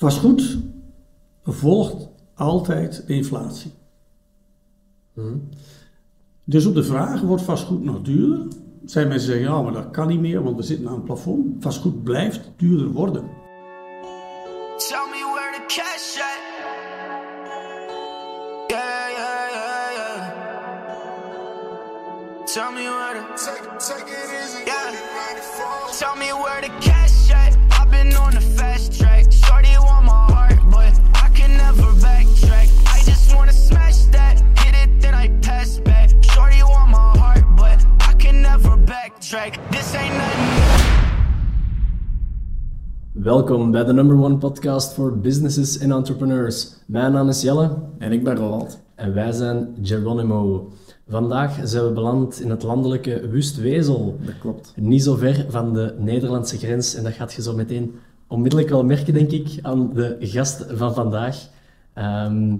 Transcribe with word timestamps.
Vastgoed 0.00 0.58
volgt 1.44 2.08
altijd 2.34 3.06
de 3.06 3.14
inflatie. 3.14 3.72
Mhm. 5.12 5.36
Dus 6.44 6.66
op 6.66 6.74
de 6.74 6.84
vraag, 6.84 7.20
wordt 7.20 7.42
vastgoed 7.42 7.84
nog 7.84 8.02
duurder? 8.02 8.46
Zijn 8.84 9.08
mensen 9.08 9.26
zeggen, 9.26 9.44
ja, 9.46 9.62
maar 9.62 9.72
dat 9.72 9.90
kan 9.90 10.08
niet 10.08 10.20
meer, 10.20 10.42
want 10.42 10.56
we 10.56 10.62
zitten 10.62 10.88
aan 10.88 10.94
een 10.94 11.02
plafond. 11.02 11.62
Vastgoed 11.62 12.02
blijft 12.02 12.50
duurder 12.56 12.90
worden. 12.90 13.24
Tell 14.76 15.06
me 15.10 15.22
where 15.34 15.52
the 15.56 15.64
cash 15.66 16.18
at. 16.18 16.40
Yeah, 18.68 19.10
yeah, 19.18 19.50
yeah, 19.52 19.92
yeah. 19.98 20.22
Tell 22.44 22.72
me 22.72 22.82
where 22.82 23.20
Take, 23.36 23.76
take 23.78 24.10
it 24.10 24.29
backtrack. 39.30 39.70
This 39.70 39.94
ain't 39.94 40.14
nothing. 40.14 40.68
Welkom 43.12 43.70
bij 43.70 43.84
de 43.84 43.92
number 43.92 44.16
one 44.16 44.36
podcast 44.36 44.92
voor 44.92 45.18
businesses 45.18 45.78
en 45.78 45.92
entrepreneurs. 45.92 46.72
Mijn 46.86 47.12
naam 47.12 47.28
is 47.28 47.42
Jelle 47.42 47.78
En 47.98 48.12
ik 48.12 48.24
ben 48.24 48.36
Roland. 48.36 48.80
en 48.94 49.14
wij 49.14 49.32
zijn 49.32 49.76
Geronimo. 49.82 50.72
Vandaag 51.08 51.58
zijn 51.64 51.84
we 51.84 51.92
beland 51.92 52.40
in 52.40 52.50
het 52.50 52.62
landelijke 52.62 53.28
Wustwezel. 53.28 54.18
Dat 54.20 54.38
klopt. 54.38 54.72
Niet 54.76 55.02
zo 55.02 55.16
ver 55.16 55.46
van 55.48 55.74
de 55.74 55.94
Nederlandse 55.98 56.58
grens. 56.58 56.94
En 56.94 57.02
dat 57.02 57.12
gaat 57.12 57.32
je 57.32 57.42
zo 57.42 57.54
meteen 57.54 57.94
onmiddellijk 58.26 58.70
wel 58.70 58.84
merken, 58.84 59.14
denk 59.14 59.30
ik, 59.30 59.58
aan 59.62 59.94
de 59.94 60.16
gast 60.20 60.64
van 60.68 60.94
vandaag. 60.94 61.48
Ehm, 61.92 62.56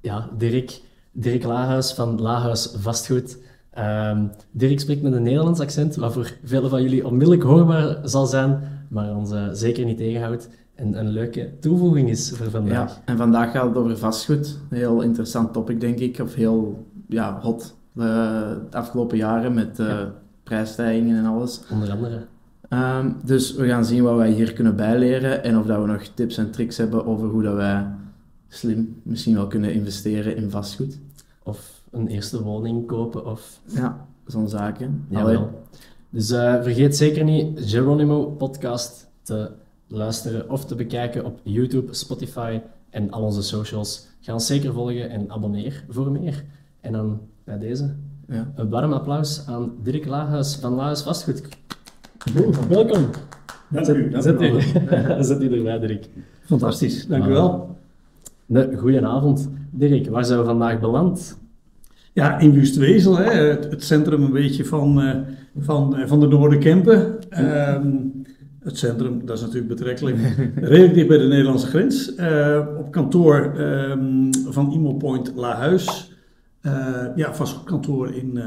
ja, 0.00 0.30
Dirk, 0.38 0.80
Dirk 1.12 1.44
Lahuis 1.44 1.92
van 1.92 2.20
Lahuis 2.20 2.74
Vastgoed. 2.76 3.38
Ehm, 3.78 4.26
Dirk 4.50 4.80
spreekt 4.80 5.02
met 5.02 5.12
een 5.12 5.22
Nederlands 5.22 5.60
accent, 5.60 5.96
wat 5.96 6.12
voor 6.12 6.32
velen 6.44 6.70
van 6.70 6.82
jullie 6.82 7.06
onmiddellijk 7.06 7.42
hoorbaar 7.42 7.98
zal 8.02 8.26
zijn, 8.26 8.60
maar 8.88 9.16
ons 9.16 9.32
eh, 9.32 9.48
zeker 9.52 9.84
niet 9.84 9.96
tegenhoudt. 9.96 10.48
En 10.74 10.98
een 10.98 11.08
leuke 11.08 11.50
toevoeging 11.60 12.08
is 12.08 12.32
voor 12.34 12.50
vandaag. 12.50 12.94
Ja, 12.94 13.02
en 13.04 13.16
vandaag 13.16 13.52
gaat 13.52 13.68
het 13.68 13.76
over 13.76 13.98
vastgoed. 13.98 14.58
Een 14.70 14.76
heel 14.76 15.00
interessant 15.02 15.52
topic, 15.52 15.80
denk 15.80 15.98
ik. 15.98 16.18
Of 16.18 16.34
heel 16.34 16.86
ja, 17.08 17.38
hot 17.40 17.76
eh, 17.96 18.04
de 18.70 18.76
afgelopen 18.76 19.16
jaren 19.16 19.54
met 19.54 19.78
eh, 19.78 19.96
prijsstijgingen 20.42 21.18
en 21.18 21.26
alles. 21.26 21.60
Onder 21.70 21.90
andere. 21.90 22.26
Ehm, 22.68 23.10
dus 23.24 23.54
we 23.54 23.66
gaan 23.66 23.84
zien 23.84 24.02
wat 24.02 24.16
wij 24.16 24.30
hier 24.30 24.52
kunnen 24.52 24.76
bijleren 24.76 25.44
en 25.44 25.58
of 25.58 25.66
dat 25.66 25.80
we 25.80 25.86
nog 25.86 26.02
tips 26.02 26.36
en 26.38 26.50
tricks 26.50 26.76
hebben 26.76 27.06
over 27.06 27.28
hoe 27.28 27.42
dat 27.42 27.54
wij 27.54 27.86
slim 28.48 29.00
misschien 29.02 29.34
wel 29.34 29.46
kunnen 29.46 29.72
investeren 29.72 30.36
in 30.36 30.50
vastgoed. 30.50 30.98
Of 31.42 31.77
een 31.90 32.08
eerste 32.08 32.42
woning 32.42 32.86
kopen 32.86 33.26
of 33.26 33.60
Ja, 33.64 34.06
zo'n 34.26 34.48
zaken. 34.48 35.06
Jawel. 35.08 35.50
Dus 36.10 36.30
eh, 36.30 36.62
vergeet 36.62 36.96
zeker 36.96 37.24
niet 37.24 37.60
Geronimo 37.70 38.24
podcast 38.30 39.08
te 39.22 39.50
luisteren 39.86 40.50
of 40.50 40.64
te 40.64 40.74
bekijken 40.74 41.24
op 41.24 41.40
YouTube, 41.42 41.94
Spotify 41.94 42.60
en 42.90 43.10
al 43.10 43.22
onze 43.22 43.42
socials. 43.42 44.06
Ga 44.20 44.32
ons 44.32 44.46
zeker 44.46 44.72
volgen 44.72 45.10
en 45.10 45.30
abonneer 45.30 45.84
voor 45.88 46.10
meer. 46.10 46.44
En 46.80 46.92
dan 46.92 47.20
bij 47.44 47.58
deze 47.58 47.94
Ja. 48.26 48.52
een 48.54 48.68
warm 48.68 48.92
applaus 48.92 49.46
aan 49.46 49.72
Dirk 49.82 50.06
Lahuis 50.06 50.56
van 50.56 50.72
Lahuis 50.74 51.02
Vastgoed. 51.02 51.42
Welkom. 52.68 53.06
Dank 53.70 53.84
Zet, 53.86 53.96
u, 53.96 54.08
dank 54.10 54.22
zet, 54.22 54.40
u 54.42 54.60
zet 55.24 55.42
erbij, 55.42 55.78
Dirk. 55.78 56.08
Fantastisch, 56.40 57.06
dank 57.06 57.24
u 57.24 57.28
wel. 57.28 57.76
Nee, 58.46 58.76
goedenavond. 58.76 59.48
Dirk, 59.70 60.08
waar 60.08 60.24
zijn 60.24 60.38
we 60.38 60.44
vandaag 60.44 60.80
beland? 60.80 61.38
Ja, 62.18 62.38
in 62.38 62.52
Wustwezel, 62.52 63.16
hè, 63.16 63.30
het, 63.30 63.70
het 63.70 63.84
centrum 63.84 64.22
een 64.22 64.32
beetje 64.32 64.64
van, 64.64 65.00
eh, 65.00 65.16
van, 65.58 65.96
eh, 65.96 66.06
van 66.06 66.20
de 66.20 66.26
Noorderkempen. 66.26 67.18
Ehm 67.30 67.96
het 68.58 68.78
centrum, 68.78 69.26
dat 69.26 69.36
is 69.36 69.42
natuurlijk 69.42 69.68
betrekkelijk 69.68 70.16
redelijk 70.54 70.94
dicht 70.94 71.08
bij 71.08 71.18
de 71.18 71.26
Nederlandse 71.26 71.66
grens. 71.66 72.14
Eh, 72.14 72.66
op 72.78 72.92
kantoor 72.92 73.54
ehm, 73.56 74.32
van 74.48 74.72
Imo 74.72 74.94
Point 74.94 75.32
Lahuis. 75.36 76.12
Eh 76.60 77.06
ja, 77.14 77.34
vastgoedkantoor 77.34 78.14
in, 78.14 78.36
eh 78.36 78.44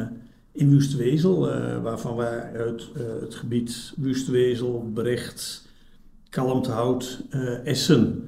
in 0.51 0.69
Wustwezel, 0.69 1.49
waarvan 1.81 2.15
wij 2.15 2.51
uit 2.57 2.87
het 3.21 3.35
gebied 3.35 3.93
Wustwezel, 3.97 4.91
Brecht, 4.93 5.67
Kalmthout, 6.29 7.23
Essen 7.63 8.23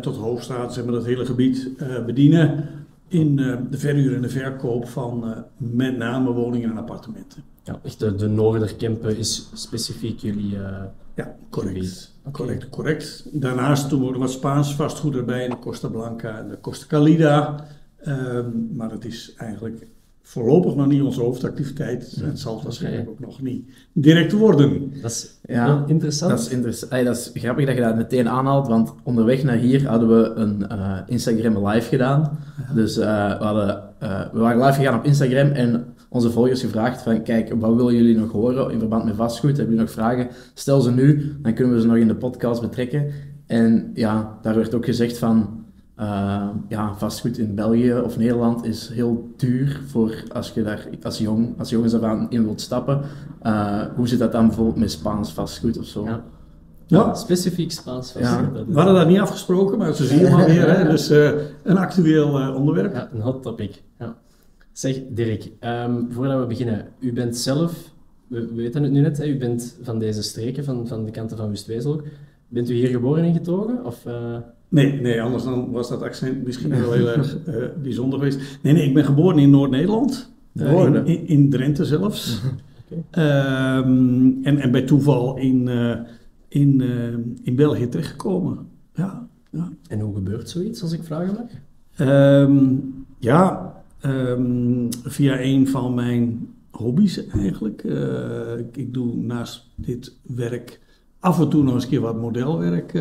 tot 0.00 0.16
Hoofdstraat, 0.16 0.74
zeg 0.74 0.84
maar 0.84 0.92
dat 0.92 1.04
hele 1.04 1.26
gebied 1.26 1.70
bedienen 2.06 2.68
in 3.08 3.38
eh, 3.38 3.56
de 3.70 3.78
verhuur 3.78 4.14
en 4.14 4.22
de 4.22 4.28
verkoop 4.28 4.88
van 4.88 5.24
eh, 5.30 5.38
met 5.56 5.96
name 5.96 6.32
woningen 6.32 6.70
en 6.70 6.76
appartementen. 6.78 7.42
Ja, 7.62 7.80
echt 7.82 7.98
de, 7.98 8.14
de 8.14 8.28
Noorderkempen 8.28 9.16
is 9.16 9.50
specifiek 9.52 10.18
jullie... 10.18 10.56
eh, 10.56 10.82
Ja, 11.14 11.36
correct. 11.50 12.14
Correct, 12.32 12.68
correct. 12.68 13.28
Daarnaast 13.32 13.90
doen 13.90 14.00
we 14.04 14.10
nog 14.10 14.18
wat 14.18 14.30
Spaans 14.30 14.74
vastgoed 14.74 15.14
erbij, 15.14 15.48
de 15.48 15.58
Costa 15.58 15.88
Blanca 15.88 16.38
en 16.38 16.48
de 16.48 16.60
Costa 16.60 16.86
Calida. 16.86 17.66
Ehm, 17.96 18.48
maar 18.76 18.88
dat 18.88 19.04
is 19.04 19.34
eigenlijk 19.36 19.86
voorlopig 20.28 20.74
nog 20.74 20.86
niet 20.86 21.02
onze 21.02 21.20
hoofdactiviteit. 21.20 22.16
Het 22.20 22.38
zal 22.38 22.54
het 22.54 22.62
waarschijnlijk 22.64 23.08
ook 23.08 23.20
nog 23.20 23.42
niet 23.42 23.68
direct 23.92 24.32
worden. 24.32 24.92
dat 25.02 25.10
is 25.10 25.38
Ja, 25.42 25.64
heel 25.64 25.84
interessant. 25.86 26.30
Dat 26.30 26.40
is, 26.40 26.48
interess- 26.48 26.88
dat 26.88 27.16
is 27.16 27.30
grappig 27.34 27.66
dat 27.66 27.74
je 27.74 27.80
dat 27.80 27.96
meteen 27.96 28.28
aanhaalt, 28.28 28.68
want 28.68 28.94
onderweg 29.02 29.42
naar 29.42 29.56
hier 29.56 29.88
hadden 29.88 30.08
we 30.08 30.32
een 30.34 30.68
eh, 30.68 30.98
Instagram 31.06 31.66
live 31.68 31.88
gedaan. 31.88 32.38
Dus 32.74 32.98
eh, 32.98 33.38
we, 33.38 33.44
hadden, 33.44 33.82
eh, 33.98 34.20
we 34.32 34.38
waren 34.38 34.64
live 34.64 34.78
gegaan 34.78 34.98
op 34.98 35.04
Instagram 35.04 35.50
en 35.50 35.84
onze 36.08 36.30
volgers 36.30 36.60
gevraagd 36.60 37.02
van 37.02 37.22
kijk, 37.22 37.54
wat 37.54 37.74
willen 37.74 37.94
jullie 37.94 38.16
nog 38.18 38.32
horen 38.32 38.70
in 38.72 38.78
verband 38.78 39.04
met 39.04 39.14
vastgoed? 39.16 39.56
Hebben 39.56 39.66
jullie 39.66 39.80
nog 39.80 39.90
vragen? 39.90 40.28
Stel 40.54 40.80
ze 40.80 40.90
nu, 40.90 41.36
dan 41.42 41.54
kunnen 41.54 41.74
we 41.74 41.80
ze 41.80 41.86
nog 41.86 41.96
in 41.96 42.08
de 42.08 42.14
podcast 42.16 42.60
betrekken. 42.60 43.06
En 43.46 43.90
ja, 43.94 44.38
daar 44.42 44.54
werd 44.54 44.74
ook 44.74 44.84
gezegd 44.84 45.18
van 45.18 45.64
eh, 45.96 46.48
ja, 46.68 46.94
vastgoed 46.94 47.38
in 47.38 47.54
België 47.54 47.92
of 47.94 48.16
Nederland 48.18 48.64
is 48.64 48.88
heel 48.88 49.32
duur 49.36 49.80
voor 49.86 50.22
als 50.32 50.50
je 50.54 50.62
daar 50.62 50.88
als, 51.02 51.18
jong, 51.18 51.58
als 51.58 51.70
jongens 51.70 51.92
daarvan 51.92 52.26
in 52.30 52.44
wilt 52.44 52.60
stappen. 52.60 53.00
Eh, 53.42 53.80
hoe 53.96 54.08
zit 54.08 54.18
dat 54.18 54.32
dan 54.32 54.46
bijvoorbeeld 54.46 54.76
met 54.76 54.90
Spaans 54.90 55.32
vastgoed 55.32 55.78
of 55.78 55.84
zo? 55.84 56.04
Ja. 56.04 56.24
Ja. 56.86 57.14
Specifiek 57.14 57.72
Spaans 57.72 58.12
Ja. 58.12 58.20
vastgoed. 58.20 58.56
is- 58.56 58.64
We 58.68 58.74
hadden 58.80 58.94
dat 58.94 59.08
niet 59.08 59.18
afgesproken, 59.18 59.78
maar 59.78 59.94
zo 59.94 60.04
zie 60.04 60.18
je 60.20 60.30
maar 60.30 60.46
weer. 60.54 60.76
Hè? 60.78 60.90
Dus 60.90 61.10
eh, 61.10 61.30
een 61.62 61.76
actueel 61.78 62.38
eh, 62.38 62.54
onderwerp. 62.54 62.94
Ja, 62.94 63.08
een 63.12 63.20
hot 63.20 63.42
topic. 63.42 63.82
Ja. 63.98 64.16
Zeg, 64.72 65.00
Dirk, 65.10 65.50
ehm, 65.60 66.02
voordat 66.10 66.40
we 66.40 66.46
beginnen. 66.46 66.88
U 67.00 67.12
bent 67.12 67.36
zelf, 67.36 67.90
we 68.26 68.46
we 68.46 68.54
weten 68.54 68.82
het 68.82 68.92
nu 68.92 69.00
net, 69.00 69.18
hè, 69.18 69.24
u 69.26 69.38
bent 69.38 69.78
van 69.82 69.98
deze 69.98 70.22
streken, 70.22 70.64
van, 70.64 70.86
van 70.86 71.04
de 71.04 71.10
kanten 71.10 71.36
van 71.36 71.48
Wustwezel 71.48 71.92
ook. 71.92 72.02
Bent 72.48 72.70
u 72.70 72.74
hier 72.74 72.88
geboren 72.88 73.24
en 73.24 73.32
getogen? 73.32 73.84
Of, 73.84 74.06
eh, 74.06 74.36
Nee, 74.68 75.00
nee, 75.00 75.22
anders 75.22 75.44
dan 75.44 75.70
was 75.70 75.88
dat 75.88 76.02
accent 76.02 76.44
misschien 76.44 76.70
wel 76.70 76.92
heel 76.92 77.08
erg 77.08 77.38
eh, 77.44 77.54
bijzonder 77.82 78.18
geweest. 78.18 78.58
Nee, 78.62 78.72
nee, 78.72 78.86
ik 78.86 78.94
ben 78.94 79.04
geboren 79.04 79.38
in 79.38 79.50
Noord-Nederland. 79.50 80.32
Eh, 80.54 80.84
in, 80.84 81.06
in, 81.06 81.28
in 81.28 81.50
Drenthe 81.50 81.84
zelfs. 81.84 82.40
Ehm, 83.10 84.32
en, 84.42 84.58
en 84.58 84.70
bij 84.70 84.82
toeval 84.82 85.36
in, 85.36 85.68
eh, 85.68 85.98
in, 86.48 86.82
in 87.42 87.56
België 87.56 87.88
terechtgekomen. 87.88 88.58
Ja, 88.94 89.28
ja. 89.50 89.72
en 89.88 90.00
hoe 90.00 90.14
gebeurt 90.14 90.50
zoiets, 90.50 90.82
als 90.82 90.92
ik 90.92 91.04
vragen 91.04 91.34
mag? 91.34 91.50
Ehm, 91.96 92.74
ja, 93.18 93.74
ehm, 94.00 94.86
via 95.02 95.40
een 95.40 95.68
van 95.68 95.94
mijn 95.94 96.48
hobby's 96.70 97.26
eigenlijk. 97.26 97.84
Ik, 98.58 98.76
ik 98.76 98.94
doe 98.94 99.16
naast 99.16 99.66
dit 99.74 100.16
werk 100.22 100.80
af 101.20 101.40
en 101.40 101.48
toe 101.48 101.62
nog 101.62 101.74
eens 101.74 101.84
een 101.84 101.90
keer 101.90 102.00
wat 102.00 102.20
modelwerk. 102.20 102.92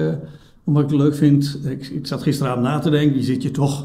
Omdat 0.65 0.83
ik 0.83 0.89
het 0.89 0.99
leuk 0.99 1.15
vind. 1.15 1.59
Ik, 1.65 1.87
ik 1.87 2.07
zat 2.07 2.23
gisteravond 2.23 2.63
na 2.63 2.79
te 2.79 2.89
denken, 2.89 3.17
je 3.17 3.23
zit 3.23 3.43
je 3.43 3.51
toch 3.51 3.81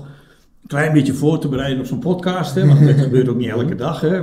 een 0.63 0.69
klein 0.69 0.93
beetje 0.93 1.15
voor 1.15 1.39
te 1.39 1.49
bereiden 1.49 1.81
op 1.81 1.87
zo'n 1.87 1.99
podcast. 1.99 2.55
Hè, 2.55 2.67
want 2.67 2.87
dat 2.87 3.01
gebeurt 3.07 3.29
ook 3.29 3.37
niet 3.37 3.49
elke 3.49 3.75
dag. 3.75 4.01
Hè. 4.01 4.17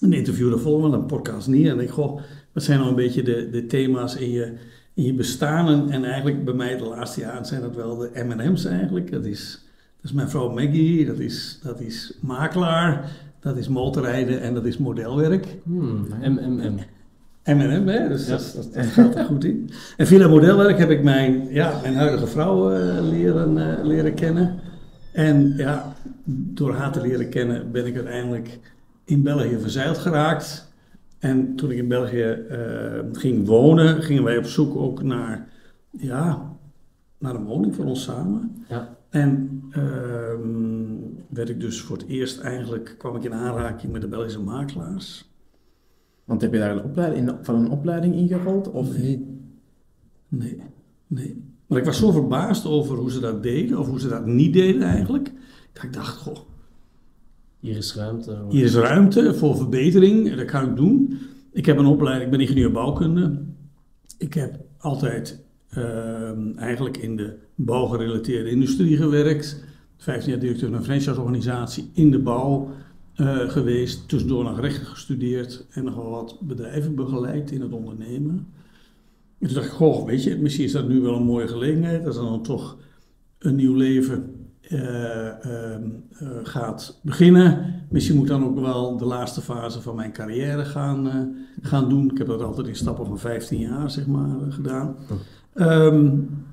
Een 0.00 0.12
interview 0.12 0.52
er 0.52 0.60
volgen, 0.60 0.92
een 0.92 1.06
podcast 1.06 1.48
niet. 1.48 1.66
En 1.66 1.80
ik 1.80 1.90
goh, 1.90 2.20
wat 2.52 2.62
zijn 2.62 2.78
nou 2.78 2.90
een 2.90 2.96
beetje 2.96 3.22
de, 3.22 3.48
de 3.50 3.66
thema's 3.66 4.16
in 4.16 4.30
je, 4.30 4.52
in 4.94 5.04
je 5.04 5.14
bestaan? 5.14 5.68
En, 5.68 5.90
en 5.90 6.04
eigenlijk 6.04 6.44
bij 6.44 6.54
mij 6.54 6.76
de 6.76 6.84
laatste 6.84 7.20
jaren 7.20 7.46
zijn 7.46 7.60
dat 7.60 7.74
wel 7.74 7.96
de 7.96 8.10
M&M's 8.14 8.64
eigenlijk. 8.64 9.12
Dat 9.12 9.24
is, 9.24 9.64
dat 9.96 10.10
is 10.10 10.12
mijn 10.12 10.30
vrouw 10.30 10.52
Maggie, 10.52 11.06
dat 11.06 11.18
is, 11.18 11.60
dat 11.62 11.80
is 11.80 12.18
makelaar, 12.20 13.10
dat 13.40 13.56
is 13.56 13.68
motorrijden 13.68 14.40
en 14.40 14.54
dat 14.54 14.64
is 14.64 14.78
modelwerk. 14.78 15.46
Hmm, 15.64 16.06
MMM. 16.20 16.78
M&M, 17.44 17.86
hè? 17.86 18.08
dus 18.08 18.24
Ja. 18.26 18.30
dat, 18.30 18.40
is- 18.40 18.52
dat, 18.52 18.74
dat 18.74 18.84
gaat 18.86 19.14
er 19.14 19.24
goed 19.24 19.44
in. 19.44 19.70
En 19.96 20.06
via 20.06 20.28
modelwerk 20.28 20.78
heb 20.78 20.90
ik 20.90 21.02
mijn, 21.02 21.48
ja, 21.50 21.78
mijn 21.82 21.94
huidige 21.94 22.26
vrouw 22.26 22.70
eh, 22.72 23.08
leren, 23.08 23.78
eh, 23.78 23.84
leren 23.84 24.14
kennen. 24.14 24.58
En 25.12 25.52
ja, 25.56 25.92
door 26.24 26.74
haar 26.74 26.92
te 26.92 27.00
leren 27.00 27.28
kennen 27.28 27.70
ben 27.72 27.86
ik 27.86 27.94
uiteindelijk 27.94 28.58
in 29.04 29.22
België 29.22 29.58
verzeild 29.60 29.98
geraakt. 29.98 30.70
En 31.18 31.56
toen 31.56 31.70
ik 31.70 31.76
in 31.78 31.88
België 31.88 32.22
eh, 32.22 32.58
ging 33.12 33.46
wonen, 33.46 34.02
gingen 34.02 34.24
wij 34.24 34.38
op 34.38 34.44
zoek 34.46 34.76
ook 34.76 35.02
naar 35.02 35.48
ja, 35.90 36.50
naar 37.18 37.34
een 37.34 37.44
woning 37.44 37.74
voor 37.74 37.84
ons 37.84 38.02
samen. 38.02 38.64
Ja. 38.68 38.96
En 39.10 39.62
ehm, 39.70 40.96
werd 41.28 41.48
ik 41.48 41.60
dus 41.60 41.80
voor 41.80 41.96
het 41.96 42.06
eerst 42.06 42.40
eigenlijk, 42.40 42.94
kwam 42.98 43.16
ik 43.16 43.24
in 43.24 43.34
aanraking 43.34 43.92
met 43.92 44.00
de 44.00 44.08
Belgische 44.08 44.40
makelaars. 44.40 45.30
Want 46.24 46.40
heb 46.40 46.52
je 46.52 46.58
daar 46.58 46.76
een 46.76 46.82
opleiding, 46.84 47.28
in- 47.28 47.36
van 47.44 47.54
een 47.54 47.70
opleiding 47.70 48.14
ingerold? 48.14 48.70
Of 48.70 48.88
Nee. 48.98 49.26
Nee, 50.28 50.60
nee. 51.06 51.42
Maar 51.66 51.78
ik 51.78 51.84
was 51.84 51.98
zo 51.98 52.10
verbaasd 52.10 52.66
over 52.66 52.96
hoe 52.96 53.10
ze 53.10 53.20
dat 53.20 53.42
deden, 53.42 53.78
of 53.78 53.86
hoe 53.88 54.00
ze 54.00 54.08
dat 54.08 54.26
niet 54.26 54.52
deden 54.52 54.82
eigenlijk. 54.82 55.32
Dat 55.72 55.82
ik 55.82 55.92
dacht, 55.92 56.16
goh, 56.16 56.36
Hier 57.60 57.76
is 57.76 57.94
ruimte. 57.94 58.44
hier 58.48 58.64
is 58.64 58.74
ruimte 58.74 59.34
voor 59.34 59.56
verbetering, 59.56 60.30
en 60.30 60.36
dat 60.36 60.46
kan 60.46 60.68
ik 60.70 60.76
doen. 60.76 61.18
Ik 61.52 61.66
heb 61.66 61.78
een 61.78 61.86
opleiding, 61.86 62.24
ik 62.24 62.30
ben 62.30 62.40
ingenieur 62.46 62.72
bouwkunde. 62.72 63.42
Ik 64.18 64.34
heb 64.34 64.60
altijd 64.78 65.40
ehm, 65.68 66.52
eigenlijk 66.56 66.96
in 66.96 67.16
de 67.16 67.38
bouwgerelateerde 67.54 68.50
industrie 68.50 68.96
gewerkt. 68.96 69.64
15 69.96 70.30
jaar 70.30 70.40
directeur 70.40 70.68
van 70.68 70.78
een 70.78 70.84
franchiseorganisatie 70.84 71.90
in 71.92 72.10
de 72.10 72.18
bouw 72.18 72.68
eh, 73.14 73.48
geweest. 73.48 74.08
Tussendoor 74.08 74.44
nog 74.44 74.60
rechten 74.60 74.86
gestudeerd 74.86 75.66
en 75.70 75.84
nog 75.84 75.94
wel 75.94 76.10
wat 76.10 76.38
bedrijven 76.40 76.94
begeleid 76.94 77.50
in 77.50 77.60
het 77.60 77.72
ondernemen. 77.72 78.46
En 79.38 79.46
toen 79.46 79.54
dacht 79.54 79.66
ik, 79.66 79.72
goh, 79.72 80.06
weet 80.06 80.24
je, 80.24 80.36
misschien 80.36 80.64
is 80.64 80.72
dat 80.72 80.88
nu 80.88 81.00
wel 81.00 81.16
een 81.16 81.24
mooie 81.24 81.48
gelegenheid. 81.48 82.04
Dat 82.04 82.14
dan 82.14 82.42
toch 82.42 82.76
een 83.38 83.54
nieuw 83.54 83.74
leven 83.74 84.46
eh, 84.60 85.44
ehm, 85.44 85.82
eh, 86.18 86.28
gaat 86.42 87.00
beginnen. 87.02 87.74
Misschien 87.90 88.16
moet 88.16 88.24
ik 88.24 88.30
dan 88.30 88.44
ook 88.44 88.60
wel 88.60 88.96
de 88.96 89.04
laatste 89.04 89.40
fase 89.40 89.82
van 89.82 89.96
mijn 89.96 90.12
carrière 90.12 90.64
gaan, 90.64 91.34
gaan 91.62 91.88
doen. 91.88 92.10
Ik 92.10 92.18
heb 92.18 92.26
dat 92.26 92.42
altijd 92.42 92.66
in 92.66 92.76
stappen 92.76 93.06
van 93.06 93.18
15 93.18 93.58
jaar, 93.58 93.90
zeg 93.90 94.06
maar, 94.06 94.36
gedaan. 94.48 94.96
Ehm, 95.54 96.10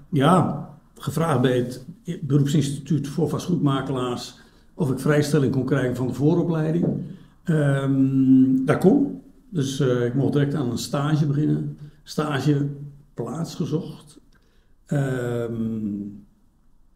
ja, 0.09 0.69
gevraagd 0.97 1.41
bij 1.41 1.57
het 1.57 1.85
beroepsinstituut 2.21 3.07
voor 3.07 3.29
vastgoedmakelaars 3.29 4.37
of 4.79 4.91
ik 4.91 4.99
vrijstelling 4.99 5.51
kon 5.51 5.65
krijgen 5.65 5.95
van 5.95 6.07
de 6.07 6.13
vooropleiding. 6.13 6.85
Ehm 7.43 8.65
dat 8.65 8.77
kon. 8.77 9.21
Dus 9.49 9.79
eh, 9.79 10.05
ik 10.05 10.13
mocht 10.13 10.33
direct 10.33 10.53
aan 10.53 10.71
een 10.71 10.77
stage 10.77 11.25
beginnen. 11.25 11.77
Stage 12.03 12.67
plaats 13.13 13.55
gezocht. 13.55 14.19
Ehm, 14.85 15.97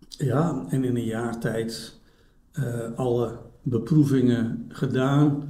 ja, 0.07 0.65
en 0.69 0.83
in 0.83 0.95
een 0.95 1.05
jaar 1.05 1.39
tijd 1.39 1.99
eh, 2.51 2.91
alle 2.95 3.37
beproevingen 3.61 4.65
gedaan. 4.67 5.43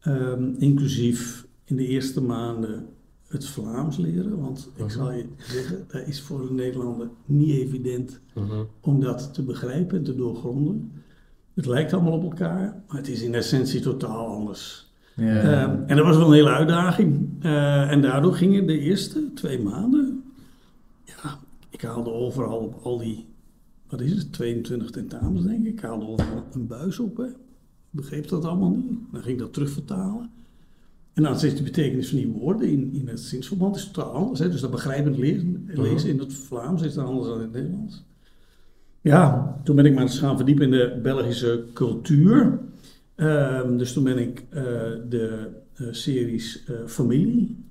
Ehm, 0.00 0.44
inclusief 0.58 1.46
in 1.64 1.76
de 1.76 1.86
eerste 1.86 2.20
maanden 2.22 2.86
het 3.28 3.46
Vlaams 3.46 3.96
leren. 3.96 4.38
Want 4.40 4.70
ik 4.74 4.90
zal 4.90 5.12
je 5.12 5.26
zeggen, 5.38 5.84
dat 5.88 6.06
is 6.06 6.22
voor 6.22 6.40
een 6.48 6.54
Nederlander 6.54 7.08
niet 7.24 7.50
evident 7.54 8.20
Mhm. 8.34 8.62
om 8.80 9.00
dat 9.00 9.34
te 9.34 9.42
begrijpen 9.42 9.98
en 9.98 10.04
te 10.04 10.14
doorgronden. 10.14 10.92
Het 11.56 11.66
lijkt 11.66 11.92
allemaal 11.92 12.12
op 12.12 12.22
elkaar, 12.22 12.82
maar 12.88 12.96
het 12.96 13.08
is 13.08 13.22
in 13.22 13.34
essentie 13.34 13.80
totaal 13.80 14.26
anders. 14.26 14.92
Ja. 15.14 15.40
Ehm, 15.40 15.82
en 15.86 15.96
dat 15.96 16.06
was 16.06 16.16
wel 16.16 16.26
een 16.26 16.32
hele 16.32 16.50
uitdaging. 16.50 17.28
Eh, 17.40 17.90
en 17.90 18.02
daardoor 18.02 18.34
gingen 18.34 18.66
de 18.66 18.78
eerste 18.78 19.32
twee 19.34 19.62
maanden, 19.62 20.24
ja, 21.04 21.38
ik 21.70 21.80
haalde 21.80 22.10
overal 22.10 22.58
op 22.58 22.80
al 22.82 22.98
die, 22.98 23.26
wat 23.88 24.00
is 24.00 24.12
het, 24.12 24.32
22 24.32 24.90
tentamens 24.90 25.46
denk 25.46 25.66
ik. 25.66 25.72
Ik 25.72 25.80
haalde 25.80 26.06
overal 26.06 26.44
een 26.52 26.66
buis 26.66 26.98
op, 26.98 27.16
hè. 27.16 27.26
Ik 27.26 27.36
begreep 27.90 28.28
dat 28.28 28.44
allemaal 28.44 28.70
niet. 28.70 28.98
Dan 29.12 29.22
ging 29.22 29.34
ik 29.34 29.38
dat 29.38 29.52
terugvertalen. 29.52 30.30
En 31.12 31.22
dan 31.22 31.34
is 31.34 31.56
de 31.56 31.62
betekenis 31.62 32.08
van 32.08 32.18
die 32.18 32.28
woorden 32.28 32.68
in, 32.68 32.92
in 32.92 33.08
het 33.08 33.20
zinsverband 33.20 33.76
is 33.76 33.90
totaal 33.90 34.12
anders. 34.12 34.40
Hè? 34.40 34.50
Dus 34.50 34.60
dat 34.60 34.70
begrijpend 34.70 35.18
lezen, 35.18 35.64
lezen 35.66 36.10
in 36.10 36.18
het 36.18 36.34
Vlaams 36.34 36.82
is 36.82 36.94
dan 36.94 37.06
anders 37.06 37.26
dan 37.26 37.36
in 37.36 37.42
het 37.42 37.52
Nederlands. 37.52 38.04
Ja, 39.06 39.56
toen 39.64 39.76
ben 39.76 39.86
ik 39.86 39.94
maar 39.94 40.02
eens 40.02 40.18
gaan 40.18 40.36
verdiepen 40.36 40.64
in 40.64 40.70
de 40.70 40.98
Belgische 41.02 41.64
cultuur. 41.74 42.58
Ehm, 43.14 43.76
dus 43.76 43.92
toen 43.92 44.04
ben 44.04 44.18
ik 44.18 44.44
eh, 44.50 44.62
de 45.08 45.50
eh, 45.74 45.86
series 45.90 46.64
eh, 46.64 46.74
Familie, 46.86 47.64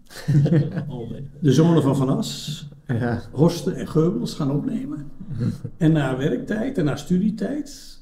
De 1.41 1.51
Zonen 1.51 1.81
van 1.81 1.95
Van 1.95 2.09
As, 2.09 2.67
ja. 2.87 3.21
Horsten 3.31 3.75
en 3.75 3.87
Geubels 3.87 4.33
gaan 4.33 4.51
opnemen. 4.51 5.11
En 5.77 5.91
na 5.91 6.17
werktijd 6.17 6.77
en 6.77 6.85
na 6.85 6.95
studietijd, 6.95 7.99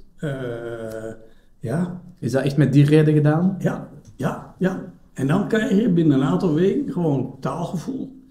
ja, 1.59 2.01
Is 2.19 2.31
dat 2.31 2.44
echt 2.44 2.57
met 2.57 2.74
die 2.74 2.86
reden 2.86 3.13
gedaan? 3.13 3.56
ja, 3.59 3.89
ja, 4.15 4.56
ja. 4.59 4.94
En 5.13 5.27
dan 5.27 5.47
krijg 5.47 5.81
je 5.81 5.89
binnen 5.89 6.19
een 6.19 6.27
aantal 6.27 6.53
weken 6.53 6.91
gewoon 6.91 7.38
taalgevoel. 7.39 8.22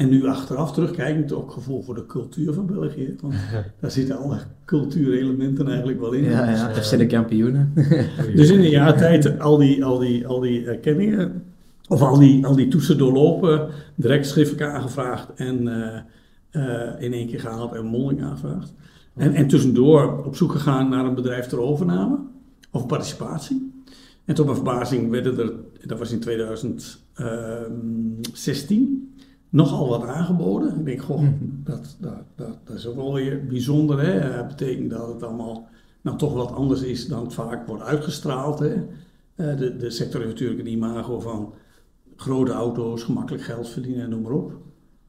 En 0.00 0.08
nu 0.08 0.26
achteraf 0.26 0.72
terugkijkend 0.72 1.32
ook 1.32 1.50
gevoel 1.50 1.82
voor 1.82 1.94
de 1.94 2.06
cultuur 2.06 2.52
van 2.52 2.66
België. 2.66 3.16
Want 3.20 3.34
daar 3.80 3.90
zitten 3.90 4.18
alle 4.18 4.38
cultuurelementen 4.64 5.68
eigenlijk 5.68 6.00
wel 6.00 6.12
in. 6.12 6.24
Ja, 6.24 6.50
ja. 6.50 6.74
FC 6.74 6.98
de 6.98 7.06
kampioenen. 7.06 7.72
Dus 8.34 8.50
in 8.50 8.58
een 8.58 8.70
jaar 8.70 8.96
tijd 8.96 9.38
al 9.38 9.56
die, 9.56 9.84
al 9.84 9.98
die, 9.98 10.26
al 10.26 10.40
die 10.40 10.66
erkenningen, 10.66 11.42
of 11.88 12.00
al 12.00 12.18
die, 12.18 12.46
al 12.46 12.56
die 12.56 12.68
toetsen 12.68 12.98
doorlopen, 12.98 13.68
direct 13.94 14.26
schriftelijk 14.26 14.72
aangevraagd 14.72 15.28
en 15.34 15.68
eh, 15.68 15.96
eh, 16.50 17.02
in 17.02 17.12
één 17.12 17.26
keer 17.26 17.40
gehaald 17.40 17.74
en 17.74 17.84
mondeling 17.84 18.22
aangevraagd. 18.22 18.74
En, 19.16 19.34
en 19.34 19.48
tussendoor 19.48 20.24
op 20.24 20.36
zoek 20.36 20.52
gegaan 20.52 20.88
naar 20.88 21.04
een 21.04 21.14
bedrijf 21.14 21.46
ter 21.46 21.60
overname 21.60 22.18
of 22.70 22.86
participatie. 22.86 23.72
En 24.24 24.34
tot 24.34 24.44
mijn 24.44 24.56
verbazing 24.56 25.10
werden 25.10 25.38
er, 25.38 25.52
dat 25.86 25.98
was 25.98 26.12
in 26.12 26.20
2016, 26.20 29.08
nogal 29.50 29.88
wat 29.88 30.04
aangeboden. 30.04 30.78
Ik 30.78 30.84
denk, 30.84 31.02
goh, 31.02 31.22
dat, 31.40 31.96
dat, 32.00 32.22
dat, 32.34 32.58
dat 32.64 32.76
is 32.76 32.86
ook 32.86 32.96
wel 32.96 33.14
weer 33.14 33.46
bijzonder. 33.46 34.00
Hè? 34.00 34.36
Dat 34.36 34.48
betekent 34.48 34.90
dat 34.90 35.08
het 35.08 35.22
allemaal 35.22 35.68
nou 36.00 36.18
toch 36.18 36.34
wat 36.34 36.52
anders 36.52 36.82
is 36.82 37.08
dan 37.08 37.24
het 37.24 37.34
vaak 37.34 37.66
wordt 37.66 37.82
uitgestraald. 37.82 38.58
Hè? 38.58 38.74
Eh, 39.34 39.56
de, 39.56 39.76
de 39.76 39.90
sector 39.90 40.20
heeft 40.20 40.32
natuurlijk 40.32 40.60
een 40.60 40.72
imago 40.72 41.20
van 41.20 41.54
grote 42.16 42.52
auto's, 42.52 43.02
gemakkelijk 43.02 43.44
geld 43.44 43.68
verdienen 43.68 44.02
en 44.02 44.10
noem 44.10 44.22
maar 44.22 44.32
op. 44.32 44.52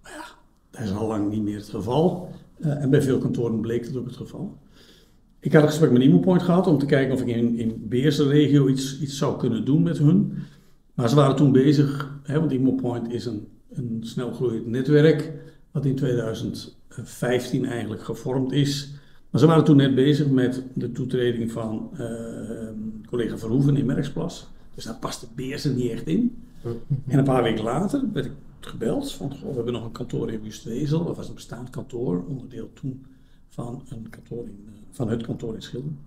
Maar 0.02 0.12
ja, 0.12 0.24
dat 0.70 0.82
is 0.82 0.94
al 0.94 1.08
lang 1.08 1.30
niet 1.30 1.44
meer 1.44 1.58
het 1.58 1.70
geval. 1.70 2.30
Eh, 2.60 2.82
en 2.82 2.90
bij 2.90 3.02
veel 3.02 3.18
kantoren 3.18 3.62
bleek 3.62 3.86
dat 3.86 3.98
ook 3.98 4.06
het 4.06 4.16
geval. 4.16 4.58
Ik 5.40 5.54
had 5.54 5.62
een 5.62 5.68
gesprek 5.68 5.92
met 5.92 6.02
Imopoint 6.02 6.42
gehad 6.42 6.68
om 6.68 6.78
te 6.78 6.86
kijken 6.86 7.14
of 7.14 7.22
ik 7.22 7.28
in, 7.28 7.58
in 7.58 7.86
Beerse 7.90 8.28
regio 8.28 8.68
iets, 8.68 9.00
iets 9.00 9.18
zou 9.18 9.38
kunnen 9.38 9.66
doen 9.66 9.84
met 9.84 9.98
hun. 9.98 10.38
Maar 10.94 11.10
ze 11.10 11.16
waren 11.16 11.36
toen 11.36 11.52
bezig, 11.52 12.20
hè, 12.24 12.40
want 12.40 12.52
Imopoint 12.52 13.12
is 13.12 13.26
een, 13.26 13.48
een 13.74 14.00
snel 14.02 14.34
groeiend 14.34 14.68
netwerk, 14.68 15.32
wat 15.72 15.86
in 15.86 15.96
2015 15.96 17.66
eigenlijk 17.66 18.04
gevormd 18.04 18.52
is. 18.52 18.94
Maar 19.30 19.42
ze 19.42 19.48
waren 19.48 19.64
toen 19.64 19.76
net 19.76 19.96
bezig 19.96 20.30
met 20.30 20.64
de 20.74 20.92
toetreding 20.92 21.52
van 21.52 21.90
eh, 21.94 22.08
collega 23.06 23.38
Verhoeven 23.38 23.78
in 23.78 23.86
Merksplas. 23.86 24.48
Dus 24.76 24.84
daar 24.84 24.98
paste 25.00 25.28
Beersen 25.36 25.76
niet 25.76 25.92
echt 25.92 26.08
in. 26.08 26.38
En 27.08 27.18
een 27.18 27.24
paar 27.24 27.44
weken 27.44 27.64
later 27.64 28.04
werd 28.14 28.26
ik 28.26 28.32
gebeld 28.60 29.12
van, 29.12 29.30
goh, 29.30 29.50
we 29.50 29.56
hebben 29.56 29.74
nog 29.74 29.84
een 29.84 29.92
kantoor 29.92 30.32
in 30.32 30.42
Wustwezel. 30.42 31.06
Dat 31.06 31.16
was 31.16 31.28
een 31.28 31.34
bestaand 31.34 31.70
kantoor, 31.70 32.24
onderdeel 32.28 32.70
toen 32.74 33.06
van, 33.48 33.84
een 33.90 34.10
kantoor 34.10 34.46
in, 34.46 34.66
eh, 34.68 34.74
van 34.92 35.10
het 35.10 35.24
kantoor 35.24 35.56
in 35.56 35.62
Schilden. 35.62 36.00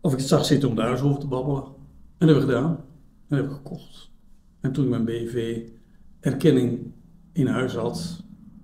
Of 0.00 0.12
ik 0.12 0.18
het 0.18 0.28
zag 0.28 0.44
zitten 0.44 0.68
om 0.68 0.74
daar 0.74 0.90
eens 0.90 1.00
over 1.00 1.20
te 1.20 1.26
babbelen. 1.26 1.62
En 2.18 2.26
dat 2.26 2.28
hebben 2.28 2.46
we 2.46 2.52
gedaan. 2.52 2.70
En 2.70 3.36
dat 3.36 3.38
heb 3.38 3.48
ik 3.48 3.56
gekocht. 3.56 4.10
En 4.60 4.72
toen 4.72 4.84
ik 4.84 4.90
mijn 4.90 5.04
BV 5.04 5.62
erkenning 6.26 6.78
in 7.32 7.46
huis 7.46 7.74
had, 7.74 8.22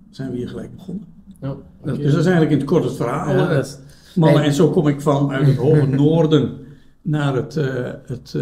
zijn 0.09 0.31
we 0.31 0.37
hier 0.37 0.49
gelijk 0.49 0.75
begonnen. 0.75 1.05
Ja, 1.41 1.55
Dat-. 1.83 1.95
Dus 1.95 2.11
dat 2.11 2.19
is 2.19 2.25
eigenlijk 2.25 2.51
in 2.51 2.57
het 2.57 2.67
kort 2.67 2.83
het 2.83 2.95
verhaal. 2.95 3.35
Ja, 3.35 3.53
dat 3.53 3.81
Mannen, 4.15 4.43
en 4.43 4.53
zo 4.53 4.69
kom 4.69 4.87
ik 4.87 5.01
van 5.01 5.31
uit 5.31 5.47
het 5.47 5.55
hoge 5.55 5.85
noorden 6.05 6.57
naar 7.01 7.35
het, 7.35 7.57
eh, 7.57 7.91
het, 8.05 8.37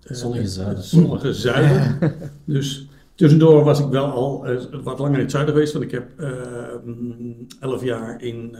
Zonnige 0.00 0.46
zuiden. 0.48 0.76
het 0.76 0.84
zonnige 0.84 1.34
zuiden. 1.34 1.98
Dus 2.44 2.88
tussendoor 3.14 3.64
was 3.64 3.80
ik 3.80 3.86
wel 3.86 4.04
al 4.06 4.46
eh, 4.46 4.56
wat 4.82 4.98
langer 4.98 5.14
in 5.14 5.22
het 5.22 5.30
zuiden 5.30 5.54
geweest, 5.54 5.72
want 5.72 5.84
ik 5.84 5.90
heb 5.90 6.10
elf 7.60 7.84
jaar 7.84 8.22
in, 8.22 8.56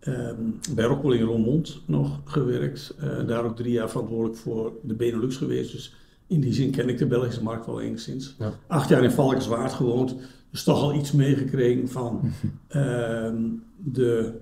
eh, 0.00 0.18
ehm, 0.28 0.42
bij 0.74 0.84
Rockwell 0.84 1.18
in 1.18 1.24
Roermond 1.24 1.80
nog 1.86 2.20
gewerkt. 2.24 2.94
Eh, 2.98 3.26
daar 3.26 3.44
ook 3.44 3.56
drie 3.56 3.72
jaar 3.72 3.90
verantwoordelijk 3.90 4.36
voor 4.36 4.72
de 4.82 4.94
Benelux 4.94 5.36
geweest. 5.36 5.72
Dus 5.72 5.94
in 6.30 6.40
die 6.40 6.52
zin 6.52 6.70
ken 6.70 6.88
ik 6.88 6.98
de 6.98 7.06
Belgische 7.06 7.42
markt 7.42 7.66
wel 7.66 7.80
enigszins. 7.80 8.34
Ja. 8.38 8.52
Acht 8.66 8.88
jaar 8.88 9.04
in 9.04 9.10
Valkenswaard 9.10 9.72
gewoond, 9.72 10.14
dus 10.50 10.62
toch 10.64 10.82
al 10.82 10.94
iets 10.94 11.12
meegekregen 11.12 11.88
van 11.88 12.20
ehm, 12.68 13.36
de, 13.76 14.32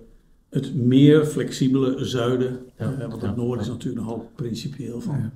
het 0.50 0.74
meer 0.74 1.24
flexibele 1.24 2.04
zuiden. 2.04 2.58
Ja, 2.78 2.92
Eh, 2.98 3.08
want 3.08 3.22
het 3.22 3.36
noorden 3.36 3.64
is 3.64 3.70
natuurlijk 3.70 4.04
nogal 4.04 4.30
principieel 4.34 5.00
van. 5.00 5.30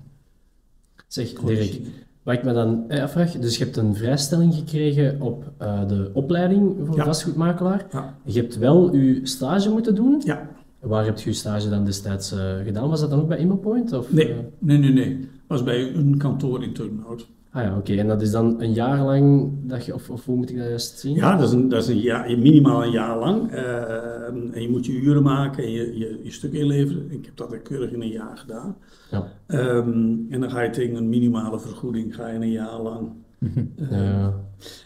Zeg, 1.06 1.32
Dirk, 1.32 1.80
wat 2.22 2.34
ik 2.34 2.44
me 2.44 2.52
dan 2.52 2.84
eh, 2.88 3.02
afvraag, 3.02 3.32
dus 3.32 3.56
je 3.58 3.64
hebt 3.64 3.76
een 3.76 3.94
vrijstelling 3.94 4.54
gekregen 4.54 5.20
op 5.20 5.52
eh, 5.58 5.88
de 5.88 6.10
opleiding 6.12 6.74
voor 6.86 6.96
Ja. 6.96 7.04
vastgoedmakelaar. 7.04 7.86
Ja. 7.92 8.16
Je 8.24 8.40
hebt 8.40 8.58
wel 8.58 8.94
je 8.96 9.20
stage 9.22 9.70
moeten 9.70 9.94
doen. 9.94 10.22
Ja, 10.24 10.50
Waar 10.80 11.04
heb 11.04 11.18
je 11.18 11.30
je 11.30 11.36
stage 11.36 11.68
dan 11.68 11.84
destijds 11.84 12.34
gedaan? 12.64 12.88
Was 12.88 13.00
dat 13.00 13.10
dan 13.10 13.20
ook 13.20 13.28
bij 13.28 13.38
Immopoint? 13.38 13.92
Of, 13.92 14.12
nee, 14.12 14.34
nee, 14.58 14.78
nee, 14.78 14.92
nee. 14.92 15.28
Was 15.52 15.62
bij 15.62 15.94
een 15.94 16.16
kantoor 16.16 16.62
in 16.62 16.72
Turnhout. 16.72 17.26
Ah 17.50 17.62
ja, 17.62 17.76
oké. 17.76 17.94
En 17.94 18.08
dat 18.08 18.22
is 18.22 18.30
dan 18.30 18.60
een 18.62 18.72
jaar 18.72 19.04
lang, 19.04 19.50
dat 19.62 19.84
je, 19.84 19.94
of, 19.94 20.10
of 20.10 20.24
hoe 20.24 20.36
moet 20.36 20.50
ik 20.50 20.56
dat 20.56 20.66
juist 20.68 20.98
zien? 20.98 21.14
Ja, 21.14 21.36
dat 21.36 21.48
is, 21.48 21.54
een, 21.54 21.68
dat 21.68 21.82
is 21.82 21.88
een 21.88 22.00
jaar, 22.00 22.38
minimaal 22.38 22.84
een 22.84 22.90
jaar 22.90 23.18
lang. 23.18 23.50
Eh, 23.50 24.26
en 24.26 24.62
je 24.62 24.68
moet 24.70 24.86
je 24.86 24.92
uren 24.92 25.22
maken 25.22 25.64
en 25.64 25.70
je, 25.70 25.98
je, 25.98 26.20
je 26.22 26.30
stuk 26.30 26.52
inleveren. 26.52 27.10
Ik 27.10 27.24
heb 27.24 27.36
dat 27.36 27.62
keurig 27.62 27.90
in 27.90 28.00
een 28.02 28.08
jaar 28.08 28.36
gedaan. 28.36 28.76
Ja. 29.10 29.28
Ehm, 29.46 30.14
en 30.30 30.40
dan 30.40 30.50
ga 30.50 30.60
je 30.60 30.70
tegen 30.70 30.96
een 30.96 31.08
minimale 31.08 31.60
vergoeding 31.60 32.14
ga 32.14 32.28
je 32.28 32.38
een 32.38 32.50
jaar 32.50 32.80
lang. 32.80 33.10
Eh, 33.76 33.90
Ja. 33.90 34.34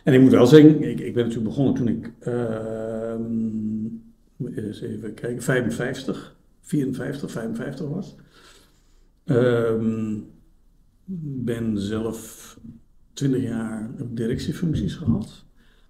En 0.04 0.14
ik 0.14 0.20
moet 0.20 0.30
wel 0.30 0.46
zeggen, 0.46 0.82
ik, 0.82 1.00
ik 1.00 1.14
ben 1.14 1.22
natuurlijk 1.26 1.54
begonnen 1.54 1.74
toen 1.74 1.88
ik, 1.88 2.12
ehm, 2.20 3.22
eens 4.66 4.80
even 4.80 5.14
kijken, 5.14 5.42
55, 5.42 6.36
54, 6.60 7.30
55 7.30 7.88
was. 7.88 8.16
Ehm, 9.24 10.14
ben 11.44 11.78
zelf 11.78 12.58
20 13.12 13.42
jaar 13.42 13.90
directiefuncties 14.10 14.94
gehad. 14.94 15.44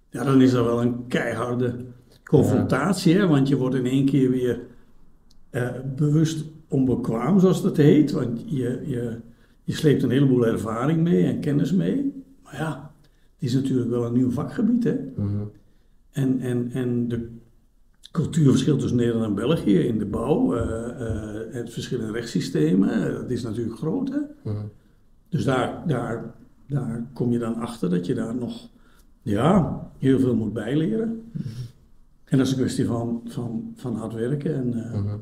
Ja, 0.09 0.23
dan 0.23 0.41
is 0.41 0.51
dat 0.51 0.65
wel 0.65 0.81
een 0.81 1.07
keiharde 1.07 1.85
confrontatie, 2.23 3.15
hè, 3.15 3.27
want 3.27 3.47
je 3.47 3.57
wordt 3.57 3.75
in 3.75 3.85
één 3.85 4.05
keer 4.05 4.29
weer 4.29 4.59
eh, 5.49 5.69
bewust 5.95 6.45
onbekwaam, 6.67 7.39
zoals 7.39 7.61
dat 7.61 7.77
heet. 7.77 8.11
Want 8.11 8.43
je, 8.45 8.81
je, 8.85 9.19
je 9.63 9.73
sleept 9.73 10.03
een 10.03 10.09
heleboel 10.09 10.47
ervaring 10.47 11.01
mee 11.01 11.23
en 11.23 11.39
kennis 11.39 11.73
mee. 11.73 12.23
Maar 12.43 12.55
ja, 12.55 12.91
het 13.03 13.43
is 13.43 13.53
natuurlijk 13.53 13.89
wel 13.89 14.05
een 14.05 14.13
nieuw 14.13 14.31
vakgebied. 14.31 14.83
Hè? 14.83 14.95
Mhm. 15.15 15.43
En, 16.11 16.39
en, 16.39 16.71
en 16.71 17.07
de 17.07 17.29
cultuurverschil 18.11 18.77
tussen 18.77 18.97
Nederland 18.97 19.25
en 19.25 19.35
België 19.35 19.79
in 19.79 19.99
de 19.99 20.05
bouw, 20.05 20.55
eh, 20.55 20.89
eh, 20.89 21.53
het 21.53 21.73
verschil 21.73 21.99
in 21.99 22.11
rechtssystemen, 22.11 23.13
dat 23.13 23.29
is 23.29 23.43
natuurlijk 23.43 23.77
groot. 23.77 24.09
Hè? 24.09 24.19
Mhm. 24.51 24.65
Dus 25.29 25.43
daar, 25.43 25.83
daar, 25.87 26.33
daar 26.67 27.03
kom 27.13 27.31
je 27.31 27.39
dan 27.39 27.55
achter 27.55 27.89
dat 27.89 28.05
je 28.05 28.13
daar 28.13 28.35
nog 28.35 28.69
ja, 29.21 29.81
heel 29.97 30.19
veel 30.19 30.35
moet 30.35 30.53
bijleren. 30.53 31.31
En 32.23 32.37
dat 32.37 32.47
is 32.47 32.51
een 32.53 32.59
kwestie 32.59 32.85
van, 32.85 33.21
van, 33.25 33.73
van 33.75 33.95
hard 33.95 34.13
werken 34.13 34.55
en 34.55 34.73
eh, 34.83 34.99
Mhm. 34.99 35.15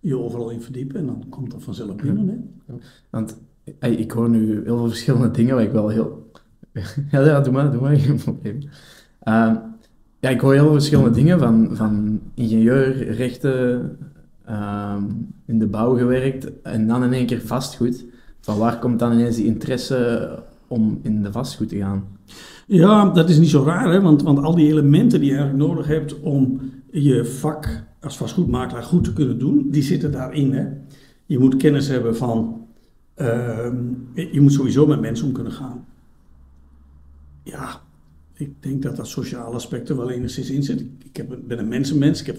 je 0.00 0.18
overal 0.18 0.50
in 0.50 0.60
verdiepen 0.62 0.96
en 1.00 1.06
dan 1.06 1.24
komt 1.28 1.50
dat 1.50 1.62
vanzelf 1.62 1.96
binnen. 1.96 2.54
Hè? 2.66 2.74
Want 3.10 3.38
ik 3.80 4.10
hoor 4.10 4.28
nu 4.30 4.54
heel 4.64 4.76
veel 4.76 4.88
verschillende 4.88 5.30
dingen 5.30 5.54
waar 5.54 5.64
ik 5.64 5.72
wel 5.72 5.88
heel... 5.88 6.30
ja, 7.10 7.20
ja, 7.20 7.40
doe 7.40 7.52
maar, 7.52 7.70
doe 7.70 7.80
maar, 7.80 7.96
geen 7.96 8.16
probleem. 8.16 8.58
Ehm, 9.20 9.56
ja, 10.20 10.28
ik 10.28 10.40
hoor 10.40 10.52
heel 10.52 10.62
veel 10.64 10.72
verschillende 10.72 11.10
dingen 11.10 11.38
van, 11.38 11.76
van 11.76 12.20
ingenieur, 12.34 13.10
rechten, 13.10 13.96
ehm, 14.44 15.04
in 15.44 15.58
de 15.58 15.66
bouw 15.66 15.96
gewerkt 15.96 16.62
en 16.62 16.86
dan 16.86 17.04
in 17.04 17.12
één 17.12 17.26
keer 17.26 17.40
vastgoed. 17.40 18.04
Van 18.48 18.58
waar 18.58 18.78
komt 18.78 18.98
dan 18.98 19.12
ineens 19.12 19.36
die 19.36 19.46
interesse 19.46 20.38
om 20.66 21.00
in 21.02 21.22
de 21.22 21.32
vastgoed 21.32 21.68
te 21.68 21.76
gaan? 21.76 22.04
Ja, 22.66 23.10
dat 23.10 23.28
is 23.28 23.38
niet 23.38 23.48
zo 23.48 23.62
raar, 23.62 23.92
hè? 23.92 24.00
Want, 24.00 24.22
want 24.22 24.38
al 24.38 24.54
die 24.54 24.68
elementen 24.68 25.20
die 25.20 25.30
je 25.30 25.36
eigenlijk 25.36 25.68
nodig 25.68 25.86
hebt 25.86 26.20
om 26.20 26.60
je 26.90 27.24
vak 27.24 27.84
als 28.00 28.16
vastgoedmakelaar 28.16 28.82
goed 28.82 29.04
te 29.04 29.12
kunnen 29.12 29.38
doen, 29.38 29.70
die 29.70 29.82
zitten 29.82 30.12
daarin. 30.12 30.52
Hè? 30.52 30.66
Je 31.26 31.38
moet 31.38 31.56
kennis 31.56 31.88
hebben 31.88 32.16
van, 32.16 32.66
ehm, 33.14 33.76
je 34.14 34.40
moet 34.40 34.52
sowieso 34.52 34.86
met 34.86 35.00
mensen 35.00 35.26
om 35.26 35.32
kunnen 35.32 35.52
gaan. 35.52 35.86
Ja, 37.42 37.80
ik 38.34 38.62
denk 38.62 38.82
dat 38.82 38.96
dat 38.96 39.08
sociale 39.08 39.54
aspect 39.54 39.88
er 39.88 39.96
wel 39.96 40.10
enigszins 40.10 40.50
in 40.50 40.62
zit. 40.62 40.80
Ik, 40.80 41.16
heb, 41.16 41.38
ben 41.46 41.58
een 41.58 41.68
mensenmens, 41.68 42.20
ik 42.20 42.26
heb 42.26 42.38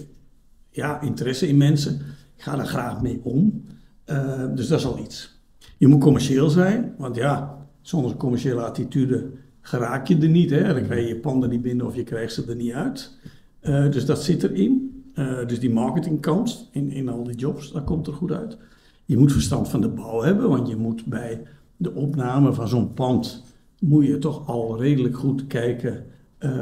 ja, 0.70 1.00
interesse 1.00 1.48
in 1.48 1.56
mensen. 1.56 1.94
Ik 2.36 2.42
ga 2.42 2.56
daar 2.56 2.66
graag 2.66 3.02
mee 3.02 3.20
om. 3.22 3.64
Eh, 4.04 4.54
dus 4.54 4.68
dat 4.68 4.78
is 4.78 4.86
al 4.86 4.98
iets. 4.98 5.38
Je 5.80 5.88
moet 5.88 6.00
commercieel 6.00 6.48
zijn, 6.48 6.94
want 6.98 7.16
ja, 7.16 7.66
zonder 7.80 8.16
commerciële 8.16 8.62
attitude 8.62 9.30
geraak 9.60 10.06
je 10.06 10.18
er 10.18 10.28
niet. 10.28 10.50
Hè? 10.50 10.74
Dan 10.74 10.82
krijg 10.82 11.02
je 11.02 11.08
je 11.08 11.20
panden 11.20 11.50
niet 11.50 11.62
binnen 11.62 11.86
of 11.86 11.96
je 11.96 12.02
krijgt 12.02 12.32
ze 12.32 12.44
er 12.48 12.56
niet 12.56 12.72
uit. 12.72 13.18
Eh, 13.60 13.90
dus 13.90 14.06
dat 14.06 14.22
zit 14.22 14.42
erin. 14.42 15.02
Eh, 15.14 15.46
dus 15.46 15.60
die 15.60 15.70
marketingkant 15.70 16.68
in, 16.72 16.90
in 16.90 17.08
al 17.08 17.24
die 17.24 17.34
jobs, 17.34 17.72
dat 17.72 17.84
komt 17.84 18.06
er 18.06 18.12
goed 18.12 18.32
uit. 18.32 18.58
Je 19.04 19.18
moet 19.18 19.32
verstand 19.32 19.68
van 19.68 19.80
de 19.80 19.88
bouw 19.88 20.20
hebben, 20.20 20.48
want 20.48 20.68
je 20.68 20.76
moet 20.76 21.04
bij 21.04 21.42
de 21.76 21.94
opname 21.94 22.52
van 22.52 22.68
zo'n 22.68 22.94
pand, 22.94 23.44
moet 23.78 24.06
je 24.06 24.18
toch 24.18 24.48
al 24.48 24.80
redelijk 24.80 25.16
goed 25.16 25.46
kijken. 25.46 26.04
ehm, 26.38 26.52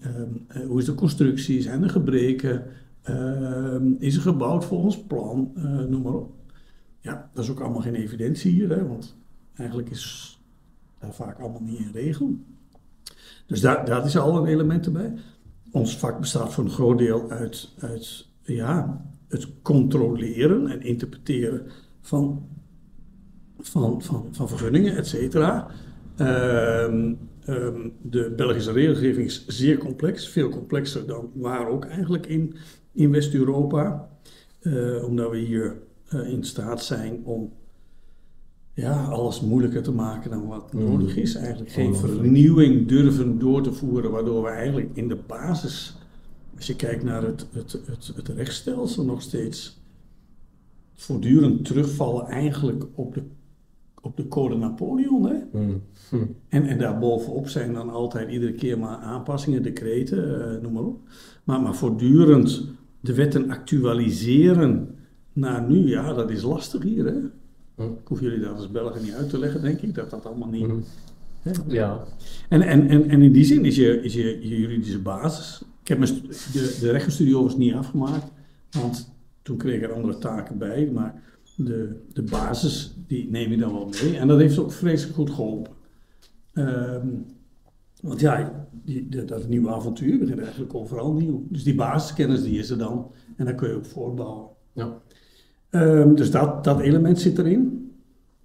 ehm, 0.00 0.28
eh, 0.48 0.66
hoe 0.66 0.78
is 0.78 0.84
de 0.84 0.94
constructie? 0.94 1.62
Zijn 1.62 1.82
er 1.82 1.90
gebreken? 1.90 2.62
Ehm, 3.02 3.92
is 3.98 4.16
er 4.16 4.22
gebouwd 4.22 4.64
volgens 4.64 5.02
plan? 5.02 5.52
Noem 5.88 6.02
maar 6.02 6.14
op. 6.14 6.43
Ja, 7.04 7.30
dat 7.32 7.44
is 7.44 7.50
ook 7.50 7.60
allemaal 7.60 7.80
geen 7.80 7.94
evidentie 7.94 8.52
hier, 8.52 8.68
hè, 8.68 8.88
want 8.88 9.16
eigenlijk 9.56 9.90
is 9.90 10.38
daar 10.98 11.14
vaak 11.14 11.38
allemaal 11.38 11.62
niet 11.62 11.78
in 11.78 11.90
regel. 11.92 12.38
Dus 13.46 13.60
daar, 13.60 13.86
daar 13.86 14.04
is 14.04 14.16
al 14.16 14.36
een 14.36 14.46
element 14.46 14.86
erbij. 14.86 15.12
Ons 15.70 15.98
vak 15.98 16.20
bestaat 16.20 16.52
voor 16.54 16.64
een 16.64 16.70
groot 16.70 16.98
deel 16.98 17.30
uit, 17.30 17.70
uit 17.78 18.28
ja, 18.42 19.06
het 19.28 19.48
controleren 19.62 20.66
en 20.66 20.82
interpreteren 20.82 21.66
van, 22.00 22.48
van, 23.58 24.02
van, 24.02 24.28
van 24.30 24.48
vergunningen, 24.48 24.96
et 24.96 25.06
cetera. 25.06 25.66
Ehm, 26.16 27.14
ehm, 27.44 27.88
de 28.02 28.32
Belgische 28.36 28.72
regelgeving 28.72 29.26
is 29.26 29.46
zeer 29.46 29.78
complex, 29.78 30.28
veel 30.28 30.48
complexer 30.48 31.06
dan 31.06 31.30
waar 31.34 31.68
ook 31.68 31.84
eigenlijk 31.84 32.26
in, 32.26 32.54
in 32.92 33.10
West-Europa. 33.10 34.08
Eh, 34.60 35.04
omdat 35.04 35.30
we 35.30 35.38
hier 35.38 35.82
eh, 36.08 36.28
in 36.28 36.44
staat 36.44 36.84
zijn 36.84 37.20
om 37.24 37.52
ja, 38.74 39.04
alles 39.04 39.40
moeilijker 39.40 39.82
te 39.82 39.92
maken 39.92 40.30
dan 40.30 40.46
wat 40.46 40.72
nodig 40.72 41.16
is. 41.16 41.34
Eigenlijk 41.34 41.70
geen 41.70 41.96
vernieuwing 41.96 42.88
durven 42.88 43.38
door 43.38 43.62
te 43.62 43.72
voeren, 43.72 44.10
waardoor 44.10 44.42
we 44.42 44.48
eigenlijk 44.48 44.90
in 44.92 45.08
de 45.08 45.18
basis, 45.26 45.96
als 46.56 46.66
je 46.66 46.76
kijkt 46.76 47.02
naar 47.02 47.22
het, 47.22 47.46
het, 47.52 47.72
het, 47.86 48.12
het 48.16 48.28
rechtsstelsel, 48.28 49.04
nog 49.04 49.22
steeds 49.22 49.82
voortdurend 50.94 51.64
terugvallen 51.64 52.26
eigenlijk 52.26 52.84
op 52.94 53.14
de, 53.14 53.22
op 54.00 54.16
de 54.16 54.28
code 54.28 54.56
Napoleon. 54.56 55.24
Hè? 55.24 55.36
Mhm. 55.52 55.76
Hm. 56.08 56.24
En, 56.48 56.66
en 56.66 56.78
daarbovenop 56.78 57.48
zijn 57.48 57.72
dan 57.72 57.90
altijd 57.90 58.30
iedere 58.30 58.52
keer 58.52 58.78
maar 58.78 58.96
aanpassingen, 58.96 59.62
decreten, 59.62 60.54
eh, 60.54 60.62
noem 60.62 60.72
maar 60.72 60.84
op. 60.84 61.00
Maar, 61.44 61.60
maar 61.60 61.74
voortdurend 61.74 62.64
de 63.00 63.14
wetten 63.14 63.50
actualiseren 63.50 64.93
naar 65.34 65.68
nu, 65.68 65.88
ja, 65.88 66.12
dat 66.12 66.30
is 66.30 66.42
lastig 66.42 66.82
hier. 66.82 67.04
Hè? 67.04 67.20
Hm. 67.74 67.82
Ik 67.82 68.08
hoef 68.08 68.20
jullie 68.20 68.40
dat 68.40 68.56
als 68.56 68.70
Belgen 68.70 69.02
niet 69.02 69.12
uit 69.12 69.28
te 69.28 69.38
leggen, 69.38 69.62
denk 69.62 69.80
ik, 69.80 69.94
dat 69.94 70.10
dat 70.10 70.26
allemaal 70.26 70.48
niet... 70.48 70.66
Mhm. 70.66 70.80
Hè? 71.42 71.50
Ja. 71.68 72.04
En, 72.48 72.62
en, 72.62 72.88
en, 72.88 73.08
en 73.08 73.22
in 73.22 73.32
die 73.32 73.44
zin 73.44 73.64
is 73.64 73.76
je, 73.76 74.02
is 74.02 74.14
je, 74.14 74.48
je 74.48 74.60
juridische 74.60 75.02
basis. 75.02 75.62
Ik 75.82 75.88
heb 75.88 75.98
mijn 75.98 76.10
de, 76.52 76.76
de 76.80 76.90
rechtenstudie 76.90 77.36
overigens 77.36 77.64
niet 77.64 77.74
afgemaakt, 77.74 78.32
want 78.70 79.12
toen 79.42 79.56
kreeg 79.56 79.76
ik 79.76 79.82
er 79.82 79.92
andere 79.92 80.18
taken 80.18 80.58
bij. 80.58 80.90
Maar 80.92 81.22
de, 81.56 82.00
de 82.12 82.22
basis, 82.22 82.94
die 83.06 83.30
neem 83.30 83.50
je 83.50 83.56
dan 83.56 83.72
wel 83.72 83.90
mee. 84.02 84.18
En 84.18 84.28
dat 84.28 84.38
heeft 84.38 84.58
ook 84.58 84.72
vreselijk 84.72 85.16
goed 85.16 85.30
geholpen. 85.30 85.72
Ehm, 86.52 87.08
want 88.00 88.20
ja, 88.20 88.66
die, 88.72 89.24
dat 89.24 89.48
nieuwe 89.48 89.70
avontuur 89.70 90.18
begint 90.18 90.40
eigenlijk 90.40 90.74
overal 90.74 91.12
nieuw. 91.12 91.46
Dus 91.48 91.64
die 91.64 91.74
basiskennis 91.74 92.42
die 92.42 92.58
is 92.58 92.70
er 92.70 92.78
dan. 92.78 93.10
En 93.36 93.44
daar 93.44 93.54
kun 93.54 93.68
je 93.68 93.76
op 93.76 93.86
voortbouwen. 93.86 94.48
Ja. 94.72 95.00
Ehm, 95.74 96.14
dus 96.14 96.30
dat, 96.30 96.64
dat 96.64 96.80
element 96.80 97.20
zit 97.20 97.38
erin. 97.38 97.92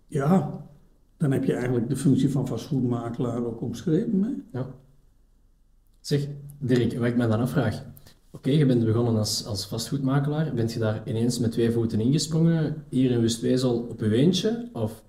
Ja, 0.07 0.61
dan 1.17 1.31
heb 1.31 1.43
je 1.43 1.53
eigenlijk 1.53 1.89
de 1.89 1.95
functie 1.95 2.29
van 2.29 2.47
vastgoedmakelaar 2.47 3.45
ook 3.45 3.61
omschreven. 3.61 4.23
Hè? 4.23 4.59
Ja. 4.59 4.67
Zeg, 5.99 6.27
Dirk, 6.59 6.97
wat 6.97 7.07
ik 7.07 7.17
me 7.17 7.27
dan 7.27 7.39
afvraag. 7.39 7.83
Oké, 8.31 8.49
je 8.49 8.65
bent 8.65 8.85
begonnen 8.85 9.17
als, 9.17 9.45
als 9.45 9.67
vastgoedmakelaar. 9.67 10.53
Bent 10.53 10.73
je 10.73 10.79
daar 10.79 11.01
ineens 11.05 11.39
met 11.39 11.51
twee 11.51 11.71
voeten 11.71 11.99
ingesprongen, 11.99 12.75
hier 12.89 13.11
in 13.11 13.19
Wustwezel 13.19 13.87
op 13.89 13.99
je 13.99 14.11
eentje? 14.11 14.69
Of 14.73 15.03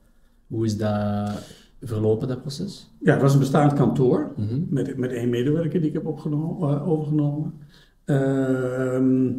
hoe 0.47 0.65
is 0.65 0.77
dat 0.77 1.31
verlopen, 1.83 2.29
dat 2.29 2.41
proces? 2.41 2.91
Ja, 3.01 3.13
het 3.13 3.23
was 3.23 3.33
een 3.33 3.39
bestaand 3.39 3.73
kantoor 3.73 4.33
Mhm. 4.37 4.61
met, 4.69 4.97
met 4.97 5.13
één 5.13 5.29
medewerker 5.31 5.81
die 5.81 5.89
ik 5.89 5.95
heb 5.95 6.07
opgenomen, 6.07 6.69
eh, 6.71 6.89
overgenomen. 6.89 7.53
Ehm, 8.05 9.33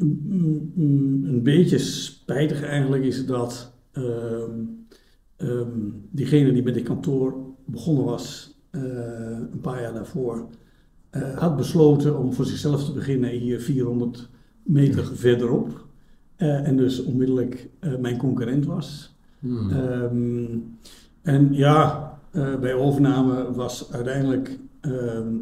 een 0.00 1.40
beetje 1.42 1.78
spijtig 1.78 2.62
eigenlijk 2.62 3.04
is 3.04 3.26
dat 3.26 3.72
ehm, 3.92 4.50
ehm, 5.36 5.68
diegene 6.10 6.52
die 6.52 6.62
met 6.62 6.74
dit 6.74 6.84
kantoor 6.84 7.34
begonnen 7.64 8.04
was 8.04 8.54
eh, 8.70 8.82
een 9.52 9.60
paar 9.60 9.80
jaar 9.80 9.92
daarvoor, 9.92 10.48
eh, 11.10 11.38
had 11.38 11.56
besloten 11.56 12.18
om 12.18 12.32
voor 12.32 12.44
zichzelf 12.44 12.84
te 12.84 12.92
beginnen 12.92 13.30
hier 13.30 13.60
400 13.60 14.28
meter 14.62 15.16
verderop. 15.16 15.86
Eh, 16.36 16.66
en 16.68 16.76
dus 16.76 17.04
onmiddellijk 17.04 17.68
mijn 18.00 18.16
concurrent 18.16 18.66
was. 18.66 19.14
Hmm. 19.38 19.70
Ehm, 19.70 20.58
en 21.22 21.54
ja, 21.54 22.08
bij 22.60 22.74
overname 22.74 23.52
was 23.52 23.92
uiteindelijk 23.92 24.58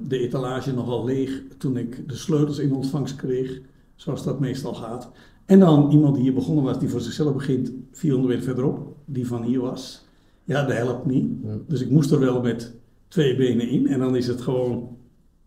de 0.09 0.19
etalage 0.19 0.75
nogal 0.75 1.05
leeg 1.05 1.43
toen 1.59 1.77
ik 1.77 2.09
de 2.09 2.15
sleutels 2.15 2.59
in 2.59 2.73
ontvangst 2.73 3.17
kreeg, 3.17 3.61
zoals 3.99 4.25
dat 4.25 4.41
meestal 4.41 4.75
gaat. 4.75 5.11
En 5.45 5.59
dan 5.59 5.91
iemand 5.91 6.15
die 6.15 6.23
hier 6.23 6.35
begonnen 6.35 6.65
was, 6.65 6.79
die 6.79 6.89
voor 6.89 7.01
zichzelf 7.01 7.35
begint, 7.35 7.73
400 7.93 8.35
meter 8.35 8.55
verderop, 8.55 8.97
die 9.05 9.27
van 9.27 9.43
hier 9.43 9.61
was. 9.61 10.07
Ja, 10.45 10.63
dat 10.63 10.77
helpt 10.77 11.07
niet. 11.07 11.31
Ja. 11.43 11.59
Dus 11.67 11.81
ik 11.81 11.91
moest 11.91 12.11
er 12.11 12.21
wel 12.21 12.43
met 12.43 12.75
twee 13.09 13.37
benen 13.37 13.69
in. 13.69 13.87
En 13.87 13.99
dan 13.99 14.17
is 14.17 14.27
het 14.27 14.41
gewoon, 14.41 14.97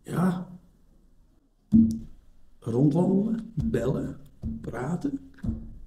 ja, 0.04 0.48
rondwandelen, 2.60 3.52
bellen, 3.54 4.18
praten, 4.62 5.20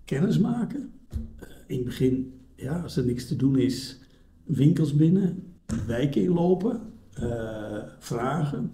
kennis 0.05 0.39
maken. 0.39 0.93
Eh, 1.37 1.49
in 1.67 1.77
het 1.77 1.85
begin, 1.85 2.41
ja, 2.55 2.81
als 2.81 2.97
er 2.97 3.05
niks 3.05 3.27
te 3.27 3.37
doen 3.37 3.59
is, 3.59 3.99
winkels 4.45 4.97
binnen, 4.97 5.43
wijken 5.87 6.23
inlopen, 6.23 6.81
eh, 7.15 7.83
vragen, 7.99 8.71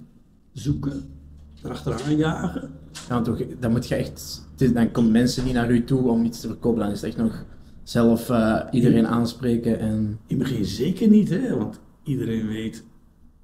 zoeken, 0.53 1.03
erachteraan 1.63 2.17
jagen. 2.17 2.80
Ja, 3.09 3.23
toch, 3.23 3.41
dan 3.61 3.71
moet 3.71 3.89
je 3.89 3.95
echt, 3.95 4.43
het 4.53 4.61
is- 4.61 4.73
dan 4.73 4.91
komen 4.91 5.11
mensen 5.13 5.45
niet 5.45 5.55
naar 5.55 5.71
u 5.71 5.85
toe 5.85 6.09
om 6.09 6.25
iets 6.25 6.41
te 6.41 6.47
verkopen, 6.47 6.81
dan 6.81 6.91
is 6.91 7.01
het 7.01 7.09
echt 7.11 7.17
nog 7.19 7.45
zelf 7.83 8.31
eh, 8.31 8.61
iedereen 8.71 9.07
aanspreken 9.07 9.79
en... 9.79 10.19
In 10.27 10.39
het 10.39 10.49
begin 10.49 10.65
zeker 10.65 11.09
niet, 11.09 11.29
hè, 11.29 11.57
want 11.57 11.81
iedereen 12.03 12.47
weet 12.47 12.85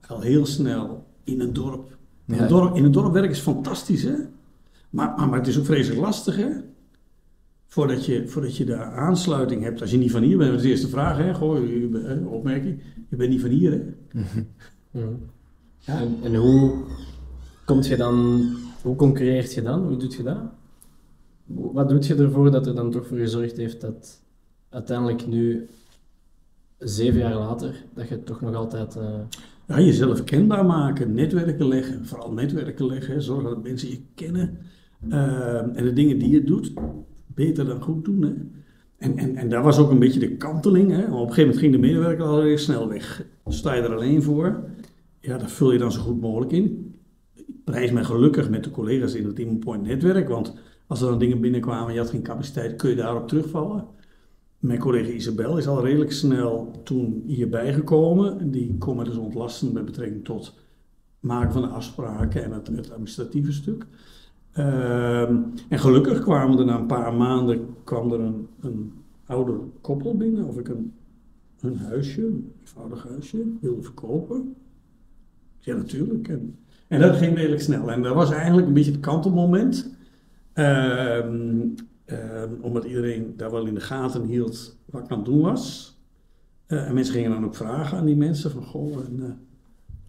al 0.09 0.21
heel 0.21 0.47
snel 0.47 1.05
in 1.25 1.41
een 1.41 1.53
dorp. 1.53 1.97
In, 2.27 2.35
Ja. 2.35 2.43
een, 2.43 2.49
dorp 2.49 2.77
in 2.77 2.85
een 2.85 2.93
dorp 2.93 3.13
werken 3.13 3.31
is 3.31 3.39
fantastisch, 3.39 4.03
hè? 4.03 4.15
Maar, 4.91 5.15
maar, 5.17 5.29
maar 5.29 5.39
het 5.39 5.47
is 5.49 5.59
ook 5.59 5.65
vreselijk 5.65 6.01
lastig, 6.01 6.37
hè? 6.37 6.49
Voordat 7.67 8.05
je, 8.07 8.29
voordat 8.29 8.57
je 8.57 8.65
daar 8.65 8.93
aansluiting 8.93 9.63
hebt, 9.63 9.81
als 9.81 9.91
je 9.91 9.97
niet 9.99 10.11
van 10.11 10.23
hier 10.23 10.37
bent, 10.37 10.49
dat 10.51 10.59
is 10.59 10.65
de 10.65 10.71
eerste 10.71 10.89
vraag, 10.89 11.17
hè? 11.17 11.35
Goh, 11.35 11.59
opmerking, 12.33 12.81
je 13.09 13.17
bent 13.17 13.31
niet 13.31 13.41
van 13.41 13.51
hier, 13.51 13.71
hè? 13.71 13.83
Mhm. 14.13 14.43
Ja. 14.91 15.99
En, 16.01 16.17
en 16.23 16.35
hoe 16.35 16.73
komt 17.65 17.87
je 17.87 17.97
dan, 17.97 18.41
hoe 18.87 18.97
concurreert 18.97 19.55
je 19.55 19.63
dan? 19.63 19.87
Hoe 19.87 19.97
doet 19.97 20.15
je 20.15 20.23
dat? 20.23 20.39
Wat 21.47 21.89
doet 21.89 22.07
je 22.07 22.15
ervoor 22.15 22.51
dat 22.51 22.67
er 22.67 22.75
dan 22.75 22.91
toch 22.91 23.07
voor 23.07 23.19
gezorgd 23.19 23.57
heeft 23.57 23.81
dat 23.81 24.23
uiteindelijk 24.69 25.27
nu, 25.27 25.67
zeven 26.79 27.19
jaar 27.19 27.35
later, 27.35 27.85
dat 27.95 28.09
je 28.09 28.23
toch 28.23 28.41
nog 28.41 28.55
altijd... 28.55 28.97
eh, 28.97 29.21
Ja, 29.67 29.81
jezelf 29.81 30.25
kenbaar 30.25 30.67
maken, 30.67 31.15
netwerken 31.15 31.69
leggen, 31.69 32.07
vooral 32.07 32.33
netwerken 32.33 32.87
leggen, 32.87 33.23
zorgen 33.23 33.51
dat 33.51 33.63
mensen 33.63 33.89
je 33.89 34.01
kennen. 34.15 34.59
Eh, 35.09 35.77
en 35.79 35.85
de 35.85 35.93
dingen 35.93 36.19
die 36.19 36.31
je 36.31 36.45
doet, 36.45 36.73
beter 37.27 37.65
dan 37.65 37.83
goed 37.83 38.05
doen. 38.05 38.23
Hè. 38.23 38.33
En, 38.97 39.17
en, 39.19 39.37
en 39.37 39.49
daar 39.49 39.63
was 39.63 39.79
ook 39.79 39.91
een 39.91 39.99
beetje 39.99 40.21
de 40.21 40.37
kanteling. 40.37 40.91
Hè. 40.91 41.03
Op 41.05 41.11
een 41.11 41.19
gegeven 41.19 41.43
moment 41.43 41.59
ging 41.59 41.73
de 41.73 41.79
medewerker 41.79 42.25
alweer 42.25 42.59
snel 42.59 42.89
weg. 42.89 43.25
Sta 43.47 43.75
je 43.75 43.83
er 43.83 43.95
alleen 43.95 44.23
voor, 44.23 44.65
ja, 45.21 45.39
dat 45.39 45.51
vul 45.53 45.73
je 45.73 45.79
dan 45.79 45.93
zo 45.93 46.01
goed 46.01 46.21
mogelijk 46.21 46.53
in. 46.53 46.86
Prijs 47.65 47.93
mij 47.93 48.05
gelukkig 48.05 48.51
met 48.51 48.65
de 48.65 48.71
collega's 48.71 49.15
in 49.15 49.27
het 49.27 49.39
Immopoint 49.39 49.83
netwerk, 49.83 50.29
want 50.29 50.55
als 50.87 51.01
er 51.01 51.09
dan 51.09 51.19
dingen 51.19 51.41
binnenkwamen 51.41 51.89
en 51.89 51.95
je 51.95 52.01
had 52.01 52.11
geen 52.11 52.23
capaciteit, 52.23 52.77
kun 52.77 52.91
je 52.91 52.97
daarop 52.97 53.29
terugvallen. 53.29 53.87
Mijn 54.59 54.79
collega 54.79 55.11
Isabel 55.11 55.59
is 55.59 55.69
al 55.69 55.85
redelijk 55.85 56.13
snel 56.13 56.71
toen 56.85 57.23
hierbij 57.27 57.73
gekomen. 57.73 58.51
Die 58.51 58.79
kon 58.79 58.97
me 58.97 59.05
dus 59.05 59.17
ontlasten 59.17 59.73
met 59.73 59.85
betrekking 59.85 60.25
tot 60.25 60.55
maken 61.21 61.53
van 61.53 61.63
de 61.63 61.69
afspraken 61.69 62.45
en 62.45 62.53
het, 62.53 62.67
het 62.67 62.91
administratieve 62.91 63.53
stuk. 63.53 63.87
Ehm, 64.53 65.43
en 65.69 65.79
gelukkig 65.79 66.23
kwamen 66.23 66.59
er 66.59 66.65
na 66.65 66.79
een 66.79 66.87
paar 66.87 67.15
maanden 67.15 67.67
kwam 67.85 68.13
er 68.13 68.21
een, 68.21 68.49
een 68.61 68.93
ouder 69.27 69.59
koppel 69.81 70.17
binnen, 70.17 70.45
of 70.45 70.59
ik 70.59 70.69
een, 70.69 70.93
een 71.61 71.77
huisje, 71.77 72.27
een 72.27 72.53
eenvoudig 72.61 73.09
huisje, 73.09 73.45
wilde 73.61 73.83
verkopen. 73.83 74.55
Ja, 75.59 75.75
natuurlijk. 75.77 76.29
En, 76.29 76.59
en 76.89 77.01
dat 77.01 77.17
ging 77.17 77.37
redelijk 77.37 77.63
snel. 77.63 77.91
En 77.91 78.03
dat 78.03 78.15
was 78.15 78.31
eigenlijk 78.31 78.67
een 78.67 78.73
beetje 78.73 78.91
het 78.91 79.01
kantelmoment. 79.01 79.95
Ehm, 80.53 81.61
ehm, 82.05 82.51
omdat 82.61 82.85
iedereen 82.85 83.35
daar 83.37 83.51
wel 83.51 83.67
in 83.67 83.75
de 83.75 83.81
gaten 83.81 84.25
hield 84.25 84.77
wat 84.85 85.05
ik 85.05 85.11
aan 85.11 85.17
het 85.17 85.27
doen 85.27 85.41
was. 85.41 85.97
Eh, 86.67 86.89
en 86.89 86.95
mensen 86.95 87.15
gingen 87.15 87.31
dan 87.31 87.45
ook 87.45 87.55
vragen 87.55 87.99
aan 87.99 88.05
die 88.05 88.17
mensen 88.17 88.51
van, 88.51 88.63
goh, 88.63 88.97
en, 88.97 89.23
eh, 89.23 89.31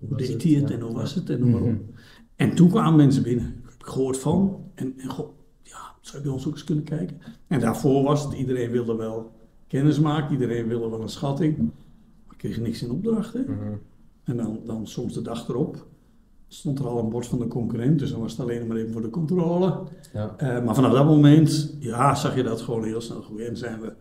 hoe 0.08 0.18
deed 0.18 0.28
het? 0.28 0.44
hij 0.44 0.52
het 0.52 0.70
Ja, 0.70 0.76
en 0.76 0.82
hoe 0.82 0.94
was 0.94 1.16
het 1.16 1.30
en 1.30 1.40
noem 1.40 1.50
maar 1.50 1.62
op. 1.62 1.68
Mhm. 1.68 1.82
En 2.36 2.56
toen 2.56 2.70
kwamen 2.70 2.96
mensen 2.96 3.24
binnen. 3.24 3.46
Ik 3.46 3.70
heb 3.70 3.84
gehoord 3.84 4.18
van. 4.18 4.64
En, 4.76 4.94
en 4.98 5.10
goh, 5.10 5.30
ja, 5.64 5.80
zou 6.02 6.18
je 6.18 6.24
bij 6.24 6.32
ons 6.32 6.48
ook 6.48 6.54
eens 6.54 6.64
kunnen 6.64 6.84
kijken? 6.84 7.18
En 7.48 7.60
daarvoor 7.60 8.04
was 8.04 8.24
het, 8.24 8.34
iedereen 8.34 8.72
wilde 8.72 8.96
wel 8.96 9.32
kennis 9.68 10.00
maken, 10.00 10.32
iedereen 10.32 10.68
wilde 10.68 10.90
wel 10.90 11.02
een 11.02 11.10
schatting. 11.10 11.58
Maar 12.28 12.36
kreeg 12.38 12.60
niks 12.60 12.84
in 12.84 12.92
opdracht, 12.92 13.34
hè? 13.34 13.42
En 14.24 14.38
dan, 14.38 14.60
dan 14.66 14.88
soms 14.88 15.14
de 15.14 15.22
dag 15.22 15.48
erop 15.48 15.86
stond 16.48 16.80
er 16.80 16.88
al 16.88 17.00
een 17.00 17.10
bord 17.10 17.28
van 17.28 17.40
de 17.40 17.48
concurrent, 17.48 18.00
dus 18.00 18.12
dan 18.12 18.20
was 18.20 18.32
het 18.32 18.42
alleen 18.42 18.68
maar 18.68 18.78
even 18.78 18.92
voor 18.92 19.02
de 19.02 19.10
controle. 19.10 19.84
ja. 20.14 20.34
Eh, 20.38 20.64
maar 20.64 20.76
vanaf 20.76 20.94
dat 20.94 21.06
moment, 21.06 21.76
ja, 21.80 22.16
zag 22.16 22.36
je 22.36 22.44
dat 22.44 22.62
gewoon 22.62 22.84
heel 22.84 23.02
snel 23.02 23.22
groeien. 23.22 23.48
En 23.48 23.58
zijn 23.58 23.82
we, 23.82 23.94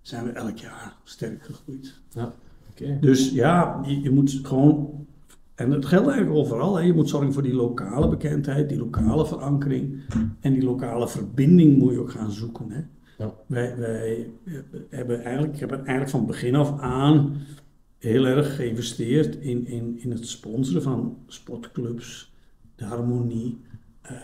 zijn 0.00 0.24
we 0.24 0.30
elk 0.30 0.56
jaar 0.56 0.96
sterk 1.04 1.42
gegroeid. 1.42 2.00
Oké. 2.70 2.98
Dus 3.00 3.30
ja, 3.30 3.80
je, 3.86 4.00
je 4.00 4.10
moet 4.10 4.40
gewoon, 4.42 5.06
en 5.54 5.70
dat 5.70 5.86
geldt 5.86 6.08
eigenlijk 6.08 6.38
overal, 6.38 6.76
hè, 6.76 6.82
je 6.82 6.94
moet 6.94 7.08
zorgen 7.08 7.32
voor 7.32 7.42
die 7.42 7.54
lokale 7.54 8.08
bekendheid, 8.08 8.68
die 8.68 8.78
lokale 8.78 9.26
verankering 9.26 10.00
en 10.40 10.52
die 10.52 10.64
lokale 10.64 11.08
verbinding 11.08 11.78
moet 11.78 11.92
je 11.92 12.00
ook 12.00 12.10
gaan 12.10 12.30
zoeken. 12.30 12.70
Hè. 12.70 12.80
Ja. 13.18 13.32
Wij, 13.46 13.76
wij 13.76 14.30
hebben 14.90 15.22
eigenlijk, 15.22 15.54
ik 15.54 15.60
heb 15.60 15.72
eigenlijk 15.72 16.10
van 16.10 16.26
begin 16.26 16.54
af 16.54 16.80
aan 16.80 17.36
heel 18.04 18.24
erg 18.26 18.56
geïnvesteerd 18.56 19.36
in, 19.36 19.66
in, 19.66 19.98
in 20.02 20.10
het 20.10 20.28
sponsoren 20.28 20.82
van 20.82 21.16
sportclubs, 21.26 22.32
de 22.76 22.84
harmonie, 22.84 23.58
eh, 24.02 24.14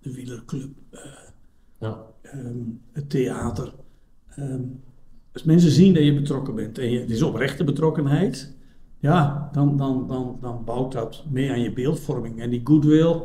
de 0.00 0.14
wielerclub, 0.14 0.70
eh, 0.90 1.00
Ja. 1.78 2.02
ehm, 2.22 2.56
het 2.92 3.10
theater. 3.10 3.72
Ehm, 4.28 4.60
als 5.32 5.42
mensen 5.42 5.70
zien 5.70 5.94
dat 5.94 6.02
je 6.04 6.14
betrokken 6.14 6.54
bent 6.54 6.78
en 6.78 6.90
je, 6.90 6.98
het 7.00 7.10
is 7.10 7.22
oprechte 7.22 7.64
betrokkenheid, 7.64 8.52
ja, 8.98 9.48
dan, 9.52 9.76
dan, 9.76 10.08
dan, 10.08 10.38
dan 10.40 10.64
bouwt 10.64 10.92
dat 10.92 11.24
mee 11.30 11.50
aan 11.50 11.60
je 11.60 11.72
beeldvorming. 11.72 12.40
En 12.40 12.50
die 12.50 12.60
goodwill, 12.64 13.20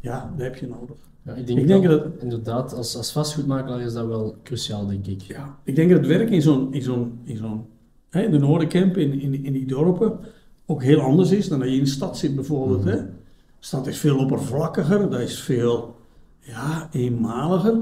ja, 0.00 0.30
dat 0.36 0.46
heb 0.46 0.56
je 0.56 0.66
nodig. 0.68 0.96
Ja, 1.22 1.34
ik 1.34 1.46
denk, 1.46 1.58
Ik 1.58 1.66
denk 1.66 1.84
dat, 1.84 2.02
dat- 2.04 2.22
inderdaad, 2.22 2.74
als, 2.74 2.96
als 2.96 3.12
vastgoedmakelaar 3.12 3.80
is 3.80 3.92
dat 3.92 4.06
wel 4.06 4.36
cruciaal, 4.42 4.86
denk 4.86 5.06
ik. 5.06 5.20
Ja, 5.22 5.58
ik 5.64 5.74
denk 5.76 5.90
dat 5.90 5.98
het 5.98 6.08
werk 6.08 6.30
in 6.30 6.42
zo'n, 6.42 6.72
in 6.74 6.82
zo'n, 6.82 7.18
in 7.24 7.36
zo'n, 7.36 7.64
hè, 8.10 8.22
in 8.22 8.30
de 8.30 8.38
Noordercamp, 8.38 8.96
in, 8.96 9.20
in, 9.20 9.44
in 9.44 9.52
die 9.52 9.66
dorpen, 9.66 10.18
ook 10.66 10.82
heel 10.82 11.00
anders 11.00 11.30
is 11.30 11.48
dan 11.48 11.58
dat 11.58 11.68
je 11.68 11.76
in 11.76 11.84
de 11.84 11.90
stad 11.90 12.18
zit 12.18 12.34
bijvoorbeeld. 12.34 12.84
Hè. 12.84 12.96
De 12.96 13.12
stad 13.58 13.86
is 13.86 13.98
veel 13.98 14.18
oppervlakkiger, 14.18 15.10
dat 15.10 15.20
is 15.20 15.40
veel, 15.40 15.96
ja, 16.40 16.88
eenmaliger. 16.92 17.80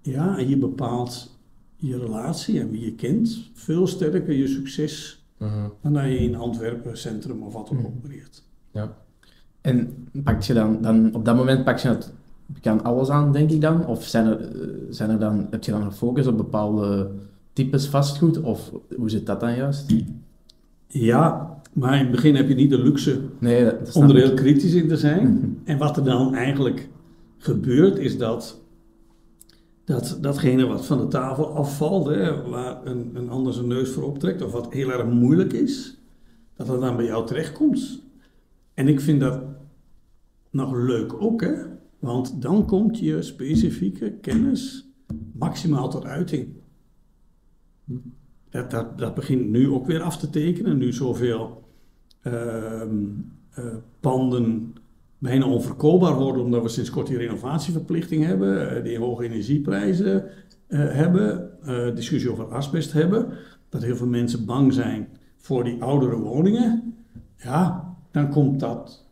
Ja, 0.00 0.38
en 0.38 0.48
je 0.48 0.56
bepaalt 0.56 1.38
je 1.76 1.98
relatie 1.98 2.60
en 2.60 2.70
wie 2.70 2.84
je 2.84 2.94
kent 2.94 3.50
veel 3.54 3.86
sterker 3.86 4.32
je 4.32 4.46
succes 4.46 5.24
Mhm. 5.38 5.68
dan 5.82 5.92
dat 5.92 6.04
je 6.04 6.18
in 6.18 6.36
Antwerpen 6.36 6.98
centrum 6.98 7.42
of 7.42 7.52
wat 7.52 7.68
dan 7.68 7.78
ook 7.78 7.86
opereert. 7.86 8.42
Ja. 8.70 8.96
En 9.60 10.08
pak 10.24 10.42
je 10.42 10.54
dan, 10.54 10.82
dan, 10.82 11.14
op 11.14 11.24
dat 11.24 11.36
moment 11.36 11.64
pak 11.64 11.78
je 11.78 11.88
het, 11.88 12.12
aan 12.62 12.84
alles 12.84 13.08
aan, 13.08 13.32
denk 13.32 13.50
ik 13.50 13.60
dan? 13.60 13.86
Of 13.86 14.04
zijn 14.04 14.26
er, 14.26 14.40
eh, 14.40 14.68
zijn 14.90 15.10
er 15.10 15.18
dan, 15.18 15.46
heb 15.50 15.64
je 15.64 15.70
dan 15.70 15.84
gefocust 15.84 16.26
op 16.26 16.36
bepaalde 16.36 17.10
types 17.56 17.86
vastgoed? 17.86 18.40
Of 18.40 18.72
hoe 18.96 19.10
zit 19.10 19.26
dat 19.26 19.40
dan 19.40 19.56
juist? 19.56 19.94
Ja, 20.86 21.56
maar 21.72 21.92
in 21.92 22.00
het 22.00 22.10
begin 22.10 22.34
heb 22.34 22.48
je 22.48 22.54
niet 22.54 22.70
de 22.70 22.82
luxe 22.82 23.20
Nee, 23.38 23.64
dat, 23.64 23.96
om 23.96 24.10
er 24.10 24.16
heel 24.16 24.34
kritisch 24.34 24.74
in 24.74 24.88
te 24.88 24.96
zijn. 24.96 25.32
Mhm. 25.32 25.46
En 25.64 25.78
wat 25.78 25.96
er 25.96 26.04
dan 26.04 26.34
eigenlijk 26.34 26.88
gebeurt, 27.38 27.98
is 27.98 28.18
dat, 28.18 28.60
dat 29.84 30.18
datgene 30.20 30.66
wat 30.66 30.86
van 30.86 30.98
de 30.98 31.08
tafel 31.08 31.54
afvalt, 31.54 32.06
hè, 32.06 32.48
waar 32.48 32.86
een, 32.86 33.10
een 33.14 33.28
ander 33.28 33.52
zijn 33.52 33.66
neus 33.66 33.90
voor 33.90 34.02
optrekt, 34.02 34.42
of 34.42 34.52
wat 34.52 34.72
heel 34.72 34.92
erg 34.92 35.06
moeilijk 35.06 35.52
is, 35.52 35.98
dat 36.56 36.66
dat 36.66 36.80
dan 36.80 36.96
bij 36.96 37.04
jou 37.04 37.26
terechtkomt. 37.26 38.02
En 38.74 38.88
ik 38.88 39.00
vind 39.00 39.20
dat 39.20 39.42
nog 40.50 40.72
leuk 40.74 41.22
ook, 41.22 41.40
hè? 41.40 41.54
want 41.98 42.42
dan 42.42 42.66
komt 42.66 42.98
je 42.98 43.22
specifieke 43.22 44.10
kennis 44.10 44.88
maximaal 45.32 45.90
tot 45.90 46.04
uiting. 46.04 46.48
Dat, 48.50 48.70
dat, 48.70 48.98
dat 48.98 49.14
begint 49.14 49.48
nu 49.50 49.70
ook 49.70 49.86
weer 49.86 50.02
af 50.02 50.18
te 50.18 50.30
tekenen, 50.30 50.78
nu 50.78 50.92
zoveel 50.92 51.62
ehm, 52.22 53.04
eh, 53.50 53.64
panden 54.00 54.74
bijna 55.18 55.46
onverkoopbaar 55.46 56.14
worden, 56.14 56.42
omdat 56.42 56.62
we 56.62 56.68
sinds 56.68 56.90
kort 56.90 57.06
die 57.06 57.16
renovatieverplichting 57.16 58.24
hebben, 58.24 58.76
eh, 58.76 58.84
die 58.84 58.98
hoge 58.98 59.24
energieprijzen 59.24 60.24
eh, 60.66 60.78
hebben, 60.78 61.50
discussie 61.94 62.30
over 62.30 62.44
asbest 62.44 62.92
hebben, 62.92 63.28
dat 63.68 63.82
heel 63.82 63.96
veel 63.96 64.06
mensen 64.06 64.44
bang 64.44 64.72
zijn 64.72 65.08
voor 65.36 65.64
die 65.64 65.82
oudere 65.82 66.16
woningen. 66.16 66.94
Ja, 67.36 67.94
dan 68.10 68.30
komt 68.30 68.60
dat, 68.60 69.06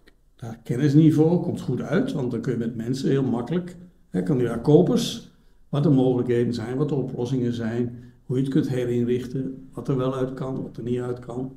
kennisniveau 0.62 1.42
komt 1.42 1.60
goed 1.60 1.80
uit, 1.80 2.12
want 2.12 2.30
dan 2.30 2.40
kun 2.40 2.52
je 2.52 2.58
met 2.58 2.76
mensen 2.76 3.10
heel 3.10 3.22
makkelijk, 3.22 3.76
hè, 4.10 4.22
kandidaatkopers, 4.22 5.32
wat 5.68 5.82
de 5.82 5.90
mogelijkheden 5.90 6.54
zijn, 6.54 6.76
wat 6.76 6.88
de 6.88 6.94
oplossingen 6.94 7.52
zijn, 7.52 7.98
hoe 8.26 8.36
je 8.36 8.42
het 8.42 8.52
kunt 8.52 8.68
herinrichten, 8.68 9.68
wat 9.72 9.88
er 9.88 9.96
wel 9.96 10.14
uit 10.14 10.34
kan, 10.34 10.62
wat 10.62 10.76
er 10.76 10.82
niet 10.82 11.00
uit 11.00 11.18
kan. 11.18 11.56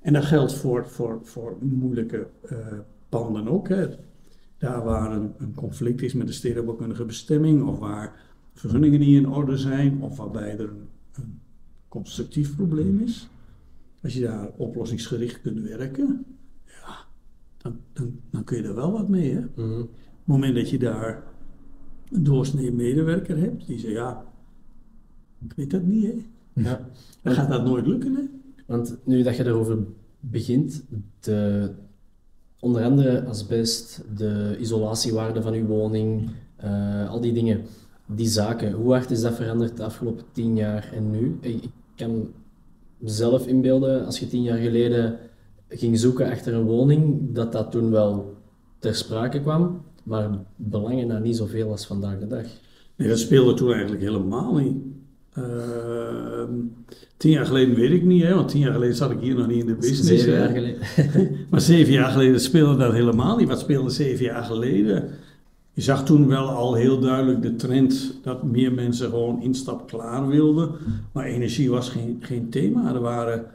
En 0.00 0.12
dat 0.12 0.24
geldt 0.24 0.54
voor, 0.54 0.88
voor, 0.88 1.18
voor 1.22 1.56
moeilijke 1.60 2.26
eh, 2.42 2.56
panden 3.08 3.48
ook. 3.48 3.68
Hè. 3.68 3.86
Daar 4.58 4.84
waar 4.84 5.12
een, 5.12 5.32
een 5.38 5.54
conflict 5.54 6.02
is 6.02 6.14
met 6.14 6.26
de 6.26 6.32
stedenbouwkundige 6.32 7.04
bestemming, 7.04 7.62
of 7.62 7.78
waar 7.78 8.20
vergunningen 8.54 9.00
niet 9.00 9.16
in 9.16 9.28
orde 9.28 9.56
zijn, 9.56 10.02
of 10.02 10.16
waarbij 10.16 10.52
er 10.58 10.68
een, 10.68 10.88
een 11.14 11.40
constructief 11.88 12.56
probleem 12.56 13.00
is. 13.00 13.28
Als 14.02 14.14
je 14.14 14.20
daar 14.20 14.48
oplossingsgericht 14.56 15.40
kunt 15.40 15.60
werken, 15.60 16.24
ja, 16.66 16.96
dan, 17.56 17.76
dan, 17.92 18.20
dan 18.30 18.44
kun 18.44 18.56
je 18.56 18.62
er 18.62 18.74
wel 18.74 18.92
wat 18.92 19.08
mee. 19.08 19.32
Hè? 19.34 19.38
Op 19.38 19.56
Mhm. 19.56 19.78
het 19.78 19.88
moment 20.24 20.54
dat 20.54 20.70
je 20.70 20.78
daar 20.78 21.22
een 22.10 22.22
doorsnee 22.24 22.72
medewerker 22.72 23.36
hebt, 23.38 23.66
die 23.66 23.78
zegt 23.78 23.92
ja, 23.94 24.24
ik 25.44 25.52
weet 25.56 25.70
dat 25.70 25.82
niet, 25.82 26.04
hè. 26.04 26.14
Ja. 26.62 26.88
Dan 27.22 27.34
gaat 27.34 27.48
dat 27.48 27.64
nooit 27.64 27.86
lukken, 27.86 28.14
hè. 28.14 28.22
Want 28.66 28.96
nu 29.04 29.22
dat 29.22 29.36
je 29.36 29.46
erover 29.46 29.78
begint, 30.20 30.84
de, 31.20 31.70
onder 32.60 32.84
andere 32.84 33.24
asbest, 33.24 34.02
de 34.16 34.56
isolatiewaarde 34.60 35.42
van 35.42 35.52
uw 35.52 35.66
woning, 35.66 36.30
eh, 36.56 37.10
al 37.10 37.20
die 37.20 37.32
dingen, 37.32 37.62
die 38.06 38.28
zaken, 38.28 38.72
hoe 38.72 38.92
hard 38.92 39.10
is 39.10 39.20
dat 39.20 39.34
veranderd 39.34 39.76
de 39.76 39.84
afgelopen 39.84 40.24
tien 40.32 40.56
jaar 40.56 40.90
en 40.94 41.10
nu? 41.10 41.38
Ik, 41.40 41.62
ik 41.62 41.70
kan 41.94 42.28
mezelf 42.98 43.46
inbeelden, 43.46 44.06
als 44.06 44.18
je 44.18 44.26
tien 44.26 44.42
jaar 44.42 44.58
geleden 44.58 45.18
ging 45.68 45.98
zoeken 45.98 46.30
achter 46.30 46.54
een 46.54 46.64
woning, 46.64 47.32
dat 47.34 47.52
dat 47.52 47.70
toen 47.70 47.90
wel 47.90 48.34
ter 48.78 48.94
sprake 48.94 49.40
kwam, 49.40 49.82
maar 50.02 50.30
belangen 50.56 51.08
daar 51.08 51.20
niet 51.20 51.36
zoveel 51.36 51.70
als 51.70 51.86
vandaag 51.86 52.18
de 52.18 52.26
dag. 52.26 52.46
Nee, 52.96 53.08
dat 53.08 53.18
speelde 53.18 53.54
toen 53.54 53.72
eigenlijk 53.72 54.02
helemaal 54.02 54.54
niet. 54.54 54.76
Ehm, 55.34 56.52
tien 57.16 57.30
jaar 57.30 57.46
geleden 57.46 57.74
weet 57.74 57.90
ik 57.90 58.02
niet, 58.02 58.22
hè, 58.22 58.34
want 58.34 58.48
tien 58.48 58.60
jaar 58.60 58.72
geleden 58.72 58.96
zat 58.96 59.10
ik 59.10 59.20
hier 59.20 59.34
nog 59.34 59.46
niet 59.46 59.60
in 59.60 59.66
de 59.66 59.74
business. 59.74 60.06
Zeven 60.06 60.32
jaar 60.32 60.48
geleden. 60.48 60.78
Maar 61.50 61.60
zeven 61.60 61.92
jaar 61.92 62.10
geleden 62.10 62.40
speelde 62.40 62.76
dat 62.76 62.92
helemaal 62.92 63.36
niet. 63.36 63.48
Wat 63.48 63.58
speelde 63.58 63.90
zeven 63.90 64.24
jaar 64.24 64.44
geleden? 64.44 65.10
Je 65.72 65.82
zag 65.82 66.04
toen 66.04 66.28
wel 66.28 66.48
al 66.48 66.74
heel 66.74 67.00
duidelijk 67.00 67.42
de 67.42 67.56
trend 67.56 68.18
dat 68.22 68.42
meer 68.42 68.72
mensen 68.72 69.10
gewoon 69.10 69.42
instapklaar 69.42 70.26
wilden. 70.26 70.70
Maar 71.12 71.24
energie 71.24 71.70
was 71.70 71.88
geen, 71.88 72.16
geen 72.20 72.50
thema. 72.50 72.94
Er 72.94 73.00
waren 73.00 73.46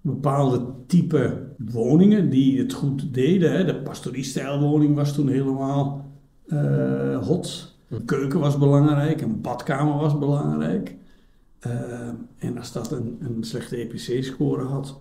bepaalde 0.00 0.60
type 0.86 1.46
woningen 1.58 2.30
die 2.30 2.58
het 2.58 2.72
goed 2.72 3.14
deden. 3.14 3.52
Hè. 3.52 3.64
De 3.64 3.76
pastoriestijlwoning 3.76 4.94
was 4.94 5.14
toen 5.14 5.28
helemaal 5.28 6.04
eh, 6.46 7.26
hot. 7.26 7.74
Een 7.88 8.04
keuken 8.04 8.40
was 8.40 8.58
belangrijk, 8.58 9.20
een 9.20 9.40
badkamer 9.40 9.96
was 9.96 10.18
belangrijk. 10.18 10.96
Eh, 11.66 12.08
en 12.48 12.58
als 12.58 12.72
dat 12.72 12.92
een, 12.92 13.18
een 13.20 13.44
slechte 13.44 13.76
EPC-score 13.76 14.62
had, 14.62 15.00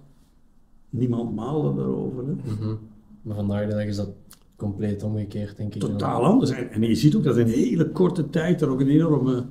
niemand 0.90 1.36
maalde 1.36 1.82
daarover. 1.82 2.26
Hè. 2.26 2.34
Mhm. 2.34 2.76
Maar 3.22 3.36
vandaag 3.36 3.68
de 3.68 3.76
dag 3.76 3.86
is 3.86 3.96
dat 3.96 4.10
compleet 4.56 5.04
omgekeerd, 5.04 5.58
denk 5.58 5.76
ik. 5.76 5.82
Totaal 5.82 6.24
anders. 6.24 6.52
En, 6.52 6.72
en 6.72 6.82
je 6.82 6.96
ziet 6.96 7.16
ook 7.16 7.24
dat 7.24 7.38
in 7.38 7.48
hele 7.48 7.90
korte 7.90 8.30
tijd 8.30 8.62
er 8.62 8.70
ook 8.70 8.80
een 8.80 8.90
enorme 8.90 9.46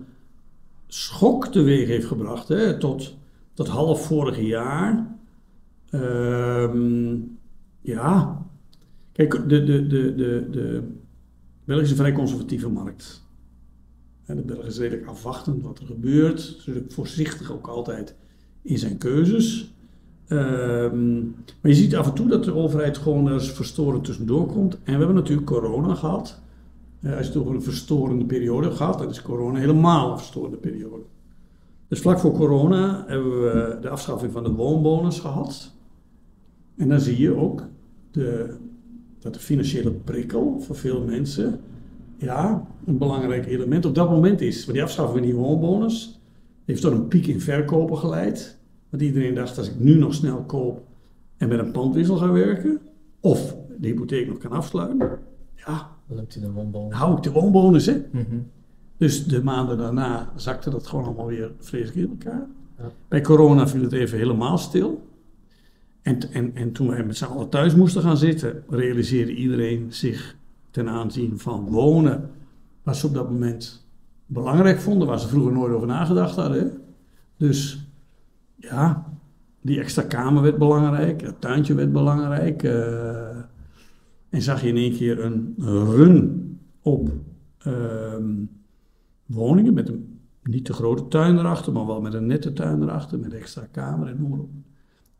schok 0.86 1.46
teweeg 1.46 1.88
heeft 1.88 2.06
gebracht. 2.06 2.48
Hè? 2.48 2.78
Tot, 2.78 3.16
tot 3.52 3.68
half 3.68 4.06
vorig 4.06 4.40
jaar. 4.40 5.16
Ehm, 5.90 7.16
ja. 7.80 8.42
Kijk, 9.12 9.48
de, 9.48 9.64
de, 9.64 9.86
de, 9.86 10.14
de, 10.14 10.48
de 10.50 10.82
België 11.64 11.82
is 11.82 11.90
een 11.90 11.96
vrij 11.96 12.12
conservatieve 12.12 12.68
markt. 12.68 13.23
Hè, 14.24 14.34
De 14.34 14.42
Belg 14.42 14.64
is 14.64 14.78
redelijk 14.78 15.06
afwachtend 15.06 15.62
wat 15.62 15.78
er 15.78 15.86
gebeurt. 15.86 16.54
Natuurlijk 16.56 16.92
voorzichtig 16.92 17.52
ook 17.52 17.66
altijd 17.66 18.14
in 18.62 18.78
zijn 18.78 18.98
keuzes. 18.98 19.74
Ehm, 20.26 21.18
maar 21.60 21.70
je 21.70 21.74
ziet 21.74 21.96
af 21.96 22.06
en 22.06 22.14
toe 22.14 22.28
dat 22.28 22.44
de 22.44 22.54
overheid 22.54 22.98
gewoon 22.98 23.32
eens 23.32 23.50
verstorend 23.50 24.04
tussendoor 24.04 24.46
komt. 24.46 24.74
En 24.74 24.92
we 24.92 24.98
hebben 24.98 25.14
natuurlijk 25.14 25.46
corona 25.46 25.94
gehad. 25.94 26.40
Eh, 27.00 27.16
als 27.16 27.26
je 27.26 27.32
het 27.32 27.42
over 27.42 27.54
een 27.54 27.62
verstorende 27.62 28.24
periode 28.24 28.70
gehad, 28.70 28.98
dan 28.98 29.08
is 29.08 29.22
corona 29.22 29.58
helemaal 29.58 30.12
een 30.12 30.18
verstorende 30.18 30.56
periode. 30.56 31.02
Dus 31.88 32.00
vlak 32.00 32.18
voor 32.18 32.32
corona 32.32 33.04
hebben 33.06 33.42
we 33.42 33.78
de 33.80 33.88
afschaffing 33.88 34.32
van 34.32 34.42
de 34.42 34.52
woonbonus 34.52 35.20
gehad. 35.20 35.72
En 36.76 36.88
dan 36.88 37.00
zie 37.00 37.20
je 37.20 37.36
ook 37.36 37.62
de, 38.10 38.56
dat 39.18 39.34
de 39.34 39.40
financiële 39.40 39.90
prikkel 39.90 40.60
voor 40.60 40.76
veel 40.76 41.04
mensen 41.04 41.60
ja, 42.24 42.66
een 42.86 42.98
belangrijk 42.98 43.46
element 43.46 43.84
op 43.84 43.94
dat 43.94 44.10
moment 44.10 44.40
is. 44.40 44.60
Want 44.64 44.72
die 44.72 44.82
afschaffing 44.82 45.18
van 45.18 45.26
die 45.26 45.36
woonbonus 45.36 46.20
heeft 46.64 46.80
tot 46.80 46.92
een 46.92 47.08
piek 47.08 47.26
in 47.26 47.40
verkopen 47.40 47.98
geleid. 47.98 48.58
Want 48.90 49.02
iedereen 49.02 49.34
dacht, 49.34 49.58
als 49.58 49.68
ik 49.68 49.78
nu 49.78 49.94
nog 49.94 50.14
snel 50.14 50.42
koop 50.42 50.82
en 51.36 51.48
met 51.48 51.58
een 51.58 51.70
pandwissel 51.70 52.16
ga 52.16 52.32
werken, 52.32 52.80
of 53.20 53.56
de 53.78 53.86
hypotheek 53.86 54.28
nog 54.28 54.38
kan 54.38 54.50
afsluiten, 54.50 55.18
ja, 55.54 55.90
de 56.08 56.52
woonbouw. 56.52 56.88
dan 56.88 56.98
hou 56.98 57.16
ik 57.16 57.22
de 57.22 57.30
woonbonus. 57.30 57.86
Hè? 57.86 58.02
Mhm. 58.10 58.38
Dus 58.96 59.26
de 59.26 59.42
maanden 59.42 59.78
daarna 59.78 60.32
zakte 60.36 60.70
dat 60.70 60.86
gewoon 60.86 61.04
allemaal 61.04 61.26
weer 61.26 61.52
vreselijk 61.58 61.96
in 61.96 62.10
elkaar. 62.10 62.46
Ja. 62.78 62.90
Bij 63.08 63.20
corona 63.20 63.68
viel 63.68 63.82
het 63.82 63.92
even 63.92 64.18
helemaal 64.18 64.58
stil. 64.58 65.08
En, 66.02 66.32
en, 66.32 66.54
en 66.54 66.72
toen 66.72 66.88
wij 66.88 67.04
met 67.04 67.16
z'n 67.16 67.24
allen 67.24 67.48
thuis 67.48 67.74
moesten 67.74 68.02
gaan 68.02 68.16
zitten, 68.16 68.62
realiseerde 68.68 69.34
iedereen 69.34 69.92
zich 69.92 70.36
ten 70.74 70.88
aanzien 70.88 71.38
van 71.38 71.66
wonen, 71.66 72.30
wat 72.82 72.96
ze 72.96 73.06
op 73.06 73.14
dat 73.14 73.30
moment 73.30 73.86
belangrijk 74.26 74.80
vonden, 74.80 75.08
waar 75.08 75.20
ze 75.20 75.28
vroeger 75.28 75.52
nooit 75.52 75.72
over 75.72 75.86
nagedacht 75.86 76.36
hadden. 76.36 76.80
Dus 77.36 77.88
ja, 78.56 79.12
die 79.60 79.80
extra 79.80 80.02
kamer 80.02 80.42
werd 80.42 80.58
belangrijk, 80.58 81.20
het 81.20 81.40
tuintje 81.40 81.74
werd 81.74 81.92
belangrijk. 81.92 82.62
eh, 82.62 83.36
en 84.28 84.42
zag 84.42 84.62
je 84.62 84.68
in 84.68 84.76
één 84.76 84.92
keer 84.92 85.24
een 85.24 85.54
run 85.94 86.58
op 86.82 87.10
ehm, 87.58 88.32
woningen 89.26 89.74
met 89.74 89.88
een 89.88 90.18
niet 90.42 90.64
te 90.64 90.72
grote 90.72 91.08
tuin 91.08 91.38
erachter, 91.38 91.72
maar 91.72 91.86
wel 91.86 92.00
met 92.00 92.14
een 92.14 92.26
nette 92.26 92.52
tuin 92.52 92.82
erachter, 92.82 93.18
met 93.18 93.32
extra 93.32 93.66
kamer 93.70 94.08
en 94.08 94.16
noem 94.18 94.30
maar 94.30 94.38
op. 94.38 94.50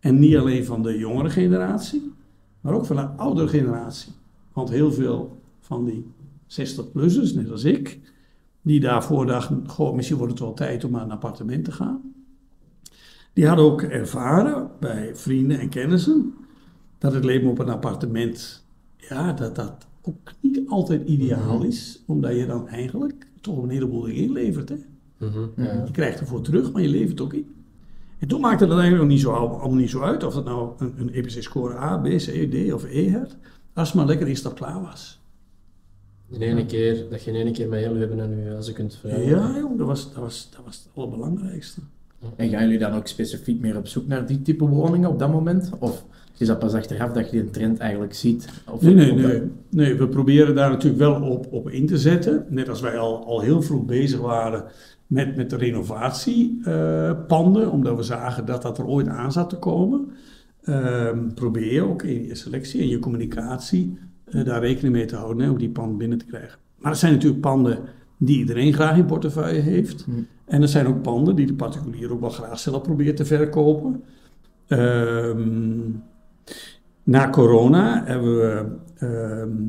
En 0.01 0.19
niet 0.19 0.37
alleen 0.37 0.65
van 0.65 0.83
de 0.83 0.99
jongere 0.99 1.31
generatie, 1.31 2.13
maar 2.61 2.75
ook 2.75 2.87
van 2.87 2.97
de 2.97 3.07
oudere 3.07 3.49
generatie. 3.49 4.13
Want 4.53 4.69
heel 4.69 4.93
veel 4.93 5.43
van 5.65 5.85
die 5.85 6.07
60-plussers, 6.49 7.35
net 7.35 7.51
als 7.51 7.65
ik, 7.65 8.01
die 8.63 8.81
daarvoor 8.81 9.27
dachten, 9.27 9.69
goh, 9.69 9.95
misschien 9.95 10.17
wordt 10.17 10.33
het 10.33 10.41
wel 10.41 10.55
tijd 10.55 10.85
om 10.85 10.91
naar 10.91 11.03
een 11.03 11.11
appartement 11.11 11.65
te 11.65 11.73
gaan. 11.73 12.15
Die 13.33 13.47
hadden 13.47 13.65
ook 13.65 13.83
ervaren 13.83 14.71
bij 14.81 15.17
vrienden 15.17 15.59
en 15.59 15.69
kennissen 15.69 16.35
dat 16.99 17.13
het 17.13 17.25
leven 17.25 17.51
op 17.51 17.59
een 17.59 17.69
appartement, 17.69 18.65
ja, 18.97 19.33
dat 19.33 19.55
dat 19.55 19.87
ook 20.03 20.33
niet 20.41 20.61
altijd 20.69 21.09
ideaal 21.09 21.63
is, 21.63 22.03
omdat 22.07 22.37
je 22.37 22.47
dan 22.47 22.69
eigenlijk 22.69 23.27
toch 23.41 23.63
een 23.63 23.71
heleboel 23.71 24.03
dingen 24.03 24.23
inlevert. 24.23 24.69
Hè? 24.69 24.77
Mhm, 25.19 25.47
ja. 25.57 25.85
Je 25.85 25.91
krijgt 25.93 26.21
ervoor 26.21 26.41
terug, 26.41 26.73
maar 26.73 26.83
je 26.83 26.89
levert 26.89 27.21
ook 27.21 27.33
in. 27.33 27.55
En 28.19 28.29
toen 28.29 28.41
maakte 28.41 28.67
dat 28.67 28.79
eigenlijk 28.79 29.03
nog 29.03 29.13
niet 29.13 29.23
zo, 29.23 29.33
allemaal 29.33 29.79
niet 29.79 29.91
zo 29.91 30.01
uit 30.01 30.23
of 30.23 30.35
dat 30.35 30.45
nou 30.45 30.73
een, 30.79 30.95
een 30.97 31.13
EPC-score 31.13 31.77
A, 31.77 31.99
B, 31.99 32.05
C, 32.05 32.51
D 32.51 32.73
of 32.73 32.85
E 32.85 33.13
had, 33.13 33.37
als 33.73 33.89
het 33.89 33.97
maar 33.97 34.07
lekker 34.07 34.29
instap 34.29 34.55
klaar 34.55 34.81
was. 34.83 35.24
In 36.31 36.41
ene 36.41 36.67
keer, 36.67 37.05
dat 37.11 37.23
je 37.23 37.31
in 37.31 37.37
ene 37.37 37.51
keer 37.51 37.69
met 37.69 37.81
heel 37.81 37.97
hebben 37.97 38.21
en 38.21 38.41
je 38.43 38.49
huizen 38.49 38.75
kunt 38.75 38.97
verhuizen. 38.97 39.37
Ja, 39.37 39.59
joh, 39.59 39.79
dat 39.79 39.87
was, 39.87 40.13
dat, 40.13 40.23
was, 40.23 40.49
dat 40.51 40.61
was 40.65 40.77
het 40.77 40.89
allerbelangrijkste. 40.95 41.81
En 42.37 42.49
gaan 42.49 42.63
jullie 42.63 42.79
dan 42.79 42.93
ook 42.93 43.07
specifiek 43.07 43.61
meer 43.61 43.77
op 43.77 43.87
zoek 43.87 44.07
naar 44.07 44.27
die 44.27 44.43
type 44.43 44.67
woningen 44.67 45.09
op 45.09 45.19
dat 45.19 45.33
moment? 45.33 45.71
Of 45.79 46.05
is 46.39 46.47
dat 46.47 46.59
pas 46.59 46.75
achteraf 46.75 47.13
dat 47.13 47.31
je 47.31 47.43
die 47.43 47.51
trend 47.51 47.79
eigenlijk 47.79 48.15
ziet? 48.15 48.49
Of 48.71 48.83
Nee, 48.83 48.95
nee, 48.95 49.13
nee. 49.13 49.43
nee. 49.69 49.95
We 49.95 50.09
proberen 50.09 50.55
daar 50.55 50.71
natuurlijk 50.71 51.03
wel 51.03 51.23
op, 51.23 51.53
op 51.53 51.71
in 51.71 51.87
te 51.87 51.99
zetten. 51.99 52.47
Net 52.49 52.69
als 52.69 52.81
wij 52.81 52.99
al, 52.99 53.27
al 53.27 53.41
heel 53.41 53.63
vroeg 53.63 53.85
bezig 53.85 54.21
waren 54.21 54.65
met, 55.07 55.37
met 55.37 55.51
de 55.51 55.57
renovatiepanden, 55.57 57.71
omdat 57.71 57.97
we 57.97 58.03
zagen 58.03 58.47
dat 58.47 58.63
dat 58.63 58.79
er 58.79 58.87
ooit 58.87 59.09
aan 59.09 59.33
zat 59.33 59.51
te 59.51 59.57
komen. 59.57 60.11
Ehm, 60.63 61.29
probeer 61.35 61.73
je 61.73 61.83
ook 61.83 62.03
in 62.03 62.27
je 62.27 62.35
selectie 62.35 62.81
en 62.81 62.89
je 62.89 62.99
communicatie 62.99 63.99
eh, 63.99 64.05
daar 64.25 64.61
rekening 64.61 64.95
mee 64.95 65.05
te 65.05 65.17
houden, 65.17 65.45
hè, 65.45 65.51
om 65.51 65.59
die 65.59 65.71
pand 65.71 65.99
binnen 65.99 66.19
te 66.19 66.27
krijgen. 66.27 66.59
Maar 66.79 66.91
het 66.91 67.01
zijn 67.01 67.13
natuurlijk 67.13 67.41
panden 67.41 67.79
die 68.19 68.39
iedereen 68.39 68.73
graag 68.73 68.97
in 68.97 69.07
portefeuille 69.07 69.61
heeft. 69.61 70.05
Hmm. 70.05 70.27
En 70.45 70.63
er 70.63 70.69
zijn 70.69 70.87
ook 70.87 71.03
panden 71.03 71.37
die 71.37 71.47
de 71.47 71.55
particulier 71.55 72.13
ook 72.13 72.21
wel 72.21 72.31
graag 72.31 72.59
zelf 72.59 72.83
probeert 72.83 73.17
te 73.17 73.25
verkopen. 73.25 74.03
Ehm, 74.67 75.91
na 77.03 77.31
corona 77.31 78.05
hebben 78.05 78.37
we 78.37 78.77
ehm, 78.97 79.63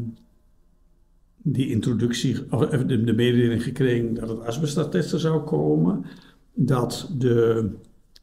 die 1.37 1.69
introductie, 1.69 2.51
of 2.51 2.61
eh, 2.61 2.79
de, 2.87 3.03
de 3.03 3.13
mededeling 3.13 3.63
gekregen 3.63 4.13
dat 4.13 4.29
het 4.29 4.41
asbestattesten 4.41 5.19
zou 5.19 5.43
komen. 5.43 6.05
Dat 6.53 7.13
de, 7.17 7.69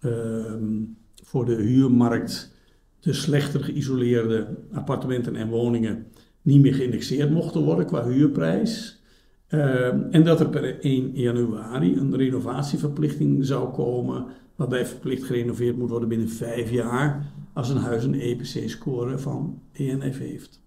ehm, 0.00 0.80
voor 1.22 1.44
de 1.44 1.54
huurmarkt 1.54 2.54
de 3.00 3.12
slechter 3.12 3.64
geïsoleerde 3.64 4.46
appartementen 4.72 5.36
en 5.36 5.48
woningen 5.48 6.06
niet 6.42 6.60
meer 6.60 6.74
geïndexeerd 6.74 7.30
mochten 7.30 7.62
worden 7.62 7.86
qua 7.86 8.04
huurprijs. 8.04 9.00
Ehm, 9.46 10.00
en 10.10 10.24
dat 10.24 10.40
er 10.40 10.48
per 10.48 10.76
1 10.80 11.10
januari 11.14 11.96
een 11.96 12.16
renovatieverplichting 12.16 13.46
zou 13.46 13.72
komen, 13.72 14.26
waarbij 14.56 14.86
verplicht 14.86 15.24
gerenoveerd 15.24 15.76
moet 15.76 15.90
worden 15.90 16.08
binnen 16.08 16.28
vijf 16.28 16.70
jaar 16.70 17.32
als 17.52 17.68
een 17.68 17.76
huis 17.76 18.04
een 18.04 18.20
EPC-score 18.20 19.18
van 19.18 19.60
ENF 19.72 20.18
heeft. 20.18 20.62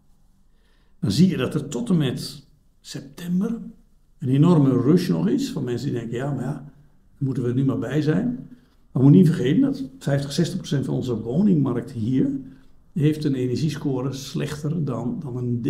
Dan 1.00 1.12
zie 1.12 1.30
je 1.30 1.38
dat 1.38 1.54
er 1.54 1.68
tot 1.68 1.90
en 1.90 1.98
met 1.98 2.48
september 2.80 3.60
een 4.20 4.30
enorme 4.30 4.82
rush 4.82 5.10
nog 5.10 5.28
is 5.28 5.52
van 5.52 5.64
mensen 5.64 5.90
die 5.90 6.00
denken, 6.00 6.18
ja, 6.18 6.34
maar 6.34 6.44
ja, 6.44 6.54
daar 6.54 6.74
moeten 7.18 7.44
we 7.44 7.50
er 7.50 7.56
nu 7.56 7.66
maar 7.66 7.80
bij 7.80 8.02
zijn. 8.02 8.26
Maar 8.26 9.04
we 9.04 9.10
moeten 9.10 9.22
niet 9.22 9.30
vergeten 9.30 9.62
dat 9.62 9.84
50, 10.00 10.32
60 10.32 10.58
procent 10.58 10.86
van 10.86 10.94
onze 10.94 11.22
woningmarkt 11.22 11.92
hier 11.92 12.30
heeft 13.04 13.24
een 13.24 13.36
energiescore 13.36 14.14
slechter 14.14 14.84
dan, 14.86 15.20
dan 15.20 15.38
een 15.38 15.62
D. 15.62 15.66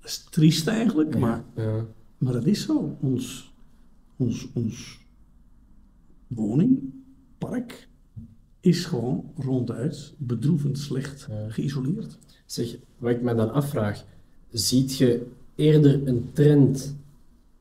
Dat 0.00 0.10
is 0.10 0.26
triest 0.30 0.66
eigenlijk, 0.66 1.18
maar, 1.18 1.44
Ja. 1.56 1.86
maar 2.18 2.32
dat 2.32 2.46
is 2.46 2.62
zo. 2.62 2.96
Ons, 3.00 3.52
ons, 4.16 4.48
ons 4.54 4.98
woningpark 6.26 7.88
is 8.60 8.84
gewoon 8.84 9.24
ronduit 9.36 10.14
bedroevend 10.18 10.78
slecht 10.78 11.26
Ja. 11.30 11.48
geïsoleerd. 11.48 12.18
Zeg, 12.46 12.76
wat 12.98 13.10
ik 13.10 13.22
me 13.22 13.34
dan 13.34 13.52
afvraag, 13.52 14.04
ziet 14.50 14.96
je 14.96 15.26
eerder 15.54 16.06
een 16.08 16.30
trend 16.32 16.96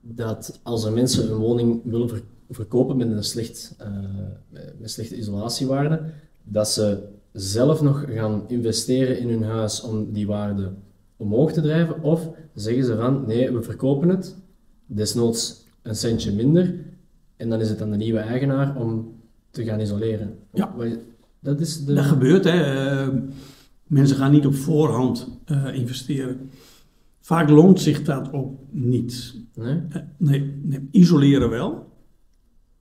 dat 0.01 0.59
als 0.63 0.83
er 0.85 0.93
mensen 0.93 1.31
een 1.31 1.37
woning 1.37 1.81
willen 1.83 2.09
ver- 2.09 2.23
verkopen 2.49 2.97
met 2.97 3.07
een 3.11 3.23
slecht, 3.23 3.75
eh, 3.77 3.89
met 4.79 4.91
slechte 4.91 5.17
isolatiewaarde, 5.17 6.03
dat 6.43 6.69
ze 6.69 7.07
zelf 7.33 7.81
nog 7.81 8.05
gaan 8.09 8.43
investeren 8.47 9.19
in 9.19 9.29
hun 9.29 9.43
huis 9.43 9.81
om 9.81 10.11
die 10.11 10.27
waarde 10.27 10.73
omhoog 11.17 11.51
te 11.51 11.61
drijven? 11.61 12.03
Of 12.03 12.29
zeggen 12.53 12.85
ze 12.85 12.95
van, 12.95 13.23
nee, 13.27 13.51
we 13.51 13.61
verkopen 13.61 14.09
het, 14.09 14.35
desnoods 14.85 15.65
een 15.81 15.95
centje 15.95 16.33
minder, 16.33 16.75
en 17.35 17.49
dan 17.49 17.59
is 17.59 17.69
het 17.69 17.81
aan 17.81 17.91
de 17.91 17.97
nieuwe 17.97 18.19
eigenaar 18.19 18.75
om 18.75 19.15
te 19.49 19.63
gaan 19.63 19.79
isoleren? 19.79 20.37
Ja. 20.53 20.75
Dat 21.39 21.59
is 21.59 21.85
de... 21.85 21.93
Dat 21.93 22.05
gebeurt, 22.05 22.43
hè. 22.43 22.61
Eh, 22.61 23.07
mensen 23.87 24.17
gaan 24.17 24.31
niet 24.31 24.45
op 24.45 24.55
voorhand 24.55 25.27
eh, 25.45 25.75
investeren. 25.75 26.49
Vaak 27.19 27.49
loont 27.49 27.81
zich 27.81 28.03
dat 28.03 28.33
ook 28.33 28.59
niet. 28.69 29.35
Nee? 29.55 29.81
Eh, 29.89 30.01
nee, 30.17 30.59
nee, 30.61 30.87
isoleren 30.91 31.49
wel. 31.49 31.89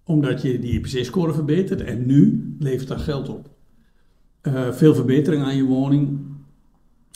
Omdat 0.05 0.43
je 0.43 0.59
die 0.59 0.73
IPC-score 0.73 1.33
verbetert 1.33 1.81
en 1.81 2.07
nu 2.07 2.55
levert 2.59 2.89
dat 2.89 3.01
geld 3.01 3.29
op. 3.29 3.49
Eh, 4.41 4.73
veel 4.73 4.95
verbetering 4.95 5.43
aan 5.43 5.57
je 5.57 5.65
woning. 5.65 6.19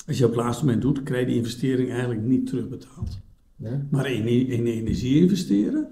Als 0.07 0.19
je 0.19 0.25
op 0.25 0.31
het 0.31 0.41
laatste 0.41 0.65
moment 0.65 0.83
doet, 0.83 1.03
krijg 1.03 1.21
je 1.21 1.27
die 1.27 1.37
investering 1.37 1.91
eigenlijk 1.91 2.23
niet 2.23 2.47
terugbetaald. 2.47 3.19
Nee? 3.57 3.79
Maar 3.91 4.11
in, 4.11 4.27
in 4.27 4.67
energie 4.67 5.21
investeren, 5.21 5.89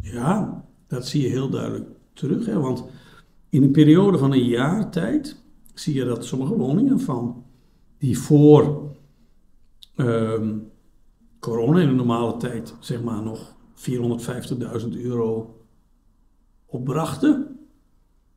ja, 0.00 0.64
dat 0.86 1.06
zie 1.06 1.22
je 1.22 1.28
heel 1.28 1.48
duidelijk 1.48 1.88
terug. 2.12 2.46
Hè? 2.46 2.60
Want 2.60 2.84
in 3.48 3.62
een 3.62 3.70
periode 3.70 4.18
van 4.18 4.32
een 4.32 4.44
jaar 4.44 4.90
tijd 4.90 5.42
zie 5.74 5.94
je 5.94 6.04
dat 6.04 6.24
sommige 6.24 6.54
woningen 6.54 7.00
van 7.00 7.44
die 7.98 8.18
voor 8.18 8.94
ehm, 9.94 10.58
corona 11.38 11.80
in 11.80 11.88
de 11.88 11.94
normale 11.94 12.36
tijd 12.36 12.74
zeg 12.80 13.02
maar 13.02 13.22
nog 13.22 13.54
450.000 14.82 14.88
euro 14.88 15.58
opbrachten, 16.66 17.58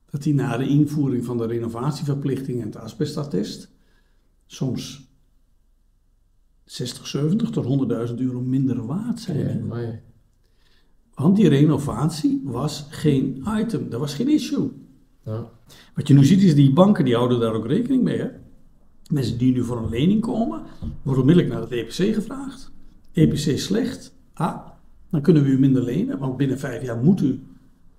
dat 0.10 0.24
die 0.24 0.34
na 0.34 0.58
de 0.58 0.67
invoering 0.67 1.26
van 1.26 1.38
de 1.38 1.46
renovatieverplichting 1.46 2.60
en 2.60 2.65
het 2.65 2.78
asbestattest 2.78 3.72
soms 4.46 5.08
60, 6.63 7.08
70 7.08 7.50
tot 7.50 7.88
100.000 8.10 8.15
euro 8.15 8.41
minder 8.41 8.86
waard 8.86 9.20
zijn. 9.20 9.65
Ja. 9.67 10.00
Want 11.13 11.36
die 11.36 11.50
renovatie 11.50 12.41
was 12.43 12.88
geen 12.89 13.43
item, 13.60 13.89
dat 13.89 14.00
was 14.00 14.13
geen 14.13 14.30
issue. 14.30 14.72
Ja. 15.26 15.50
Wat 15.96 16.08
je 16.08 16.13
nu 16.13 16.26
ziet 16.26 16.41
is 16.41 16.56
die 16.56 16.74
banken 16.74 17.06
die 17.06 17.15
houden 17.15 17.39
daar 17.39 17.54
ook 17.54 17.67
rekening 17.67 18.04
mee. 18.04 18.17
Hè? 18.17 18.28
Mensen 19.12 19.38
die 19.38 19.54
nu 19.54 19.63
voor 19.63 19.78
een 19.78 19.89
lening 19.89 20.22
komen, 20.22 20.62
worden 21.02 21.22
onmiddellijk 21.22 21.54
naar 21.54 21.62
het 21.62 21.72
EPC 21.72 22.13
gevraagd. 22.13 22.72
EPC 23.12 23.60
slecht, 23.60 24.15
ah, 24.34 24.67
dan 25.10 25.22
kunnen 25.22 25.43
we 25.43 25.50
u 25.50 25.60
minder 25.60 25.84
lenen, 25.84 26.17
want 26.17 26.38
binnen 26.38 26.60
vijf 26.60 26.84
jaar 26.84 26.98
moet 26.98 27.22
u 27.22 27.39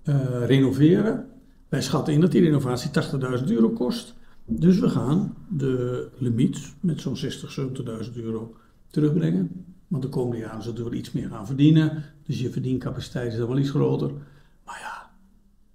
eh, 0.03 0.47
renoveren. 0.47 1.27
Wij 1.69 1.83
schatten 1.83 2.15
in 2.15 2.21
dat 2.21 2.33
die 2.33 2.43
renovatie 2.43 2.91
80.000 3.39 3.45
euro 3.45 3.69
kost. 3.69 4.15
Dus 4.45 4.79
we 4.79 4.89
gaan 4.89 5.35
de 5.49 6.09
limiet 6.19 6.75
met 6.81 7.01
zo'n 7.01 7.17
60, 7.17 7.61
70.000 8.07 8.13
euro 8.15 8.55
terugbrengen. 8.91 9.65
Want 9.89 10.03
de 10.03 10.09
komende 10.09 10.39
jaren 10.39 10.63
zullen 10.63 10.91
we 10.91 10.97
iets 10.97 11.13
meer 11.13 11.29
gaan 11.29 11.47
verdienen. 11.47 12.05
Dus 12.27 12.41
je 12.41 12.51
verdiencapaciteit 12.51 13.33
is 13.33 13.39
dan 13.39 13.49
wel 13.49 13.59
iets 13.59 13.71
groter. 13.71 14.11
Maar 14.65 14.79
ja, 14.81 15.11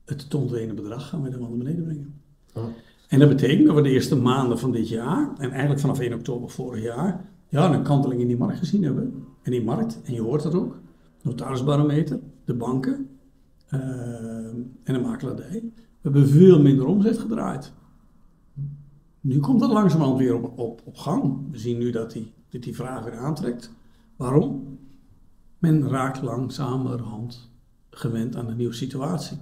het 0.05 0.29
te 0.29 0.37
ontwenen 0.37 0.75
bedrag 0.75 1.09
gaan 1.09 1.21
we 1.21 1.29
dan 1.29 1.39
wel 1.39 1.49
naar 1.49 1.57
beneden 1.57 1.83
brengen. 1.83 2.21
En 3.07 3.19
dat 3.19 3.29
betekent 3.29 3.65
dat 3.67 3.75
we 3.75 3.81
de 3.81 3.89
eerste 3.89 4.15
maanden 4.15 4.59
van 4.59 4.71
dit 4.71 4.89
jaar, 4.89 5.33
en 5.37 5.51
eigenlijk 5.51 5.79
vanaf 5.79 5.99
1 5.99 6.13
oktober 6.13 6.49
vorig 6.49 6.83
jaar, 6.83 7.25
ja, 7.49 7.73
een 7.73 7.83
kanteling 7.83 8.21
in 8.21 8.27
die 8.27 8.37
markt 8.37 8.57
gezien 8.57 8.83
hebben. 8.83 9.25
En 9.41 9.51
die 9.51 9.63
markt, 9.63 10.01
en 10.03 10.13
je 10.13 10.21
hoort 10.21 10.43
dat 10.43 10.55
ook, 10.55 10.79
notarisbarometer, 11.21 12.19
de 12.45 12.53
banken 12.53 13.09
en 14.83 14.93
de 14.93 14.99
makelaardij, 14.99 15.63
we 15.71 15.81
hebben 16.01 16.27
veel 16.27 16.61
minder 16.61 16.85
omzet 16.85 17.17
gedraaid. 17.17 17.73
Nu 19.21 19.39
komt 19.39 19.59
dat 19.59 19.71
langzamerhand 19.71 20.17
weer 20.19 20.35
op, 20.35 20.59
op, 20.59 20.81
op 20.83 20.97
gang. 20.97 21.51
We 21.51 21.57
zien 21.57 21.77
nu 21.77 21.91
dat 21.91 22.11
die, 22.11 22.33
dat 22.49 22.63
die 22.63 22.75
vraag 22.75 23.03
weer 23.03 23.17
aantrekt. 23.17 23.71
Waarom? 24.15 24.77
Men 25.59 25.89
raakt 25.89 26.21
langzamerhand 26.21 27.49
gewend 27.89 28.35
aan 28.35 28.47
een 28.47 28.57
nieuwe 28.57 28.73
situatie. 28.73 29.37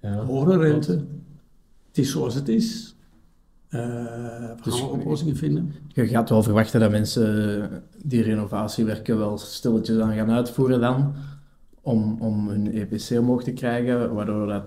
Ja. 0.00 0.24
Hogere 0.24 0.58
rente. 0.58 0.92
Het 1.86 1.98
is 1.98 2.10
zoals 2.10 2.34
het 2.34 2.48
is. 2.48 2.94
Eh, 3.68 3.80
we 3.80 4.54
Dus- 4.62 4.74
gaan 4.74 4.88
wel 4.88 4.96
oplossingen 4.98 5.36
vinden. 5.36 5.72
Je 5.88 6.06
gaat 6.06 6.28
wel 6.28 6.42
verwachten 6.42 6.80
dat 6.80 6.90
mensen 6.90 7.82
die 8.04 8.22
renovatiewerken 8.22 9.18
wel 9.18 9.38
stilletjes 9.38 9.98
aan 9.98 10.14
gaan 10.14 10.30
uitvoeren 10.30 10.80
dan, 10.80 11.14
om, 11.80 12.16
om 12.20 12.48
hun 12.48 12.72
EPC 12.72 13.18
omhoog 13.18 13.42
te 13.42 13.52
krijgen, 13.52 14.14
waardoor 14.14 14.46
dat 14.46 14.64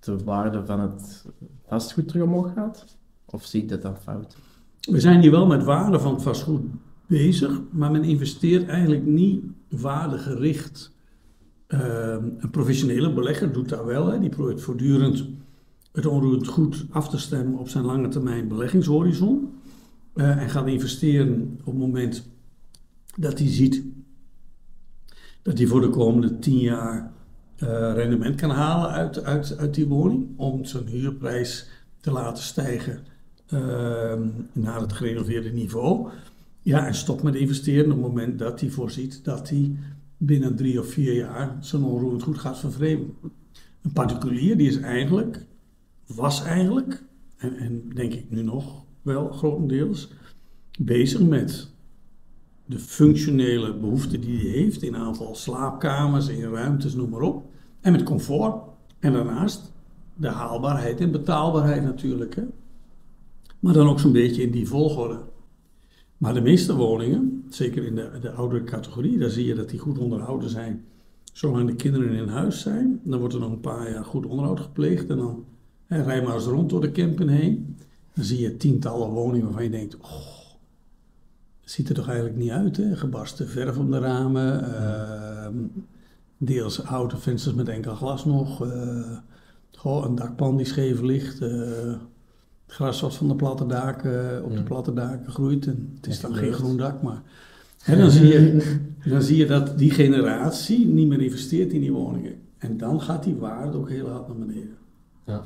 de 0.00 0.24
waarde 0.24 0.66
van 0.66 0.80
het 0.80 1.24
vastgoed 1.66 2.08
terug 2.08 2.22
omhoog 2.22 2.52
gaat? 2.52 2.96
Of 3.24 3.44
zie 3.44 3.62
ik 3.62 3.68
dat 3.68 3.82
dan 3.82 3.96
fout? 3.96 4.36
We 4.80 5.00
zijn 5.00 5.20
hier 5.20 5.30
wel 5.30 5.46
met 5.46 5.64
waarde 5.64 5.98
van 5.98 6.12
het 6.12 6.22
vastgoed 6.22 6.62
bezig, 7.06 7.60
maar 7.70 7.90
men 7.90 8.04
investeert 8.04 8.68
eigenlijk 8.68 9.06
niet 9.06 9.44
waardegericht. 9.68 10.92
Ehm, 11.66 12.24
een 12.38 12.50
professionele 12.50 13.12
belegger 13.12 13.52
doet 13.52 13.68
dat 13.68 13.84
wel. 13.84 14.06
Hè. 14.06 14.18
Die 14.18 14.28
probeert 14.28 14.60
voortdurend 14.60 15.26
het 15.92 16.06
onroerend 16.06 16.46
goed 16.46 16.86
af 16.90 17.08
te 17.08 17.18
stemmen 17.18 17.58
op 17.58 17.68
zijn 17.68 17.84
lange 17.84 18.08
termijn 18.08 18.48
beleggingshorizon. 18.48 19.48
Eh, 20.14 20.42
en 20.42 20.50
gaat 20.50 20.66
investeren 20.66 21.58
op 21.60 21.72
het 21.72 21.78
moment 21.78 22.28
dat 23.16 23.38
hij 23.38 23.48
ziet 23.48 23.82
dat 25.50 25.58
hij 25.58 25.68
voor 25.68 25.80
de 25.80 25.88
komende 25.88 26.38
tien 26.38 26.58
jaar 26.58 27.12
eh, 27.56 27.68
rendement 27.94 28.34
kan 28.34 28.50
halen 28.50 28.90
uit, 28.90 29.24
uit, 29.24 29.56
uit 29.58 29.74
die 29.74 29.86
woning. 29.86 30.28
Om 30.36 30.64
zijn 30.64 30.86
huurprijs 30.86 31.68
te 32.00 32.10
laten 32.10 32.42
stijgen 32.42 32.98
ehm, 33.46 34.28
naar 34.52 34.80
het 34.80 34.92
gerenoveerde 34.92 35.50
niveau. 35.50 36.08
Ja, 36.62 36.86
en 36.86 36.94
stop 36.94 37.22
met 37.22 37.34
investeren 37.34 37.84
op 37.84 37.90
het 37.90 38.00
moment 38.00 38.38
dat 38.38 38.60
hij 38.60 38.70
voorziet 38.70 39.24
dat 39.24 39.48
hij 39.48 39.76
binnen 40.16 40.56
drie 40.56 40.80
of 40.80 40.86
vier 40.86 41.14
jaar 41.14 41.56
zijn 41.60 41.82
onroerend 41.82 42.22
goed 42.22 42.38
gaat 42.38 42.58
vervreemden. 42.58 43.14
Een 43.82 43.92
particulier 43.92 44.56
die 44.56 44.68
is 44.68 44.80
eigenlijk, 44.80 45.44
was 46.06 46.44
eigenlijk, 46.44 47.02
en, 47.36 47.56
en 47.56 47.82
denk 47.94 48.12
ik 48.12 48.30
nu 48.30 48.42
nog 48.42 48.84
wel 49.02 49.28
grotendeels, 49.28 50.12
bezig 50.78 51.20
met 51.20 51.70
de 52.70 52.78
functionele 52.78 53.74
behoeften 53.74 54.20
die 54.20 54.38
hij 54.38 54.48
heeft 54.48 54.82
in 54.82 54.96
aantal 54.96 55.34
slaapkamers, 55.34 56.28
in 56.28 56.52
ruimtes, 56.52 56.94
noem 56.94 57.10
maar 57.10 57.20
op. 57.20 57.44
En 57.80 57.92
met 57.92 58.02
comfort. 58.02 58.54
En 58.98 59.12
daarnaast 59.12 59.72
de 60.14 60.28
haalbaarheid 60.28 61.00
en 61.00 61.10
betaalbaarheid 61.10 61.82
natuurlijk. 61.82 62.34
Hè. 62.34 62.42
Maar 63.58 63.72
dan 63.72 63.88
ook 63.88 64.00
zo'n 64.00 64.12
beetje 64.12 64.42
in 64.42 64.50
die 64.50 64.68
volgorde. 64.68 65.20
Maar 66.18 66.34
de 66.34 66.40
meeste 66.40 66.76
woningen, 66.76 67.44
zeker 67.48 67.84
in 67.84 67.94
de, 67.94 68.10
de 68.20 68.32
oudere 68.32 68.64
categorie, 68.64 69.18
daar 69.18 69.30
zie 69.30 69.46
je 69.46 69.54
dat 69.54 69.70
die 69.70 69.78
goed 69.78 69.98
onderhouden 69.98 70.50
zijn. 70.50 70.84
Zolang 71.32 71.66
de 71.66 71.76
kinderen 71.76 72.10
in 72.10 72.28
huis 72.28 72.60
zijn, 72.60 73.00
dan 73.04 73.18
wordt 73.18 73.34
er 73.34 73.40
nog 73.40 73.50
een 73.50 73.60
paar 73.60 73.90
jaar 73.90 74.04
goed 74.04 74.26
onderhoud 74.26 74.60
gepleegd. 74.60 75.10
En 75.10 75.16
dan 75.16 75.44
hè, 75.86 76.02
rij 76.02 76.22
maar 76.22 76.34
eens 76.34 76.44
rond 76.44 76.70
door 76.70 76.80
de 76.80 76.92
camping 76.92 77.30
heen. 77.30 77.76
Dan 78.14 78.24
zie 78.24 78.40
je 78.40 78.56
tientallen 78.56 79.08
woningen 79.08 79.46
waarvan 79.46 79.64
je 79.64 79.70
denkt, 79.70 79.96
oh, 79.96 80.39
ziet 81.70 81.88
er 81.88 81.94
toch 81.94 82.06
eigenlijk 82.06 82.36
niet 82.36 82.50
uit, 82.50 82.76
hè? 82.76 82.96
Gebarsten 82.96 83.48
verf 83.48 83.76
om 83.76 83.90
de 83.90 83.98
ramen, 83.98 84.74
ehm, 84.74 85.54
deels 86.36 86.84
oude 86.84 87.16
vensters 87.16 87.54
met 87.54 87.68
enkel 87.68 87.94
glas 87.94 88.24
nog, 88.24 88.66
eh, 88.66 89.18
goh, 89.72 90.04
een 90.04 90.14
dakpan 90.14 90.56
die 90.56 90.66
scheef 90.66 91.00
ligt, 91.00 91.40
eh, 91.40 91.50
het 92.66 92.74
gras 92.74 93.00
wat 93.00 93.14
van 93.14 93.28
de 93.28 93.34
platte 93.34 93.66
daken 93.66 94.44
op 94.44 94.56
de 94.56 94.62
platte 94.62 94.92
daken 94.92 95.32
groeit. 95.32 95.66
En 95.66 95.92
het 95.96 96.06
is 96.06 96.20
dan 96.20 96.34
geen 96.34 96.52
groen 96.52 96.76
dak, 96.76 97.02
maar 97.02 97.22
hè, 97.82 97.96
dan, 97.96 98.10
zie 98.10 98.26
je, 98.26 98.76
dan 99.12 99.22
zie 99.22 99.36
je 99.36 99.46
dat 99.46 99.78
die 99.78 99.90
generatie 99.90 100.86
niet 100.86 101.08
meer 101.08 101.20
investeert 101.20 101.72
in 101.72 101.80
die 101.80 101.92
woningen. 101.92 102.34
En 102.58 102.76
dan 102.76 103.00
gaat 103.00 103.24
die 103.24 103.36
waarde 103.36 103.78
ook 103.78 103.88
heel 103.88 104.08
hard 104.08 104.28
naar 104.28 104.36
beneden. 104.36 104.76
Ja. 105.26 105.44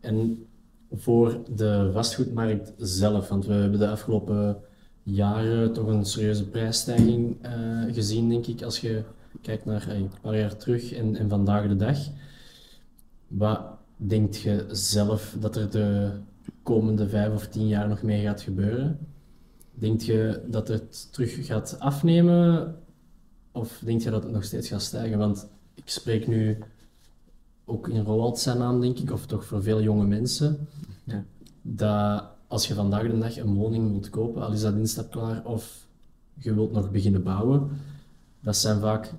En 0.00 0.46
voor 0.92 1.38
de 1.54 1.90
vastgoedmarkt 1.92 2.72
zelf, 2.76 3.28
want 3.28 3.46
we 3.46 3.52
hebben 3.52 3.78
de 3.78 3.88
afgelopen 3.88 4.62
jaren 5.12 5.72
toch 5.72 5.86
een 5.86 6.04
serieuze 6.04 6.48
prijsstijging 6.48 7.36
eh, 7.40 7.52
gezien, 7.92 8.28
denk 8.28 8.46
ik, 8.46 8.62
als 8.62 8.80
je 8.80 9.02
kijkt 9.42 9.64
naar 9.64 9.88
eh, 9.88 9.96
een 9.98 10.10
paar 10.20 10.38
jaar 10.38 10.56
terug 10.56 10.92
en, 10.92 11.16
en 11.16 11.28
vandaag 11.28 11.68
de 11.68 11.76
dag. 11.76 11.98
Wat 13.28 13.60
denkt 13.96 14.40
je 14.40 14.66
zelf 14.70 15.36
dat 15.40 15.56
er 15.56 15.70
de 15.70 16.10
komende 16.62 17.08
vijf 17.08 17.32
of 17.32 17.46
tien 17.46 17.68
jaar 17.68 17.88
nog 17.88 18.02
meer 18.02 18.22
gaat 18.22 18.40
gebeuren? 18.40 18.98
Denkt 19.74 20.04
je 20.04 20.42
dat 20.46 20.68
het 20.68 21.12
terug 21.12 21.46
gaat 21.46 21.76
afnemen? 21.78 22.74
Of 23.52 23.80
denk 23.84 24.00
je 24.00 24.10
dat 24.10 24.22
het 24.22 24.32
nog 24.32 24.44
steeds 24.44 24.68
gaat 24.68 24.82
stijgen? 24.82 25.18
Want 25.18 25.48
ik 25.74 25.88
spreek 25.88 26.26
nu 26.26 26.58
ook 27.64 27.88
in 27.88 28.02
Roald 28.04 28.38
zijn 28.38 28.58
naam, 28.58 28.80
denk 28.80 28.98
ik, 28.98 29.10
of 29.12 29.26
toch 29.26 29.44
voor 29.44 29.62
veel 29.62 29.82
jonge 29.82 30.06
mensen, 30.06 30.68
Ja. 31.04 31.24
dat 31.62 32.29
als 32.50 32.66
je 32.66 32.74
vandaag 32.74 33.10
de 33.10 33.18
dag 33.18 33.36
een 33.36 33.54
woning 33.54 33.90
wilt 33.90 34.10
kopen, 34.10 34.42
al 34.42 34.52
is 34.52 34.60
dat 34.60 34.74
instapklaar 34.74 35.44
of 35.44 35.86
je 36.34 36.54
wilt 36.54 36.72
nog 36.72 36.90
beginnen 36.90 37.22
bouwen, 37.22 37.68
dat 38.40 38.56
zijn 38.56 38.80
vaak 38.80 39.12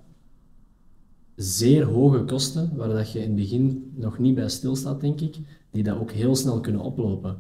zeer 1.35 1.83
hoge 1.83 2.23
kosten, 2.23 2.75
waar 2.75 2.87
dat 2.87 3.11
je 3.11 3.19
in 3.19 3.25
het 3.25 3.35
begin 3.35 3.93
nog 3.95 4.19
niet 4.19 4.35
bij 4.35 4.49
stilstaat, 4.49 5.01
denk 5.01 5.21
ik, 5.21 5.37
die 5.69 5.83
dat 5.83 5.97
ook 5.97 6.11
heel 6.11 6.35
snel 6.35 6.59
kunnen 6.59 6.81
oplopen. 6.81 7.37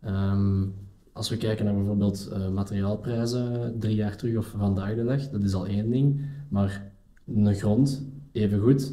Ehm, 0.00 0.64
als 1.12 1.28
we 1.28 1.36
kijken 1.36 1.64
naar 1.64 1.74
bijvoorbeeld 1.74 2.28
eh, 2.28 2.48
materiaalprijzen 2.48 3.76
drie 3.78 3.94
jaar 3.94 4.16
terug 4.16 4.36
of 4.36 4.46
vandaag 4.46 4.94
de 4.94 5.04
dag, 5.04 5.28
dat 5.28 5.42
is 5.42 5.54
al 5.54 5.66
één 5.66 5.90
ding, 5.90 6.20
maar 6.48 6.92
een 7.26 7.54
grond, 7.54 8.04
even 8.32 8.60
goed. 8.60 8.92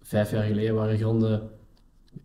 Vijf 0.00 0.30
jaar 0.30 0.44
geleden 0.44 0.74
waren 0.74 0.98
gronden 0.98 1.42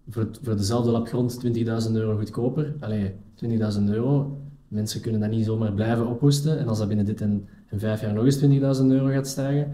voor, 0.10 0.30
voor 0.42 0.56
dezelfde 0.58 0.92
lap 0.92 1.08
grond 1.08 1.46
20.000 1.88 1.92
euro 1.92 2.18
goedkoper. 2.18 2.76
Allee, 2.80 3.16
20.000 3.46 3.84
euro, 3.90 4.38
mensen 4.68 5.02
kunnen 5.02 5.22
dat 5.22 5.30
niet 5.30 5.46
zomaar 5.46 5.74
blijven 5.74 6.08
ophoesten. 6.08 6.60
En 6.60 6.68
als 6.68 6.78
dat 6.78 6.88
binnen 6.88 7.06
dit 7.06 7.22
en, 7.22 7.48
en 7.68 7.80
vijf 7.80 8.02
jaar 8.02 8.14
nog 8.14 8.26
eens 8.26 8.42
20.000 8.80 8.86
euro 8.86 9.08
gaat 9.08 9.28
stijgen, 9.28 9.72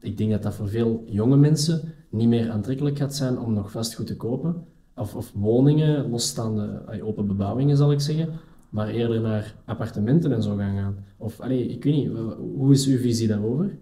ik 0.00 0.18
denk 0.18 0.30
dat 0.30 0.42
dat 0.42 0.54
voor 0.54 0.68
veel 0.68 1.04
jonge 1.06 1.36
mensen 1.36 1.80
niet 2.10 2.28
meer 2.28 2.50
aantrekkelijk 2.50 2.98
gaat 2.98 3.14
zijn 3.14 3.38
om 3.38 3.52
nog 3.52 3.70
vastgoed 3.70 4.06
te 4.06 4.16
kopen. 4.16 4.64
Of, 4.96 5.14
of 5.14 5.32
woningen, 5.34 6.10
losstaande 6.10 6.82
open 7.02 7.26
bebouwingen 7.26 7.76
zal 7.76 7.92
ik 7.92 8.00
zeggen, 8.00 8.28
maar 8.70 8.88
eerder 8.88 9.20
naar 9.20 9.54
appartementen 9.64 10.32
en 10.32 10.42
zo 10.42 10.56
gaan 10.56 10.76
gaan. 10.76 10.96
Of, 11.16 11.40
allee, 11.40 11.66
ik 11.66 11.84
weet 11.84 11.94
niet, 11.94 12.10
hoe 12.56 12.72
is 12.72 12.86
uw 12.86 12.98
visie 12.98 13.28
daarover? 13.28 13.76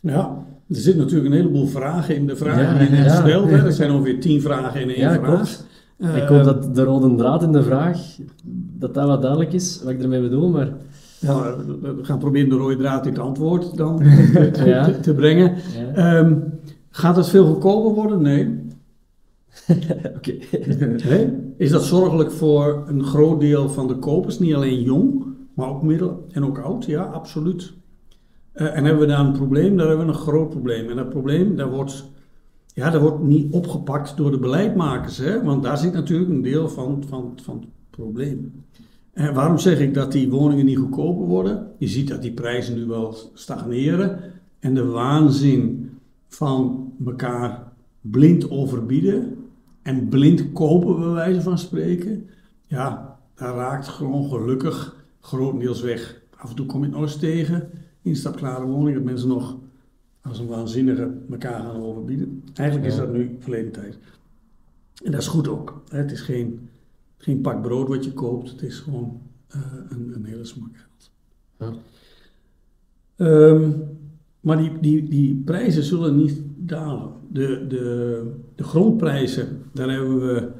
Ja, 0.00 0.44
er 0.68 0.76
zitten 0.76 1.02
natuurlijk 1.02 1.30
een 1.30 1.36
heleboel 1.36 1.66
vragen 1.66 2.16
in 2.16 2.26
de 2.26 2.36
vragen 2.36 2.62
Ja, 2.62 2.78
die 2.78 2.96
je 2.96 3.02
ja. 3.04 3.14
stelt. 3.14 3.50
Er 3.50 3.72
zijn 3.82 3.90
ongeveer 3.90 4.20
tien 4.20 4.40
vragen 4.40 4.80
in 4.80 4.88
één 4.88 5.14
vraag. 5.14 5.20
klopt. 5.34 5.66
Eh, 5.96 6.16
ik 6.16 6.28
hoop 6.28 6.44
dat 6.44 6.74
de 6.74 6.82
rode 6.84 7.14
draad 7.14 7.42
in 7.42 7.52
de 7.52 7.62
vraag, 7.62 7.98
dat 8.78 8.94
dat 8.94 9.06
wat 9.06 9.20
duidelijk 9.22 9.52
is, 9.52 9.80
wat 9.82 9.92
ik 9.92 10.02
ermee 10.02 10.20
bedoel, 10.20 10.48
maar... 10.48 10.72
ja, 11.20 11.56
we 11.80 11.98
gaan 12.02 12.18
proberen 12.18 12.48
de 12.48 12.56
rode 12.56 12.76
draad 12.76 13.06
in 13.06 13.12
het 13.12 13.20
antwoord 13.22 13.76
dan 13.76 14.00
Ja. 14.64 14.84
te- 14.84 15.00
te 15.00 15.14
brengen. 15.14 15.54
Ja. 15.94 16.18
Ehm, 16.18 16.34
gaat 16.90 17.16
het 17.16 17.28
veel 17.28 17.46
goedkoper 17.46 17.94
worden? 17.94 18.22
Nee. 18.22 18.62
Oké. 20.16 20.32
Is 21.56 21.70
dat 21.70 21.82
zorgelijk 21.84 22.30
voor 22.30 22.84
een 22.88 23.04
groot 23.04 23.40
deel 23.40 23.68
van 23.68 23.88
de 23.88 23.96
kopers, 23.96 24.38
niet 24.38 24.54
alleen 24.54 24.82
jong, 24.82 25.24
maar 25.54 25.68
ook 25.68 25.82
middel 25.82 26.26
en 26.32 26.44
ook 26.44 26.58
oud? 26.58 26.84
Ja, 26.84 27.02
absoluut. 27.02 27.72
Eh, 28.52 28.76
en 28.76 28.84
hebben 28.84 29.02
we 29.02 29.08
daar 29.08 29.20
een 29.26 29.32
probleem? 29.32 29.76
Daar 29.76 29.88
hebben 29.88 30.06
we 30.06 30.12
een 30.12 30.18
groot 30.18 30.50
probleem. 30.50 30.88
En 30.90 30.96
dat 30.96 31.08
probleem, 31.08 31.56
daar 31.56 31.70
wordt, 31.70 32.04
ja, 32.74 32.90
dat 32.90 33.00
wordt 33.00 33.22
niet 33.22 33.52
opgepakt 33.52 34.16
door 34.16 34.30
de 34.30 34.38
beleidmakers, 34.38 35.18
hè? 35.18 35.42
want 35.42 35.62
daar 35.62 35.78
zit 35.78 35.92
natuurlijk 35.92 36.30
een 36.30 36.42
deel 36.42 36.68
van, 36.68 37.04
van, 37.08 37.32
van 37.42 37.58
het 37.60 37.68
probleem. 37.90 38.64
En 39.12 39.34
waarom 39.34 39.58
zeg 39.58 39.80
ik 39.80 39.94
dat 39.94 40.12
die 40.12 40.30
woningen 40.30 40.64
niet 40.64 40.78
goedkoper 40.78 41.26
worden? 41.26 41.70
Je 41.78 41.88
ziet 41.88 42.08
dat 42.08 42.22
die 42.22 42.32
prijzen 42.32 42.74
nu 42.74 42.86
wel 42.86 43.16
stagneren. 43.34 44.20
En 44.58 44.74
de 44.74 44.84
waanzin 44.84 45.90
van 46.28 46.92
elkaar 47.06 47.72
blind 48.00 48.50
overbieden 48.50 49.36
en 49.82 50.08
blind 50.08 50.52
kopen, 50.52 51.00
bij 51.00 51.08
wijze 51.08 51.40
van 51.40 51.58
spreken. 51.58 52.28
Ja, 52.66 53.18
daar 53.34 53.54
raakt 53.54 53.88
gewoon 53.88 54.28
gelukkig 54.28 55.06
grotendeels 55.20 55.80
weg. 55.80 56.22
Af 56.36 56.50
en 56.50 56.56
toe 56.56 56.66
kom 56.66 56.80
je 56.80 56.86
het 56.86 56.94
nog 56.94 57.02
eens 57.02 57.16
tegen. 57.16 57.70
Instapklare 58.02 58.66
woningen, 58.66 58.94
dat 58.94 59.04
mensen 59.04 59.28
nog 59.28 59.56
als 60.28 60.38
een 60.38 60.46
waanzinnige 60.46 61.12
elkaar 61.30 61.60
gaan 61.60 61.82
overbieden. 61.82 62.42
Eigenlijk 62.54 62.90
is 62.90 62.96
dat 62.96 63.12
nu 63.12 63.36
verleden 63.38 63.72
tijd. 63.72 63.98
En 65.04 65.10
dat 65.10 65.20
is 65.20 65.26
goed 65.26 65.48
ook. 65.48 65.82
hè. 65.88 65.98
Het 65.98 66.12
is 66.12 66.20
geen, 66.20 66.68
geen 67.16 67.40
pak 67.40 67.62
brood 67.62 67.88
wat 67.88 68.04
je 68.04 68.12
koopt. 68.12 68.50
Het 68.50 68.62
is 68.62 68.78
gewoon 68.78 69.20
eh, 69.48 69.60
een, 69.88 70.14
een 70.14 70.24
hele 70.24 70.44
smak 70.44 70.76
geld. 70.76 71.10
Ja. 71.58 71.72
Ehm, 73.16 73.70
maar 74.40 74.56
die, 74.56 74.80
die, 74.80 75.08
die 75.08 75.42
prijzen 75.44 75.82
zullen 75.82 76.16
niet 76.16 76.40
dalen. 76.56 77.12
De, 77.30 77.66
de, 77.68 78.32
de 78.54 78.64
grondprijzen, 78.64 79.62
daar 79.72 79.90
hebben 79.90 80.18
we 80.20 80.50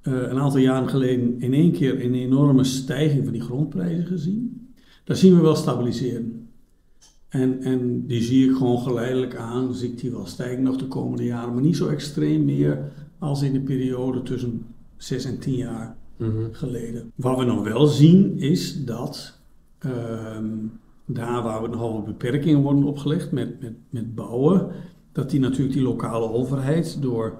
eh, 0.00 0.12
een 0.12 0.38
aantal 0.38 0.60
jaren 0.60 0.88
geleden 0.88 1.40
in 1.40 1.54
één 1.54 1.72
keer 1.72 2.04
een 2.04 2.14
enorme 2.14 2.64
stijging 2.64 3.24
van 3.24 3.32
die 3.32 3.42
grondprijzen 3.42 4.06
gezien. 4.06 4.72
Daar 5.04 5.16
zien 5.16 5.36
we 5.36 5.42
wel 5.42 5.56
stabiliseren. 5.56 6.43
En, 7.34 7.62
en 7.62 8.06
die 8.06 8.22
zie 8.22 8.50
ik 8.50 8.56
gewoon 8.56 8.78
geleidelijk 8.78 9.36
aan, 9.36 9.74
zie 9.74 9.90
ik 9.90 9.98
die 9.98 10.10
wel 10.10 10.26
stijgen 10.26 10.62
nog 10.62 10.76
de 10.76 10.88
komende 10.88 11.24
jaren, 11.24 11.54
maar 11.54 11.62
niet 11.62 11.76
zo 11.76 11.88
extreem 11.88 12.44
meer 12.44 12.92
als 13.18 13.42
in 13.42 13.52
de 13.52 13.60
periode 13.60 14.22
tussen 14.22 14.66
6 14.96 15.24
en 15.24 15.38
10 15.38 15.54
jaar 15.54 15.96
Mhm. 16.16 16.52
geleden. 16.52 17.12
Wat 17.14 17.38
we 17.38 17.44
nog 17.44 17.64
wel 17.64 17.86
zien 17.86 18.38
is 18.38 18.84
dat 18.84 19.38
ehm, 19.78 20.48
daar 21.06 21.42
waar 21.42 21.62
we 21.62 21.68
nogal 21.68 21.92
wat 21.92 22.04
beperkingen 22.04 22.62
worden 22.62 22.84
opgelegd 22.84 23.32
met, 23.32 23.60
met, 23.60 23.72
met 23.90 24.14
bouwen, 24.14 24.68
dat 25.12 25.30
die 25.30 25.40
natuurlijk 25.40 25.74
die 25.74 25.82
lokale 25.82 26.28
overheid 26.30 27.02
door 27.02 27.38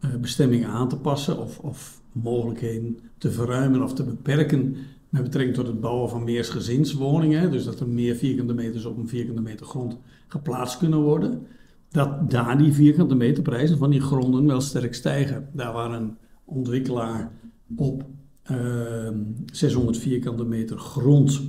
eh, 0.00 0.10
bestemmingen 0.20 0.68
aan 0.68 0.88
te 0.88 0.96
passen 0.96 1.38
of, 1.38 1.58
of 1.58 2.00
mogelijkheden 2.12 2.98
te 3.18 3.30
verruimen 3.30 3.82
of 3.82 3.94
te 3.94 4.04
beperken 4.04 4.76
met 5.12 5.22
betrekking 5.22 5.56
tot 5.56 5.66
het 5.66 5.80
bouwen 5.80 6.08
van 6.08 6.24
meersgezinswoningen, 6.24 7.50
dus 7.50 7.64
dat 7.64 7.80
er 7.80 7.88
meer 7.88 8.14
vierkante 8.14 8.54
meters 8.54 8.84
op 8.84 8.96
een 8.96 9.08
vierkante 9.08 9.40
meter 9.40 9.66
grond 9.66 9.98
geplaatst 10.28 10.78
kunnen 10.78 11.02
worden, 11.02 11.46
dat 11.88 12.30
daar 12.30 12.58
die 12.58 12.72
vierkante 12.72 13.14
meterprijzen 13.14 13.78
van 13.78 13.90
die 13.90 14.00
gronden 14.00 14.46
wel 14.46 14.60
sterk 14.60 14.94
stijgen. 14.94 15.48
Daar 15.52 15.72
waar 15.72 15.92
een 15.92 16.16
ontwikkelaar 16.44 17.32
op 17.76 18.04
ehm, 18.42 19.18
600 19.52 19.98
vierkante 19.98 20.44
meter 20.44 20.78
grond 20.78 21.42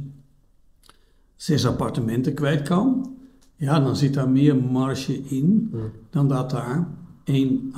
zes 1.35 1.65
appartementen 1.65 2.33
kwijt 2.33 2.61
kan, 2.61 3.15
ja, 3.55 3.79
dan 3.79 3.95
zit 3.95 4.13
daar 4.13 4.29
meer 4.29 4.55
marge 4.55 5.21
in 5.21 5.73
dan 6.09 6.27
dat 6.27 6.49
daar 6.49 6.87
één 7.23 7.73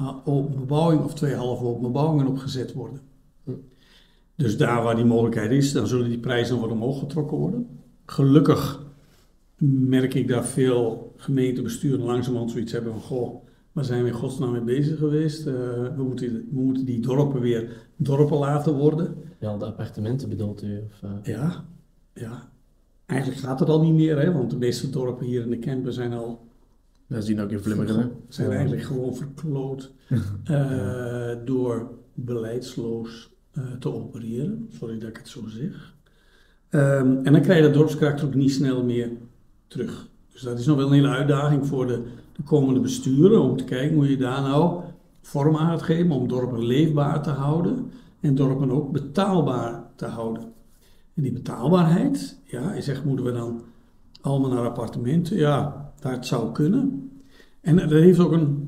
bebouwing 0.55 1.03
of 1.03 1.13
twee 1.13 1.35
halve 1.35 1.63
open 1.63 1.81
bebouwingen 1.81 2.27
op 2.27 2.37
gezet 2.37 2.73
worden. 2.73 2.99
Dus 4.35 4.57
daar 4.57 4.83
waar 4.83 4.95
die 4.95 5.05
mogelijkheid 5.05 5.51
is, 5.51 5.71
dan 5.71 5.87
zullen 5.87 6.09
die 6.09 6.19
prijzen 6.19 6.59
wat 6.59 6.71
omhoog 6.71 6.99
getrokken 6.99 7.37
worden. 7.37 7.67
Gelukkig 8.05 8.83
merk 9.67 10.13
ik 10.13 10.27
dat 10.27 10.45
veel 10.47 11.13
gemeentebesturen 11.17 12.05
langzamerhand 12.05 12.51
zoiets 12.51 12.71
hebben 12.71 12.91
van, 12.91 13.01
goh, 13.01 13.45
waar 13.71 13.85
zijn 13.85 14.01
we 14.03 14.07
in 14.07 14.13
godsnaam 14.15 14.51
mee 14.51 14.61
bezig 14.61 14.97
geweest? 14.97 15.47
Eh, 15.47 15.53
we, 15.95 16.03
moeten, 16.03 16.33
we 16.33 16.61
moeten 16.61 16.85
die 16.85 16.99
dorpen 16.99 17.41
weer 17.41 17.69
dorpen 17.95 18.37
laten 18.37 18.73
worden. 18.73 19.15
Ja, 19.39 19.57
de 19.57 19.65
appartementen 19.65 20.29
bedoelt 20.29 20.63
u? 20.63 20.81
Of, 20.91 21.03
eh, 21.03 21.33
Ja, 21.33 21.65
ja. 22.13 22.49
Eigenlijk 23.05 23.39
gaat 23.39 23.59
het 23.59 23.69
al 23.69 23.81
niet 23.81 23.93
meer, 23.93 24.19
hè, 24.19 24.31
want 24.31 24.49
de 24.49 24.57
meeste 24.57 24.89
dorpen 24.89 25.25
hier 25.25 25.41
in 25.41 25.49
de 25.49 25.57
Kempen 25.59 25.93
zijn 25.93 26.13
al 26.13 26.47
Dat 27.07 27.25
zien 27.25 27.41
ook 27.41 27.49
in 27.51 27.59
Vlimmeren. 27.59 28.11
zijn 28.27 28.47
Ja. 28.49 28.53
eigenlijk 28.55 28.83
gewoon 28.83 29.15
verkloot 29.15 29.91
eh, 30.43 31.35
door 31.45 31.91
beleidsloos 32.13 33.33
te 33.79 33.93
opereren. 33.93 34.69
Sorry 34.79 34.99
dat 34.99 35.09
ik 35.09 35.17
het 35.17 35.27
zo 35.27 35.47
zeg. 35.47 35.93
Ehm, 36.69 37.17
en 37.23 37.33
dan 37.33 37.41
krijg 37.41 37.57
je 37.57 37.65
dat 37.65 37.73
dorpskarakter 37.73 38.27
ook 38.27 38.35
niet 38.35 38.51
snel 38.51 38.83
meer 38.83 39.09
terug. 39.67 40.07
Dus 40.31 40.41
dat 40.41 40.59
is 40.59 40.65
nog 40.65 40.77
wel 40.77 40.87
een 40.87 40.93
hele 40.93 41.07
uitdaging 41.07 41.67
voor 41.67 41.87
de, 41.87 42.03
de 42.35 42.43
komende 42.43 42.79
besturen 42.79 43.41
om 43.41 43.57
te 43.57 43.63
kijken 43.63 43.95
hoe 43.95 44.09
je 44.09 44.17
daar 44.17 44.41
nou 44.41 44.83
vorm 45.21 45.57
aan 45.57 45.69
gaat 45.69 45.81
geven 45.81 46.11
om 46.11 46.27
dorpen 46.27 46.65
leefbaar 46.65 47.23
te 47.23 47.29
houden 47.29 47.91
en 48.19 48.35
dorpen 48.35 48.71
ook 48.71 48.91
betaalbaar 48.91 49.83
te 49.95 50.05
houden. 50.05 50.43
En 51.13 51.23
die 51.23 51.31
betaalbaarheid, 51.31 52.39
ja, 52.43 52.73
je 52.73 52.81
zegt 52.81 53.05
moeten 53.05 53.25
we 53.25 53.31
dan 53.31 53.61
allemaal 54.21 54.49
naar 54.49 54.65
appartementen? 54.65 55.37
Ja, 55.37 55.91
dat 55.99 56.25
zou 56.25 56.51
kunnen. 56.51 57.11
En 57.61 57.75
dat 57.75 57.89
heeft 57.89 58.19
ook 58.19 58.31
een. 58.31 58.64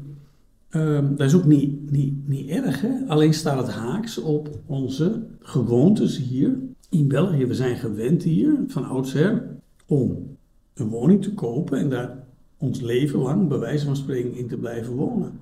Ehm, 0.77 1.15
dat 1.15 1.27
is 1.27 1.35
ook 1.35 1.45
niet, 1.45 1.91
niet, 1.91 2.27
niet 2.27 2.49
erg, 2.49 2.81
hè? 2.81 3.07
alleen 3.07 3.33
staat 3.33 3.67
het 3.67 3.75
haaks 3.75 4.17
op 4.17 4.49
onze 4.65 5.23
gewoontes 5.39 6.17
hier 6.17 6.57
in 6.89 7.07
België. 7.07 7.45
We 7.45 7.55
zijn 7.55 7.75
gewend 7.75 8.23
hier 8.23 8.63
van 8.67 8.83
oudsher 8.83 9.47
om 9.85 10.37
een 10.73 10.87
woning 10.87 11.21
te 11.21 11.33
kopen 11.33 11.79
en 11.79 11.89
daar 11.89 12.25
ons 12.57 12.81
leven 12.81 13.19
lang, 13.19 13.47
bij 13.47 13.57
wijze 13.59 13.85
van 13.85 13.95
spreken, 13.95 14.35
in 14.35 14.47
te 14.47 14.57
blijven 14.57 14.93
wonen. 14.93 15.39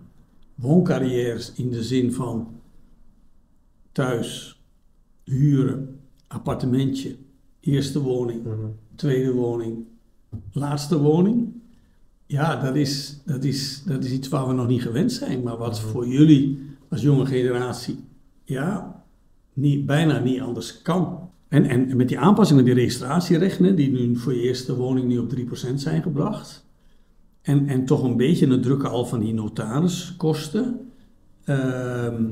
Wooncarrières 0.56 1.54
in 1.54 1.70
de 1.70 1.84
zin 1.84 2.14
van 2.14 2.48
thuis, 3.92 4.62
huren, 5.24 6.00
appartementje, 6.28 7.16
eerste 7.60 8.02
woning, 8.02 8.44
mhm. 8.44 8.68
tweede 8.96 9.32
woning, 9.32 9.86
laatste 10.52 11.00
woning. 11.00 11.54
Ja, 12.28 12.56
dat 12.56 12.76
is, 12.76 13.22
dat, 13.26 13.44
is, 13.44 13.84
dat 13.86 14.04
is 14.04 14.12
iets 14.12 14.28
waar 14.28 14.48
we 14.48 14.54
nog 14.54 14.68
niet 14.68 14.82
gewend 14.82 15.12
zijn. 15.12 15.44
Maar 15.44 15.58
wat 15.58 15.80
voor 15.80 16.08
jullie, 16.08 16.70
als 16.90 17.02
jonge 17.02 17.26
generatie 17.26 18.04
ja, 18.44 19.04
niet, 19.54 19.86
bijna 19.86 20.20
niet 20.20 20.42
anders 20.42 20.82
kan. 20.82 21.30
En, 21.48 21.66
en 21.66 21.98
met 21.98 22.08
die 22.08 22.20
aanpassingen, 22.20 22.66
die 22.66 22.74
registratierechten, 22.74 23.76
die 23.76 23.92
nu 23.92 24.18
voor 24.18 24.34
je 24.34 24.42
eerste 24.42 24.76
woning 24.76 25.08
nu 25.08 25.18
op 25.18 25.36
3% 25.36 25.74
zijn 25.76 26.02
gebracht. 26.02 26.66
En, 27.42 27.68
en 27.68 27.86
toch 27.86 28.04
een 28.04 28.18
beetje 28.18 28.48
het 28.48 28.64
drukken 28.64 28.90
al 28.90 29.06
van 29.06 29.20
die 29.20 29.34
notariskosten. 29.34 30.80
ehm, 31.46 32.24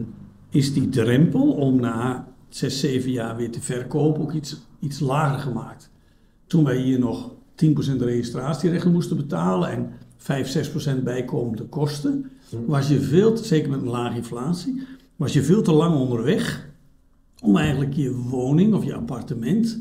is 0.50 0.74
die 0.74 0.90
drempel 0.90 1.52
om 1.52 1.80
na 1.80 2.28
6, 2.50 2.80
7 2.80 3.12
jaar 3.12 3.36
weer 3.36 3.52
te 3.52 3.62
verkopen 3.62 4.22
ook 4.22 4.34
iets, 4.34 4.62
iets 4.80 5.00
lager 5.00 5.40
gemaakt. 5.40 5.90
Toen 6.48 6.64
wij 6.64 6.78
hier 6.78 7.00
nog 7.00 7.32
10% 7.56 7.98
registratierechten 7.98 8.92
moesten 8.92 9.18
betalen 9.18 9.70
en 9.70 9.92
5, 10.18 10.72
6% 11.00 11.04
bijkomende 11.04 11.64
kosten, 11.64 12.32
was 12.66 12.88
je 12.88 13.02
veel, 13.02 13.34
te, 13.34 13.44
zeker 13.44 13.70
met 13.70 13.82
een 13.82 13.88
lage 13.88 14.16
inflatie, 14.16 14.82
was 15.16 15.34
je 15.34 15.44
veel 15.44 15.62
te 15.62 15.72
lang 15.72 15.96
onderweg 15.96 16.70
om 17.42 17.58
eigenlijk 17.58 17.94
je 17.94 18.16
woning 18.16 18.74
of 18.74 18.84
je 18.84 18.96
appartement 18.96 19.80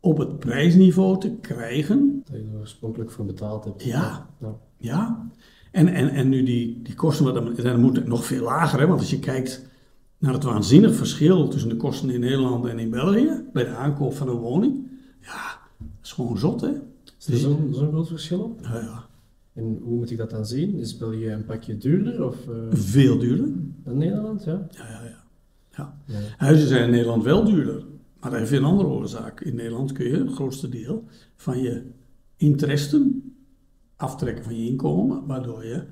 op 0.00 0.18
het 0.18 0.38
prijsniveau 0.38 1.20
te 1.20 1.30
krijgen 1.40 2.22
Dat 2.24 2.40
je 2.40 2.48
er 2.52 2.58
oorspronkelijk 2.60 3.10
voor 3.10 3.24
betaald 3.24 3.64
hebt. 3.64 3.84
Ja. 3.84 4.26
Ja. 4.40 4.56
ja, 4.76 5.28
en, 5.70 5.88
en, 5.88 6.08
en 6.08 6.28
nu 6.28 6.42
die, 6.42 6.82
die 6.82 6.94
kosten, 6.94 7.34
dan, 7.34 7.54
dan 7.54 7.80
moet 7.80 7.96
het 7.96 8.06
nog 8.06 8.24
veel 8.24 8.42
lager, 8.42 8.80
hè? 8.80 8.86
want 8.86 9.00
als 9.00 9.10
je 9.10 9.18
kijkt 9.18 9.70
naar 10.18 10.32
het 10.32 10.42
waanzinnig 10.42 10.94
verschil 10.94 11.48
tussen 11.48 11.68
de 11.68 11.76
kosten 11.76 12.10
in 12.10 12.20
Nederland 12.20 12.66
en 12.66 12.78
in 12.78 12.90
België, 12.90 13.44
bij 13.52 13.64
de 13.64 13.74
aankoop 13.74 14.14
van 14.14 14.28
een 14.28 14.36
woning, 14.36 14.86
ja, 15.20 15.58
dat 15.78 15.88
is 16.02 16.12
gewoon 16.12 16.38
zot, 16.38 16.60
hè? 16.60 16.70
Is 17.26 17.34
er 17.34 17.38
zo'n 17.38 17.74
zo'n 17.74 17.88
groot 17.88 18.08
verschil 18.08 18.40
op? 18.40 18.60
Ja, 18.62 18.74
ja. 18.80 19.06
En 19.52 19.78
hoe 19.82 19.96
moet 19.96 20.10
ik 20.10 20.16
dat 20.16 20.30
dan 20.30 20.46
zien? 20.46 20.74
Is 20.74 20.96
België 20.96 21.30
een 21.30 21.44
pakje 21.44 21.76
duurder 21.78 22.24
of, 22.24 22.48
eh, 22.48 22.54
Veel 22.70 23.18
duurder. 23.18 23.48
dan 23.84 23.98
Nederland? 23.98 24.44
Ja. 24.44 24.66
Ja, 24.70 24.88
ja, 24.88 25.02
ja. 25.02 25.24
ja. 25.76 25.94
Ja. 26.06 26.18
Huizen 26.36 26.68
zijn 26.68 26.84
in 26.84 26.90
Nederland 26.90 27.22
wel 27.24 27.44
duurder, 27.44 27.84
maar 28.20 28.30
dat 28.30 28.38
heeft 28.40 28.52
een 28.52 28.64
andere 28.64 28.88
oorzaak. 28.88 29.40
In 29.40 29.54
Nederland 29.54 29.92
kun 29.92 30.06
je 30.08 30.16
het 30.16 30.32
grootste 30.32 30.68
deel 30.68 31.04
van 31.36 31.58
je 31.58 31.82
interesten 32.36 33.32
aftrekken 33.96 34.44
van 34.44 34.56
je 34.56 34.68
inkomen, 34.70 35.26
waardoor 35.26 35.64
je 35.64 35.84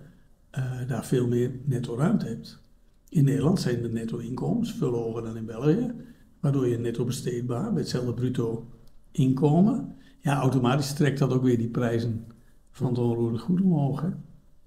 eh, 0.50 0.88
daar 0.88 1.04
veel 1.06 1.26
meer 1.26 1.50
netto 1.64 1.96
ruimte 1.96 2.26
hebt. 2.26 2.60
In 3.08 3.24
Nederland 3.24 3.60
zijn 3.60 3.82
de 3.82 3.88
netto-inkomens 3.88 4.72
veel 4.72 4.92
hoger 4.92 5.22
dan 5.22 5.36
in 5.36 5.46
België, 5.46 5.92
waardoor 6.40 6.68
je 6.68 6.78
netto 6.78 7.04
besteedbaar 7.04 7.72
bij 7.72 7.80
hetzelfde 7.80 8.14
bruto 8.14 8.68
inkomen, 9.12 9.94
ja, 10.20 10.40
automatisch 10.40 10.92
trekt 10.92 11.18
dat 11.18 11.32
ook 11.32 11.42
weer 11.42 11.58
die 11.58 11.68
prijzen 11.68 12.24
van 12.70 12.86
het 12.86 12.98
onroerende 12.98 13.38
goed 13.38 13.60
omhoog. 13.60 14.00
Hè? 14.00 14.08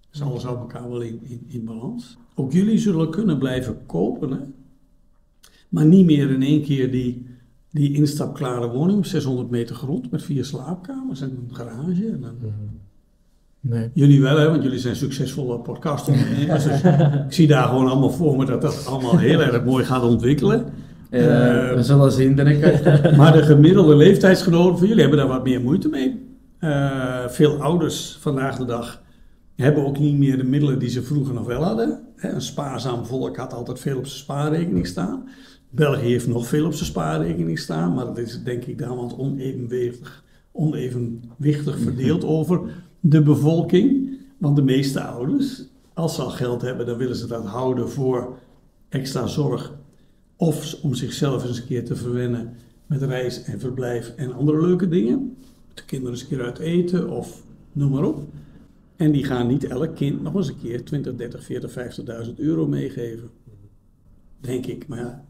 Dus 0.09 0.21
alles 0.21 0.43
houdt 0.43 0.59
elkaar 0.59 0.89
wel 0.89 1.01
in, 1.01 1.19
in, 1.23 1.45
in 1.47 1.65
balans. 1.65 2.17
Ook 2.35 2.51
jullie 2.51 2.77
zullen 2.77 3.11
kunnen 3.11 3.37
blijven 3.37 3.85
kopen, 3.85 4.31
hè? 4.31 4.39
maar 5.69 5.85
niet 5.85 6.05
meer 6.05 6.29
in 6.29 6.41
één 6.41 6.61
keer 6.61 6.91
die, 6.91 7.25
die 7.71 7.93
instapklare 7.93 8.69
woning 8.69 8.97
op 8.97 9.05
600 9.05 9.49
meter 9.49 9.75
grond 9.75 10.11
met 10.11 10.23
vier 10.23 10.45
slaapkamers 10.45 11.21
en 11.21 11.29
een 11.29 11.55
garage. 11.55 12.07
En 12.07 12.23
een, 12.23 12.81
Nee. 13.65 13.89
Jullie 13.93 14.21
wel, 14.21 14.37
hè, 14.37 14.49
want 14.49 14.63
jullie 14.63 14.79
zijn 14.79 14.95
succesvolle 14.95 15.59
podcastondernemers. 15.59 16.63
dus 16.63 16.81
ik 17.27 17.33
zie 17.33 17.47
daar 17.47 17.67
gewoon 17.67 17.87
allemaal 17.87 18.09
voor 18.09 18.37
me 18.37 18.45
dat 18.45 18.61
dat 18.61 18.85
allemaal 18.87 19.17
heel 19.17 19.41
erg 19.41 19.63
mooi 19.63 19.85
gaat 19.85 20.03
ontwikkelen. 20.03 20.65
Eh, 21.13 21.73
we 21.73 21.83
zullen 21.83 22.11
zien, 22.11 22.39
ik. 22.39 22.81
Maar 23.17 23.33
de 23.33 23.43
gemiddelde 23.43 23.95
leeftijdsgenoten 23.95 24.77
van 24.77 24.87
jullie 24.87 25.01
hebben 25.01 25.19
daar 25.19 25.27
wat 25.27 25.43
meer 25.43 25.61
moeite 25.61 25.89
mee. 25.89 26.25
Eh, 26.59 27.27
veel 27.27 27.61
ouders 27.61 28.17
vandaag 28.19 28.57
de 28.57 28.65
dag 28.65 29.01
hebben 29.55 29.85
ook 29.85 29.99
niet 29.99 30.17
meer 30.17 30.37
de 30.37 30.43
middelen 30.43 30.79
die 30.79 30.89
ze 30.89 31.03
vroeger 31.03 31.33
nog 31.33 31.45
wel 31.45 31.63
hadden. 31.63 32.03
Hè, 32.15 32.29
Een 32.29 32.41
spaarzaam 32.41 33.05
volk 33.05 33.37
had 33.37 33.53
altijd 33.53 33.79
veel 33.79 33.97
op 33.97 34.05
zijn 34.05 34.19
spaarrekening 34.19 34.87
staan. 34.87 35.29
België 35.69 36.07
heeft 36.07 36.27
nog 36.27 36.47
veel 36.47 36.65
op 36.65 36.73
zijn 36.73 36.89
spaarrekening 36.89 37.59
staan, 37.59 37.93
maar 37.93 38.05
dat 38.05 38.17
is 38.17 38.43
denk 38.43 38.63
ik 38.63 38.77
daar 38.77 38.95
wat 38.95 39.17
onevenwichtig, 39.17 40.23
onevenwichtig 40.51 41.79
verdeeld 41.79 42.23
over 42.37 42.61
de 42.99 43.21
bevolking. 43.21 44.09
Want 44.37 44.55
de 44.55 44.63
meeste 44.63 45.01
ouders, 45.01 45.63
als 45.93 46.15
ze 46.15 46.21
al 46.21 46.29
geld 46.29 46.61
hebben, 46.61 46.85
dan 46.85 46.97
willen 46.97 47.15
ze 47.15 47.27
dat 47.27 47.45
houden 47.45 47.89
voor 47.89 48.37
extra 48.89 49.27
zorg 49.27 49.73
of 50.47 50.79
om 50.81 50.93
zichzelf 50.93 51.45
eens 51.45 51.57
een 51.57 51.65
keer 51.65 51.85
te 51.85 51.95
verwennen 51.95 52.53
met 52.85 53.01
reis 53.01 53.43
en 53.43 53.59
verblijf 53.59 54.13
en 54.15 54.33
andere 54.33 54.61
leuke 54.61 54.87
dingen. 54.87 55.37
De 55.73 55.85
kinderen 55.85 56.13
eens 56.13 56.21
een 56.21 56.27
keer 56.27 56.43
uit 56.43 56.59
eten 56.59 57.09
of 57.09 57.43
noem 57.71 57.91
maar 57.91 58.03
op. 58.03 58.23
En 58.95 59.11
die 59.11 59.23
gaan 59.23 59.47
niet 59.47 59.63
elk 59.63 59.95
kind 59.95 60.21
nog 60.21 60.35
eens 60.35 60.47
een 60.47 60.59
keer 60.61 60.83
20, 60.83 61.15
30, 61.15 61.43
40, 61.43 61.71
50.000 62.27 62.35
euro 62.35 62.67
meegeven. 62.67 63.29
Denk 64.39 64.65
ik. 64.65 64.87
Maar 64.87 64.97
ja, 64.97 65.23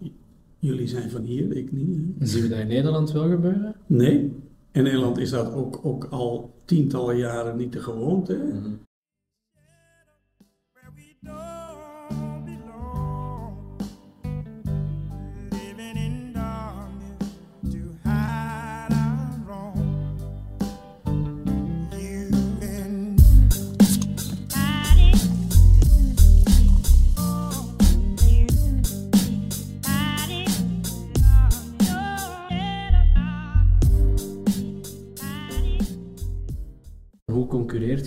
jullie 0.60 0.88
zijn 0.88 1.10
van 1.10 1.22
hier, 1.22 1.56
ik 1.56 1.72
niet. 1.72 1.98
hè. 2.20 2.26
Zien 2.26 2.42
we 2.42 2.50
dat 2.50 2.60
in 2.60 2.68
Nederland 2.68 3.12
wel 3.12 3.30
gebeuren? 3.30 3.76
Nee. 3.88 4.32
In 4.72 4.84
Nederland 4.84 5.18
is 5.18 5.30
dat 5.30 5.54
ook, 5.54 5.80
ook 5.84 6.04
al 6.04 6.54
tientallen 6.66 7.18
jaren 7.18 7.58
niet 7.58 7.74
de 7.74 7.80
gewoonte. 7.80 8.40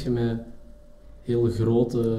Je 0.06 0.12
met 0.12 0.40
heel 1.22 1.44
grote 1.44 2.18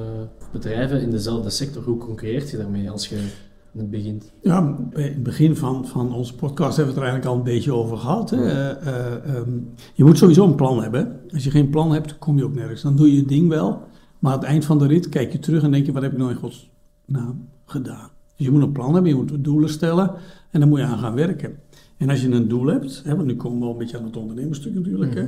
bedrijven 0.51 1.01
in 1.01 1.11
dezelfde 1.11 1.49
sector? 1.49 1.83
Hoe 1.83 1.97
concurreert 1.97 2.49
je 2.49 2.57
daarmee 2.57 2.91
als 2.91 3.07
je 3.07 3.27
net 3.71 3.89
begint? 3.89 4.31
Ja, 4.41 4.77
bij 4.89 5.03
het 5.03 5.23
begin 5.23 5.55
van, 5.55 5.88
van 5.88 6.13
onze 6.13 6.35
podcast 6.35 6.75
hebben 6.77 6.95
we 6.95 6.99
het 6.99 7.09
er 7.09 7.13
eigenlijk 7.13 7.25
al 7.25 7.35
een 7.35 7.53
beetje 7.53 7.73
over 7.73 7.97
gehad. 7.97 8.29
Hè. 8.29 8.45
Eh, 8.45 8.69
eh, 8.69 9.35
ehm, 9.35 9.49
je 9.93 10.03
moet 10.03 10.17
sowieso 10.17 10.45
een 10.45 10.55
plan 10.55 10.81
hebben. 10.81 11.19
Als 11.33 11.43
je 11.43 11.51
geen 11.51 11.69
plan 11.69 11.91
hebt, 11.91 12.17
kom 12.17 12.38
je 12.38 12.43
ook 12.43 12.55
nergens. 12.55 12.81
Dan 12.81 12.95
doe 12.95 13.11
je 13.11 13.19
het 13.19 13.27
ding 13.27 13.49
wel, 13.49 13.81
maar 14.19 14.31
aan 14.31 14.39
het 14.39 14.47
eind 14.47 14.65
van 14.65 14.77
de 14.77 14.88
rit 14.88 15.09
kijk 15.09 15.31
je 15.31 15.39
terug 15.39 15.63
en 15.63 15.71
denk 15.71 15.85
je, 15.85 15.91
wat 15.91 16.01
heb 16.01 16.11
ik 16.11 16.17
nou 16.17 16.31
in 16.31 16.38
godsnaam 16.38 17.49
gedaan? 17.65 18.09
Dus 18.35 18.45
je 18.45 18.51
moet 18.51 18.61
een 18.61 18.71
plan 18.71 18.93
hebben, 18.93 19.11
je 19.11 19.17
moet 19.17 19.43
doelen 19.43 19.69
stellen 19.69 20.13
en 20.51 20.59
dan 20.59 20.69
moet 20.69 20.79
je 20.79 20.85
aan 20.85 20.99
gaan 20.99 21.15
werken. 21.15 21.59
En 21.97 22.09
als 22.09 22.21
je 22.21 22.31
een 22.31 22.47
doel 22.47 22.65
hebt, 22.65 23.01
hè, 23.05 23.15
want 23.15 23.27
nu 23.27 23.35
komen 23.35 23.57
we 23.57 23.63
wel 23.63 23.73
een 23.73 23.79
beetje 23.79 23.97
aan 23.97 24.03
het 24.03 24.17
ondernemersstuk 24.17 24.73
natuurlijk. 24.73 25.15
Hè. 25.15 25.27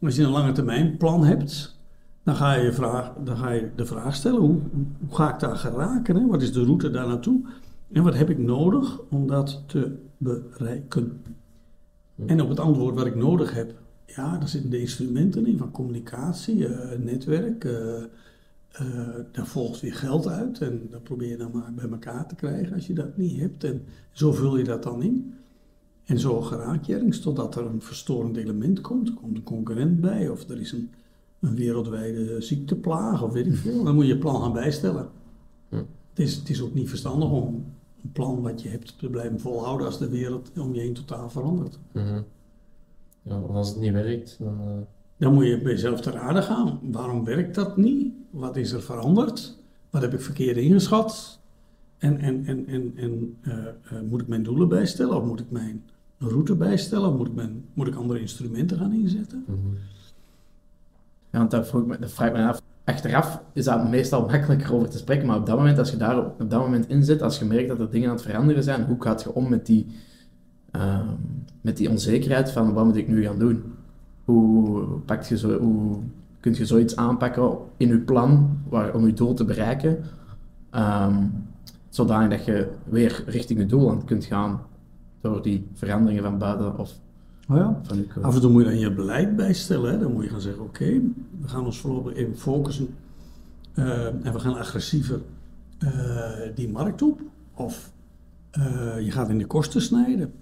Als 0.00 0.16
je 0.16 0.22
een 0.22 0.30
lange 0.30 0.52
termijn 0.52 0.96
plan 0.96 1.24
hebt, 1.24 1.75
dan 2.26 2.36
ga 2.36 2.54
je, 2.54 2.72
vraag, 2.72 3.12
dan 3.24 3.36
ga 3.36 3.50
je 3.50 3.70
de 3.76 3.86
vraag 3.86 4.14
stellen, 4.14 4.40
hoe, 4.40 4.60
hoe 5.06 5.16
ga 5.16 5.34
ik 5.34 5.40
daar 5.40 5.56
geraken? 5.56 6.16
Hè? 6.16 6.26
Wat 6.26 6.42
is 6.42 6.52
de 6.52 6.64
route 6.64 6.90
daar 6.90 7.06
naartoe? 7.06 7.40
En 7.92 8.02
wat 8.02 8.14
heb 8.14 8.30
ik 8.30 8.38
nodig 8.38 9.00
om 9.10 9.26
dat 9.26 9.62
te 9.66 9.96
bereiken? 10.16 11.22
En 12.26 12.40
op 12.40 12.48
het 12.48 12.60
antwoord 12.60 12.94
wat 12.94 13.06
ik 13.06 13.14
nodig 13.14 13.54
heb, 13.54 13.74
ja, 14.06 14.38
daar 14.38 14.48
zitten 14.48 14.70
de 14.70 14.80
instrumenten 14.80 15.46
in 15.46 15.58
van 15.58 15.70
communicatie, 15.70 16.66
eh, 16.66 16.98
netwerk. 16.98 17.64
eh, 17.64 18.02
eh, 18.70 19.14
daar 19.32 19.46
volgt 19.46 19.80
weer 19.80 19.94
geld 19.94 20.28
uit 20.28 20.60
en 20.60 20.88
dat 20.90 21.02
probeer 21.02 21.28
je 21.28 21.36
dan 21.36 21.50
maar 21.52 21.72
bij 21.74 21.90
elkaar 21.90 22.28
te 22.28 22.34
krijgen 22.34 22.74
als 22.74 22.86
je 22.86 22.94
dat 22.94 23.16
niet 23.16 23.40
hebt. 23.40 23.64
En 23.64 23.82
zo 24.12 24.32
vul 24.32 24.56
je 24.56 24.64
dat 24.64 24.82
dan 24.82 25.02
in. 25.02 25.34
En 26.04 26.18
zo 26.18 26.40
geraak 26.40 26.84
je 26.84 26.94
ergens 26.94 27.20
totdat 27.20 27.56
er 27.56 27.66
een 27.66 27.82
verstorend 27.82 28.36
element 28.36 28.80
komt. 28.80 29.08
Er 29.08 29.14
komt 29.14 29.36
een 29.36 29.42
concurrent 29.42 30.00
bij 30.00 30.28
of 30.28 30.48
er 30.48 30.60
is 30.60 30.72
een, 30.72 30.90
een 31.40 31.54
wereldwijde 31.54 32.40
ziekteplaag 32.40 33.22
of 33.22 33.32
weet 33.32 33.46
ik 33.46 33.54
veel. 33.56 33.84
Dan 33.84 33.94
moet 33.94 34.04
je 34.06 34.12
je 34.12 34.18
plan 34.18 34.40
gaan 34.42 34.52
bijstellen. 34.52 35.08
Ja. 35.68 35.76
Het, 36.10 36.18
is, 36.18 36.34
het 36.36 36.48
is 36.50 36.62
ook 36.62 36.74
niet 36.74 36.88
verstandig 36.88 37.30
om 37.30 37.64
een 38.02 38.12
plan 38.12 38.42
wat 38.42 38.62
je 38.62 38.68
hebt 38.68 38.98
te 38.98 39.08
blijven 39.10 39.40
volhouden 39.40 39.86
als 39.86 39.98
de 39.98 40.08
wereld 40.08 40.50
om 40.58 40.74
je 40.74 40.80
heen 40.80 40.94
totaal 40.94 41.30
verandert. 41.30 41.78
Ja, 41.92 43.40
want 43.40 43.50
als 43.54 43.68
het 43.68 43.78
niet 43.80 43.92
werkt, 43.92 44.36
dan... 44.38 44.58
eh, 44.60 44.66
Dan 45.16 45.34
moet 45.34 45.44
je 45.46 45.60
bij 45.62 45.72
jezelf 45.72 46.00
te 46.00 46.10
raden 46.10 46.42
gaan. 46.42 46.78
Waarom 46.82 47.24
werkt 47.24 47.54
dat 47.54 47.76
niet? 47.76 48.12
Wat 48.30 48.56
is 48.56 48.72
er 48.72 48.82
veranderd? 48.82 49.58
Wat 49.90 50.02
heb 50.02 50.12
ik 50.14 50.20
verkeerd 50.20 50.56
ingeschat? 50.56 51.40
En, 51.98 52.18
en, 52.18 52.44
en, 52.46 52.66
en, 52.66 52.92
en 52.96 53.36
eh, 53.40 53.56
eh, 53.66 54.02
moet 54.08 54.20
ik 54.20 54.26
mijn 54.28 54.42
doelen 54.42 54.68
bijstellen? 54.68 55.16
Of 55.16 55.24
moet 55.24 55.40
ik 55.40 55.50
mijn 55.50 55.84
route 56.18 56.54
bijstellen? 56.54 57.08
Of 57.08 57.16
moet 57.16 57.26
ik, 57.26 57.34
mijn, 57.34 57.64
moet 57.74 57.86
ik 57.86 57.94
andere 57.94 58.20
instrumenten 58.20 58.78
gaan 58.78 58.92
inzetten? 58.92 59.44
Ja, 59.46 59.54
want 61.38 61.50
dat, 61.50 61.68
vraag 62.00 62.28
ik 62.28 62.34
me 62.34 62.46
af. 62.46 62.60
Achteraf 62.84 63.42
is 63.52 63.64
dat 63.64 63.88
meestal 63.88 64.26
makkelijker 64.26 64.74
over 64.74 64.88
te 64.88 64.98
spreken, 64.98 65.26
maar 65.26 65.36
op 65.36 65.46
dat 65.46 65.56
moment, 65.56 65.78
als 65.78 65.90
je 65.90 65.96
daar 65.96 66.18
op, 66.18 66.50
dat 66.50 66.60
moment 66.60 66.88
in 66.88 67.04
zit, 67.04 67.22
als 67.22 67.38
je 67.38 67.44
merkt 67.44 67.68
dat 67.68 67.80
er 67.80 67.90
dingen 67.90 68.08
aan 68.08 68.14
het 68.14 68.24
veranderen 68.24 68.62
zijn, 68.62 68.84
hoe 68.84 69.02
gaat 69.02 69.22
je 69.22 69.34
om 69.34 69.48
met 69.48 69.66
die, 69.66 69.86
ehm, 70.70 71.06
met 71.60 71.76
die 71.76 71.90
onzekerheid 71.90 72.50
van 72.50 72.72
wat 72.72 72.84
moet 72.84 72.96
ik 72.96 73.08
nu 73.08 73.24
gaan 73.24 73.38
doen? 73.38 73.62
Hoe, 74.24 74.82
pakt 75.04 75.28
je 75.28 75.38
zo, 75.38 75.58
hoe 75.58 75.98
kun 76.40 76.54
je 76.54 76.66
zoiets 76.66 76.96
aanpakken 76.96 77.58
in 77.76 77.88
je 77.88 77.98
plan 77.98 78.58
waar, 78.68 78.94
om 78.94 79.06
je 79.06 79.12
doel 79.12 79.34
te 79.34 79.44
bereiken? 79.44 80.04
Ehm, 80.70 81.24
zodanig 81.88 82.36
dat 82.36 82.44
je 82.44 82.68
weer 82.84 83.24
richting 83.26 83.58
je 83.58 83.66
doel 83.66 83.96
kunt 83.96 84.24
gaan 84.24 84.60
door 85.20 85.42
die 85.42 85.68
veranderingen 85.72 86.22
van 86.22 86.38
buiten 86.38 86.78
of 86.78 86.92
Oh 87.48 87.56
ja. 87.56 87.80
van 87.82 88.22
Af 88.22 88.34
en 88.34 88.40
toe 88.40 88.50
moet 88.50 88.62
je 88.62 88.68
dan 88.68 88.78
je 88.78 88.92
beleid 88.92 89.36
bijstellen. 89.36 89.92
Hè? 89.92 89.98
Dan 89.98 90.12
moet 90.12 90.24
je 90.24 90.30
gaan 90.30 90.40
zeggen, 90.40 90.62
oké, 90.62 91.00
we 91.40 91.48
gaan 91.48 91.64
ons 91.64 91.78
voorlopig 91.78 92.14
even 92.14 92.38
focussen. 92.38 92.88
eh, 93.74 94.06
en 94.06 94.32
we 94.32 94.38
gaan 94.38 94.56
agressiever 94.58 95.20
eh, 95.78 96.40
die 96.54 96.68
markt 96.68 97.02
op. 97.02 97.20
Of 97.54 97.92
eh, 98.50 99.00
je 99.00 99.10
gaat 99.10 99.28
in 99.28 99.38
de 99.38 99.46
kosten 99.46 99.82
snijden. 99.82 100.32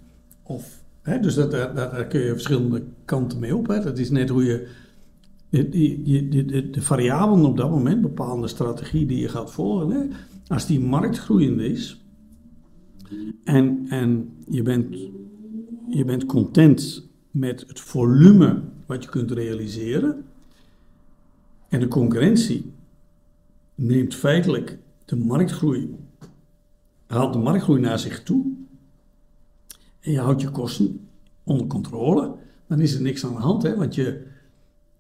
Of, 0.43 0.83
hè, 1.03 1.21
dus 1.21 1.35
dat, 1.35 1.51
daar, 1.51 1.75
daar 1.75 1.91
daar 1.91 2.07
kun 2.07 2.21
je 2.21 2.33
verschillende 2.33 2.83
kanten 3.05 3.39
mee 3.39 3.57
op. 3.57 3.67
Hè? 3.67 3.81
Dat 3.81 3.99
is 3.99 4.11
net 4.11 4.29
hoe 4.29 4.45
je... 4.45 4.69
De, 5.49 5.69
de, 5.69 6.71
de 6.71 6.83
variabelen 6.83 7.45
op 7.45 7.57
dat 7.57 7.71
moment 7.71 8.01
bepalen 8.01 8.41
de 8.41 8.49
strategie 8.49 9.07
die 9.07 9.21
je 9.21 9.29
gaat 9.29 9.53
volgen. 9.53 9.91
Hè? 9.91 10.07
Als 10.47 10.67
die 10.67 10.81
markt 10.81 11.19
groeiend 11.19 11.61
is 11.61 12.05
en, 13.45 13.87
en 13.89 14.29
je 14.49 14.63
bent 14.63 14.97
je 15.95 16.05
bent 16.05 16.27
content 16.27 17.09
met 17.31 17.65
het 17.67 17.81
volume 17.81 18.63
wat 18.87 19.05
je 19.05 19.11
kunt 19.11 19.31
realiseren. 19.31 20.25
En 21.69 21.81
de 21.81 21.89
concurrentie 21.89 22.73
neemt 23.75 24.15
feitelijk 24.15 24.79
de 25.05 25.17
marktgroei, 25.17 25.97
haalt 27.07 27.33
de 27.33 27.39
marktgroei 27.39 27.81
naar 27.81 27.99
zich 27.99 28.23
toe. 28.23 28.53
En 30.01 30.13
je 30.13 30.19
houdt 30.19 30.41
je 30.41 30.51
kosten 30.51 31.09
onder 31.45 31.67
controle. 31.67 32.35
Dan 32.67 32.81
is 32.81 32.95
er 32.95 33.03
niks 33.03 33.25
aan 33.25 33.35
de 33.35 33.41
hand, 33.41 33.63
hè? 33.63 33.77
want 33.77 33.95
je, 33.95 34.27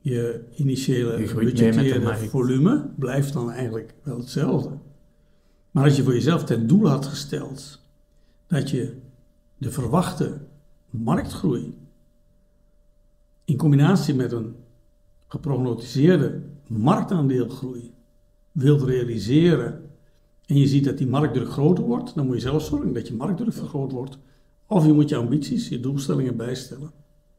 je 0.01 0.45
initiële 0.57 1.21
Je 1.21 2.29
volume 2.29 2.91
blijft 2.97 3.33
dan 3.33 3.51
eigenlijk 3.51 3.95
wel 4.03 4.19
hetzelfde. 4.19 4.79
Maar 5.71 5.85
als 5.85 5.97
je 5.97 6.03
voor 6.03 6.15
jezelf 6.15 6.45
ten 6.45 6.67
doel 6.67 6.89
had 6.89 7.07
gesteld 7.07 7.81
dat 8.47 8.71
je 8.71 8.97
de 9.59 9.71
verwachte 9.71 10.39
marktgroei 11.03 11.75
in 13.45 13.57
combinatie 13.57 14.15
met 14.15 14.33
een 14.33 14.55
geprognotiseerde 15.27 16.43
marktaandeelgroei 16.67 17.93
wilt 18.53 18.83
realiseren 18.83 19.91
en 20.47 20.57
je 20.57 20.67
ziet 20.67 20.85
dat 20.85 20.99
die 20.99 21.07
marktdruk 21.07 21.49
groter 21.49 21.85
wordt, 21.85 22.15
dan 22.15 22.27
moet 22.27 22.35
je 22.35 22.41
zelf 22.41 22.65
zorgen 22.65 22.93
dat 22.93 23.09
je 23.09 23.15
marktdruk 23.15 23.53
vergroot 23.53 23.93
wordt. 23.93 24.19
Of 24.67 24.87
je 24.87 24.93
moet 24.93 25.09
je 25.09 25.17
ambities, 25.17 25.69
je 25.69 25.81
doelstellingen 25.81 26.37
bijstellen. 26.37 26.91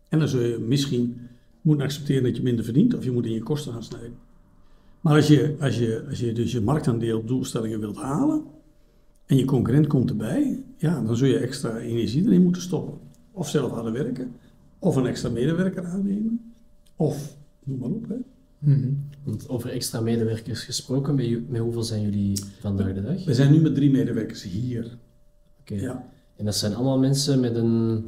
En 0.10 0.20
dan 0.20 0.28
zul 0.28 0.42
je 0.42 0.58
misschien 0.60 1.28
moeten 1.62 1.86
accepteren 1.86 2.24
dat 2.24 2.36
je 2.36 2.44
minder 2.44 2.64
verdient 2.66 2.96
of 2.96 3.04
je 3.04 3.12
moet 3.12 3.26
in 3.26 3.32
je 3.32 3.44
kosten 3.44 3.74
gaan 3.74 3.84
snijden. 3.84 4.18
Maar 5.02 5.16
als 5.16 5.28
je, 5.28 5.56
als 5.60 5.78
je, 5.78 6.06
als 6.10 6.20
je 6.20 6.34
dus 6.34 6.52
je 6.52 6.62
marktaandeel 6.62 7.26
doelstellingen 7.26 7.80
wilt 7.80 7.98
halen 7.98 8.44
en 9.26 9.38
je 9.38 9.46
concurrent 9.46 9.88
komt 9.88 10.10
erbij, 10.10 10.64
ja, 10.78 11.02
dan 11.02 11.18
zul 11.18 11.28
je 11.28 11.38
extra 11.38 11.78
energie 11.78 12.26
erin 12.26 12.44
moeten 12.44 12.62
stoppen. 12.62 13.00
Of 13.36 13.50
zelf 13.50 13.72
harder 13.72 13.92
werken, 13.92 14.36
of 14.80 14.96
een 14.96 15.06
extra 15.06 15.30
medewerker 15.30 15.86
aannemen, 15.86 16.54
of 16.96 17.38
noem 17.64 17.80
maar 17.80 17.90
op. 17.90 18.08
Hè. 18.10 18.16
Want 19.24 19.50
over 19.50 19.70
extra 19.70 20.02
medewerkers 20.02 20.64
gesproken, 20.64 21.16
met, 21.16 21.50
met 21.50 21.62
hoeveel 21.62 21.84
zijn 21.84 22.02
jullie 22.02 22.40
vandaag 22.60 22.94
de 22.94 23.02
dag? 23.02 23.26
We 23.26 23.34
zijn 23.34 23.52
nu 23.52 23.62
met 23.62 23.76
drie 23.76 23.92
medewerkers 23.92 24.44
hier. 24.44 24.98
Oké. 25.60 25.76
Ja. 25.76 26.10
En 26.36 26.46
dat 26.46 26.56
zijn 26.56 26.74
allemaal 26.76 27.00
mensen 27.00 27.40
met 27.40 27.56
een 27.56 28.04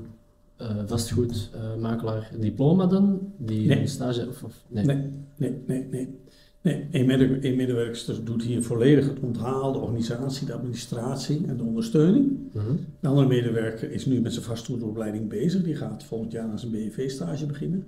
eh 0.58 0.78
vastgoedmakelaar 0.86 2.32
diploma 2.40 2.86
dan? 2.86 3.34
Die 3.38 3.68
Nee. 3.68 3.80
een 3.80 3.88
stage... 3.88 4.28
Of, 4.28 4.44
of, 4.44 4.64
nee. 4.68 4.86
Nee, 4.86 5.10
nee, 5.38 5.62
nee, 5.68 5.88
nee. 5.92 6.20
Nee. 6.68 6.88
Een, 6.92 7.06
mede, 7.06 7.48
een 7.48 7.56
medewerker 7.56 8.24
doet 8.24 8.44
hier 8.44 8.64
volledig 8.64 9.08
het 9.08 9.20
onthaal, 9.20 9.72
de 9.72 9.80
organisatie, 9.80 10.48
de 10.48 10.54
administratie 10.54 11.46
en 11.48 11.58
de 11.58 11.64
ondersteuning. 11.64 12.38
Mhm. 12.54 12.76
De 13.00 13.08
andere 13.08 13.28
medewerker 13.28 13.92
is 13.92 14.06
nu 14.06 14.22
met 14.22 14.34
zijn 14.34 14.46
vastgoedopleiding 14.46 15.30
bezig. 15.30 15.64
Die 15.64 15.76
gaat 15.76 16.04
volgend 16.04 16.32
jaar 16.32 16.50
aan 16.50 16.60
zijn 16.60 16.72
BEV-stage 16.72 17.46
beginnen. 17.46 17.88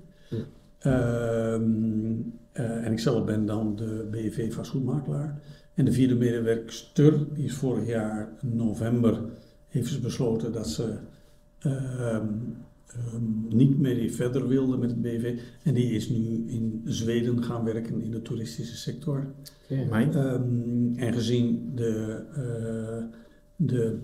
Ehm, 0.80 2.13
eh, 2.51 2.86
en 2.86 2.91
ik 2.91 2.99
zelf 2.99 3.25
ben 3.25 3.45
dan 3.45 3.75
de 3.75 4.07
BEV-vastgoedmakelaar. 4.11 5.41
En 5.73 5.86
de 5.86 5.91
vierde 5.91 6.15
medewerkster, 6.15 7.34
die 7.34 7.45
is 7.45 7.53
vorig 7.53 7.88
jaar 7.88 8.30
november, 8.41 9.21
heeft 9.67 9.88
ze 9.88 9.99
besloten 9.99 10.51
dat 10.51 10.69
ze 10.69 10.93
ehm, 11.59 12.27
niet 13.49 13.79
meer 13.79 14.09
verder 14.09 14.47
wilde 14.47 14.77
met 14.77 14.89
het 14.89 15.01
BV. 15.01 15.39
En 15.63 15.73
die 15.73 15.91
is 15.91 16.09
nu 16.09 16.43
in 16.47 16.81
Zweden 16.85 17.43
gaan 17.43 17.63
werken 17.63 18.01
in 18.01 18.11
de 18.11 18.21
toeristische 18.21 18.77
sector. 18.77 19.33
Ehm, 19.69 20.95
en 20.95 21.13
gezien 21.13 21.71
de, 21.75 22.23
eh, 22.33 23.17
de 23.55 23.99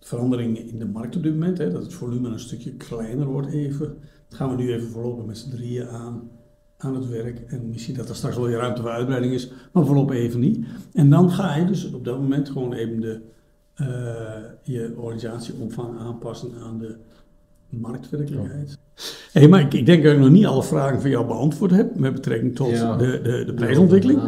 veranderingen 0.00 0.68
in 0.68 0.78
de 0.78 0.86
markt 0.86 1.16
op 1.16 1.22
dit 1.22 1.32
moment, 1.32 1.58
hè, 1.58 1.70
dat 1.70 1.82
het 1.82 1.94
volume 1.94 2.28
een 2.28 2.40
stukje 2.40 2.72
kleiner 2.72 3.26
wordt 3.26 3.52
even, 3.52 3.96
gaan 4.28 4.50
we 4.50 4.62
nu 4.62 4.72
even 4.72 4.88
voorlopig 4.88 5.24
met 5.24 5.38
z'n 5.38 5.50
drieën 5.50 5.88
aan, 5.88 6.30
aan 6.76 6.94
het 6.94 7.08
werk. 7.08 7.40
En 7.40 7.68
misschien 7.68 7.94
dat 7.94 8.08
er 8.08 8.16
straks 8.16 8.36
wel 8.36 8.46
weer 8.46 8.56
ruimte 8.56 8.82
voor 8.82 8.90
uitbreiding 8.90 9.32
is, 9.32 9.52
maar 9.72 9.86
voorlopig 9.86 10.16
even 10.16 10.40
niet. 10.40 10.66
En 10.92 11.10
dan 11.10 11.30
ga 11.30 11.56
je 11.56 11.64
dus 11.64 11.92
op 11.92 12.04
dat 12.04 12.20
moment 12.20 12.48
gewoon 12.48 12.72
even 12.72 13.00
de, 13.00 13.20
eh, 13.74 14.42
je 14.62 14.94
organisatieomvang 14.96 15.98
aanpassen 15.98 16.54
aan 16.54 16.78
de 16.78 16.96
marktwerkelijkheid. 17.68 18.78
Hé, 19.32 19.48
maar 19.48 19.60
ik, 19.60 19.74
ik 19.74 19.86
denk 19.86 20.02
dat 20.04 20.12
ik 20.12 20.18
nog 20.18 20.30
niet 20.30 20.46
alle 20.46 20.62
vragen 20.62 21.00
van 21.00 21.10
jou 21.10 21.26
beantwoord 21.26 21.70
heb 21.70 21.98
met 21.98 22.12
betrekking 22.12 22.56
tot 22.56 22.70
Ja. 22.70 22.96
de, 22.96 23.20
de, 23.22 23.42
de 23.46 23.54
prijsontwikkeling. 23.54 24.20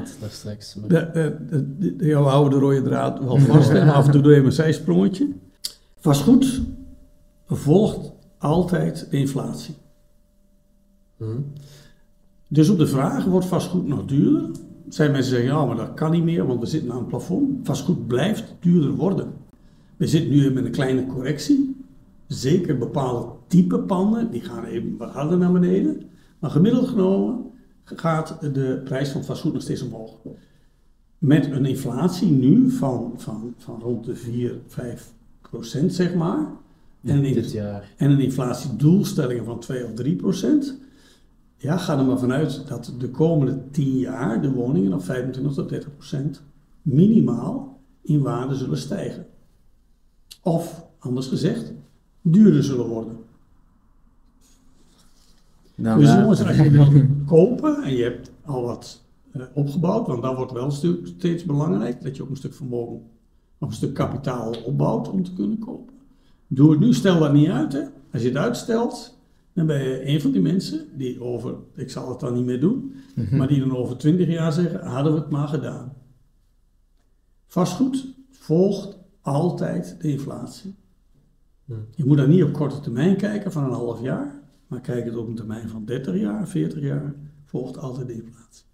De- 0.88 1.94
jou 1.98 2.26
houden 2.26 2.58
de 2.58 2.64
rode 2.66 2.82
draad 2.82 3.18
wel 3.24 3.38
vast 3.52 3.70
en 3.70 3.88
af 3.88 4.06
en 4.06 4.12
toe 4.12 4.22
doe 4.22 4.32
je 4.34 4.40
een 4.42 4.52
zijsprongetje. 4.52 5.28
Vastgoed 5.98 6.60
volgt 7.46 8.12
altijd 8.38 9.06
de 9.10 9.16
inflatie. 9.16 9.74
Mhm. 11.16 11.40
Dus 12.48 12.68
op 12.68 12.78
de 12.78 12.86
vraag, 12.86 13.24
wordt 13.24 13.46
vastgoed 13.46 13.86
nog 13.86 14.04
duurder? 14.04 14.50
Zijn 14.88 15.10
mensen 15.10 15.30
zeggen, 15.30 15.48
ja, 15.48 15.64
maar 15.64 15.76
dat 15.76 15.94
kan 15.94 16.10
niet 16.10 16.22
meer, 16.24 16.46
want 16.46 16.60
we 16.60 16.66
zitten 16.66 16.92
aan 16.92 16.98
een 16.98 17.06
plafond. 17.06 17.66
Vastgoed 17.66 18.06
blijft 18.06 18.54
duurder 18.60 18.90
worden. 18.94 19.32
We 19.96 20.06
zitten 20.06 20.30
nu 20.30 20.50
met 20.50 20.64
een 20.64 20.70
kleine 20.70 21.06
correctie. 21.06 21.69
Zeker 22.30 22.78
bepaalde 22.78 23.32
type 23.46 23.78
panden, 23.78 24.30
die 24.30 24.40
gaan 24.40 24.64
even 24.64 24.96
wat 24.96 25.10
harder 25.10 25.38
naar 25.38 25.52
beneden. 25.52 26.02
Maar 26.38 26.50
gemiddeld 26.50 26.88
genomen 26.88 27.50
gaat 27.84 28.38
de 28.40 28.80
prijs 28.84 29.08
van 29.08 29.24
vastgoed 29.24 29.52
nog 29.52 29.62
steeds 29.62 29.82
omhoog. 29.82 30.18
Met 31.18 31.50
een 31.50 31.66
inflatie 31.66 32.30
nu 32.30 32.70
van, 32.70 33.12
van, 33.16 33.54
van 33.56 33.80
rond 33.80 34.04
de 34.04 34.16
4, 34.16 34.60
5 34.66 35.12
procent, 35.40 35.94
zeg 35.94 36.14
maar. 36.14 36.46
En 37.02 37.24
een, 37.24 37.34
Dit 37.34 37.52
jaar. 37.52 37.94
en 37.96 38.10
een 38.10 38.20
inflatiedoelstelling 38.20 39.44
van 39.44 39.60
2 39.60 39.84
of 39.84 39.94
3 39.94 40.16
procent. 40.16 40.78
Ja, 41.56 41.76
ga 41.76 41.98
er 41.98 42.04
maar 42.04 42.18
vanuit 42.18 42.68
dat 42.68 42.94
de 42.98 43.08
komende 43.08 43.70
10 43.70 43.98
jaar 43.98 44.42
de 44.42 44.52
woningen 44.52 44.92
op 44.92 45.04
25 45.04 45.54
tot 45.54 45.68
30 45.68 45.92
procent 45.96 46.42
minimaal 46.82 47.80
in 48.02 48.20
waarde 48.22 48.54
zullen 48.54 48.78
stijgen. 48.78 49.26
Of, 50.42 50.86
anders 50.98 51.26
gezegd, 51.26 51.72
duurder 52.22 52.64
zullen 52.64 52.86
worden. 52.86 53.18
Dan, 55.74 55.98
Dus 55.98 56.12
jongens, 56.12 56.44
als 56.46 56.56
je 56.56 56.70
wilt 56.70 56.92
kopen 57.26 57.82
en 57.82 57.96
je 57.96 58.02
hebt 58.02 58.30
al 58.44 58.62
wat 58.62 59.02
eh, 59.32 59.42
opgebouwd, 59.54 60.06
want 60.06 60.22
dat 60.22 60.36
wordt 60.36 60.52
wel 60.52 60.70
steeds 61.02 61.44
belangrijk, 61.44 62.02
dat 62.02 62.16
je 62.16 62.22
ook 62.22 62.30
een 62.30 62.36
stuk 62.36 62.54
vermogen, 62.54 63.02
of 63.58 63.68
een 63.68 63.74
stuk 63.74 63.94
kapitaal 63.94 64.54
opbouwt 64.64 65.08
om 65.08 65.24
te 65.24 65.32
kunnen 65.32 65.58
kopen. 65.58 65.94
Doe 66.46 66.70
het 66.70 66.80
nu, 66.80 66.94
stel 66.94 67.18
dat 67.18 67.32
niet 67.32 67.48
uit. 67.48 67.72
Hè. 67.72 67.82
Als 68.12 68.22
je 68.22 68.28
het 68.28 68.36
uitstelt, 68.36 69.18
dan 69.52 69.66
ben 69.66 69.82
je 69.82 70.08
een 70.08 70.20
van 70.20 70.30
die 70.30 70.40
mensen 70.40 70.86
die 70.96 71.22
over, 71.22 71.54
ik 71.74 71.90
zal 71.90 72.08
het 72.08 72.20
dan 72.20 72.34
niet 72.34 72.44
meer 72.44 72.60
doen, 72.60 72.94
maar 73.30 73.48
die 73.48 73.60
dan 73.60 73.76
over 73.76 73.96
20 73.96 74.28
jaar 74.28 74.52
zeggen, 74.52 74.86
hadden 74.86 75.12
we 75.12 75.18
het 75.18 75.30
maar 75.30 75.48
gedaan. 75.48 75.92
Vastgoed 77.46 78.14
volgt 78.30 78.98
altijd 79.20 79.96
de 80.00 80.08
inflatie. 80.08 80.74
Je 81.94 82.04
moet 82.04 82.16
dan 82.16 82.28
niet 82.28 82.42
op 82.42 82.52
korte 82.52 82.80
termijn 82.80 83.16
kijken 83.16 83.52
van 83.52 83.64
een 83.64 83.72
half 83.72 84.02
jaar, 84.02 84.40
maar 84.66 84.80
kijk 84.80 85.04
het 85.04 85.16
op 85.16 85.28
een 85.28 85.34
termijn 85.34 85.68
van 85.68 85.84
30 85.84 86.16
jaar, 86.16 86.48
40 86.48 86.82
jaar, 86.82 87.14
volgt 87.44 87.78
altijd 87.78 88.06
de 88.06 88.14
inflatie. 88.14 88.64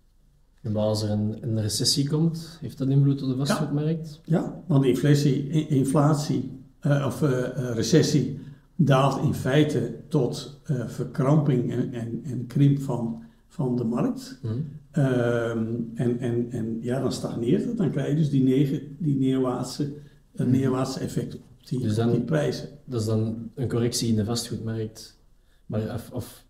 En 0.62 0.72
maar 0.72 0.82
als 0.82 1.02
er 1.02 1.10
een, 1.10 1.36
een 1.40 1.60
recessie 1.60 2.08
komt, 2.08 2.58
heeft 2.60 2.78
dat 2.78 2.88
invloed 2.88 3.22
op 3.22 3.28
de 3.28 3.36
vastgoedmarkt? 3.36 4.20
Ja, 4.24 4.62
want 4.66 4.84
inflatie, 4.84 5.48
inflatie 5.68 6.56
eh, 6.80 7.04
of 7.06 7.22
eh, 7.22 7.44
eh, 7.44 7.74
recessie 7.74 8.38
daalt 8.76 9.22
in 9.22 9.34
feite 9.34 9.94
tot 10.08 10.60
verkramping 10.86 11.72
en, 11.72 11.92
en, 11.92 12.20
en 12.24 12.46
krimp 12.46 12.80
van, 12.80 13.22
van 13.46 13.76
de 13.76 13.84
markt. 13.84 14.38
Mhm. 14.42 14.54
Ehm, 14.90 15.74
en, 15.94 16.18
en, 16.18 16.50
en 16.50 16.78
ja, 16.80 17.00
dan 17.00 17.12
stagneert 17.12 17.64
het. 17.64 17.76
Dan 17.76 17.90
krijg 17.90 18.08
je 18.08 18.14
dus 18.14 18.30
die, 18.30 18.42
negen, 18.42 18.96
die 18.98 19.16
neerwaartse, 19.16 19.92
een 20.34 20.50
neerwaartse 20.50 21.00
effect 21.00 21.34
op 21.34 21.42
die, 21.68 21.80
Dus 21.80 21.94
dan- 21.94 22.10
die 22.10 22.20
prijzen. 22.20 22.68
Dat 22.84 23.00
is 23.00 23.06
dan 23.06 23.50
een 23.54 23.68
correctie 23.68 24.08
in 24.08 24.16
de 24.16 24.24
vastgoedmarkt. 24.24 25.18
Maar 25.66 25.94
of, 25.94 26.10
of 26.12 26.44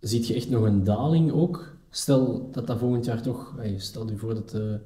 ziet 0.00 0.26
je 0.26 0.34
echt 0.34 0.50
nog 0.50 0.64
een 0.64 0.84
daling 0.84 1.32
ook? 1.32 1.76
Stel 1.90 2.48
dat 2.52 2.66
dat 2.66 2.78
volgend 2.78 3.04
jaar 3.04 3.22
toch, 3.22 3.54
stel 3.76 4.08
je 4.10 4.16
voor 4.16 4.34
dat 4.34 4.50
de, 4.50 4.78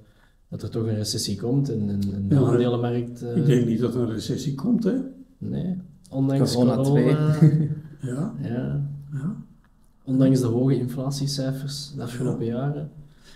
dat 0.49 0.63
er 0.63 0.71
toch 0.71 0.83
een 0.87 0.95
recessie 0.95 1.37
komt 1.41 1.69
en, 1.71 1.89
en, 1.89 2.01
en 2.15 2.29
de 2.29 2.35
Ja, 2.35 2.41
aandelenmarkt... 2.41 3.23
eh, 3.23 3.37
Ik 3.37 3.47
denk 3.47 3.67
niet 3.67 3.81
dat 3.81 3.95
er 3.95 4.01
een 4.01 4.11
recessie 4.11 4.55
komt, 4.55 4.85
hè? 4.85 4.95
Nee, 5.39 5.77
ondanks 6.11 6.55
Corona 6.55 6.75
corona, 6.83 7.39
Ja, 8.01 8.35
ja, 8.43 8.89
ja. 9.13 9.37
ondanks 10.05 10.41
de 10.41 10.47
hoge 10.47 10.77
inflatiecijfers 10.79 11.93
de 11.97 12.03
afgelopen 12.03 12.45
jaren. 12.47 12.91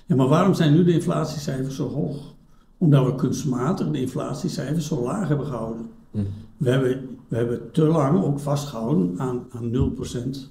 Ja, 0.07 0.17
maar 0.17 0.29
waarom 0.29 0.55
zijn 0.55 0.73
nu 0.73 0.85
de 0.85 0.93
inflatiecijfers 0.93 1.77
zo 1.77 1.89
hoog? 1.89 2.35
Omdat 2.79 3.07
we 3.07 3.15
kunstmatig 3.15 3.91
de 3.91 4.01
inflatiecijfers 4.01 4.87
zo 4.87 5.03
laag 5.03 5.29
hebben 5.29 5.47
gehouden. 5.47 5.87
Hm. 6.11 6.19
We 6.57 6.71
hebben, 6.71 7.09
we 7.29 7.37
hebben 7.37 7.71
te 7.73 7.83
lang 7.85 8.23
ook 8.25 8.39
vastgehouden 8.41 9.19
aan, 9.19 9.47
aan 9.51 9.71
0% 9.71 10.51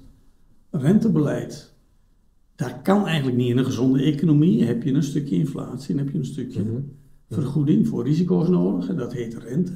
rentebeleid. 0.70 1.72
Dat 2.56 2.82
kan 2.82 3.06
eigenlijk 3.06 3.36
niet. 3.36 3.50
In 3.50 3.58
een 3.58 3.64
gezonde 3.64 4.02
economie 4.02 4.64
heb 4.64 4.82
je 4.82 4.92
een 4.92 5.02
stukje 5.02 5.36
inflatie 5.36 5.94
en 5.94 5.98
heb 6.04 6.10
je 6.12 6.18
een 6.18 6.24
stukje 6.24 6.62
Mhm. 6.62 6.72
vergoeding 7.30 7.88
voor 7.88 8.04
risico's 8.04 8.48
nodig. 8.48 8.88
En 8.88 8.96
dat 8.96 9.12
heet 9.12 9.34
rente. 9.34 9.72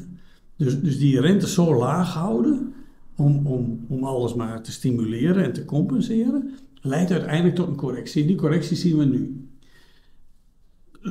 Dus, 0.57 0.81
dus 0.81 0.99
die 0.99 1.21
rente 1.21 1.49
zo 1.49 1.75
laag 1.75 2.15
houden 2.15 2.73
om, 3.17 3.47
om, 3.47 3.85
om 3.89 4.05
alles 4.05 4.35
maar 4.35 4.63
te 4.63 4.73
stimuleren 4.73 5.45
en 5.45 5.53
te 5.53 5.65
compenseren, 5.65 6.51
leidt 6.81 7.11
uiteindelijk 7.11 7.55
tot 7.55 7.69
een 7.69 7.77
correctie. 7.77 8.27
Die 8.27 8.37
correctie 8.37 8.77
zien 8.77 8.97
we 8.97 9.05
nu. 9.05 9.47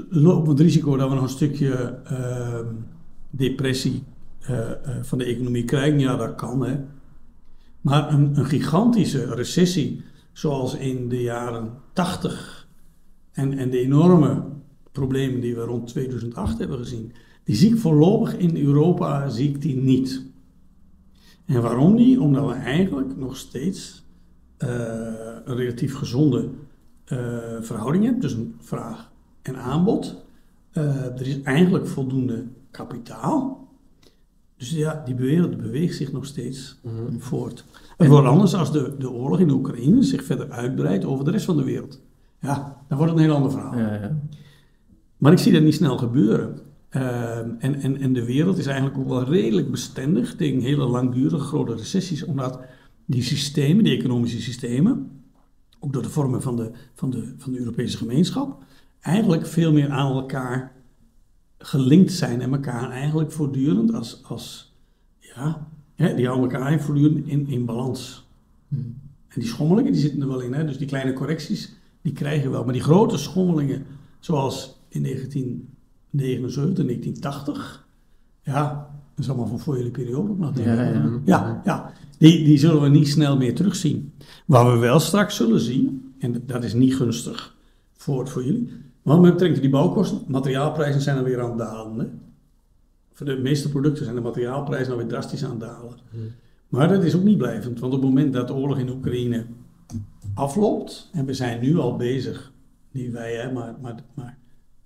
Lopen 0.09 0.49
het 0.49 0.59
risico 0.59 0.97
dat 0.97 1.09
we 1.09 1.15
nog 1.15 1.23
een 1.23 1.29
stukje 1.29 1.73
ehm, 2.03 2.65
depressie 3.29 4.03
eh, 4.39 4.71
eh, 4.71 4.77
van 5.01 5.17
de 5.17 5.23
economie 5.23 5.65
krijgen? 5.65 5.99
Ja, 5.99 6.15
dat 6.15 6.35
kan. 6.35 6.65
Hè. 6.65 6.79
Maar 7.81 8.13
een, 8.13 8.37
een 8.37 8.45
gigantische 8.45 9.35
recessie, 9.35 10.03
zoals 10.31 10.75
in 10.75 11.09
de 11.09 11.21
jaren 11.21 11.73
80 11.93 12.67
en, 13.31 13.57
en 13.57 13.69
de 13.69 13.79
enorme 13.79 14.43
problemen 14.91 15.41
die 15.41 15.55
we 15.55 15.61
rond 15.61 15.87
2008 15.87 16.57
hebben 16.57 16.77
gezien, 16.77 17.13
die 17.43 17.55
zie 17.55 17.73
ik 17.73 17.79
voorlopig 17.79 18.37
in 18.37 18.57
Europa 18.57 19.29
zie 19.29 19.49
ik 19.49 19.61
die 19.61 19.75
niet. 19.75 20.25
En 21.45 21.61
waarom 21.61 21.93
niet? 21.95 22.19
Omdat 22.19 22.47
we 22.47 22.53
eigenlijk 22.53 23.17
nog 23.17 23.37
steeds 23.37 24.03
eh, 24.57 24.69
een 25.45 25.55
relatief 25.55 25.95
gezonde 25.95 26.49
eh, 27.05 27.17
verhouding 27.61 28.03
hebben, 28.03 28.31
een 28.31 28.55
vraag 28.59 29.10
en 29.41 29.55
aanbod. 29.55 30.15
Eh, 30.71 31.05
er 31.05 31.27
is 31.27 31.41
eigenlijk 31.41 31.87
voldoende 31.87 32.45
kapitaal. 32.71 33.67
Dus 34.57 34.71
ja, 34.71 35.01
die 35.05 35.15
wereld 35.15 35.57
beweegt 35.57 35.95
zich 35.95 36.11
nog 36.11 36.25
steeds 36.25 36.79
voort. 37.17 37.65
Het 37.97 38.07
wordt 38.07 38.27
anders 38.27 38.53
als 38.53 38.71
de, 38.71 38.95
de 38.99 39.11
oorlog 39.11 39.39
in 39.39 39.47
de 39.47 39.53
Oekraïne 39.53 40.03
zich 40.03 40.23
verder 40.23 40.51
uitbreidt 40.51 41.05
over 41.05 41.25
de 41.25 41.31
rest 41.31 41.45
van 41.45 41.57
de 41.57 41.63
wereld. 41.63 42.01
Ja, 42.39 42.83
dan 42.87 42.97
wordt 42.97 43.11
het 43.11 43.21
een 43.21 43.27
heel 43.27 43.35
ander 43.35 43.51
verhaal. 43.51 43.77
Ja, 43.77 43.93
ja. 43.93 44.17
Maar 45.17 45.31
ik 45.31 45.37
zie 45.37 45.51
dat 45.51 45.61
niet 45.61 45.73
snel 45.73 45.97
gebeuren. 45.97 46.59
Ehm, 46.89 47.49
en, 47.59 47.75
en, 47.75 47.97
en 47.97 48.13
de 48.13 48.25
wereld 48.25 48.57
is 48.57 48.65
eigenlijk 48.65 48.97
ook 48.97 49.07
wel 49.07 49.23
redelijk 49.23 49.71
bestendig 49.71 50.35
tegen 50.35 50.59
hele 50.59 50.85
langdurige 50.85 51.39
grote 51.39 51.75
recessies, 51.75 52.23
omdat 52.23 52.59
die 53.05 53.23
systemen, 53.23 53.83
die 53.83 53.97
economische 53.97 54.41
systemen, 54.41 55.09
ook 55.79 55.93
door 55.93 56.01
de 56.01 56.09
vormen 56.09 56.41
van 56.41 56.55
de, 56.55 56.71
van 56.93 57.09
de, 57.09 57.33
van 57.37 57.51
de 57.51 57.59
Europese 57.59 57.97
gemeenschap, 57.97 58.63
eigenlijk 59.01 59.47
veel 59.47 59.73
meer 59.73 59.89
aan 59.89 60.11
elkaar 60.11 60.71
gelinkt 61.57 62.11
zijn 62.11 62.41
en 62.41 62.51
elkaar 62.51 62.89
eigenlijk 62.89 63.31
voortdurend 63.31 63.93
als, 63.93 64.23
als 64.23 64.73
ja, 65.19 65.67
hè, 65.95 66.15
die 66.15 66.27
houden 66.27 66.51
elkaar 66.51 66.79
voortdurend 66.79 67.27
in, 67.27 67.47
in 67.47 67.65
balans. 67.65 68.29
En 68.69 69.39
die 69.39 69.47
schommelingen 69.47 69.91
die 69.91 70.01
zitten 70.01 70.21
er 70.21 70.27
wel 70.27 70.39
in, 70.39 70.53
hè? 70.53 70.65
dus 70.65 70.77
die 70.77 70.87
kleine 70.87 71.13
correcties 71.13 71.79
die 72.01 72.13
krijgen 72.13 72.43
we 72.43 72.49
wel. 72.49 72.63
Maar 72.63 72.73
die 72.73 72.81
grote 72.81 73.17
schommelingen, 73.17 73.85
zoals 74.19 74.79
in 74.87 75.03
1979, 75.03 76.85
1980, 76.85 77.87
ja, 78.43 78.89
dat 79.15 79.25
is 79.25 79.29
allemaal 79.29 79.47
van 79.47 79.59
voor 79.59 79.77
jullie 79.77 79.91
periode 79.91 80.29
ook 80.29 80.37
nog. 80.37 80.57
ik. 80.57 80.65
Ja, 80.65 80.83
ja. 80.83 81.21
ja, 81.25 81.61
ja. 81.65 81.93
Die, 82.17 82.43
die 82.43 82.57
zullen 82.57 82.81
we 82.81 82.89
niet 82.89 83.07
snel 83.07 83.37
meer 83.37 83.55
terugzien. 83.55 84.13
Waar 84.45 84.71
we 84.71 84.77
wel 84.77 84.99
straks 84.99 85.35
zullen 85.35 85.59
zien, 85.59 86.13
en 86.19 86.43
dat 86.45 86.63
is 86.63 86.73
niet 86.73 86.95
gunstig 86.95 87.55
voor, 87.93 88.27
voor 88.27 88.45
jullie, 88.45 88.69
betrekking 89.03 89.53
tot 89.53 89.61
die 89.61 89.69
bouwkosten, 89.69 90.21
materiaalprijzen 90.27 91.01
zijn 91.01 91.17
er 91.17 91.23
weer 91.23 91.41
aan 91.41 91.49
het 91.49 91.57
dalen. 91.57 91.99
Hè? 91.99 92.05
Voor 93.13 93.25
de 93.25 93.37
meeste 93.37 93.69
producten 93.69 94.03
zijn 94.03 94.15
de 94.15 94.21
materiaalprijzen 94.21 94.91
alweer 94.91 95.07
drastisch 95.07 95.43
aan 95.43 95.49
het 95.49 95.59
dalen. 95.59 95.97
Maar 96.67 96.87
dat 96.87 97.03
is 97.03 97.15
ook 97.15 97.23
niet 97.23 97.37
blijvend, 97.37 97.79
want 97.79 97.93
op 97.93 98.01
het 98.01 98.09
moment 98.09 98.33
dat 98.33 98.47
de 98.47 98.53
oorlog 98.53 98.77
in 98.77 98.89
Oekraïne 98.89 99.45
afloopt, 100.33 101.09
en 101.13 101.25
we 101.25 101.33
zijn 101.33 101.61
nu 101.61 101.77
al 101.77 101.95
bezig, 101.95 102.51
niet 102.91 103.11
wij, 103.11 103.35
hè, 103.35 103.51
maar, 103.51 103.75
maar, 103.81 104.03
maar 104.13 104.37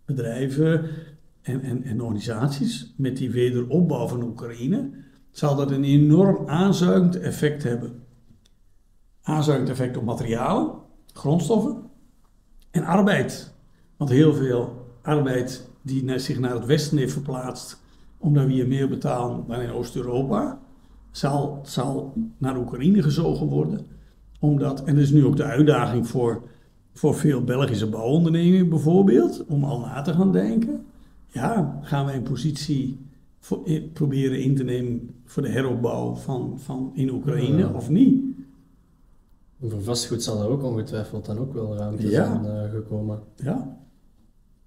bedrijven 0.06 0.90
en, 1.42 1.62
en, 1.62 1.84
en 1.84 2.02
organisaties, 2.02 2.94
met 2.98 3.18
die 3.18 3.32
wederopbouw 3.32 4.08
van 4.08 4.24
Oekraïne, 4.24 4.90
zal 5.32 5.56
dat 5.56 5.72
een 5.72 5.84
enorm 5.84 6.50
aanzuigend 6.50 7.20
effect 7.20 7.64
hebben. 7.64 8.04
Aanzuigend 9.22 9.70
effect 9.70 9.98
op 9.98 10.04
materialen, 10.04 10.72
grondstoffen 11.14 11.84
en 12.72 12.84
arbeid. 12.84 13.55
Want 13.98 14.10
heel 14.10 14.34
veel 14.34 14.86
arbeid 15.02 15.70
die 15.82 16.20
zich 16.20 16.40
naar 16.40 16.54
het 16.54 16.66
westen 16.66 16.98
heeft 16.98 17.14
verplaatst, 17.14 17.82
omdat 18.18 18.46
we 18.46 18.52
hier 18.52 18.68
meer 18.68 18.90
betalen 18.90 19.44
dan 19.48 19.60
in 19.62 19.72
Oost-Europa, 19.72 20.60
zal, 21.12 21.60
zal 21.64 22.14
naar 22.38 22.58
Oekraïne 22.58 23.02
gezogen 23.04 23.48
worden. 23.48 23.86
Omdat, 24.40 24.84
en 24.84 24.94
dat 24.96 25.04
is 25.04 25.12
nu 25.12 25.26
ook 25.26 25.36
de 25.38 25.44
uitdaging 25.44 26.08
voor, 26.08 26.42
voor 26.94 27.16
veel 27.16 27.44
Belgische 27.44 27.90
bouwondernemingen 27.90 28.70
bijvoorbeeld, 28.70 29.46
om 29.48 29.64
al 29.64 29.80
na 29.80 30.02
te 30.02 30.14
gaan 30.14 30.32
denken. 30.32 30.86
Ja, 31.28 31.80
gaan 31.82 32.06
wij 32.06 32.16
een 32.16 32.24
positie 32.24 33.00
voor, 33.40 33.62
in- 33.64 33.92
proberen 33.94 34.42
in 34.44 34.56
te 34.56 34.64
nemen 34.64 35.10
voor 35.26 35.44
de 35.44 35.50
heropbouw 35.50 36.14
van, 36.16 36.60
van 36.60 36.92
in 36.94 37.10
Oekraïne 37.12 37.58
Ja. 37.58 37.72
of 37.74 37.90
niet? 37.90 38.24
Voor 39.62 39.82
vastgoed 39.84 40.24
zal 40.24 40.42
er 40.44 40.50
ook 40.50 40.64
ongetwijfeld 40.64 41.26
dan 41.26 41.38
ook 41.38 41.54
wel 41.54 41.76
ruimte 41.78 42.10
Ja. 42.10 42.26
zijn 42.26 42.46
eh, 42.46 42.70
gekomen. 42.72 43.20
Ja, 43.36 43.78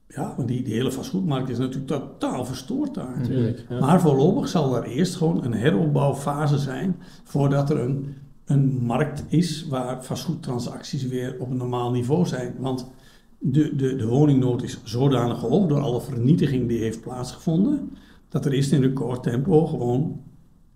ja 0.09 0.35
want 0.37 0.49
die, 0.49 0.63
die 0.63 0.75
hele 0.75 0.93
vastgoedmarkt 0.93 1.49
is 1.49 1.59
natuurlijk 1.59 1.87
totaal 1.87 2.45
verstoord 2.45 2.95
daar. 2.95 3.33
Ja. 3.69 3.79
Maar 3.81 4.01
voorlopig 4.01 4.49
zal 4.49 4.77
er 4.77 4.85
eerst 4.85 5.17
gewoon 5.17 5.45
een 5.45 5.53
heropbouwfase 5.55 6.59
zijn 6.59 6.97
voordat 7.25 7.71
er 7.71 7.81
een, 7.81 8.15
een 8.45 8.79
markt 8.83 9.25
is 9.29 9.67
waar 9.69 10.05
vastgoedtransacties 10.05 11.07
weer 11.07 11.37
op 11.39 11.51
een 11.51 11.57
normaal 11.57 11.91
niveau 11.91 12.27
zijn. 12.27 12.55
Want 12.59 12.91
de, 13.39 13.77
de, 13.77 13.97
de 13.97 14.07
woningnood 14.07 14.63
is 14.63 14.81
zodanig 14.85 15.41
hoog 15.41 15.67
door 15.67 15.81
alle 15.81 16.01
vernietiging 16.01 16.69
die 16.69 16.79
heeft 16.79 17.01
plaatsgevonden, 17.01 17.91
dat 18.29 18.45
er 18.45 18.53
eerst 18.53 18.73
in 18.73 18.83
recordtempo 18.83 19.67
gewoon 19.67 20.21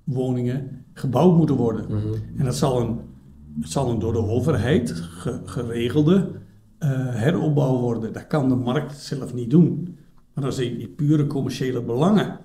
woningen 0.05 0.85
gebouwd 0.93 1.37
moeten 1.37 1.57
worden. 1.57 1.85
Mhm. 1.89 2.14
En 2.39 2.45
dat 2.45 2.57
zal 2.57 2.80
een, 2.80 2.99
het 3.61 3.70
zal 3.70 3.91
een 3.91 3.99
door 3.99 4.12
de 4.12 4.26
overheid 4.26 4.91
ge- 4.93 5.41
geregelde 5.45 6.30
heropbouw 6.89 7.80
worden. 7.80 8.12
Dat 8.12 8.26
kan 8.26 8.49
de 8.49 8.55
markt 8.55 8.97
zelf 8.97 9.35
niet 9.35 9.51
doen. 9.51 9.99
Maar 10.35 10.45
als 10.45 10.57
die, 10.57 10.76
die 10.76 10.89
pure 10.89 11.26
commerciële 11.26 11.83
belangen 11.83 12.39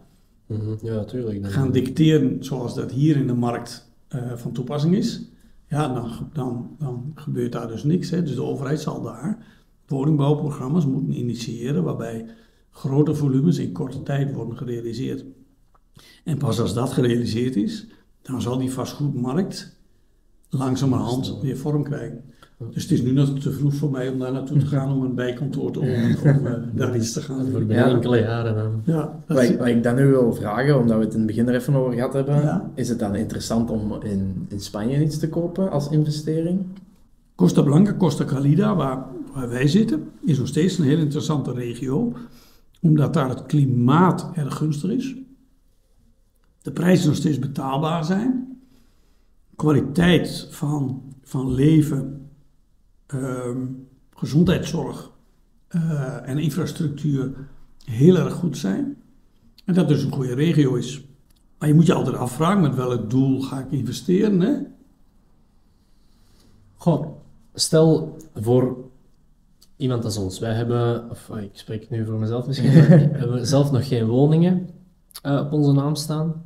Mhm. 0.48 0.76
Ja, 0.82 1.04
tuurlijk. 1.04 1.52
Gaan 1.52 1.72
dicteren 1.72 2.44
zoals 2.44 2.76
dat 2.76 2.92
hier 2.92 3.16
in 3.16 3.28
de 3.28 3.34
markt 3.34 3.92
eh, 4.08 4.34
van 4.36 4.52
toepassing 4.52 4.96
is, 4.96 5.22
ja, 5.68 5.94
dan, 5.94 6.30
dan, 6.34 6.76
dan 6.78 7.12
gebeurt 7.16 7.52
daar 7.52 7.68
dus 7.68 7.84
niks. 7.84 8.10
Hè. 8.10 8.24
Dus 8.24 8.36
de 8.36 8.44
overheid 8.44 8.80
zal 8.80 9.02
daar 9.02 9.46
woningbouwprogramma's 9.88 10.86
moeten 10.86 11.20
initiëren 11.20 11.84
waarbij 11.84 12.26
grote 12.72 13.16
volumes 13.16 13.58
in 13.58 13.72
korte 13.72 14.04
tijd 14.04 14.34
worden 14.34 14.58
gerealiseerd. 14.58 15.26
En 16.24 16.38
pas 16.38 16.60
als 16.60 16.74
dat 16.74 16.90
gerealiseerd 16.92 17.56
is, 17.56 17.88
dan 18.22 18.42
zal 18.42 18.58
die 18.58 18.72
vastgoedmarkt 18.72 19.76
langzamerhand 20.50 21.40
weer 21.42 21.58
vorm 21.58 21.84
krijgen. 21.84 22.24
Dus 22.74 22.84
het 22.84 22.92
is 22.92 23.02
nu 23.02 23.12
nog 23.12 23.40
te 23.40 23.52
vroeg 23.52 23.74
voor 23.74 23.92
mij 23.92 24.10
om 24.10 24.20
daar 24.20 24.32
naartoe 24.32 24.58
te 24.58 24.66
gaan 24.66 24.92
om 24.94 25.04
een 25.04 25.16
bijkantoor 25.16 25.72
te 25.72 25.80
openen, 25.80 26.18
om 26.38 26.46
eh, 26.48 26.54
daar 26.74 26.96
iets 26.96 27.14
te 27.14 27.22
gaan 27.22 27.48
Voor 27.52 27.64
Ja. 27.68 27.86
enkele 27.90 28.20
jaren 28.20 28.56
dan. 28.56 28.82
Ja, 28.96 29.20
Wat 29.28 29.42
is- 29.44 29.50
ik, 29.50 29.58
wat 29.58 29.68
ik 29.68 29.84
dan 29.84 29.96
nu 29.96 30.06
wil 30.06 30.34
vragen, 30.34 30.80
omdat 30.80 30.98
we 30.98 31.04
het 31.04 31.14
in 31.14 31.18
het 31.20 31.28
begin 31.28 31.48
er 31.48 31.56
even 31.56 31.76
over 31.76 31.94
gehad 31.94 32.14
hebben, 32.14 32.36
Ja. 32.36 32.72
is 32.74 32.90
het 32.90 33.00
dan 33.00 33.16
interessant 33.16 33.70
om 33.70 34.02
in, 34.04 34.46
in 34.48 34.60
Spanje 34.60 35.04
iets 35.04 35.18
te 35.18 35.30
kopen 35.30 35.72
als 35.72 35.90
investering? 35.90 36.60
Costa 37.36 37.62
Blanca, 37.62 37.94
Costa 37.94 38.26
Calida, 38.26 38.76
waar, 38.76 39.04
waar 39.34 39.50
wij 39.50 39.68
zitten, 39.68 40.04
is 40.26 40.38
nog 40.38 40.48
steeds 40.48 40.78
een 40.78 40.86
heel 40.86 40.98
interessante 41.00 41.54
regio, 41.54 42.14
omdat 42.82 43.14
daar 43.14 43.30
het 43.30 43.46
klimaat 43.46 44.30
erg 44.34 44.56
gunstig 44.56 44.92
is. 44.92 45.16
De 46.62 46.72
prijzen 46.72 47.08
nog 47.08 47.16
steeds 47.16 47.40
betaalbaar 47.40 48.04
zijn. 48.06 48.58
Kwaliteit 49.56 50.48
van, 50.50 51.02
van 51.24 51.54
leven, 51.54 52.27
gezondheidszorg 54.16 55.12
eh, 55.68 56.30
en 56.30 56.38
infrastructuur 56.38 57.34
heel 57.86 58.18
erg 58.18 58.34
goed 58.34 58.58
zijn. 58.58 58.98
En 59.66 59.74
dat 59.74 59.88
dus 59.88 60.04
een 60.04 60.12
goede 60.12 60.34
regio 60.34 60.76
is. 60.76 61.06
Maar 61.58 61.68
je 61.68 61.74
moet 61.74 61.86
je 61.86 61.94
altijd 61.94 62.16
afvragen 62.16 62.62
met 62.62 62.76
welk 62.76 63.10
doel 63.10 63.42
ga 63.42 63.60
ik 63.60 63.72
investeren. 63.72 64.40
Hè? 64.40 64.56
Goh, 66.76 67.18
stel 67.54 68.18
voor 68.36 68.78
iemand 69.76 70.06
als 70.06 70.18
ons. 70.18 70.40
Wij 70.40 70.54
hebben, 70.54 71.10
of 71.10 71.30
oh, 71.30 71.42
ik 71.42 71.50
spreek 71.54 71.90
nu 71.90 72.06
voor 72.06 72.20
mezelf 72.20 72.48
misschien, 72.48 72.74
maar 72.74 72.88
we 73.12 73.18
hebben 73.18 73.48
zelf 73.48 73.72
nog 73.72 73.88
geen 73.88 74.08
woningen 74.08 74.70
eh, 75.22 75.40
op 75.46 75.52
onze 75.52 75.72
naam 75.72 75.96
staan. 75.96 76.44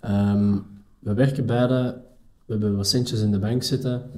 Ehm, 0.00 0.58
we 0.98 1.14
werken 1.14 1.46
beide, 1.46 2.02
we 2.44 2.52
hebben 2.52 2.76
wat 2.76 2.88
centjes 2.88 3.20
in 3.20 3.30
de 3.30 3.38
bank 3.38 3.62
zitten 3.62 4.10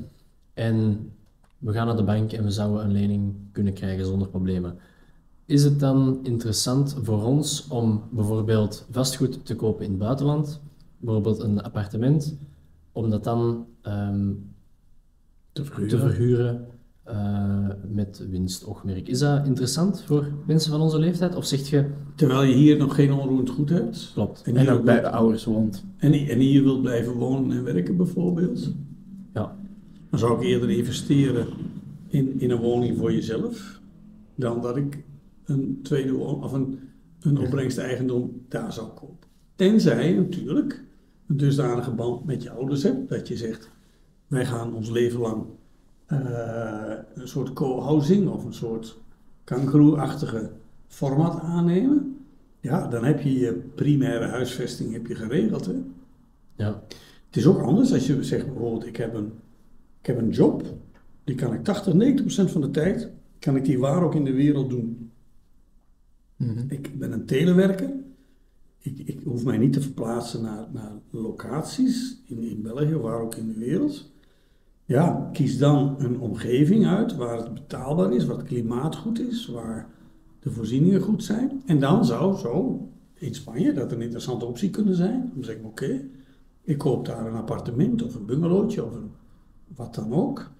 en 0.54 1.08
we 1.64 1.72
gaan 1.72 1.86
naar 1.86 1.96
de 1.96 2.04
bank 2.04 2.32
en 2.32 2.44
we 2.44 2.50
zouden 2.50 2.84
een 2.84 2.92
lening 2.92 3.34
kunnen 3.52 3.72
krijgen 3.72 4.06
zonder 4.06 4.28
problemen. 4.28 4.76
Is 5.46 5.64
het 5.64 5.80
dan 5.80 6.18
interessant 6.22 6.96
voor 7.02 7.24
ons 7.24 7.68
om 7.68 8.02
bijvoorbeeld 8.10 8.86
vastgoed 8.90 9.46
te 9.46 9.56
kopen 9.56 9.84
in 9.84 9.90
het 9.90 9.98
buitenland, 9.98 10.60
bijvoorbeeld 10.98 11.40
een 11.40 11.62
appartement, 11.62 12.36
om 12.92 13.10
dat 13.10 13.24
dan 13.24 13.66
ehm, 13.82 14.30
Te 15.52 15.62
te 15.62 15.98
verhuren 15.98 16.66
eh, 17.02 17.68
met 17.88 18.26
winstoogmerk. 18.30 19.08
Is 19.08 19.18
dat 19.18 19.46
interessant 19.46 20.02
voor 20.02 20.32
mensen 20.46 20.70
van 20.70 20.80
onze 20.80 20.98
leeftijd? 20.98 21.34
Of 21.34 21.44
zeg 21.46 21.68
je, 21.68 21.90
Terwijl 22.14 22.42
je 22.42 22.54
hier 22.54 22.76
nog 22.76 22.94
geen 22.94 23.12
onroerend 23.12 23.50
goed 23.50 23.68
hebt. 23.68 24.10
klopt, 24.14 24.42
En 24.42 24.56
En 24.56 24.62
hier, 24.62 24.72
ook 24.72 24.84
bij 24.84 25.00
de 25.00 25.10
ouders 25.10 25.44
woont. 25.44 25.84
en, 25.96 26.12
en 26.12 26.38
hier 26.38 26.62
wilt 26.62 26.82
blijven 26.82 27.12
wonen 27.12 27.56
en 27.56 27.64
werken 27.64 27.96
bijvoorbeeld. 27.96 28.72
Dan 30.14 30.22
zou 30.22 30.40
ik 30.40 30.46
eerder 30.46 30.70
investeren 30.70 31.46
in, 32.08 32.40
in 32.40 32.50
een 32.50 32.60
woning 32.60 32.98
voor 32.98 33.12
jezelf. 33.12 33.80
Dan 34.34 34.62
dat 34.62 34.76
ik 34.76 35.04
een 35.44 35.80
tweede 35.82 36.16
of 36.16 36.52
een, 36.52 36.78
een 37.20 37.38
opbrengsteigendom 37.38 38.44
daar 38.48 38.72
zou 38.72 38.88
kopen. 38.88 39.28
Tenzij 39.54 40.12
natuurlijk 40.12 40.84
een 41.26 41.36
dusdanige 41.36 41.90
band 41.90 42.24
met 42.24 42.42
je 42.42 42.50
ouders 42.50 42.82
hebt. 42.82 43.08
Dat 43.08 43.28
je 43.28 43.36
zegt, 43.36 43.70
wij 44.26 44.46
gaan 44.46 44.74
ons 44.74 44.90
leven 44.90 45.20
lang 45.20 45.44
eh, 46.06 46.18
een 47.14 47.28
soort 47.28 47.52
co-housing 47.52 48.28
of 48.28 48.44
een 48.44 48.54
soort 48.54 48.98
kangeroe-achtige 49.44 50.50
format 50.86 51.40
aannemen. 51.40 52.16
Ja, 52.60 52.86
dan 52.86 53.04
heb 53.04 53.20
je 53.20 53.38
je 53.38 53.52
primaire 53.74 54.26
huisvesting 54.26 54.92
heb 54.92 55.06
je 55.06 55.14
geregeld. 55.14 55.66
Hè? 55.66 55.74
ja, 56.56 56.82
Het 57.26 57.36
is 57.36 57.46
ook 57.46 57.60
anders 57.60 57.92
als 57.92 58.06
je 58.06 58.22
zegt 58.22 58.46
bijvoorbeeld, 58.46 58.86
ik 58.86 58.96
heb 58.96 59.14
een, 59.14 59.32
ik 60.04 60.10
heb 60.10 60.18
een 60.18 60.30
job, 60.30 60.62
die 61.24 61.34
kan 61.34 61.54
ik 61.54 61.64
80, 61.64 61.94
90% 62.48 62.50
van 62.50 62.60
de 62.60 62.70
tijd, 62.70 63.10
kan 63.38 63.56
ik 63.56 63.64
die 63.64 63.78
waar 63.78 64.02
ook 64.02 64.14
in 64.14 64.24
de 64.24 64.32
wereld 64.32 64.70
doen. 64.70 65.10
Ik 66.68 66.98
ben 66.98 67.12
een 67.12 67.26
telewerker, 67.26 67.90
ik, 68.78 68.98
ik 68.98 69.20
hoef 69.24 69.44
mij 69.44 69.58
niet 69.58 69.72
te 69.72 69.80
verplaatsen 69.80 70.42
naar, 70.42 70.66
naar 70.72 70.92
locaties 71.10 72.22
in, 72.26 72.38
in 72.38 72.62
België, 72.62 72.96
waar 72.96 73.20
ook 73.20 73.34
in 73.34 73.48
de 73.48 73.58
wereld. 73.58 74.12
Ja, 74.84 75.30
kies 75.32 75.58
dan 75.58 75.94
een 75.98 76.20
omgeving 76.20 76.86
uit 76.86 77.16
waar 77.16 77.36
het 77.36 77.54
betaalbaar 77.54 78.12
is, 78.12 78.26
waar 78.26 78.36
het 78.36 78.46
klimaat 78.46 78.96
goed 78.96 79.20
is, 79.20 79.46
waar 79.46 79.88
de 80.40 80.50
voorzieningen 80.50 81.00
goed 81.00 81.24
zijn. 81.24 81.62
En 81.66 81.80
dan 81.80 82.04
zou 82.04 82.36
zo 82.36 82.88
in 83.14 83.34
Spanje 83.34 83.72
dat 83.72 83.92
een 83.92 84.02
interessante 84.02 84.44
optie 84.44 84.70
kunnen 84.70 84.94
zijn. 84.94 85.30
Dan 85.34 85.44
zeg 85.44 85.56
ik, 85.56 85.64
oké, 85.64 86.00
ik 86.62 86.78
koop 86.78 87.06
daar 87.06 87.26
een 87.26 87.36
appartement 87.36 88.02
of 88.02 88.14
een 88.14 88.26
bungalowtje 88.26 88.84
of 88.84 88.92
een, 88.92 89.10
wat 89.76 89.94
dan 89.94 90.12
ook. 90.14 90.50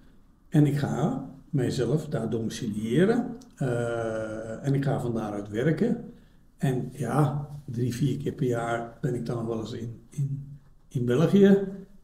En 0.49 0.65
ik 0.65 0.77
ga 0.77 1.29
mijzelf 1.49 2.07
daar 2.07 2.29
domiciliëren. 2.29 3.37
eh, 3.55 4.65
en 4.65 4.73
ik 4.73 4.83
ga 4.83 4.99
van 4.99 5.13
daaruit 5.13 5.49
werken. 5.49 6.13
En 6.57 6.89
ja, 6.93 7.49
drie, 7.65 7.95
vier 7.95 8.17
keer 8.17 8.33
per 8.33 8.47
jaar 8.47 8.97
ben 9.01 9.13
ik 9.15 9.25
dan 9.25 9.35
nog 9.37 9.45
wel 9.47 9.59
eens 9.59 9.71
in, 9.73 9.99
in, 10.09 10.57
in 10.87 11.05
België. 11.05 11.57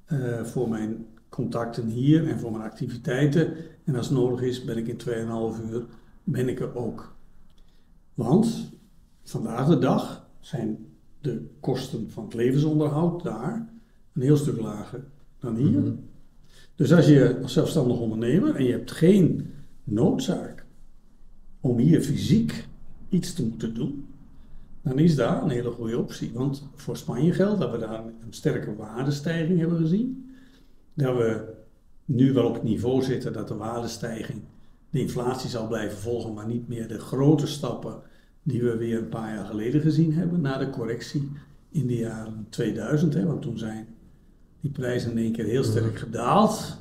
eh, 0.06 0.44
voor 0.44 0.70
mijn 0.70 1.06
contacten 1.30 1.88
hier 1.88 2.28
en 2.30 2.40
voor 2.40 2.52
mijn 2.52 2.64
activiteiten. 2.64 3.54
En 3.84 3.96
als 3.96 4.10
het 4.10 4.18
nodig 4.18 4.42
is, 4.42 4.64
ben 4.64 4.78
ik 4.78 4.88
in 4.88 4.98
2,5 4.98 5.72
uur 5.72 5.86
ben 6.24 6.50
ik 6.50 6.60
er 6.60 6.76
ook. 6.76 7.16
Want 8.14 8.70
vandaag 9.24 9.68
de 9.68 9.78
dag 9.80 10.28
zijn 10.40 10.86
de 11.22 11.50
kosten 11.60 12.10
van 12.12 12.24
het 12.24 12.34
levensonderhoud 12.34 13.24
daar 13.24 13.70
een 14.14 14.22
heel 14.22 14.38
stuk 14.38 14.60
lager 14.62 15.04
dan 15.40 15.56
hier. 15.56 15.80
Mhm. 15.80 15.94
Dus 16.82 16.94
als 16.94 17.08
je 17.08 17.40
als 17.42 17.54
zelfstandig 17.54 18.00
ondernemer 18.00 18.56
en 18.56 18.64
je 18.64 18.72
hebt 18.72 18.92
geen 18.92 19.54
noodzaak 19.84 20.66
om 21.60 21.78
hier 21.78 22.02
fysiek 22.02 22.68
iets 23.10 23.34
te 23.34 23.46
moeten 23.46 23.74
doen, 23.74 24.08
dan 24.82 25.00
is 25.00 25.16
daar 25.16 25.44
een 25.44 25.50
hele 25.50 25.72
goede 25.72 25.98
optie. 25.98 26.32
Want 26.34 26.70
voor 26.76 26.98
Spanje 26.98 27.34
geldt 27.34 27.60
dat 27.60 27.72
we 27.72 27.78
daar 27.78 28.04
een 28.04 28.14
sterke 28.34 28.76
waardestijging 28.76 29.60
hebben 29.60 29.78
gezien. 29.78 30.32
Dat 30.94 31.18
we 31.18 31.54
nu 32.06 32.34
wel 32.34 32.46
op 32.46 32.54
het 32.54 32.64
niveau 32.64 33.02
zitten 33.02 33.34
dat 33.34 33.48
de 33.48 33.56
waardestijging 33.56 34.42
de 34.90 35.00
inflatie 35.00 35.50
zal 35.50 35.68
blijven 35.68 35.98
volgen, 35.98 36.34
maar 36.34 36.48
niet 36.48 36.68
meer 36.68 36.88
de 36.88 37.00
grote 37.00 37.48
stappen 37.48 38.02
die 38.44 38.64
we 38.64 38.78
weer 38.78 38.98
een 38.98 39.10
paar 39.10 39.36
jaar 39.36 39.46
geleden 39.46 39.82
gezien 39.82 40.14
hebben 40.14 40.42
na 40.42 40.58
de 40.58 40.70
correctie 40.70 41.32
in 41.72 41.88
de 41.88 41.98
jaren 41.98 42.46
2000. 42.50 43.14
Hè, 43.14 43.26
want 43.26 43.42
toen 43.42 43.58
zijn 43.58 43.88
die 44.62 44.72
prijzen 44.72 45.12
in 45.12 45.18
één 45.18 45.32
keer 45.32 45.46
heel 45.46 45.64
sterk 45.64 45.98
gedaald, 46.00 46.78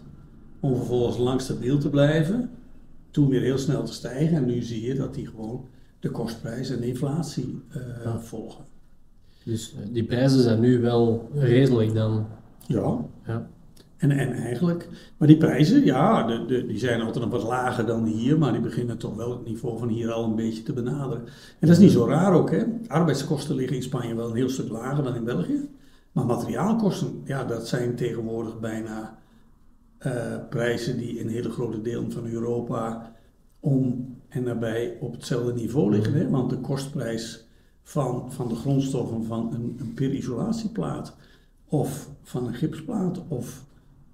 om 0.61 0.77
vervolgens 0.77 1.19
lang 1.19 1.41
stabiel 1.41 1.79
te 1.79 1.91
blijven. 1.91 2.51
Toen 3.11 3.29
weer 3.29 3.41
heel 3.41 3.59
snel 3.59 3.85
te 3.85 3.93
stijgen 3.93 4.37
en 4.37 4.47
nu 4.47 4.63
zie 4.63 4.87
je 4.87 4.95
dat 4.95 5.15
die 5.15 5.27
gewoon 5.27 5.65
de 6.01 6.11
kostprijs 6.11 6.71
en 6.71 6.81
de 6.81 6.87
inflatie 6.87 7.63
eh, 7.69 7.81
Ja. 8.05 8.21
volgen. 8.21 8.65
dus 9.45 9.75
eh, 9.75 9.89
die 9.93 10.05
prijzen 10.05 10.41
zijn 10.43 10.61
nu 10.61 10.81
wel 10.81 11.29
redelijk 11.35 11.95
dan. 11.95 12.27
Ja, 12.67 12.99
Ja, 13.27 13.49
En, 13.97 14.11
en 14.11 14.33
eigenlijk, 14.33 14.89
maar 15.17 15.29
die 15.29 15.37
prijzen, 15.37 15.85
ja, 15.85 16.27
de, 16.27 16.45
de, 16.47 16.67
die 16.67 16.79
zijn 16.79 17.01
altijd 17.01 17.25
nog 17.25 17.33
wat 17.33 17.43
lager 17.43 17.87
dan 17.87 18.05
hier, 18.05 18.39
maar 18.39 18.53
die 18.53 18.61
beginnen 18.61 18.99
toch 18.99 19.15
wel 19.17 19.31
het 19.31 19.45
niveau 19.47 19.79
van 19.79 19.89
hier 19.89 20.13
al 20.13 20.25
een 20.25 20.35
beetje 20.37 20.63
te 20.63 20.73
benaderen. 20.73 21.25
En 21.59 21.67
dat 21.69 21.71
is 21.71 21.79
niet 21.79 21.91
zo 21.91 22.07
raar 22.07 22.33
ook, 22.35 22.51
hè. 22.51 22.63
Arbeidskosten 22.87 23.55
liggen 23.55 23.77
in 23.77 23.83
Spanje 23.83 24.15
wel 24.15 24.29
een 24.31 24.37
heel 24.37 24.49
stuk 24.49 24.69
lager 24.69 25.05
dan 25.05 25.15
in 25.15 25.25
België. 25.25 25.69
Maar 26.13 26.27
materiaalkosten, 26.27 27.21
ja, 27.25 27.45
dat 27.45 27.69
zijn 27.69 27.97
tegenwoordig 27.97 28.61
bijna 28.61 29.19
eh, 29.99 30.37
prijzen 30.49 30.99
die 30.99 31.19
in 31.19 31.29
hele 31.29 31.51
grote 31.51 31.83
delen 31.83 32.13
van 32.13 32.27
Europa 32.27 33.13
om 33.61 34.09
en 34.29 34.43
nabij 34.43 34.97
op 35.01 35.13
hetzelfde 35.13 35.53
niveau 35.55 35.91
liggen. 35.91 36.15
Hè? 36.15 36.29
Want 36.31 36.51
de 36.51 36.59
kostprijs 36.59 37.47
van, 37.83 38.33
van 38.33 38.49
de 38.49 38.55
grondstoffen 38.55 39.25
van 39.25 39.55
een, 39.55 39.77
een 39.79 39.95
perisolatieplaat 39.95 41.17
of 41.65 42.11
van 42.23 42.47
een 42.47 42.55
gipsplaat 42.55 43.23
of 43.29 43.65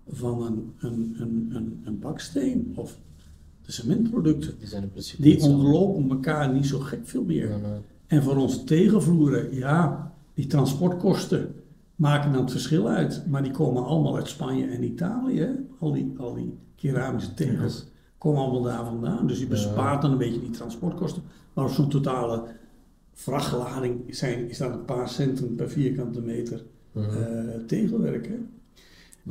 van 0.09 0.43
een, 0.43 0.75
een, 0.79 1.17
een, 1.19 1.51
een, 1.55 1.83
een 1.85 1.99
baksteen 1.99 2.73
of 2.75 2.99
de 3.63 3.73
cementproducten, 3.73 4.59
die 4.59 4.69
zijn 4.69 4.83
in 4.83 4.91
principe 4.91 5.23
die 5.23 5.43
ontlopen 5.43 6.11
elkaar 6.11 6.53
niet 6.53 6.67
zo 6.67 6.79
gek 6.79 7.01
veel 7.05 7.25
meer. 7.25 7.49
Ja. 7.49 7.81
En 8.07 8.23
voor 8.23 8.37
onze 8.37 8.65
tegenvloeren, 8.65 9.55
ja, 9.55 10.13
die 10.35 10.47
transportkosten 10.47 11.55
maken 11.97 12.33
dan 12.33 12.41
het 12.43 12.51
verschil 12.51 12.89
uit. 12.89 13.27
Maar 13.27 13.43
die 13.43 13.53
komen 13.53 13.85
allemaal 13.85 14.17
uit 14.17 14.29
Spanje 14.29 14.67
en 14.67 14.83
Italië. 14.85 15.67
Al 15.79 15.93
die, 15.93 16.15
al 16.19 16.35
die 16.35 16.59
keramische 16.77 17.35
tegels 17.35 17.87
komen 18.19 18.41
allemaal 18.43 18.63
daar 18.63 18.85
vandaan. 18.85 19.27
Dus 19.27 19.39
je 19.39 19.47
bespaart 19.47 20.03
dan 20.03 20.11
een 20.13 20.19
beetje 20.19 20.41
die 20.41 20.51
transportkosten. 20.51 21.23
Maar 21.53 21.65
op 21.65 21.71
zo'n 21.71 21.89
totale 21.89 22.45
vrachtlading 23.15 24.01
zijn, 24.17 24.49
is 24.49 24.59
dat 24.59 24.73
een 24.73 24.85
paar 24.85 25.09
centen 25.09 25.55
per 25.55 25.71
vierkante 25.71 26.21
meter 26.21 26.65
Mhm. 26.93 27.23
eh, 27.23 27.55
tegelwerk. 27.67 28.27
Hè? 28.27 28.39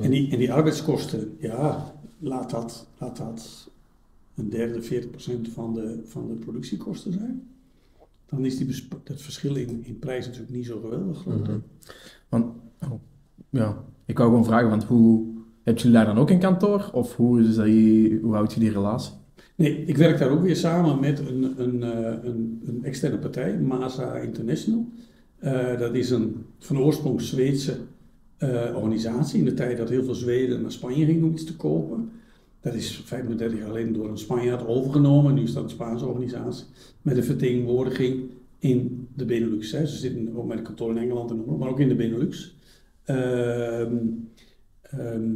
En, 0.04 0.10
die, 0.10 0.32
en 0.32 0.38
die 0.38 0.54
arbeidskosten, 0.54 1.36
ja, 1.40 1.94
laat 2.20 2.50
dat, 2.50 2.88
laat 2.98 3.18
dat 3.18 3.70
een 4.36 4.50
derde, 4.50 4.82
40% 4.82 5.50
van 5.54 5.74
de, 5.74 6.02
van 6.06 6.28
de 6.28 6.34
productiekosten 6.34 7.14
zijn. 7.14 7.48
Dan 8.26 8.46
is 8.46 8.58
die 8.58 8.88
dat 9.04 9.22
verschil 9.22 9.56
in, 9.56 9.84
in 9.86 10.00
prijs 10.00 10.26
natuurlijk 10.26 10.54
niet 10.54 10.66
zo 10.66 10.80
geweldig 10.80 11.18
groot. 11.18 11.48
Want, 12.42 12.54
oh, 12.84 13.00
ja, 13.50 13.84
ik 14.06 14.18
wou 14.18 14.30
gewoon 14.30 14.46
vragen, 14.46 14.70
want 14.70 14.84
hoe, 14.84 15.26
heb 15.64 15.78
jullie 15.78 15.94
daar 15.94 16.06
dan 16.06 16.18
ook 16.18 16.30
een 16.30 16.40
kantoor? 16.40 16.90
Of 16.94 17.16
hoe, 17.16 17.42
je- 17.44 18.20
hoe 18.22 18.34
houdt 18.34 18.54
je 18.54 18.60
die 18.60 18.72
relatie? 18.72 19.14
Nee, 19.56 19.86
ik 19.86 19.98
werk 19.98 20.18
daar 20.18 20.30
ook 20.30 20.42
weer 20.42 20.56
samen 20.56 21.00
met 21.00 21.20
een, 21.20 21.54
een, 21.62 21.84
eh, 21.84 22.24
een, 22.24 22.62
een 22.68 22.84
externe 22.84 23.18
partij, 23.18 23.58
Masa 23.60 24.16
International. 24.16 24.86
Eh, 25.40 25.80
dat 25.80 25.96
is 25.96 26.10
een 26.10 26.46
van 26.60 26.80
oorsprong 26.80 27.22
Zweedse 27.22 27.78
eh, 28.38 28.50
organisatie. 28.76 29.40
In 29.40 29.46
de 29.46 29.54
tijd 29.54 29.78
dat 29.78 29.90
heel 29.90 30.04
veel 30.04 30.14
Zweden 30.16 30.62
naar 30.62 30.72
Spanje 30.72 31.06
gingen 31.06 31.24
om 31.24 31.32
iets 31.32 31.44
te 31.44 31.56
kopen. 31.56 32.10
Dat 32.62 32.74
is 32.74 33.02
35 33.06 33.58
jaar 33.58 33.68
geleden 33.68 33.94
door 33.94 34.10
een 34.10 34.18
Spanjaard 34.18 34.68
overgenomen. 34.68 35.34
Nu 35.34 35.42
is 35.42 35.54
dat 35.54 35.64
een 35.64 35.70
Spaanse 35.70 36.06
organisatie. 36.06 36.66
Met 37.02 37.18
een 37.18 37.24
vertegenwoordiging 37.24 38.20
in 38.60 39.05
de 39.16 39.26
Benelux. 39.26 39.72
Hè. 39.72 39.86
Ze 39.86 39.98
zitten 39.98 40.36
ook 40.36 40.48
met 40.48 40.58
een 40.58 40.64
kantoor 40.64 40.90
in 40.92 40.98
Engeland 40.98 41.32
en 41.32 41.58
maar 41.58 41.70
ook 41.70 41.80
in 41.80 41.88
de 41.88 41.96
Benelux. 41.96 42.56
Ehm, 43.04 43.96
ehm, 44.82 45.32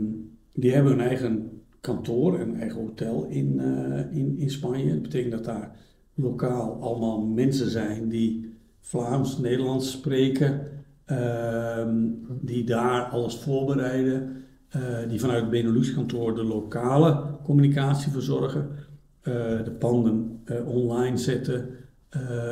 die 0.54 0.72
hebben 0.74 0.92
hun 0.92 1.02
eigen 1.02 1.62
kantoor 1.82 2.40
en 2.40 2.56
eigen 2.56 2.82
hotel 2.82 3.26
in, 3.26 3.60
eh, 3.60 4.18
in, 4.18 4.38
in 4.38 4.50
Spanje. 4.50 4.94
Dat 4.94 5.02
betekent 5.02 5.32
dat 5.32 5.46
daar 5.46 5.76
lokaal 6.14 6.82
allemaal 6.82 7.22
mensen 7.22 7.70
zijn 7.70 8.10
die 8.10 8.58
Vlaams, 8.80 9.38
Nederlands 9.38 9.92
spreken, 9.92 10.62
ehm, 11.06 11.98
die 12.42 12.64
daar 12.64 13.04
alles 13.04 13.36
voorbereiden, 13.36 14.44
eh, 14.70 15.10
die 15.10 15.20
vanuit 15.20 15.42
het 15.42 15.50
Benelux-kantoor 15.50 16.36
de 16.36 16.44
lokale 16.44 17.24
communicatie 17.44 18.12
verzorgen. 18.12 18.88
eh, 19.20 19.64
de 19.64 19.72
panden 19.80 20.42
online 20.66 21.18
zetten, 21.18 21.70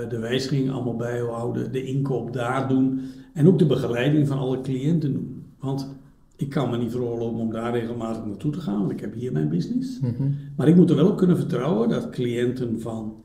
de 0.10 0.18
wijzigingen 0.20 0.74
allemaal 0.74 0.96
bijhouden, 0.96 1.72
de 1.72 1.84
inkoop 1.84 2.34
daar 2.34 2.68
doen 2.68 3.02
en 3.34 3.48
ook 3.48 3.60
de 3.60 3.66
begeleiding 3.66 4.28
van 4.28 4.38
alle 4.38 4.62
cliënten 4.62 5.14
doen. 5.14 5.46
Want 5.60 5.96
ik 6.36 6.50
kan 6.50 6.70
me 6.70 6.78
niet 6.78 6.92
veroorloven 6.92 7.40
om 7.40 7.52
daar 7.52 7.72
regelmatig 7.72 8.26
naartoe 8.26 8.52
te 8.52 8.62
gaan, 8.62 8.80
want 8.80 8.92
ik 8.92 9.00
heb 9.00 9.14
hier 9.14 9.32
mijn 9.32 9.50
business. 9.50 10.00
Mhm. 10.00 10.32
Maar 10.56 10.68
ik 10.68 10.76
moet 10.76 10.90
er 10.90 10.96
wel 10.96 11.10
op 11.10 11.18
kunnen 11.18 11.38
vertrouwen 11.38 11.90
dat 11.90 12.10
cliënten 12.10 12.82
van 12.82 13.24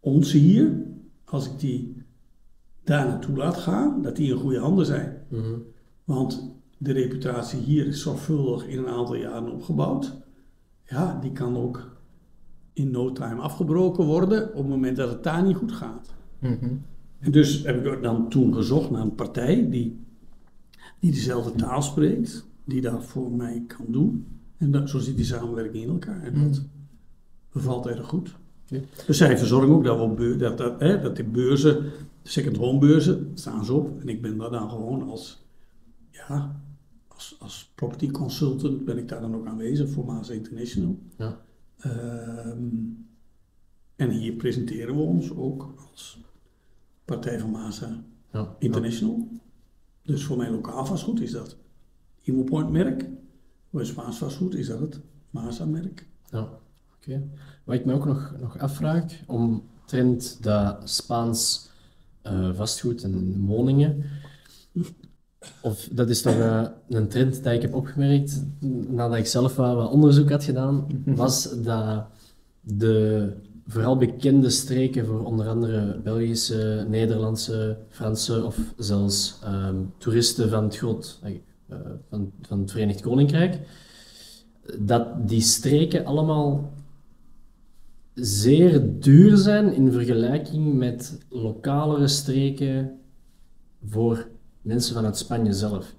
ons 0.00 0.32
hier, 0.32 0.82
als 1.24 1.46
ik 1.46 1.58
die 1.58 2.02
daar 2.84 3.06
naartoe 3.06 3.36
laat 3.36 3.56
gaan, 3.56 4.02
dat 4.02 4.16
die 4.16 4.30
in 4.30 4.38
goede 4.38 4.58
handen 4.58 4.86
zijn. 4.86 5.26
Mhm. 5.28 5.54
Want 6.04 6.56
de 6.78 6.92
reputatie 6.92 7.60
hier 7.60 7.86
is 7.86 8.02
zorgvuldig 8.02 8.66
in 8.66 8.78
een 8.78 8.88
aantal 8.88 9.14
jaren 9.14 9.52
opgebouwd. 9.52 10.16
Ja, 10.84 11.18
die 11.20 11.32
kan 11.32 11.56
ook 11.56 11.97
in 12.78 12.90
no 12.90 13.12
time 13.12 13.40
afgebroken 13.40 14.04
worden 14.04 14.48
op 14.48 14.56
het 14.56 14.68
moment 14.68 14.96
dat 14.96 15.10
het 15.10 15.22
daar 15.22 15.42
niet 15.42 15.56
goed 15.56 15.72
gaat. 15.72 16.14
Mhm. 16.38 16.74
En 17.18 17.30
dus 17.30 17.62
heb 17.62 17.86
ik 17.86 18.02
dan 18.02 18.28
toen 18.28 18.54
gezocht 18.54 18.90
naar 18.90 19.02
een 19.02 19.14
partij 19.14 19.70
die, 19.70 19.98
die 20.98 21.10
dezelfde 21.10 21.52
taal 21.52 21.82
spreekt, 21.82 22.46
die 22.64 22.80
dat 22.80 23.04
voor 23.04 23.32
mij 23.32 23.64
kan 23.66 23.86
doen. 23.88 24.26
En 24.56 24.70
dat, 24.70 24.90
zo 24.90 24.98
zit 24.98 25.16
die 25.16 25.24
samenwerking 25.24 25.84
in 25.84 25.90
elkaar. 25.90 26.22
En 26.22 26.42
dat 26.42 26.62
bevalt 27.52 27.86
erg 27.86 28.06
goed. 28.06 28.36
Dus 29.06 29.16
zij 29.16 29.38
verzorgen 29.38 29.74
ook 29.74 29.84
dat, 29.84 29.98
we 29.98 30.14
beur, 30.14 30.38
dat, 30.38 30.58
dat, 30.58 30.80
hè, 30.80 31.00
dat 31.00 31.16
de 31.16 31.24
beurzen, 31.24 31.82
de 32.22 32.28
second 32.28 32.56
home 32.56 32.78
beurzen, 32.78 33.30
staan 33.34 33.64
ze 33.64 33.72
op. 33.72 34.00
En 34.00 34.08
ik 34.08 34.22
ben 34.22 34.36
daar 34.36 34.50
dan 34.50 34.70
gewoon 34.70 35.08
als, 35.08 35.44
ja, 36.10 36.60
als, 37.08 37.36
als 37.38 37.72
property 37.74 38.10
consultant 38.10 38.84
ben 38.84 38.98
ik 38.98 39.08
daar 39.08 39.20
dan 39.20 39.34
ook 39.34 39.46
aanwezig 39.46 39.90
voor 39.90 40.04
Maas 40.04 40.30
International. 40.30 40.98
Ja. 41.16 41.40
Ehm, 41.78 42.66
en 43.96 44.10
hier 44.10 44.32
presenteren 44.32 44.94
we 44.96 45.00
ons 45.00 45.30
ook 45.34 45.74
als 45.90 46.18
partij 47.04 47.38
van 47.38 47.50
Masa 47.50 48.04
Ja. 48.32 48.56
International. 48.58 49.28
Dus 50.02 50.24
voor 50.24 50.36
mijn 50.36 50.52
lokaal 50.52 50.86
vastgoed 50.86 51.20
is 51.20 51.30
dat 51.30 51.56
Imopoint 52.20 52.70
merk. 52.70 53.08
Voor 53.70 53.86
Spaans 53.86 54.18
vastgoed 54.18 54.54
is 54.54 54.66
dat 54.66 54.80
het 54.80 55.00
Masa 55.30 55.64
merk. 55.64 56.06
Ja, 56.30 56.48
oké. 56.96 57.28
Wat 57.64 57.74
ik 57.76 57.84
me 57.84 57.92
ook 57.92 58.04
nog, 58.06 58.34
nog 58.40 58.58
afvraag, 58.58 59.04
omtrent 59.26 60.42
dat 60.42 60.90
Spaans 60.90 61.70
eh, 62.22 62.54
vastgoed 62.54 63.02
en 63.02 63.40
woningen, 63.46 64.04
of 65.60 65.88
dat 65.92 66.08
is 66.08 66.22
toch 66.22 66.38
eh, 66.38 66.66
een 66.88 67.08
trend 67.08 67.42
die 67.42 67.52
ik 67.52 67.62
heb 67.62 67.74
opgemerkt 67.74 68.44
nadat 68.88 69.18
ik 69.18 69.26
zelf 69.26 69.56
wat, 69.56 69.74
wat 69.74 69.90
onderzoek 69.90 70.30
had 70.30 70.44
gedaan, 70.44 70.86
was 71.04 71.62
dat 71.62 72.06
de 72.60 73.32
vooral 73.66 73.96
bekende 73.96 74.50
streken 74.50 75.06
voor 75.06 75.24
onder 75.24 75.48
andere 75.48 75.98
Belgische, 75.98 76.86
Nederlandse, 76.88 77.76
Franse 77.88 78.44
of 78.44 78.58
zelfs 78.76 79.38
ehm, 79.42 79.76
toeristen 79.98 80.50
van 80.50 80.64
het, 80.64 80.76
groot, 80.76 81.20
eh, 81.22 81.76
van, 82.08 82.32
van 82.42 82.60
het 82.60 82.70
Verenigd 82.70 83.00
Koninkrijk, 83.00 83.60
dat 84.78 85.28
die 85.28 85.40
streken 85.40 86.04
allemaal 86.04 86.72
zeer 88.14 89.00
duur 89.00 89.36
zijn 89.36 89.74
in 89.74 89.92
vergelijking 89.92 90.74
met 90.74 91.18
lokalere 91.28 92.08
streken 92.08 92.98
voor 93.84 94.28
mensen 94.62 94.94
vanuit 94.94 95.16
Spanje 95.16 95.52
zelf. 95.52 95.94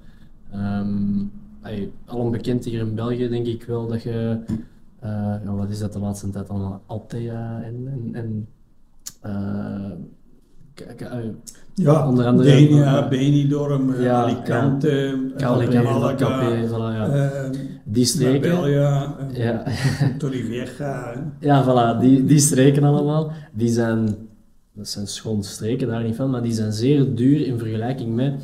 Ehm 0.51 1.24
ey, 1.64 1.91
alom 2.05 2.32
bekend 2.32 2.66
hier 2.66 2.80
in 2.80 2.95
België 2.95 3.30
denk 3.30 3.45
ik 3.45 3.64
wel 3.64 3.88
dat 3.88 4.03
je, 4.03 4.39
eh, 4.99 5.10
ja, 5.43 5.53
wat 5.55 5.70
is 5.70 5.80
dat 5.80 5.93
de 5.93 5.99
laatste 5.99 6.30
tijd 6.30 6.49
allemaal, 6.49 6.82
Altea 6.86 7.62
en, 7.64 8.10
en, 8.14 8.47
eh, 9.22 9.91
Ja, 11.74 12.07
Onder 12.07 12.26
andere- 12.26 12.49
Denia, 12.49 13.07
Benidorm, 13.07 13.93
eh, 13.93 14.03
Ja, 14.03 14.22
Alicante, 14.24 15.30
Malaga, 15.39 16.16
Calpe, 16.16 16.68
voilà, 16.68 16.95
ja. 16.95 17.49
die 17.86 18.05
streken. 18.05 18.51
Marbella, 18.51 19.16
Ja. 19.34 19.64
Torrevieja. 20.18 21.14
Ja, 21.39 21.64
voilà, 21.66 21.99
die, 22.01 22.26
die 22.26 22.39
streken 22.39 22.84
allemaal, 22.84 23.32
die 23.53 23.68
zijn, 23.70 24.16
dat 24.80 24.88
zijn 24.89 25.07
schoon 25.07 25.43
streken, 25.43 25.88
daar 25.88 26.03
niet 26.03 26.15
van, 26.15 26.30
maar 26.30 26.41
die 26.41 26.51
zijn 26.51 26.73
zeer 26.73 27.15
duur 27.15 27.45
in 27.45 27.57
vergelijking 27.57 28.15
met 28.15 28.43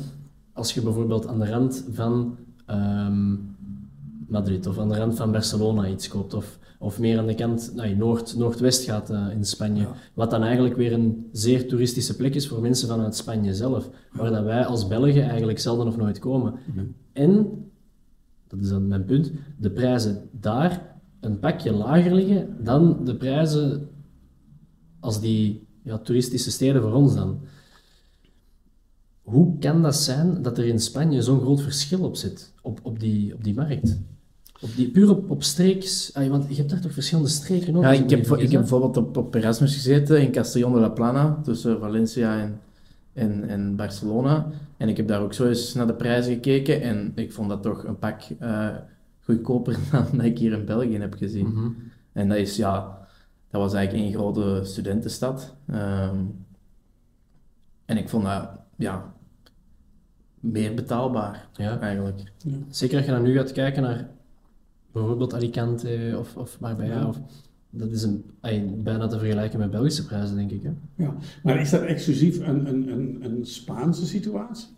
als 0.52 0.72
je 0.74 0.82
bijvoorbeeld 0.82 1.26
aan 1.26 1.38
de 1.38 1.50
rand 1.50 1.84
van 1.90 2.36
ehm, 2.66 3.34
Madrid 4.28 4.66
of 4.66 4.78
aan 4.78 4.88
de 4.88 4.96
rand 4.96 5.16
van 5.16 5.32
Barcelona 5.32 5.88
iets 5.88 6.08
koopt, 6.08 6.34
of, 6.34 6.58
of 6.78 6.98
meer 6.98 7.18
aan 7.18 7.26
de 7.26 7.34
kant, 7.34 7.72
nee, 7.74 7.96
noord, 7.96 8.36
noordwest 8.36 8.84
gaat 8.84 9.10
eh, 9.10 9.26
in 9.30 9.44
Spanje, 9.44 9.82
Ja. 9.82 9.94
wat 10.14 10.30
dan 10.30 10.42
eigenlijk 10.42 10.76
weer 10.76 10.92
een 10.92 11.28
zeer 11.32 11.68
toeristische 11.68 12.16
plek 12.16 12.34
is 12.34 12.48
voor 12.48 12.60
mensen 12.60 12.88
vanuit 12.88 13.16
Spanje 13.16 13.54
zelf, 13.54 13.90
waar 14.12 14.30
dat 14.30 14.44
wij 14.44 14.64
als 14.64 14.86
Belgen 14.86 15.28
eigenlijk 15.28 15.58
zelden 15.58 15.86
of 15.86 15.96
nooit 15.96 16.18
komen. 16.18 16.54
En, 17.12 17.46
dat 18.48 18.60
is 18.60 18.68
dan 18.68 18.88
mijn 18.88 19.04
punt, 19.04 19.32
de 19.58 19.70
prijzen 19.70 20.28
daar 20.30 20.96
een 21.20 21.38
pakje 21.38 21.72
lager 21.72 22.14
liggen 22.14 22.56
dan 22.64 23.04
de 23.04 23.16
prijzen 23.16 23.88
als 25.00 25.20
die 25.20 25.65
ja, 25.86 25.98
toeristische 25.98 26.50
steden 26.50 26.82
voor 26.82 26.92
ons 26.92 27.14
dan. 27.14 27.40
Hoe 29.22 29.58
kan 29.58 29.82
dat 29.82 29.96
zijn 29.96 30.42
dat 30.42 30.58
er 30.58 30.66
in 30.66 30.80
Spanje 30.80 31.22
zo'n 31.22 31.40
groot 31.40 31.62
verschil 31.62 32.00
op 32.00 32.16
zit, 32.16 32.52
op, 32.62 32.80
op, 32.82 33.00
die, 33.00 33.34
op 33.34 33.44
die 33.44 33.54
markt? 33.54 33.98
Op 34.60 34.70
die, 34.76 34.90
puur 34.90 35.10
op, 35.10 35.30
op 35.30 35.42
streeks, 35.42 36.14
ah, 36.14 36.28
want 36.28 36.48
je 36.48 36.54
hebt 36.54 36.70
daar 36.70 36.80
toch 36.80 36.92
verschillende 36.92 37.30
streken 37.30 37.76
ook? 37.76 37.82
Ja, 37.82 37.92
ik 37.92 38.10
heb, 38.10 38.26
ik 38.26 38.50
heb 38.50 38.60
bijvoorbeeld 38.60 38.96
op, 38.96 39.16
op 39.16 39.34
Erasmus 39.34 39.74
gezeten 39.74 40.22
in 40.22 40.32
Castellón 40.32 40.72
de 40.72 40.80
la 40.80 40.88
Plana, 40.88 41.40
tussen 41.42 41.80
Valencia 41.80 42.40
en, 42.40 42.60
en, 43.12 43.48
en 43.48 43.76
Barcelona. 43.76 44.50
En 44.76 44.88
ik 44.88 44.96
heb 44.96 45.08
daar 45.08 45.22
ook 45.22 45.34
zo 45.34 45.48
eens 45.48 45.74
naar 45.74 45.86
de 45.86 45.94
prijzen 45.94 46.32
gekeken 46.32 46.82
en 46.82 47.12
ik 47.14 47.32
vond 47.32 47.48
dat 47.48 47.62
toch 47.62 47.84
een 47.84 47.98
pak 47.98 48.20
eh, 48.38 48.68
goedkoper 49.20 49.78
dan 49.90 50.06
dat 50.12 50.24
ik 50.24 50.38
hier 50.38 50.52
in 50.52 50.64
België 50.64 50.98
heb 50.98 51.14
gezien. 51.14 51.46
Mhm. 51.46 51.68
En 52.12 52.28
dat 52.28 52.38
is, 52.38 52.56
ja, 52.56 53.05
dat 53.50 53.60
was 53.60 53.74
eigenlijk 53.74 54.04
één 54.06 54.14
grote 54.14 54.60
studentenstad. 54.64 55.54
Ehm, 55.66 56.16
en 57.84 57.96
ik 57.96 58.08
vond 58.08 58.24
dat, 58.24 58.48
ja, 58.76 59.14
meer 60.40 60.74
betaalbaar, 60.74 61.48
Ja. 61.56 61.78
eigenlijk. 61.80 62.32
Zeker 62.68 62.96
als 62.96 63.06
je 63.06 63.12
dan 63.12 63.22
nu 63.22 63.34
gaat 63.36 63.52
kijken 63.52 63.82
naar 63.82 64.08
bijvoorbeeld 64.92 65.34
Alicante 65.34 66.16
of, 66.18 66.36
of 66.36 66.60
Marbella, 66.60 66.94
Ja. 66.94 67.06
of, 67.06 67.18
dat 67.70 67.90
is 67.90 68.02
een, 68.02 68.24
bijna 68.82 69.06
te 69.06 69.18
vergelijken 69.18 69.58
met 69.58 69.70
Belgische 69.70 70.06
prijzen, 70.06 70.36
denk 70.36 70.50
ik. 70.50 70.62
Hè? 70.62 70.70
Ja, 71.04 71.14
maar 71.42 71.60
is 71.60 71.70
dat 71.70 71.82
exclusief 71.82 72.38
een, 72.46 72.66
een, 72.68 72.88
een, 72.92 73.18
een 73.24 73.46
Spaanse 73.46 74.06
situatie? 74.06 74.68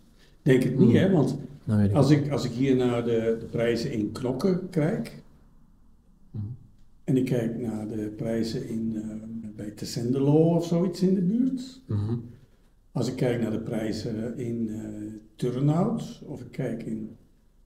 Denk 0.41 0.63
het 0.63 0.77
niet, 0.79 0.87
Hmm. 0.91 0.97
hè? 0.99 1.11
Want 1.11 1.37
Nou, 1.63 1.83
ik 1.83 1.93
als 1.93 2.09
ik, 2.09 2.31
als 2.31 2.43
ik 2.45 2.51
hier 2.51 2.75
naar 2.75 3.03
de, 3.03 3.37
de 3.39 3.45
prijzen 3.45 3.91
in 3.91 4.11
knokken 4.11 4.69
kijk. 4.69 5.21
En 7.09 7.17
ik 7.17 7.25
kijk 7.25 7.59
naar 7.59 7.87
de 7.87 8.13
prijzen 8.15 8.67
in, 8.69 8.91
eh, 8.95 9.01
bij 9.55 9.69
Tessendelo 9.71 10.55
of 10.55 10.65
zoiets 10.65 11.01
in 11.01 11.13
de 11.13 11.21
buurt, 11.21 11.81
Mhm. 11.87 12.15
als 12.91 13.07
ik 13.07 13.15
kijk 13.15 13.41
naar 13.41 13.51
de 13.51 13.59
prijzen 13.59 14.37
in 14.37 14.69
eh 14.69 14.77
Turnhout, 15.35 16.21
of 16.25 16.41
ik 16.41 16.51
kijk 16.51 16.83
in 16.83 17.15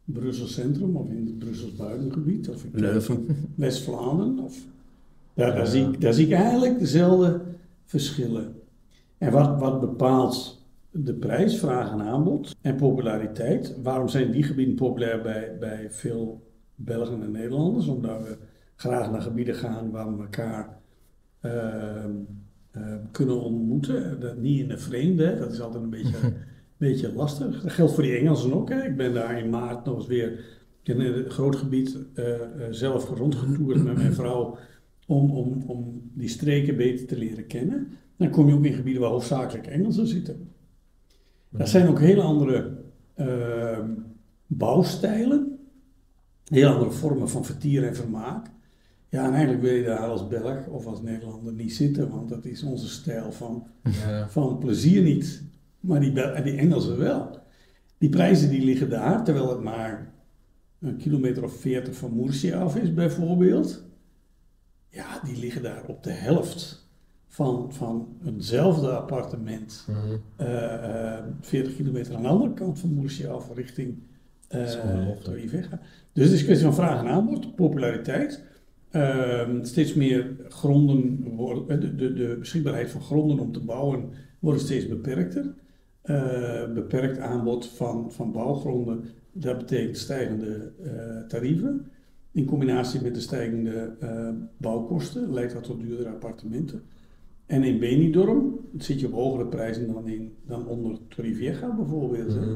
Brussel 0.03 0.47
Centrum 0.47 0.95
of 0.95 1.09
in 1.09 1.25
het 1.25 1.39
Brussels 1.39 1.75
buitengebied, 1.75 2.49
of 2.49 2.65
Leuven. 2.71 3.25
West-Vlaanderen, 3.55 4.39
of 4.39 4.65
daar, 5.33 5.55
daar, 5.55 5.67
zie 5.67 5.83
ik, 5.87 6.01
daar 6.01 6.13
zie 6.13 6.25
ik 6.25 6.33
eigenlijk 6.33 6.79
dezelfde 6.79 7.41
verschillen. 7.83 8.55
En 9.17 9.31
wat, 9.31 9.59
wat 9.59 9.79
bepaalt 9.79 10.65
de 10.91 11.13
prijs, 11.13 11.57
vraag 11.59 11.91
en 11.91 12.01
aanbod 12.01 12.55
en 12.61 12.75
populariteit? 12.75 13.75
Waarom 13.83 14.07
zijn 14.07 14.31
die 14.31 14.43
gebieden 14.43 14.75
populair 14.75 15.21
bij, 15.21 15.57
bij 15.59 15.87
veel 15.89 16.51
Belgen 16.75 17.21
en 17.21 17.31
Nederlanders? 17.31 17.87
Omdat 17.87 18.21
we 18.21 18.37
graag 18.75 19.11
naar 19.11 19.21
gebieden 19.21 19.55
gaan 19.55 19.91
waar 19.91 20.15
we 20.15 20.23
elkaar 20.23 20.77
ehm, 21.41 22.11
ehm, 22.71 22.99
kunnen 23.11 23.41
ontmoeten. 23.41 24.19
Dat 24.19 24.37
niet 24.37 24.59
in 24.59 24.67
de 24.67 24.77
vreemde, 24.77 25.25
hè. 25.25 25.39
dat 25.39 25.51
is 25.51 25.61
altijd 25.61 25.83
een 25.83 25.89
beetje, 25.89 26.17
beetje 26.77 27.13
lastig. 27.13 27.61
Dat 27.61 27.71
geldt 27.71 27.93
voor 27.93 28.03
die 28.03 28.17
Engelsen 28.17 28.53
ook. 28.53 28.69
Hè. 28.69 28.83
Ik 28.83 28.97
ben 28.97 29.13
daar 29.13 29.39
in 29.39 29.49
maart 29.49 29.85
nog 29.85 29.95
eens 29.95 30.07
weer 30.07 30.39
in 30.83 30.99
een 30.99 31.29
groot 31.29 31.55
gebied 31.55 31.97
eh, 32.13 32.33
eh, 32.33 32.41
zelf 32.69 33.09
rondgetoerd 33.09 33.83
met 33.83 33.97
mijn 33.97 34.13
vrouw 34.13 34.57
om, 35.07 35.31
om, 35.31 35.63
om 35.67 36.11
die 36.13 36.27
streken 36.27 36.77
beter 36.77 37.07
te 37.07 37.17
leren 37.17 37.47
kennen. 37.47 37.87
Dan 38.17 38.29
kom 38.29 38.47
je 38.47 38.53
ook 38.53 38.65
in 38.65 38.73
gebieden 38.73 39.01
waar 39.01 39.11
hoofdzakelijk 39.11 39.67
Engelsen 39.67 40.07
zitten. 40.07 40.49
Dat 41.49 41.69
zijn 41.69 41.87
ook 41.87 41.99
hele 41.99 42.21
andere 42.21 42.77
ehm, 43.13 43.91
bouwstijlen, 44.47 45.59
heel 46.43 46.69
andere 46.69 46.91
vormen 46.91 47.29
van 47.29 47.45
vertier 47.45 47.87
en 47.87 47.95
vermaak. 47.95 48.47
Ja, 49.13 49.25
en 49.25 49.31
eigenlijk 49.31 49.61
wil 49.61 49.73
je 49.73 49.83
daar 49.83 49.97
als 50.07 50.27
Belg 50.27 50.67
of 50.67 50.85
als 50.85 51.01
Nederlander 51.01 51.53
niet 51.53 51.73
zitten, 51.73 52.09
want 52.09 52.29
dat 52.29 52.45
is 52.45 52.63
onze 52.63 52.87
stijl 52.87 53.31
van, 53.31 53.67
Ja. 54.05 54.29
van 54.29 54.57
plezier 54.57 55.01
niet. 55.03 55.43
Maar 55.79 55.99
die, 55.99 56.11
Bel- 56.11 56.43
die 56.43 56.57
Engelsen 56.57 56.97
wel. 56.97 57.39
Die 57.97 58.09
prijzen 58.09 58.49
die 58.49 58.63
liggen 58.65 58.89
daar, 58.89 59.23
terwijl 59.23 59.49
het 59.49 59.61
maar 59.61 60.13
een 60.79 60.97
kilometer 60.97 61.43
of 61.43 61.53
veertig 61.59 61.95
van 61.95 62.15
Murcia 62.15 62.59
af 62.59 62.75
is 62.75 62.93
bijvoorbeeld. 62.93 63.83
ja, 64.89 65.19
die 65.23 65.37
liggen 65.37 65.61
daar 65.63 65.83
op 65.87 66.03
de 66.03 66.11
helft 66.11 66.87
van, 67.27 67.73
van 67.73 68.07
eenzelfde 68.25 68.89
appartement. 68.89 69.85
Mhm. 69.87 70.15
eh, 70.35 71.17
eh, 71.17 71.23
40 71.41 71.75
kilometer 71.75 72.15
aan 72.15 72.21
de 72.21 72.27
andere 72.27 72.53
kant 72.53 72.79
van 72.79 72.93
Murcia 72.93 73.35
of 73.35 73.55
richting 73.55 73.97
eh. 74.47 75.09
Torrevieja. 75.23 75.79
Dus 76.13 76.23
het 76.25 76.33
is 76.33 76.39
een 76.39 76.45
kwestie 76.45 76.65
van 76.65 76.75
vraag 76.75 76.99
en 76.99 77.07
aanbod, 77.07 77.55
populariteit. 77.55 78.43
Ehm, 78.93 79.63
steeds 79.63 79.93
meer 79.93 80.35
gronden 80.47 81.23
worden, 81.35 81.69
eh, 81.69 81.81
de, 81.81 81.95
de, 81.95 82.13
de 82.13 82.35
beschikbaarheid 82.39 82.89
van 82.91 83.01
gronden 83.01 83.39
om 83.39 83.51
te 83.51 83.59
bouwen 83.59 84.09
wordt 84.39 84.61
steeds 84.61 84.87
beperkter. 84.87 85.53
Eh, 86.01 86.73
beperkt 86.73 87.17
aanbod 87.17 87.65
van, 87.65 88.11
van 88.11 88.31
bouwgronden, 88.31 89.03
dat 89.31 89.57
betekent 89.57 89.97
stijgende 89.97 90.71
eh, 90.83 91.27
tarieven. 91.27 91.85
In 92.31 92.45
combinatie 92.45 93.01
met 93.01 93.15
de 93.15 93.21
stijgende 93.21 93.95
bouwkosten 94.57 95.33
leidt 95.33 95.53
dat 95.53 95.63
tot 95.63 95.81
duurdere 95.81 96.09
appartementen. 96.09 96.81
En 97.45 97.63
in 97.63 97.79
Benidorm 97.79 98.59
zit 98.77 98.99
je 98.99 99.07
op 99.07 99.13
hogere 99.13 99.47
prijzen 99.47 99.93
dan, 99.93 100.07
in, 100.07 100.33
dan 100.45 100.67
onder 100.67 100.97
Torrevieja 101.07 101.75
bijvoorbeeld. 101.75 102.35
Mhm. 102.35 102.55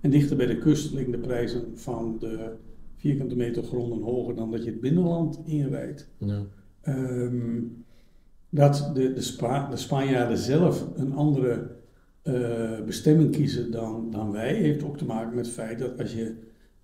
En 0.00 0.10
dichter 0.10 0.36
bij 0.36 0.46
de 0.46 0.58
kust 0.58 0.92
liggen 0.92 1.12
de 1.12 1.18
prijzen 1.18 1.62
van 1.74 2.16
de 2.18 2.52
vierkante 2.96 3.36
meter 3.36 3.62
gronden 3.62 4.02
hoger 4.02 4.34
dan 4.34 4.50
dat 4.50 4.64
je 4.64 4.70
het 4.70 4.80
binnenland 4.80 5.40
inrijdt. 5.44 6.08
Ja. 6.18 6.42
Ehm, 6.80 7.60
dat 8.50 8.90
de, 8.94 9.12
de, 9.12 9.20
Spa, 9.20 9.68
de 9.70 9.76
Spanjaarden 9.76 10.38
zelf 10.38 10.86
een 10.96 11.12
andere 11.12 11.70
eh, 12.22 12.82
bestemming 12.86 13.30
kiezen 13.30 13.70
dan, 13.70 14.10
dan 14.10 14.32
wij, 14.32 14.54
heeft 14.54 14.82
ook 14.82 14.98
te 14.98 15.04
maken 15.04 15.34
met 15.34 15.46
het 15.46 15.54
feit 15.54 15.78
dat 15.78 15.98
als 15.98 16.12
je 16.12 16.34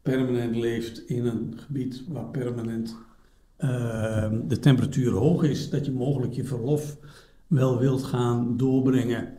permanent 0.02 0.56
leeft 0.56 1.08
in 1.08 1.26
een 1.26 1.54
gebied 1.56 2.04
waar 2.08 2.26
permanent 2.26 2.96
ehm, 3.56 4.40
de 4.48 4.58
temperatuur 4.58 5.12
hoog 5.12 5.42
is, 5.42 5.70
dat 5.70 5.86
je 5.86 5.92
mogelijk 5.92 6.32
je 6.32 6.44
verlof 6.44 6.98
wel 7.46 7.78
wilt 7.78 8.02
gaan 8.02 8.56
doorbrengen 8.56 9.38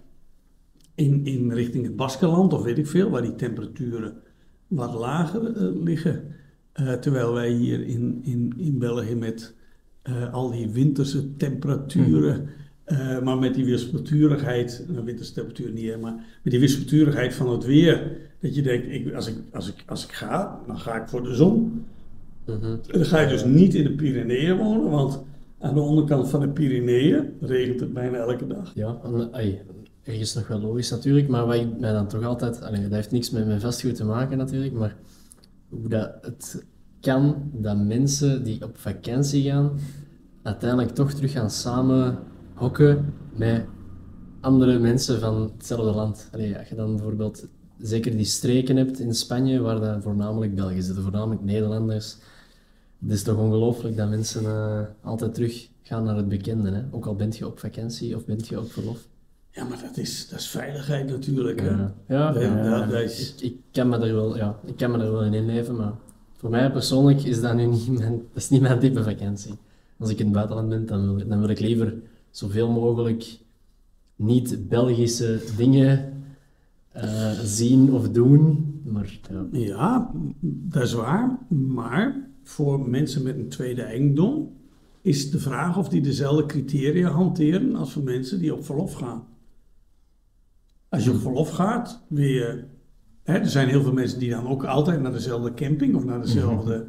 in, 0.96 1.26
in 1.26 1.52
richting 1.52 1.86
het 1.86 1.96
Baskeland 1.96 2.54
of 2.54 2.64
weet 2.64 2.78
ik 2.78 2.88
veel, 2.88 3.10
waar 3.10 3.22
die 3.22 3.36
temperaturen 3.36 4.22
wat 4.68 4.94
lager 4.94 5.56
eh, 5.56 5.84
liggen. 5.84 6.36
Eh, 6.74 6.94
terwijl 6.94 7.34
wij 7.34 7.50
hier 7.50 7.88
in, 7.88 8.22
in, 8.24 8.54
in 8.58 8.80
België 8.80 9.16
met 9.16 9.54
eh, 10.02 10.34
al 10.34 10.52
die 10.52 10.70
winterse 10.70 11.36
temperaturen, 11.36 12.50
eh, 12.84 13.22
maar 13.22 13.38
met 13.38 13.54
die 13.54 13.66
wispelturigheid, 13.66 14.86
nou 14.88 15.06
winterse 15.06 15.34
temperatuur 15.34 15.72
niet, 15.72 15.90
hè, 15.90 15.98
maar 15.98 16.14
met 16.44 16.52
die 16.52 16.60
wispelturigheid 16.60 17.34
van 17.34 17.50
het 17.50 17.66
weer, 17.66 18.18
dat 18.40 18.56
je 18.56 18.62
denkt, 18.62 18.88
ik, 18.92 19.14
als, 19.14 19.28
ik, 19.28 19.36
als, 19.52 19.68
ik, 19.68 19.84
als 19.88 20.04
ik 20.04 20.12
ga, 20.12 20.60
dan 20.68 20.80
ga 20.80 21.02
ik 21.02 21.08
voor 21.08 21.24
de 21.24 21.36
zon. 21.36 21.86
Mhm. 22.46 22.66
En 22.66 22.80
dan 22.92 23.06
ga 23.06 23.20
je 23.20 23.28
dus 23.28 23.46
niet 23.46 23.74
in 23.74 23.84
de 23.84 23.92
Pyreneeën 23.92 24.58
wonen, 24.58 24.90
want 24.90 25.24
aan 25.60 25.74
de 25.74 25.82
onderkant 25.82 26.30
van 26.30 26.40
de 26.40 26.50
Pyreneeën 26.50 27.34
regent 27.42 27.80
het 27.80 27.94
bijna 27.94 28.18
elke 28.18 28.48
dag. 28.48 28.72
Ja, 28.76 29.00
en, 29.04 29.34
ai, 29.34 29.60
ergens 30.04 30.34
nog 30.34 30.48
wel 30.48 30.60
logisch 30.60 30.90
natuurlijk, 30.90 31.28
maar 31.28 31.46
wat 31.46 31.56
ik 31.56 31.80
mij 31.80 31.92
dan 31.92 32.08
toch 32.08 32.24
altijd... 32.24 32.62
Allee, 32.62 32.82
dat 32.82 32.92
heeft 32.92 33.12
niks 33.12 33.30
met 33.30 33.46
mijn 33.46 33.62
vastgoed 33.62 33.96
te 33.96 34.06
maken 34.06 34.38
natuurlijk, 34.38 34.74
maar 34.74 34.96
hoe 35.80 35.90
dat 35.90 36.12
het 36.22 36.66
kan 37.02 37.50
dat 37.54 37.78
mensen 37.78 38.44
die 38.44 38.64
op 38.64 38.78
vakantie 38.78 39.44
gaan, 39.44 39.72
uiteindelijk 40.44 40.92
toch 40.92 41.14
terug 41.14 41.32
gaan 41.32 41.50
samen 41.50 42.18
hokken 42.54 43.14
met 43.36 43.66
andere 44.42 44.80
mensen 44.80 45.20
van 45.20 45.42
hetzelfde 45.42 45.92
land. 45.92 46.30
Allee, 46.32 46.58
als 46.58 46.70
je 46.70 46.76
dan 46.76 46.96
bijvoorbeeld 46.96 47.48
zeker 47.78 48.18
die 48.18 48.26
streken 48.26 48.76
hebt 48.76 49.00
in 49.00 49.14
Spanje, 49.14 49.60
waar 49.60 49.80
dan 49.80 50.02
voornamelijk 50.02 50.56
Belgen 50.56 50.84
zitten, 50.84 51.04
voornamelijk 51.04 51.44
Nederlanders. 51.44 52.18
Het 53.02 53.12
is 53.12 53.24
toch 53.24 53.38
ongelooflijk 53.38 53.98
dat 53.98 54.10
mensen 54.10 54.46
eh, 54.46 54.82
altijd 55.02 55.34
terug 55.34 55.70
gaan 55.82 56.04
naar 56.04 56.16
het 56.16 56.30
bekende. 56.30 56.72
Hè? 56.72 56.82
Ook 56.92 57.06
al 57.06 57.16
bent 57.16 57.38
je 57.38 57.48
op 57.48 57.60
vakantie 57.60 58.16
of 58.16 58.26
bent 58.26 58.48
je 58.48 58.60
op 58.60 58.72
verlof. 58.72 59.08
Ja, 59.54 59.64
maar 59.64 59.82
dat 59.82 59.98
is, 59.98 60.28
dat 60.30 60.40
is 60.40 60.48
veiligheid 60.48 61.10
natuurlijk. 61.10 61.60
Hè? 61.62 61.70
Ja, 61.70 61.94
ja, 62.08 62.32
Dat- 62.32 62.42
ja, 62.42 62.80
dat- 62.80 62.90
dat 62.92 63.02
is- 63.02 63.34
Ik, 63.36 63.42
ik, 63.42 63.56
kan 63.72 63.90
me 63.90 63.98
er 63.98 64.14
wel, 64.14 64.38
ja, 64.38 64.60
ik 64.66 64.78
kan 64.78 64.92
me 64.92 64.98
er 64.98 65.12
wel 65.12 65.24
in 65.24 65.34
inleven, 65.34 65.76
maar 65.76 65.94
voor 66.38 66.50
mij 66.50 66.72
persoonlijk 66.72 67.22
is 67.24 67.42
dat 67.42 67.56
nu 67.56 67.66
niet 67.66 67.88
mijn, 68.00 68.12
dat 68.12 68.44
is 68.44 68.50
niet 68.50 68.62
mijn 68.62 68.80
type 68.80 69.04
vakantie. 69.04 69.54
Als 69.98 70.10
ik 70.10 70.18
in 70.20 70.26
het 70.26 70.34
buitenland 70.34 70.70
ben, 70.70 70.86
dan 70.86 71.16
wil, 71.16 71.28
dan 71.28 71.40
wil 71.40 71.50
ik 71.50 71.60
liever 71.60 71.94
zoveel 72.30 72.70
mogelijk 72.72 73.38
niet-Belgische 74.16 75.40
dingen 75.58 76.12
eh, 76.92 77.32
zien 77.44 77.92
of 77.94 78.10
doen. 78.10 78.74
Maar 78.86 79.20
ja, 79.32 79.46
Ja, 79.52 80.12
dat 80.42 80.84
is 80.84 80.94
waar. 80.94 81.38
Maar 81.50 82.28
voor 82.44 82.90
mensen 82.90 83.24
met 83.24 83.36
een 83.36 83.50
tweede 83.50 83.82
eigendom 83.82 84.52
is 85.02 85.32
de 85.32 85.40
vraag 85.40 85.78
of 85.78 85.90
die 85.90 86.02
dezelfde 86.02 86.46
criteria 86.46 87.10
hanteren 87.10 87.76
als 87.76 87.92
voor 87.94 88.04
mensen 88.04 88.40
die 88.40 88.54
op 88.56 88.66
verlof 88.66 88.94
gaan. 88.94 89.24
Als 90.94 91.04
je 91.04 91.12
op 91.12 91.22
verlof 91.22 91.50
gaat, 91.50 92.04
je. 92.10 92.64
Hè, 93.24 93.34
er 93.34 93.50
zijn 93.50 93.68
heel 93.68 93.82
veel 93.82 93.94
mensen 93.94 94.20
die 94.20 94.30
dan 94.30 94.48
ook 94.48 94.66
altijd 94.66 95.02
naar 95.02 95.12
dezelfde 95.12 95.54
camping 95.54 95.96
of 95.96 96.06
naar 96.06 96.22
dezelfde 96.22 96.86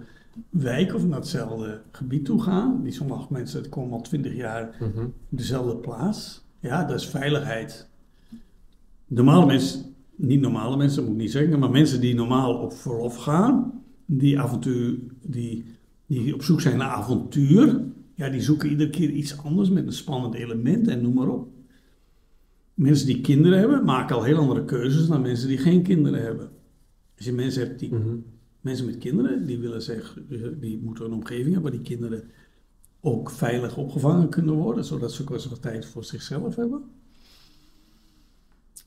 wijk 0.50 0.94
of 0.94 1.06
naar 1.06 1.18
hetzelfde 1.18 1.80
gebied 1.90 2.24
toe 2.24 2.42
gaan. 2.42 2.80
Die 2.82 2.92
sommige 2.92 3.26
mensen 3.32 3.62
die 3.62 3.70
komen 3.70 3.92
al 3.92 4.00
twintig 4.00 4.36
jaar 4.36 4.76
mhm. 4.80 5.04
op 5.04 5.12
dezelfde 5.28 5.76
plaats. 5.76 6.44
Ja, 6.60 6.84
dat 6.84 7.00
is 7.00 7.06
veiligheid. 7.06 7.88
Normale 9.06 9.46
mensen, 9.46 9.94
niet 10.16 10.40
normale 10.40 10.76
mensen, 10.76 11.02
moet 11.02 11.12
ik 11.12 11.18
niet 11.18 11.30
zeggen, 11.30 11.58
maar 11.58 11.70
mensen 11.70 12.00
die 12.00 12.14
normaal 12.14 12.54
op 12.54 12.72
verlof 12.72 13.16
gaan, 13.16 13.82
die 14.06 14.40
avontuur, 14.40 14.98
die, 15.22 15.64
die 16.06 16.34
op 16.34 16.42
zoek 16.42 16.60
zijn 16.60 16.76
naar 16.76 16.90
avontuur, 16.90 17.80
ja, 18.14 18.28
die 18.28 18.40
zoeken 18.40 18.70
iedere 18.70 18.90
keer 18.90 19.10
iets 19.10 19.38
anders 19.38 19.70
met 19.70 19.86
een 19.86 19.92
spannend 19.92 20.34
element 20.34 20.88
en 20.88 21.02
noem 21.02 21.14
maar 21.14 21.28
op. 21.28 21.48
Mensen 22.74 23.06
die 23.06 23.20
kinderen 23.20 23.58
hebben, 23.58 23.84
maken 23.84 24.16
al 24.16 24.22
heel 24.22 24.38
andere 24.38 24.64
keuzes 24.64 25.06
dan 25.06 25.22
mensen 25.22 25.48
die 25.48 25.58
geen 25.58 25.82
kinderen 25.82 26.22
hebben. 26.22 26.50
Als 27.16 27.26
je 27.26 27.32
mensen 27.32 27.66
hebt 27.66 27.78
die 27.78 27.94
Mhm. 27.94 28.16
mensen 28.60 28.86
met 28.86 28.98
kinderen, 28.98 29.46
die 29.46 29.58
willen 29.58 29.82
zeggen, 29.82 30.26
die 30.60 30.80
moeten 30.82 31.04
een 31.04 31.12
omgeving 31.12 31.52
hebben 31.52 31.62
waar 31.62 31.80
die 31.80 31.96
kinderen 31.96 32.30
ook 33.00 33.30
veilig 33.30 33.76
opgevangen 33.76 34.28
kunnen 34.28 34.54
worden, 34.54 34.84
zodat 34.84 35.12
ze 35.12 35.22
ook 35.22 35.30
eens 35.30 35.46
wat 35.46 35.62
tijd 35.62 35.86
voor 35.86 36.04
zichzelf 36.04 36.56
hebben. 36.56 36.82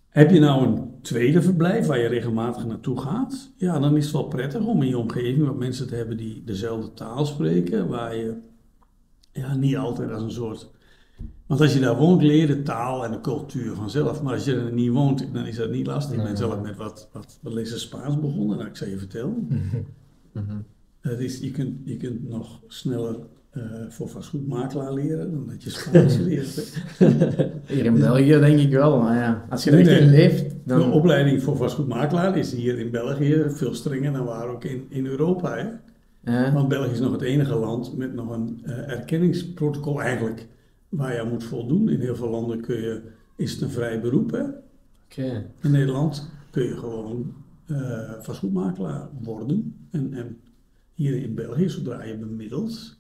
Heb 0.10 0.32
je 0.32 0.40
nou 0.40 0.68
een 0.68 0.92
tweede 1.02 1.42
verblijf 1.42 1.86
waar 1.86 2.00
je 2.00 2.08
regelmatig 2.08 2.66
naartoe 2.66 3.00
gaat? 3.00 3.52
Ja, 3.56 3.80
dan 3.80 3.98
is 3.98 4.04
het 4.04 4.14
wel 4.14 4.28
prettig 4.28 4.66
om 4.66 4.82
in 4.82 4.88
je 4.88 4.98
omgeving 4.98 5.46
wat 5.46 5.58
mensen 5.58 5.88
te 5.88 5.96
hebben 5.96 6.18
die 6.18 6.44
dezelfde 6.44 6.94
taal 6.94 7.26
spreken, 7.26 7.88
waar 7.88 8.16
je 8.16 8.34
ja, 9.32 9.56
niet 9.56 9.78
altijd 9.78 10.12
als 10.12 10.22
een 10.24 10.32
soort. 10.32 10.70
Want 11.48 11.62
als 11.62 11.74
je 11.74 11.80
daar 11.80 11.98
woont, 11.98 12.22
leer 12.22 12.48
de 12.48 12.62
taal 12.62 13.06
en 13.06 13.12
de 13.12 13.22
cultuur 13.22 13.76
vanzelf. 13.76 14.22
Maar 14.22 14.34
als 14.34 14.46
je 14.46 14.56
er 14.56 14.74
niet 14.74 14.92
woont, 14.92 15.34
dan 15.34 15.46
is 15.46 15.56
dat 15.56 15.72
niet 15.72 15.88
lastig. 15.88 16.18
Ik 16.18 16.24
ben 16.24 16.38
zelf 16.38 16.62
met 16.62 16.78
wat, 16.78 17.10
wat, 17.14 17.40
wat 17.42 17.54
lezen 17.54 17.80
Spaans 17.80 18.20
begonnen, 18.20 18.58
nou, 18.58 18.70
ik 18.70 18.76
zal 18.76 18.88
je 18.88 18.98
vertellen. 18.98 19.48
Mhm. 20.32 20.58
Het 21.02 21.20
is, 21.20 21.40
je, 21.40 21.52
kunt, 21.52 21.78
je 21.84 21.98
kunt 21.98 22.30
nog 22.30 22.62
sneller 22.68 23.16
eh, 23.50 23.64
voor 23.90 24.10
vastgoedmakelaar 24.10 24.94
leren 24.94 25.32
dan 25.32 25.48
dat 25.48 25.64
je 25.64 25.70
Spaans 25.70 26.18
leert. 26.28 26.82
Hier 27.66 27.86
in 27.86 28.00
België 28.00 28.40
denk 28.40 28.60
ik 28.60 28.72
wel, 28.72 29.02
maar 29.02 29.16
ja, 29.16 29.46
als 29.50 29.64
je 29.64 29.72
er 29.72 29.80
echt 29.80 30.02
in 30.02 30.10
leeft, 30.10 30.50
De 30.50 30.58
dan... 30.64 30.92
opleiding 30.92 31.44
voor 31.44 31.58
vastgoedmakelaar 31.58 32.38
is 32.38 32.54
hier 32.54 32.80
in 32.80 32.92
België 32.92 33.44
veel 33.48 33.74
strenger 33.74 34.14
dan 34.14 34.26
waar 34.26 34.48
ook 34.48 34.64
in, 34.64 34.86
in 34.90 35.06
Europa. 35.06 35.56
Hè? 35.56 35.70
Ja. 36.32 36.54
Want 36.54 36.68
België 36.68 36.92
is 36.92 37.00
nog 37.00 37.12
het 37.12 37.22
enige 37.22 37.56
land 37.56 37.98
met 37.98 38.14
nog 38.14 38.30
een 38.30 38.62
eh, 38.64 38.90
erkenningsprotocol 38.90 40.02
eigenlijk 40.02 40.48
waar 40.90 41.14
je 41.14 41.22
aan 41.22 41.30
moet 41.30 41.44
voldoen. 41.44 41.90
In 41.90 42.00
heel 42.00 42.16
veel 42.16 42.30
landen 42.30 42.62
kun 42.62 42.76
je, 42.82 43.02
is 43.36 43.52
het 43.52 43.62
een 43.62 43.70
vrij 43.70 44.02
beroep. 44.02 44.32
Hè? 44.32 44.44
In 45.62 45.72
Nederland 45.72 46.30
kun 46.52 46.64
je 46.64 46.78
gewoon 46.78 47.34
eh, 47.66 48.14
vastgoedmakelaar 48.22 49.10
worden. 49.22 49.76
En, 49.92 50.14
en 50.14 50.38
hier 50.94 51.16
in 51.24 51.36
België, 51.36 51.70
zodra 51.70 52.04
je 52.04 52.18
bemiddelt, 52.18 52.98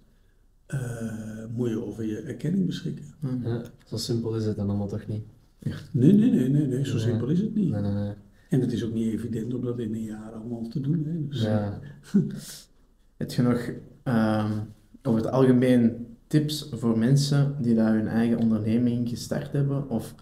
eh, 0.65 1.45
moet 1.55 1.69
je 1.69 1.85
over 1.85 2.05
je 2.05 2.19
erkenning 2.21 2.65
beschikken. 2.65 3.05
Ja, 3.43 3.61
zo 3.85 3.97
simpel 3.97 4.35
is 4.35 4.45
het 4.45 4.55
dan 4.55 4.69
allemaal 4.69 4.88
toch 4.88 5.07
niet? 5.07 5.23
Nee, 5.91 6.13
nee, 6.13 6.31
nee, 6.31 6.49
nee, 6.49 6.65
nee 6.67 6.85
zo 6.85 6.93
Nee. 6.93 7.01
simpel 7.03 7.27
is 7.27 7.39
het 7.39 7.55
niet. 7.55 7.69
Nee, 7.71 7.81
nee, 7.81 7.91
nee. 7.91 8.13
En 8.49 8.61
het 8.61 8.71
is 8.71 8.83
ook 8.83 8.93
niet 8.93 9.13
evident 9.13 9.53
om 9.53 9.61
dat 9.61 9.79
in 9.79 9.93
een 9.93 10.03
jaar 10.03 10.31
allemaal 10.31 10.67
te 10.67 10.79
doen. 10.79 11.03
Hè? 11.05 11.27
Dus, 11.27 11.41
Ja. 11.41 11.79
Heb 13.17 13.31
je 13.31 13.41
nog 13.41 13.69
ehm, 14.03 14.59
over 15.03 15.21
het 15.21 15.31
algemeen 15.31 16.05
tips 16.28 16.69
voor 16.71 16.97
mensen 16.97 17.55
die 17.61 17.75
daar 17.75 17.93
hun 17.93 18.07
eigen 18.07 18.38
onderneming 18.38 19.09
gestart 19.09 19.51
hebben? 19.51 19.89
Of 19.89 20.15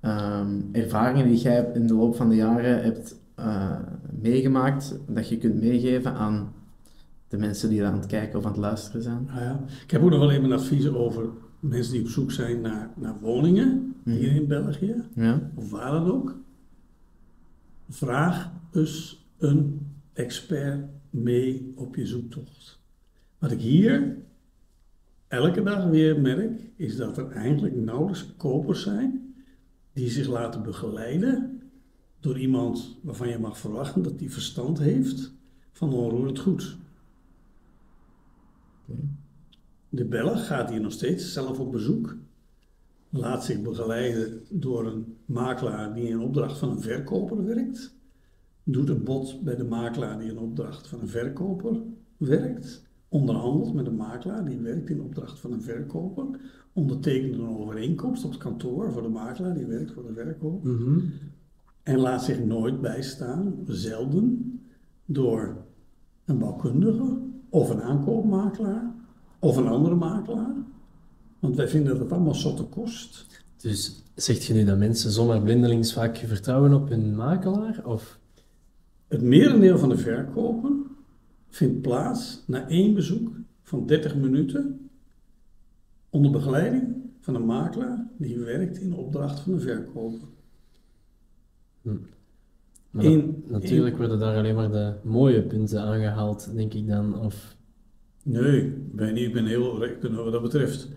ehm, 0.00 0.60
ervaringen 0.72 1.28
die 1.28 1.36
jij 1.38 1.70
in 1.74 1.86
de 1.86 1.94
loop 1.94 2.16
van 2.16 2.28
de 2.28 2.34
jaren 2.34 2.82
hebt 2.82 3.16
eh, 3.34 3.78
meegemaakt, 4.22 4.98
dat 5.08 5.28
je 5.28 5.38
kunt 5.38 5.60
meegeven 5.60 6.14
aan 6.14 6.52
de 7.28 7.36
mensen 7.36 7.68
die 7.68 7.84
aan 7.84 7.94
het 7.96 8.06
kijken 8.06 8.38
of 8.38 8.44
aan 8.44 8.50
het 8.52 8.60
luisteren 8.60 9.02
zijn? 9.02 9.24
Nou 9.26 9.40
ja, 9.40 9.60
ik 9.84 9.90
heb 9.90 10.02
ook 10.02 10.10
nog 10.10 10.18
wel 10.18 10.30
even 10.30 10.44
een 10.44 10.52
advies 10.52 10.88
over 10.88 11.28
mensen 11.60 11.92
die 11.92 12.02
op 12.02 12.08
zoek 12.08 12.32
zijn 12.32 12.60
naar, 12.60 12.90
naar 12.96 13.14
woningen 13.20 13.94
hier 14.04 14.28
Mhm. 14.30 14.36
in 14.36 14.46
België, 14.46 14.94
Ja? 15.14 15.50
of 15.54 15.70
waar 15.70 15.90
dan 15.90 16.10
ook. 16.12 16.36
Vraag 17.88 18.50
eens 18.72 19.26
een 19.38 19.86
expert 20.12 20.84
mee 21.10 21.72
op 21.76 21.96
je 21.96 22.06
zoektocht. 22.06 22.80
Wat 23.38 23.50
ik 23.50 23.60
hier 23.60 24.16
elke 25.28 25.62
dag 25.62 25.86
weer 25.86 26.20
merk, 26.20 26.60
is 26.76 26.96
dat 26.96 27.18
er 27.18 27.30
eigenlijk 27.30 27.74
nauwelijks 27.74 28.34
kopers 28.36 28.82
zijn 28.82 29.34
die 29.92 30.10
zich 30.10 30.26
laten 30.26 30.62
begeleiden 30.62 31.62
door 32.20 32.38
iemand 32.38 32.98
waarvan 33.02 33.28
je 33.28 33.38
mag 33.38 33.58
verwachten 33.58 34.02
dat 34.02 34.18
die 34.18 34.32
verstand 34.32 34.78
heeft 34.78 35.32
van 35.72 35.92
onroerend 35.92 36.38
goed. 36.38 36.76
De 39.88 40.04
Belg 40.04 40.46
gaat 40.46 40.70
hier 40.70 40.80
nog 40.80 40.92
steeds 40.92 41.32
zelf 41.32 41.58
op 41.58 41.72
bezoek, 41.72 42.16
laat 43.10 43.44
zich 43.44 43.62
begeleiden 43.62 44.42
door 44.48 44.86
een 44.86 45.16
makelaar 45.24 45.94
die 45.94 46.08
in 46.08 46.20
opdracht 46.20 46.58
van 46.58 46.70
een 46.70 46.80
verkoper 46.80 47.44
werkt, 47.44 47.94
doet 48.62 48.88
een 48.88 49.04
bod 49.04 49.42
bij 49.42 49.56
de 49.56 49.64
makelaar 49.64 50.18
die 50.18 50.30
in 50.30 50.38
opdracht 50.38 50.86
van 50.86 51.00
een 51.00 51.08
verkoper 51.08 51.80
werkt, 52.16 52.82
onderhandelt 53.14 53.74
met 53.74 53.86
een 53.86 53.96
makelaar 53.96 54.44
die 54.44 54.58
werkt 54.58 54.90
in 54.90 55.00
opdracht 55.02 55.38
van 55.40 55.52
een 55.52 55.62
verkoper, 55.62 56.26
ondertekent 56.72 57.34
een 57.34 57.48
overeenkomst 57.48 58.24
op 58.24 58.30
het 58.30 58.40
kantoor 58.40 58.92
voor 58.92 59.02
de 59.02 59.08
makelaar 59.08 59.54
die 59.54 59.66
werkt 59.66 59.92
voor 59.92 60.06
de 60.06 60.12
verkoper 60.12 60.70
Mhm. 60.70 60.98
en 61.82 61.98
laat 61.98 62.24
zich 62.24 62.44
nooit 62.44 62.80
bijstaan, 62.80 63.54
zelden, 63.66 64.58
door 65.04 65.56
een 66.24 66.38
bouwkundige 66.38 67.18
of 67.48 67.70
een 67.70 67.82
aankoopmakelaar 67.82 68.94
of 69.38 69.56
een 69.56 69.68
andere 69.68 69.94
makelaar. 69.94 70.54
Want 71.38 71.56
wij 71.56 71.68
vinden 71.68 71.98
dat 71.98 72.12
allemaal 72.12 72.34
zotte 72.34 72.64
kost. 72.64 73.26
Dus 73.56 74.02
zegt 74.14 74.44
je 74.44 74.54
nu 74.54 74.64
dat 74.64 74.78
mensen 74.78 75.10
zomaar 75.10 75.42
blindelings 75.42 75.92
vaak 75.92 76.16
vertrouwen 76.16 76.74
op 76.74 76.88
hun 76.88 77.14
makelaar? 77.14 77.82
Of? 77.84 78.18
Het 79.08 79.22
merendeel 79.22 79.78
van 79.78 79.88
de 79.88 79.96
verkopen 79.98 80.84
vindt 81.54 81.82
plaats 81.82 82.42
na 82.46 82.68
één 82.68 82.94
bezoek 82.94 83.30
van 83.62 83.86
30 83.86 84.16
minuten 84.16 84.88
onder 86.10 86.30
begeleiding 86.30 86.94
van 87.20 87.34
een 87.34 87.44
makelaar 87.46 88.06
die 88.16 88.38
werkt 88.38 88.78
in 88.80 88.94
opdracht 88.94 89.40
van 89.40 89.52
een 89.52 89.60
verkoper. 89.60 90.28
Maar 92.90 93.04
In- 93.04 93.42
dat- 93.42 93.60
natuurlijk 93.60 93.96
worden 93.96 94.18
daar 94.18 94.36
alleen 94.36 94.54
maar 94.54 94.70
de 94.70 94.92
mooie 95.02 95.42
punten 95.42 95.80
aangehaald, 95.80 96.54
denk 96.54 96.74
ik 96.74 96.86
dan. 96.88 97.18
Of, 97.20 97.56
Nee, 98.22 98.60
ik 98.66 98.94
ben, 98.94 99.16
ik 99.16 99.32
ben 99.32 99.46
heel 99.46 99.78
rekken 99.78 100.14
wat 100.14 100.32
dat 100.32 100.42
betreft. 100.42 100.88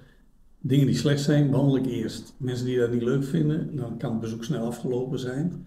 Dingen 0.59 0.85
die 0.85 0.95
slecht 0.95 1.21
zijn, 1.21 1.49
behandel 1.49 1.77
ik 1.77 1.85
eerst. 1.85 2.33
Mensen 2.37 2.65
die 2.65 2.77
dat 2.79 2.91
niet 2.91 3.01
leuk 3.01 3.23
vinden, 3.23 3.75
dan 3.75 3.97
kan 3.97 4.11
het 4.11 4.19
bezoek 4.19 4.43
snel 4.43 4.65
afgelopen 4.65 5.19
zijn. 5.19 5.65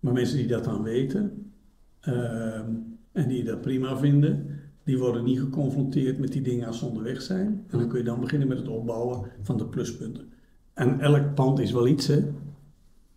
Maar 0.00 0.12
mensen 0.12 0.36
die 0.36 0.46
dat 0.46 0.64
dan 0.64 0.82
weten 0.82 1.52
ehm, 2.00 2.70
en 3.18 3.28
die 3.28 3.44
dat 3.44 3.60
prima 3.60 3.96
vinden, 3.96 4.60
die 4.84 4.98
worden 4.98 5.24
niet 5.24 5.38
geconfronteerd 5.40 6.18
met 6.18 6.32
die 6.32 6.42
dingen 6.42 6.66
als 6.66 6.78
ze 6.78 6.84
onderweg 6.86 7.22
zijn. 7.22 7.64
En 7.68 7.78
dan 7.78 7.88
kun 7.88 7.98
je 7.98 8.04
dan 8.04 8.20
beginnen 8.20 8.48
met 8.48 8.58
het 8.58 8.68
opbouwen 8.68 9.30
van 9.42 9.56
de 9.56 9.66
pluspunten. 9.66 10.28
En 10.74 11.00
elk 11.00 11.34
pand 11.34 11.58
is 11.58 11.72
wel 11.72 11.86
iets, 11.86 12.06
hè? 12.06 12.24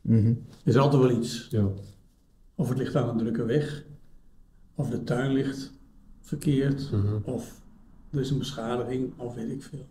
Mhm. 0.01 0.33
is 0.63 0.77
altijd 0.77 1.01
wel 1.01 1.17
iets. 1.17 1.47
ja. 1.51 1.67
Of 2.55 2.69
het 2.69 2.77
ligt 2.77 2.95
aan 2.95 3.09
een 3.09 3.17
drukke 3.17 3.45
weg, 3.45 3.85
of 4.75 4.89
de 4.89 5.03
tuin 5.03 5.31
ligt 5.33 5.71
verkeerd, 6.21 6.91
Mhm. 6.91 7.15
of 7.23 7.61
er 8.11 8.19
is 8.19 8.29
een 8.29 8.37
beschadiging, 8.37 9.13
of 9.17 9.35
weet 9.35 9.49
ik 9.49 9.63
veel. 9.63 9.85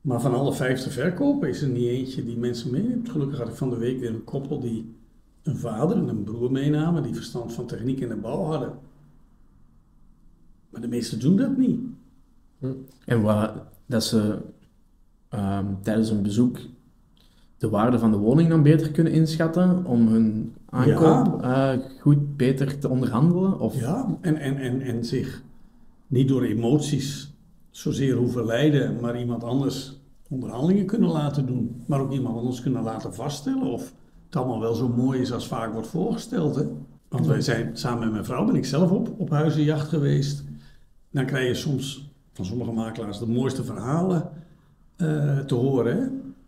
Maar 0.00 0.20
van 0.20 0.34
alle 0.34 0.52
vijftig 0.52 0.92
verkopen 0.92 1.48
is 1.48 1.62
er 1.62 1.68
niet 1.68 1.86
eentje 1.88 2.24
die 2.24 2.36
mensen 2.36 2.70
meeneemt. 2.70 3.08
Gelukkig 3.10 3.38
had 3.38 3.48
ik 3.48 3.54
van 3.54 3.70
de 3.70 3.76
week 3.76 4.00
weer 4.00 4.10
een 4.10 4.24
koppel 4.24 4.60
die 4.60 4.94
een 5.42 5.56
vader 5.56 5.96
en 5.96 6.08
een 6.08 6.24
broer 6.24 6.52
meenamen, 6.52 7.02
die 7.02 7.14
verstand 7.14 7.52
van 7.52 7.66
techniek 7.66 8.00
en 8.00 8.08
de 8.08 8.16
bouw 8.16 8.42
hadden. 8.44 8.72
Maar 10.70 10.80
de 10.80 10.88
meesten 10.88 11.20
doen 11.20 11.36
dat 11.36 11.56
niet. 11.56 11.80
En 13.04 13.22
wat, 13.22 13.52
dat 13.86 14.04
ze 14.04 14.38
ehm, 15.28 15.66
tijdens 15.82 16.10
een 16.10 16.22
bezoek 16.22 16.58
de 17.58 17.68
waarde 17.68 17.98
van 17.98 18.10
de 18.10 18.16
woning 18.16 18.48
dan 18.48 18.62
beter 18.62 18.90
kunnen 18.90 19.12
inschatten 19.12 19.84
om 19.84 20.08
hun 20.08 20.54
aankoop 20.68 21.42
eh, 21.42 21.72
goed 22.00 22.36
beter 22.36 22.78
te 22.78 22.88
onderhandelen? 22.88 23.58
Of, 23.58 23.80
Ja, 23.80 24.18
en, 24.20 24.36
en, 24.36 24.56
en, 24.56 24.80
en 24.80 25.04
zich 25.04 25.42
niet 26.06 26.28
door 26.28 26.42
emoties 26.42 27.32
zozeer 27.70 28.16
hoeven 28.16 28.44
leiden, 28.44 29.00
maar 29.00 29.18
iemand 29.18 29.44
anders 29.44 30.00
onderhandelingen 30.28 30.86
kunnen 30.86 31.10
laten 31.10 31.46
doen. 31.46 31.82
Maar 31.86 32.00
ook 32.00 32.12
iemand 32.12 32.36
anders 32.36 32.60
kunnen 32.60 32.82
laten 32.82 33.14
vaststellen 33.14 33.66
of 33.66 33.92
het 34.30 34.38
allemaal 34.38 34.60
wel 34.60 34.74
zo 34.74 34.88
mooi 34.88 35.20
is 35.20 35.32
als 35.32 35.46
vaak 35.46 35.72
wordt 35.72 35.88
voorgesteld. 35.88 36.56
Hè? 36.56 36.64
Want 37.08 37.26
wij 37.26 37.40
zijn 37.40 37.76
samen 37.76 38.00
met 38.00 38.12
mijn 38.12 38.24
vrouw, 38.24 38.44
ben 38.44 38.54
ik 38.54 38.64
zelf 38.64 38.90
op, 38.90 39.20
op 39.20 39.30
huizenjacht 39.30 39.88
geweest. 39.88 40.44
Dan 41.10 41.26
krijg 41.26 41.46
je 41.46 41.54
soms 41.54 42.12
van 42.32 42.44
sommige 42.44 42.72
makelaars 42.72 43.18
de 43.18 43.26
mooiste 43.26 43.64
verhalen 43.64 44.30
eh, 44.96 45.38
te 45.38 45.54
horen. 45.54 45.96
Hè? 45.96 46.06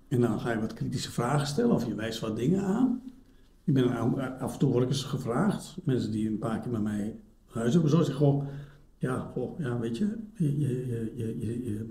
En 0.08 0.20
dan 0.20 0.40
ga 0.40 0.52
je 0.52 0.60
wat 0.60 0.74
kritische 0.74 1.10
vragen 1.10 1.46
stellen 1.46 1.74
of 1.74 1.86
je 1.86 1.94
wijst 1.94 2.20
wat 2.20 2.36
dingen 2.36 2.62
aan. 2.62 3.02
Ik 3.64 3.74
ben 3.74 4.38
af 4.38 4.52
en 4.52 4.58
toe 4.58 4.70
word 4.70 4.82
ik 4.82 4.88
eens 4.88 5.04
gevraagd, 5.04 5.76
mensen 5.84 6.10
die 6.10 6.28
een 6.28 6.38
paar 6.38 6.60
keer 6.60 6.72
met 6.72 6.82
mij 6.82 7.16
huis 7.46 7.72
hebben, 7.72 7.90
zo 7.90 8.02
zeggen 8.02 8.14
goh, 8.14 8.44
ja, 8.98 9.18
goh, 9.18 9.58
ja, 9.58 9.78
weet 9.78 9.98
je, 9.98 10.16
je, 10.34 10.58
je, 10.58 11.12
je, 11.16 11.38
je, 11.40 11.86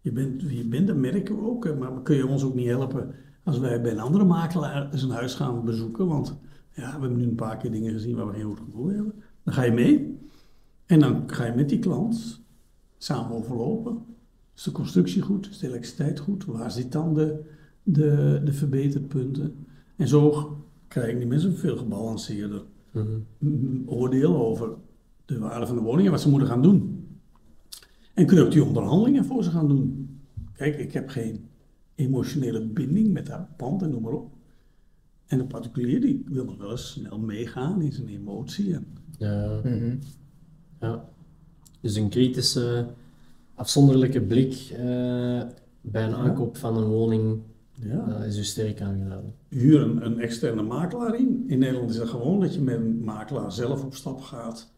je, 0.00 0.12
bent 0.12 0.42
je 0.42 0.64
bent, 0.64 0.86
dat 0.86 0.96
merken 0.96 1.36
we 1.36 1.48
ook, 1.48 1.78
maar 1.78 2.02
kun 2.02 2.16
je 2.16 2.26
ons 2.26 2.42
ook 2.42 2.54
niet 2.54 2.66
helpen 2.66 3.14
als 3.42 3.58
wij 3.58 3.80
bij 3.80 3.90
een 3.92 4.00
andere 4.00 4.24
makelaar 4.24 4.92
een 4.92 5.10
huis 5.10 5.34
gaan 5.34 5.64
bezoeken, 5.64 6.06
want 6.06 6.38
ja, 6.74 6.84
we 6.84 6.90
hebben 6.90 7.16
nu 7.16 7.22
een 7.22 7.34
paar 7.34 7.56
keer 7.56 7.70
dingen 7.70 7.92
gezien 7.92 8.16
waar 8.16 8.26
we 8.26 8.32
geen 8.32 8.44
goed 8.44 8.60
gevoel 8.64 8.88
hebben. 8.88 9.14
Dan 9.42 9.54
ga 9.54 9.62
je 9.62 9.72
mee 9.72 10.18
en 10.86 11.00
dan 11.00 11.22
ga 11.26 11.44
je 11.44 11.52
met 11.54 11.68
die 11.68 11.78
klant 11.78 12.40
samen 12.98 13.36
overlopen. 13.36 14.04
Is 14.56 14.62
de 14.62 14.72
constructie 14.72 15.22
goed? 15.22 15.48
Is 15.50 15.58
de 15.58 15.66
elektriciteit 15.66 16.18
goed? 16.18 16.44
Waar 16.44 16.70
zit 16.70 16.92
dan 16.92 17.14
de, 17.14 17.44
de, 17.82 18.40
de 18.44 18.52
verbeterpunten? 18.52 19.66
En 19.96 20.08
zo 20.08 20.56
krijgen 20.88 21.18
die 21.18 21.28
mensen 21.28 21.50
een 21.50 21.56
veel 21.56 21.76
gebalanceerder 21.76 22.62
Mhm. 22.92 23.18
oordeel 23.86 24.36
over 24.36 24.68
de 25.24 25.38
waarde 25.38 25.66
van 25.66 25.76
de 25.76 25.82
woning 25.82 26.04
en 26.06 26.10
wat 26.12 26.20
ze 26.20 26.28
moeten 26.28 26.48
gaan 26.48 26.62
doen. 26.62 27.06
En 28.14 28.26
kunnen 28.26 28.44
ook 28.44 28.52
die 28.52 28.64
onderhandelingen 28.64 29.24
voor 29.24 29.44
ze 29.44 29.50
gaan 29.50 29.68
doen. 29.68 30.08
Kijk, 30.52 30.78
ik 30.78 30.92
heb 30.92 31.08
geen 31.08 31.48
emotionele 32.02 32.66
binding 32.66 33.12
met 33.12 33.26
dat 33.26 33.56
pand 33.56 33.82
en 33.82 33.90
noem 33.90 34.02
maar 34.02 34.12
op. 34.12 34.30
En 35.26 35.40
een 35.40 35.46
particulier 35.46 36.00
die 36.00 36.24
wil 36.28 36.44
nog 36.44 36.56
wel 36.56 36.70
eens 36.70 36.90
snel 36.90 37.18
meegaan 37.18 37.82
in 37.82 37.92
zijn 37.92 38.08
emotie. 38.08 38.74
En, 38.74 38.86
Ja, 39.18 39.60
Mhm. 39.64 39.96
ja. 40.80 41.08
Dus 41.80 41.94
een 41.96 42.08
kritische, 42.08 42.86
afzonderlijke 43.54 44.20
blik 44.22 44.52
eh, 44.70 45.42
bij 45.80 46.04
een 46.04 46.14
aankoop 46.14 46.56
van 46.56 46.76
een 46.76 46.88
woning 46.88 47.40
ja. 47.72 48.04
dat 48.06 48.24
is 48.24 48.38
u 48.38 48.44
sterk 48.44 48.80
aangeraden. 48.80 49.34
huur 49.48 49.80
een, 49.80 50.04
een 50.04 50.18
externe 50.20 50.62
makelaar 50.62 51.14
in. 51.18 51.44
In 51.46 51.58
Nederland 51.58 51.90
is 51.90 51.96
dat 51.96 52.08
gewoon 52.08 52.40
dat 52.40 52.54
je 52.54 52.60
met 52.60 52.74
een 52.74 53.04
makelaar 53.04 53.52
zelf 53.52 53.84
op 53.84 53.94
stap 53.94 54.20
gaat 54.20 54.72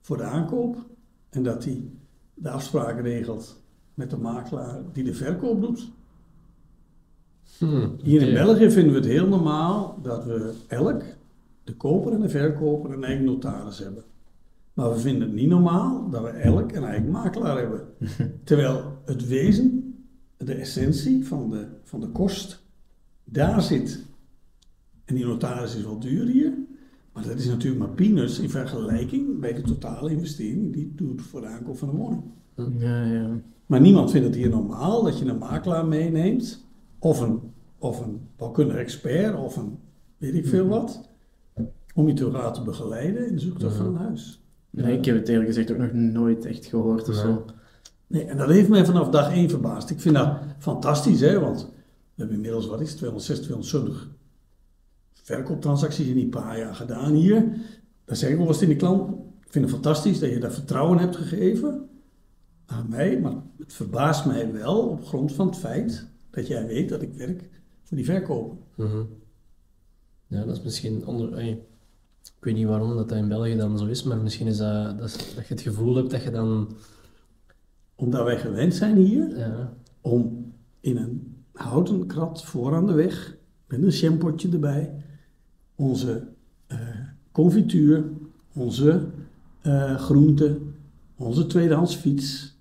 voor 0.00 0.16
de 0.16 0.22
aankoop. 0.22 0.86
En 1.30 1.42
dat 1.42 1.64
hij 1.64 1.90
de 2.34 2.50
afspraken 2.50 3.02
regelt 3.02 3.62
met 3.94 4.10
de 4.10 4.16
makelaar 4.16 4.82
die 4.92 5.04
de 5.04 5.14
verkoop 5.14 5.60
doet. 5.60 5.90
Hmm, 7.60 7.96
Hier 8.02 8.22
in. 8.22 8.34
België 8.34 8.70
vinden 8.70 8.92
we 8.92 8.98
het 8.98 9.08
heel 9.08 9.28
normaal 9.28 9.98
dat 10.02 10.24
we 10.24 10.52
elk, 10.66 11.02
de 11.64 11.74
koper 11.74 12.12
en 12.12 12.20
de 12.20 12.28
verkoper, 12.28 12.92
een 12.92 13.04
eigen 13.04 13.24
notaris 13.24 13.78
hebben. 13.78 14.04
Maar 14.74 14.90
we 14.90 14.98
vinden 14.98 15.22
het 15.22 15.36
niet 15.36 15.48
normaal 15.48 16.10
dat 16.10 16.22
we 16.22 16.28
elk 16.28 16.72
een 16.72 16.84
eigen 16.84 17.10
makelaar 17.10 17.58
hebben. 17.58 17.80
Terwijl 18.44 18.98
het 19.04 19.28
wezen, 19.28 19.94
de 20.36 20.54
essentie 20.54 21.26
van 21.26 21.50
de, 21.50 21.66
van 21.82 22.00
de 22.00 22.08
kost, 22.08 22.62
daar 23.24 23.62
zit. 23.62 24.04
En 25.04 25.14
die 25.14 25.26
notaris 25.26 25.76
is 25.76 25.84
wel 25.84 25.98
duur 25.98 26.26
hier, 26.26 26.52
maar 27.12 27.26
dat 27.26 27.38
is 27.38 27.46
natuurlijk 27.46 27.80
maar 27.80 27.94
peanuts 27.94 28.38
in 28.38 28.50
vergelijking 28.50 29.40
bij 29.40 29.52
de 29.52 29.62
totale 29.62 30.10
investering 30.10 30.72
die 30.72 30.84
je 30.84 30.94
doet 30.94 31.22
voor 31.22 31.40
de 31.40 31.46
aankoop 31.46 31.78
van 31.78 31.88
een 31.88 31.96
woning. 31.96 32.22
Ja, 32.78 33.04
ja. 33.04 33.40
Maar 33.66 33.80
niemand 33.80 34.10
vindt 34.10 34.26
het 34.26 34.36
hier 34.36 34.48
normaal 34.48 35.02
dat 35.02 35.18
je 35.18 35.24
een 35.24 35.38
makelaar 35.38 35.86
meeneemt, 35.86 36.64
of 37.00 37.20
een, 37.20 37.40
of 37.78 38.06
een 38.56 38.70
expert, 38.70 39.36
of 39.36 39.56
een 39.56 39.78
weet 40.16 40.34
ik 40.34 40.46
veel 40.46 40.66
wat, 40.66 41.08
om 41.94 42.08
je 42.08 42.14
te 42.14 42.30
laten 42.30 42.64
begeleiden 42.64 43.26
in 43.26 43.34
de 43.34 43.40
zoektocht 43.40 43.76
van 43.76 43.86
een 43.86 43.96
huis. 43.96 44.42
Nee, 44.70 44.98
ik 44.98 45.04
heb 45.04 45.16
het 45.16 45.28
eerlijk 45.28 45.48
gezegd 45.48 45.70
ook 45.70 45.78
nog 45.78 45.92
nooit 45.92 46.44
echt 46.44 46.66
gehoord 46.66 47.08
of 47.08 47.14
zo. 47.14 47.44
Nee, 48.06 48.24
en 48.24 48.36
dat 48.36 48.48
heeft 48.48 48.68
mij 48.68 48.84
vanaf 48.84 49.08
dag 49.08 49.32
één 49.32 49.50
verbaasd. 49.50 49.90
Ik 49.90 50.00
vind 50.00 50.14
dat 50.14 50.38
fantastisch, 50.58 51.20
hè, 51.20 51.40
want 51.40 51.60
we 51.60 52.16
hebben 52.16 52.36
inmiddels, 52.36 52.66
wat 52.66 52.80
is 52.80 52.88
het, 52.88 52.96
260, 52.96 53.46
270 53.46 54.18
verkooptransacties 55.12 56.06
in 56.06 56.14
die 56.14 56.28
paar 56.28 56.58
jaar 56.58 56.74
gedaan 56.74 57.12
hier. 57.12 57.44
Dan 58.04 58.16
zeg 58.16 58.30
ik 58.30 58.36
wel 58.36 58.46
eens 58.46 58.58
tegen 58.58 58.74
de 58.74 58.80
klant, 58.80 59.10
ik 59.44 59.52
vind 59.52 59.64
het 59.64 59.74
fantastisch 59.74 60.18
dat 60.18 60.30
je 60.30 60.38
dat 60.38 60.54
vertrouwen 60.54 60.98
hebt 60.98 61.16
gegeven 61.16 61.88
aan 62.66 62.86
mij, 62.88 63.20
maar 63.20 63.34
het 63.58 63.72
verbaast 63.72 64.26
mij 64.26 64.52
wel 64.52 64.88
op 64.88 65.06
grond 65.06 65.32
van 65.32 65.46
het 65.46 65.56
feit 65.56 66.06
dat 66.30 66.46
jij 66.46 66.66
weet 66.66 66.88
dat 66.88 67.02
ik 67.02 67.12
werk 67.14 67.48
voor 67.82 67.96
die 67.96 68.06
verkoper. 68.06 68.56
Mhm. 68.74 69.02
Ja, 70.26 70.44
dat 70.44 70.56
is 70.56 70.62
misschien 70.62 71.06
onder... 71.06 71.38
ik 71.38 71.58
weet 72.40 72.54
niet 72.54 72.66
waarom 72.66 72.96
dat, 72.96 73.08
dat 73.08 73.18
in 73.18 73.28
België 73.28 73.56
dan 73.56 73.78
zo 73.78 73.86
is, 73.86 74.02
maar 74.02 74.18
misschien 74.18 74.46
is 74.46 74.56
dat, 74.56 74.98
dat, 74.98 75.08
is- 75.08 75.34
dat 75.34 75.46
je 75.46 75.54
het 75.54 75.62
gevoel 75.62 75.96
hebt 75.96 76.10
dat 76.10 76.22
je 76.22 76.30
dan 76.30 76.76
omdat 77.94 78.24
wij 78.24 78.38
gewend 78.38 78.74
zijn 78.74 78.96
hier 78.96 79.38
Ja. 79.38 79.72
om 80.00 80.52
in 80.80 80.96
een 80.96 81.36
houten 81.52 82.06
krat 82.06 82.44
voor 82.44 82.74
aan 82.74 82.86
de 82.86 82.92
weg, 82.92 83.36
met 83.66 83.82
een 83.82 83.92
shampootje 83.92 84.48
erbij, 84.52 84.94
onze 85.74 86.28
eh, 86.66 86.78
confituur, 87.32 88.04
onze 88.54 89.06
eh, 89.60 89.96
groenten, 89.96 90.74
onze 91.16 91.46
tweedehands 91.46 91.96
fiets, 91.96 92.56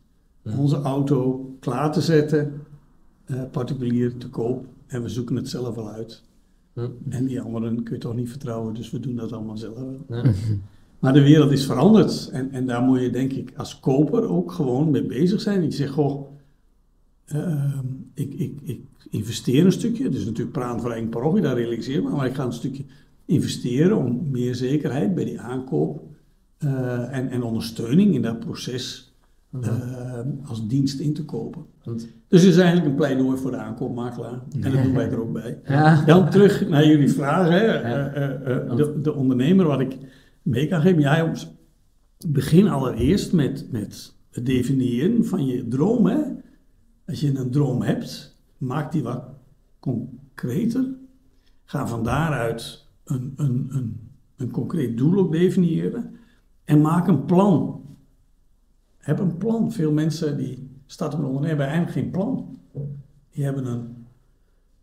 onze 0.57 0.75
auto 0.81 1.49
klaar 1.59 1.91
te 1.91 2.01
zetten, 2.01 2.58
eh, 3.29 3.41
particulier 3.51 4.17
te 4.17 4.29
koop. 4.29 4.65
En 4.87 5.03
we 5.03 5.09
zoeken 5.09 5.35
het 5.35 5.49
zelf 5.49 5.75
wel 5.75 5.89
uit. 5.89 6.23
Hm. 6.73 6.87
En 7.09 7.25
die 7.25 7.41
anderen 7.41 7.83
kun 7.83 7.95
je 7.95 8.01
toch 8.01 8.15
niet 8.15 8.29
vertrouwen, 8.29 8.73
dus 8.73 8.91
we 8.91 8.99
doen 8.99 9.15
dat 9.15 9.31
allemaal 9.31 9.57
zelf 9.57 9.75
wel. 9.75 10.05
Ja. 10.07 10.31
Maar 10.99 11.13
de 11.13 11.21
wereld 11.21 11.51
is 11.51 11.65
veranderd. 11.65 12.29
En, 12.31 12.51
en 12.51 12.65
daar 12.65 12.81
moet 12.81 13.01
je 13.01 13.09
denk 13.09 13.31
ik 13.31 13.53
als 13.57 13.79
koper 13.79 14.29
ook 14.29 14.51
gewoon 14.51 14.91
mee 14.91 15.05
bezig 15.05 15.41
zijn. 15.41 15.63
Je 15.63 15.71
zegt, 15.71 15.93
goh, 15.93 16.31
ehm, 17.25 17.85
ik, 18.13 18.33
ik, 18.33 18.59
ik 18.63 18.81
investeer 19.09 19.65
een 19.65 19.71
stukje. 19.71 20.09
Dus 20.09 20.25
natuurlijk 20.25 20.51
praten 20.51 20.81
voor 20.81 20.91
eigen 20.91 21.09
parochie, 21.09 21.41
daar 21.41 21.55
realiseer 21.55 21.97
ik 21.97 22.03
me. 22.03 22.09
Maar 22.09 22.27
ik 22.27 22.35
ga 22.35 22.45
een 22.45 22.53
stukje 22.53 22.83
investeren 23.25 23.97
om 23.97 24.29
meer 24.31 24.55
zekerheid 24.55 25.15
bij 25.15 25.25
die 25.25 25.39
aankoop 25.39 26.03
eh, 26.57 27.17
en, 27.17 27.29
en 27.29 27.43
ondersteuning 27.43 28.13
in 28.13 28.21
dat 28.21 28.39
proces 28.39 29.08
eh, 29.61 30.19
als 30.45 30.67
dienst 30.67 30.99
in 30.99 31.13
te 31.13 31.25
kopen. 31.25 31.65
Want- 31.83 32.07
Dus 32.27 32.41
het 32.41 32.49
is 32.51 32.57
eigenlijk 32.57 32.87
een 32.89 32.95
pleidooi 32.95 33.37
voor 33.37 33.51
de 33.51 33.57
aankoopmakelaar. 33.57 34.41
En 34.61 34.61
dat 34.71 34.83
doen 34.83 34.93
wij 34.93 35.09
er 35.11 35.21
ook 35.21 35.33
bij. 35.33 35.59
Ja. 35.65 36.05
Dan 36.05 36.29
terug 36.29 36.67
naar 36.69 36.85
jullie 36.87 37.09
vraag. 37.11 37.47
Hè. 37.49 37.57
Eh, 37.65 38.05
eh, 38.05 38.55
eh, 38.69 38.75
de, 38.75 38.99
de 39.01 39.13
ondernemer, 39.13 39.65
wat 39.65 39.79
ik 39.79 39.97
mee 40.41 40.67
kan 40.67 40.81
geven. 40.81 41.01
Ja, 41.01 41.17
jongens, 41.19 41.51
begin 42.27 42.67
allereerst 42.67 43.33
met, 43.33 43.67
met 43.71 44.13
het 44.31 44.45
definiëren 44.45 45.25
van 45.25 45.45
je 45.45 45.67
droom. 45.67 46.05
Hè. 46.05 46.19
Als 47.07 47.19
je 47.19 47.37
een 47.37 47.51
droom 47.51 47.81
hebt, 47.81 48.37
maak 48.57 48.91
die 48.91 49.03
wat 49.03 49.23
concreter. 49.79 50.85
Ga 51.63 51.87
van 51.87 52.03
daaruit 52.03 52.85
een, 53.03 53.33
een, 53.35 53.65
een, 53.69 53.99
een 54.37 54.51
concreet 54.51 54.97
doel 54.97 55.17
ook 55.19 55.31
definiëren. 55.31 56.15
En 56.63 56.81
maak 56.81 57.07
een 57.07 57.25
plan. 57.25 57.78
Heb 59.09 59.19
een 59.19 59.37
plan. 59.37 59.71
Veel 59.71 59.91
mensen 59.91 60.37
die 60.37 60.69
starten 60.85 61.19
met 61.19 61.27
ondernemen 61.27 61.57
hebben 61.57 61.75
eigenlijk 61.75 62.05
geen 62.05 62.11
plan. 62.11 62.59
Die 63.29 63.43
hebben 63.43 63.65
een, 63.65 64.05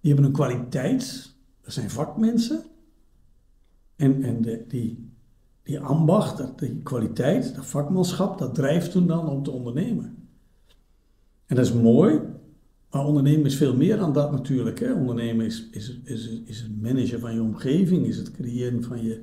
die 0.00 0.12
hebben 0.12 0.24
een 0.24 0.36
kwaliteit. 0.36 1.34
Dat 1.60 1.72
zijn 1.72 1.90
vakmensen. 1.90 2.64
En, 3.96 4.22
en 4.22 4.42
de, 4.42 4.64
die, 4.68 5.10
die 5.62 5.80
ambacht, 5.80 6.58
die 6.58 6.82
kwaliteit, 6.82 7.54
dat 7.54 7.66
vakmanschap, 7.66 8.38
dat 8.38 8.54
drijft 8.54 8.90
toen 8.90 9.06
dan 9.06 9.28
om 9.28 9.42
te 9.42 9.50
ondernemen. 9.50 10.28
En 11.46 11.56
dat 11.56 11.64
is 11.64 11.72
mooi, 11.72 12.20
maar 12.90 13.06
ondernemen 13.06 13.46
is 13.46 13.56
veel 13.56 13.76
meer 13.76 13.96
dan 13.96 14.12
dat 14.12 14.32
natuurlijk. 14.32 14.80
Hè. 14.80 14.92
Ondernemen 14.92 15.46
is, 15.46 15.68
is, 15.70 16.00
is, 16.04 16.28
is 16.44 16.60
het 16.60 16.82
managen 16.82 17.20
van 17.20 17.34
je 17.34 17.42
omgeving, 17.42 18.06
is 18.06 18.16
het 18.16 18.30
creëren 18.30 18.82
van 18.82 19.02
je, 19.02 19.22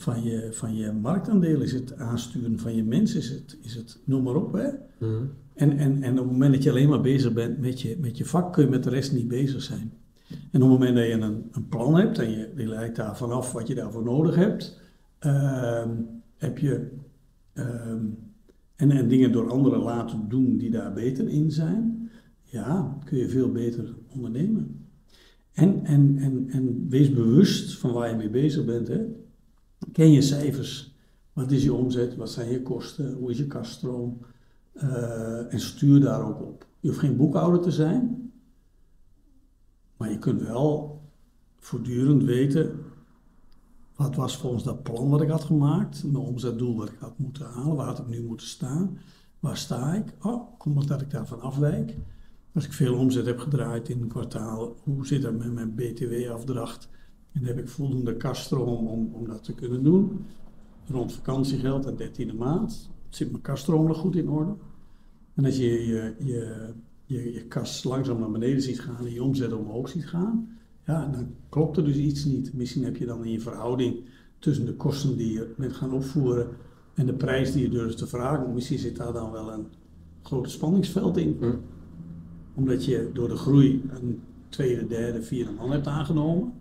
van 0.00 0.22
je, 0.22 0.48
van 0.52 0.76
je 0.76 0.92
marktaandeel, 0.92 1.60
is 1.60 1.72
het 1.72 1.96
aansturen 1.96 2.58
van 2.58 2.74
je 2.74 2.84
mensen, 2.84 3.18
is 3.18 3.30
het, 3.30 3.58
is 3.62 3.74
het 3.74 4.00
noem 4.04 4.22
maar 4.22 4.34
op. 4.34 4.52
Hè. 4.52 4.68
Mhm. 4.98 5.24
En, 5.54 5.78
en, 5.78 6.02
en 6.02 6.12
op 6.12 6.24
het 6.24 6.32
moment 6.32 6.54
dat 6.54 6.62
je 6.62 6.70
alleen 6.70 6.88
maar 6.88 7.00
bezig 7.00 7.32
bent 7.32 7.58
met 7.58 7.80
je, 7.80 7.96
met 8.00 8.18
je 8.18 8.24
vak, 8.24 8.52
kun 8.52 8.64
je 8.64 8.70
met 8.70 8.84
de 8.84 8.90
rest 8.90 9.12
niet 9.12 9.28
bezig 9.28 9.62
zijn. 9.62 9.92
En 10.28 10.62
op 10.62 10.70
het 10.70 10.78
moment 10.78 10.96
dat 10.96 11.06
je 11.06 11.12
een, 11.12 11.48
een 11.50 11.68
plan 11.68 11.96
hebt 11.96 12.18
en 12.18 12.30
je, 12.30 12.52
je 12.56 12.66
leidt 12.66 12.96
daarvan 12.96 13.30
af 13.30 13.52
wat 13.52 13.68
je 13.68 13.74
daarvoor 13.74 14.04
nodig 14.04 14.34
hebt, 14.34 14.80
ehm, 15.18 15.90
heb 16.36 16.58
je 16.58 16.88
ehm, 17.52 18.04
en, 18.76 18.90
en 18.90 19.08
dingen 19.08 19.32
door 19.32 19.50
anderen 19.50 19.80
laten 19.80 20.28
doen 20.28 20.56
die 20.56 20.70
daar 20.70 20.92
beter 20.92 21.28
in 21.28 21.50
zijn, 21.50 22.10
ja, 22.42 22.98
kun 23.04 23.18
je 23.18 23.28
veel 23.28 23.52
beter 23.52 23.94
ondernemen. 24.08 24.86
En, 25.52 25.84
en, 25.84 26.18
en, 26.18 26.46
en 26.48 26.86
wees 26.88 27.10
bewust 27.10 27.78
van 27.78 27.92
waar 27.92 28.10
je 28.10 28.16
mee 28.16 28.30
bezig 28.30 28.64
bent. 28.64 28.88
Hè. 28.88 29.06
Ken 29.92 30.10
je 30.10 30.22
cijfers. 30.22 30.94
Wat 31.32 31.50
is 31.50 31.62
je 31.62 31.72
omzet? 31.72 32.16
Wat 32.16 32.30
zijn 32.30 32.50
je 32.50 32.62
kosten? 32.62 33.12
Hoe 33.12 33.30
is 33.30 33.38
je 33.38 33.46
kaststroom? 33.46 34.18
Eh, 34.72 35.52
en 35.52 35.60
stuur 35.60 36.00
daar 36.00 36.28
ook 36.28 36.40
op. 36.40 36.66
Je 36.80 36.88
hoeft 36.88 37.00
geen 37.00 37.16
boekhouder 37.16 37.60
te 37.60 37.70
zijn, 37.70 38.32
maar 39.96 40.10
je 40.10 40.18
kunt 40.18 40.42
wel 40.42 41.00
voortdurend 41.58 42.24
weten 42.24 42.78
wat 44.00 44.16
was 44.16 44.36
volgens 44.36 44.62
dat 44.62 44.82
plan 44.82 45.08
wat 45.08 45.20
ik 45.20 45.28
had 45.28 45.44
gemaakt, 45.44 46.04
mijn 46.04 46.24
omzetdoel 46.24 46.76
wat 46.76 46.88
ik 46.88 46.98
had 46.98 47.18
moeten 47.18 47.46
halen, 47.46 47.76
waar 47.76 47.86
had 47.86 47.98
ik 47.98 48.06
nu 48.06 48.22
moeten 48.22 48.46
staan, 48.46 48.98
waar 49.40 49.56
sta 49.56 49.94
ik? 49.94 50.14
Oh, 50.20 50.58
kom 50.58 50.72
maar 50.72 50.86
dat 50.86 51.00
ik 51.00 51.10
daarvan 51.10 51.40
afwijk. 51.40 51.96
Als 52.54 52.64
ik 52.64 52.72
veel 52.72 52.94
omzet 52.94 53.26
heb 53.26 53.38
gedraaid 53.38 53.88
in 53.88 54.02
een 54.02 54.08
kwartaal, 54.08 54.76
hoe 54.82 55.06
zit 55.06 55.22
dat 55.22 55.38
met 55.38 55.52
mijn 55.52 55.74
BTW-afdracht? 55.74 56.88
En 57.32 57.44
heb 57.44 57.58
ik 57.58 57.68
voldoende 57.68 58.16
kaststroom 58.16 58.86
om, 58.86 59.10
om 59.14 59.26
dat 59.26 59.44
te 59.44 59.54
kunnen 59.54 59.82
doen? 59.82 60.24
Rond 60.86 61.12
vakantiegeld 61.12 61.86
en 61.86 61.96
dertiende 61.96 62.34
maand 62.34 62.90
zit 63.08 63.30
mijn 63.30 63.42
kaststroom 63.42 63.86
nog 63.86 63.98
goed 63.98 64.16
in 64.16 64.28
orde. 64.28 64.54
En 65.34 65.44
als 65.44 65.56
je 65.56 65.86
je, 65.86 66.14
je, 66.18 66.72
je, 67.04 67.32
je 67.32 67.44
kas 67.44 67.84
langzaam 67.84 68.18
naar 68.18 68.30
beneden 68.30 68.62
ziet 68.62 68.80
gaan 68.80 69.06
en 69.06 69.12
je 69.12 69.22
omzet 69.22 69.52
omhoog 69.52 69.88
ziet 69.88 70.06
gaan, 70.06 70.58
ja, 70.86 71.06
dan 71.06 71.34
klopt 71.48 71.76
er 71.76 71.84
dus 71.84 71.96
iets 71.96 72.24
niet. 72.24 72.52
Misschien 72.52 72.84
heb 72.84 72.96
je 72.96 73.06
dan 73.06 73.24
in 73.24 73.30
je 73.30 73.40
verhouding 73.40 74.04
tussen 74.38 74.66
de 74.66 74.74
kosten 74.74 75.16
die 75.16 75.32
je 75.32 75.54
bent 75.56 75.72
gaan 75.72 75.92
opvoeren 75.92 76.48
en 76.94 77.06
de 77.06 77.14
prijs 77.14 77.52
die 77.52 77.62
je 77.62 77.68
durft 77.68 77.98
te 77.98 78.06
vragen, 78.06 78.54
misschien 78.54 78.78
zit 78.78 78.96
daar 78.96 79.12
dan 79.12 79.30
wel 79.30 79.52
een 79.52 79.66
groot 80.22 80.50
spanningsveld 80.50 81.16
in. 81.16 81.36
Hm. 81.40 81.54
Omdat 82.54 82.84
je 82.84 83.10
door 83.12 83.28
de 83.28 83.36
groei 83.36 83.82
een 83.90 84.20
tweede, 84.48 84.86
derde, 84.86 85.22
vierde 85.22 85.50
man 85.50 85.70
hebt 85.70 85.86
aangenomen. 85.86 86.52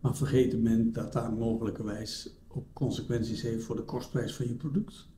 Maar 0.00 0.16
vergeten 0.16 0.62
men 0.62 0.92
dat 0.92 1.12
daar 1.12 1.32
mogelijkerwijs 1.32 2.34
ook 2.48 2.66
consequenties 2.72 3.42
heeft 3.42 3.64
voor 3.64 3.76
de 3.76 3.82
kostprijs 3.82 4.34
van 4.34 4.46
je 4.46 4.54
product. 4.54 5.08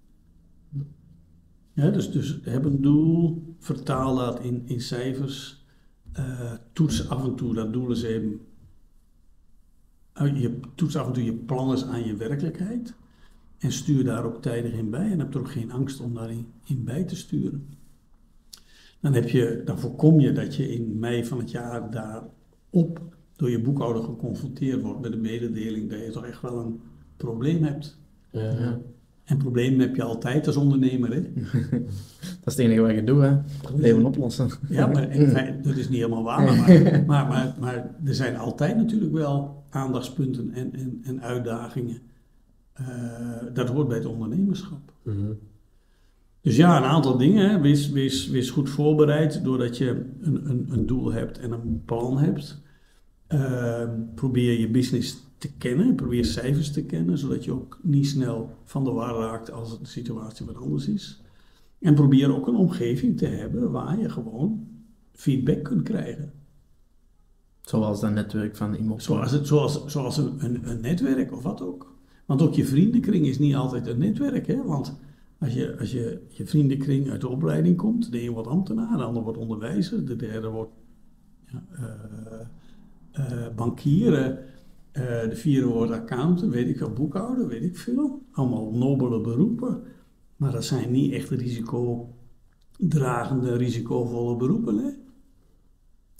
Dus, 1.74 2.10
dus 2.10 2.38
heb 2.42 2.64
een 2.64 2.80
doel, 2.80 3.42
vertaal 3.59 4.16
dat 4.16 4.40
in, 4.40 4.62
in 4.66 4.80
cijfers, 4.80 5.64
eh, 6.12 6.52
toets 6.72 7.09
af 7.09 7.24
en 7.24 7.34
toe 7.34 7.54
dat 7.54 7.72
doel 7.72 7.88
eens 7.88 8.02
even. 8.02 8.40
Je 10.14 10.60
toets 10.74 10.96
af 10.96 11.06
en 11.06 11.12
toe 11.12 11.24
je 11.24 11.34
plannen 11.34 11.86
aan 11.86 12.04
je 12.06 12.16
werkelijkheid 12.16 12.94
en 13.59 13.72
stuur 13.72 14.04
daar 14.04 14.24
ook 14.24 14.42
tijdig 14.42 14.72
in 14.72 14.90
bij 14.90 15.10
en 15.10 15.18
heb 15.18 15.34
er 15.34 15.40
ook 15.40 15.50
geen 15.50 15.72
angst 15.72 16.00
om 16.00 16.14
daarin 16.14 16.46
in 16.64 16.84
bij 16.84 17.04
te 17.04 17.16
sturen. 17.16 17.68
Dan, 19.00 19.12
heb 19.12 19.28
je, 19.28 19.62
dan 19.64 19.78
voorkom 19.78 20.20
je 20.20 20.32
dat 20.32 20.56
je 20.56 20.74
in 20.74 20.98
mei 20.98 21.24
van 21.24 21.38
het 21.38 21.50
jaar 21.50 21.90
daarop 21.90 23.16
door 23.36 23.50
je 23.50 23.60
boekhouder 23.60 24.02
geconfronteerd 24.02 24.82
wordt 24.82 25.00
met 25.00 25.12
de 25.12 25.18
mededeling 25.18 25.90
dat 25.90 25.98
je 25.98 26.10
toch 26.10 26.26
echt 26.26 26.42
wel 26.42 26.59
een 26.59 26.80
probleem 27.16 27.64
hebt. 27.64 27.98
Ja. 28.30 28.80
En 29.24 29.36
problemen 29.36 29.80
heb 29.80 29.96
je 29.96 30.02
altijd 30.02 30.46
als 30.46 30.56
ondernemer. 30.56 31.12
Hè? 31.12 31.20
Dat 32.42 32.52
is 32.52 32.56
het 32.56 32.59
enige 32.59 32.80
wat 32.80 32.94
je 32.94 33.04
doet, 33.04 33.22
hè. 33.22 33.36
Problemen 33.62 34.04
oplossen. 34.04 34.50
Ja, 34.68 34.86
maar 34.86 35.10
in 35.10 35.28
feite, 35.28 35.68
dat 35.68 35.76
is 35.76 35.88
niet 35.88 35.98
helemaal 35.98 36.22
waar. 36.22 36.42
Maar, 36.42 37.02
maar, 37.06 37.26
maar, 37.26 37.54
maar 37.60 37.94
er 38.04 38.14
zijn 38.14 38.36
altijd 38.36 38.76
natuurlijk 38.76 39.12
wel 39.12 39.64
aandachtspunten 39.70 40.52
en, 40.52 40.74
en, 40.74 41.00
en 41.04 41.22
uitdagingen. 41.22 41.98
Eh, 42.72 42.86
dat 43.54 43.68
hoort 43.68 43.88
bij 43.88 43.96
het 43.96 44.06
ondernemerschap. 44.06 44.92
Mhm. 45.02 45.32
Dus 46.40 46.56
ja, 46.56 46.76
een 46.76 46.88
aantal 46.88 47.16
dingen. 47.16 47.50
Hè. 47.50 47.60
Wees, 47.60 47.90
wees, 47.90 48.28
wees 48.28 48.50
goed 48.50 48.70
voorbereid 48.70 49.44
doordat 49.44 49.78
je 49.78 50.04
een, 50.20 50.50
een, 50.50 50.66
een 50.70 50.86
doel 50.86 51.12
hebt 51.12 51.38
en 51.38 51.52
een 51.52 51.82
plan 51.84 52.18
hebt. 52.18 52.62
Eh, 53.32 53.88
probeer 54.14 54.60
je 54.60 54.70
business 54.70 55.24
te 55.38 55.52
kennen, 55.52 55.94
probeer 55.94 56.24
cijfers 56.24 56.72
te 56.72 56.84
kennen, 56.84 57.18
zodat 57.18 57.44
je 57.44 57.52
ook 57.52 57.78
niet 57.82 58.06
snel 58.06 58.50
van 58.64 58.84
de 58.84 58.90
war 58.90 59.18
raakt 59.18 59.50
als 59.50 59.78
de 59.78 59.86
situatie 59.86 60.46
wat 60.46 60.56
anders 60.56 60.88
is. 60.88 61.22
En 61.78 61.94
probeer 61.94 62.34
ook 62.34 62.46
een 62.46 62.54
omgeving 62.54 63.18
te 63.18 63.26
hebben 63.26 63.70
waar 63.70 64.00
je 64.00 64.09
gewoon 64.09 64.66
feedback 65.12 65.62
kunt 65.62 65.82
krijgen. 65.82 66.32
Zoals 67.60 68.00
dat 68.00 68.12
netwerk 68.12 68.56
van 68.56 68.74
iemand. 68.74 69.02
Zoals, 69.02 69.30
het, 69.30 69.46
zoals, 69.46 69.86
zoals 69.86 70.16
een, 70.16 70.44
een, 70.44 70.68
een 70.68 70.80
netwerk 70.80 71.32
of 71.32 71.42
wat 71.42 71.62
ook. 71.62 71.96
Want 72.26 72.42
ook 72.42 72.54
je 72.54 72.64
vriendenkring 72.64 73.26
is 73.26 73.38
niet 73.38 73.54
altijd 73.54 73.86
een 73.86 73.98
netwerk. 73.98 74.46
Hè? 74.46 74.64
Want 74.64 74.98
als 75.38 75.52
je, 75.54 75.78
als 75.78 75.92
je 75.92 76.26
je 76.28 76.46
vriendenkring 76.46 77.10
uit 77.10 77.20
de 77.20 77.28
opleiding 77.28 77.76
komt, 77.76 78.12
de 78.12 78.22
een 78.22 78.32
wordt 78.32 78.48
ambtenaar, 78.48 78.96
de 78.96 79.02
ander 79.02 79.22
wordt 79.22 79.38
onderwijzer, 79.38 80.06
de 80.06 80.16
derde 80.16 80.48
wordt 80.48 80.72
ja, 81.46 81.64
eh, 81.70 82.31
eh, 83.12 83.47
bankier, 83.56 84.14
eh, 84.93 85.02
de 85.28 85.36
vierde 85.36 85.66
wordt 85.66 85.93
accountant, 85.93 86.52
weet 86.52 86.68
ik 86.68 86.78
wel, 86.78 86.93
boekhouder, 86.93 87.47
weet 87.48 87.62
ik 87.62 87.76
veel. 87.78 88.22
Allemaal 88.32 88.70
nobele 88.72 89.20
beroepen. 89.20 89.82
Maar 90.36 90.52
dat 90.52 90.64
zijn 90.64 90.90
niet 90.90 91.12
echt 91.12 91.30
risicodragende, 91.30 93.56
risicovolle 93.56 94.36
beroepen. 94.36 94.76
Hè? 94.78 94.90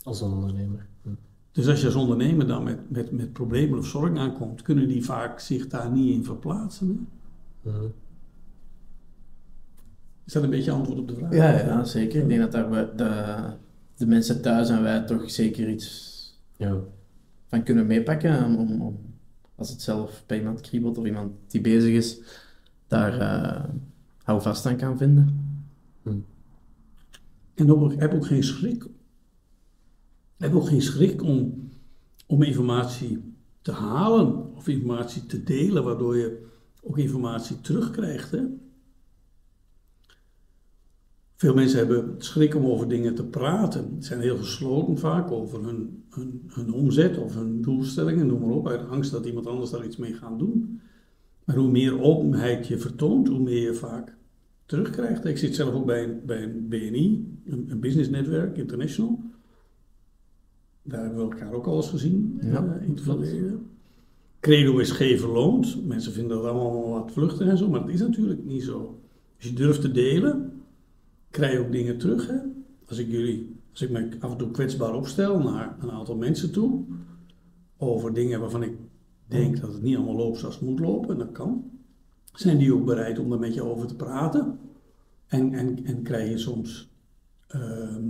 Als 0.03 0.21
een 0.21 0.31
ondernemer. 0.31 0.85
Hm. 1.01 1.09
Dus 1.51 1.67
als 1.67 1.79
je 1.79 1.85
als 1.85 1.95
ondernemer 1.95 2.47
dan 2.47 2.63
met, 2.63 2.89
met, 2.89 3.11
met 3.11 3.33
problemen 3.33 3.77
of 3.79 3.85
zorgen 3.87 4.17
aankomt, 4.17 4.61
kunnen 4.61 4.87
die 4.87 5.05
vaak 5.05 5.39
zich 5.39 5.67
daar 5.67 5.91
niet 5.91 6.13
in 6.15 6.23
verplaatsen. 6.23 6.87
Hè? 6.87 6.93
Mhm. 7.71 7.85
Is 10.25 10.33
dat 10.33 10.43
een 10.43 10.49
beetje 10.49 10.71
antwoord 10.71 10.99
op 10.99 11.07
de 11.07 11.15
vraag? 11.15 11.33
Ja, 11.33 11.51
ja, 11.51 11.83
zeker. 11.83 12.21
Ik 12.21 12.27
denk 12.27 12.41
dat 12.41 12.51
daar 12.51 12.69
we- 12.69 12.91
de, 12.95 13.35
de 13.95 14.05
mensen 14.05 14.41
thuis 14.41 14.69
en 14.69 14.81
wij 14.81 15.05
toch 15.05 15.31
zeker 15.31 15.69
iets 15.69 16.11
Ja. 16.63 16.79
van 17.47 17.63
kunnen 17.63 17.87
meepakken. 17.87 18.45
Om, 18.45 18.55
om, 18.55 18.81
om- 18.81 18.99
als 19.55 19.69
het 19.69 19.81
zelf 19.81 20.23
bij 20.25 20.37
iemand 20.37 20.61
kriebelt 20.61 20.97
of 20.97 21.05
iemand 21.05 21.31
die 21.47 21.61
bezig 21.61 21.93
is, 21.95 22.19
daar 22.87 23.19
eh 23.19 23.69
hou 24.23 24.41
vast 24.41 24.65
aan 24.65 24.77
kan 24.77 24.97
vinden. 24.97 25.41
En 27.53 27.71
ook, 27.71 27.93
heb 27.99 28.13
ook 28.13 28.25
geen 28.25 28.43
schrik. 28.43 28.85
Heb 30.37 30.53
ook 30.53 30.67
geen 30.67 30.81
schrik 30.81 31.21
om, 31.21 31.69
om 32.27 32.43
informatie 32.43 33.33
te 33.61 33.71
halen 33.71 34.55
of 34.55 34.67
informatie 34.67 35.25
te 35.25 35.43
delen, 35.43 35.83
waardoor 35.83 36.17
je 36.17 36.45
ook 36.81 36.97
informatie 36.97 37.61
terugkrijgt. 37.61 38.31
Hè? 38.31 38.43
Veel 41.43 41.53
mensen 41.53 41.77
hebben 41.77 42.15
schrik 42.17 42.55
om 42.55 42.65
over 42.65 42.87
dingen 42.87 43.15
te 43.15 43.23
praten. 43.23 43.95
Ze 43.99 44.07
zijn 44.07 44.21
heel 44.21 44.37
gesloten 44.37 44.97
vaak 44.97 45.31
over 45.31 45.65
hun, 45.65 46.03
hun, 46.09 46.41
hun 46.47 46.73
omzet 46.73 47.17
of 47.17 47.35
hun 47.35 47.61
doelstellingen, 47.61 48.27
noem 48.27 48.39
maar 48.39 48.49
op, 48.49 48.67
uit 48.67 48.87
angst 48.87 49.11
dat 49.11 49.25
iemand 49.25 49.47
anders 49.47 49.71
daar 49.71 49.85
iets 49.85 49.97
mee 49.97 50.13
gaat 50.13 50.39
doen. 50.39 50.81
Maar 51.43 51.55
hoe 51.55 51.71
meer 51.71 52.01
openheid 52.01 52.67
je 52.67 52.77
vertoont, 52.77 53.27
hoe 53.27 53.39
meer 53.39 53.61
je 53.61 53.73
vaak 53.73 54.15
terugkrijgt. 54.65 55.25
Ik 55.25 55.37
zit 55.37 55.55
zelf 55.55 55.73
ook 55.73 55.85
bij 55.85 56.03
een, 56.03 56.19
bij 56.25 56.43
een 56.43 56.67
BNI, 56.67 57.37
een, 57.45 57.65
een 57.69 57.79
business 57.79 58.09
netwerk, 58.09 58.57
international. 58.57 59.19
Daar 60.83 61.01
hebben 61.01 61.27
we 61.27 61.31
elkaar 61.31 61.53
ook 61.53 61.67
al 61.67 61.75
eens 61.75 61.89
gezien 61.89 62.39
Ja, 62.41 62.65
eh, 62.65 62.85
in 62.87 62.91
het 62.91 63.01
verleden. 63.01 63.65
Credo 64.39 64.77
is 64.77 64.91
geven 64.91 65.29
loont. 65.29 65.87
Mensen 65.87 66.11
vinden 66.11 66.37
dat 66.37 66.45
allemaal 66.45 66.89
wat 66.89 67.11
vluchtig 67.11 67.47
en 67.47 67.57
zo, 67.57 67.69
maar 67.69 67.79
dat 67.79 67.89
is 67.89 67.99
natuurlijk 67.99 68.45
niet 68.45 68.63
zo. 68.63 68.99
Als 69.35 69.45
je 69.45 69.53
durft 69.53 69.81
te 69.81 69.91
delen, 69.91 70.52
krijg 71.33 71.53
je 71.53 71.59
ook 71.59 71.71
dingen 71.71 71.97
terug. 71.97 72.27
Hè? 72.27 72.37
Als 72.87 72.97
ik 72.97 73.11
jullie, 73.11 73.55
als 73.71 73.81
ik 73.81 73.89
me 73.89 74.09
af 74.19 74.31
en 74.31 74.37
toe 74.37 74.51
kwetsbaar 74.51 74.95
opstel 74.95 75.39
naar 75.39 75.75
een 75.79 75.91
aantal 75.91 76.15
mensen 76.15 76.51
toe, 76.51 76.83
over 77.77 78.13
dingen 78.13 78.39
waarvan 78.39 78.63
ik 78.63 78.77
denk 79.27 79.61
dat 79.61 79.73
het 79.73 79.81
niet 79.81 79.95
allemaal 79.95 80.15
loopt 80.15 80.39
zoals 80.39 80.55
het 80.55 80.63
moet 80.63 80.79
lopen, 80.79 81.09
en 81.09 81.17
dat 81.17 81.31
kan, 81.31 81.71
zijn 82.33 82.57
die 82.57 82.73
ook 82.73 82.85
bereid 82.85 83.19
om 83.19 83.29
daar 83.29 83.39
met 83.39 83.53
je 83.53 83.63
over 83.63 83.87
te 83.87 83.95
praten. 83.95 84.59
En, 85.27 85.53
en, 85.53 85.85
en 85.85 86.03
krijg 86.03 86.29
je 86.29 86.37
soms 86.37 86.91
ehm, 87.47 88.03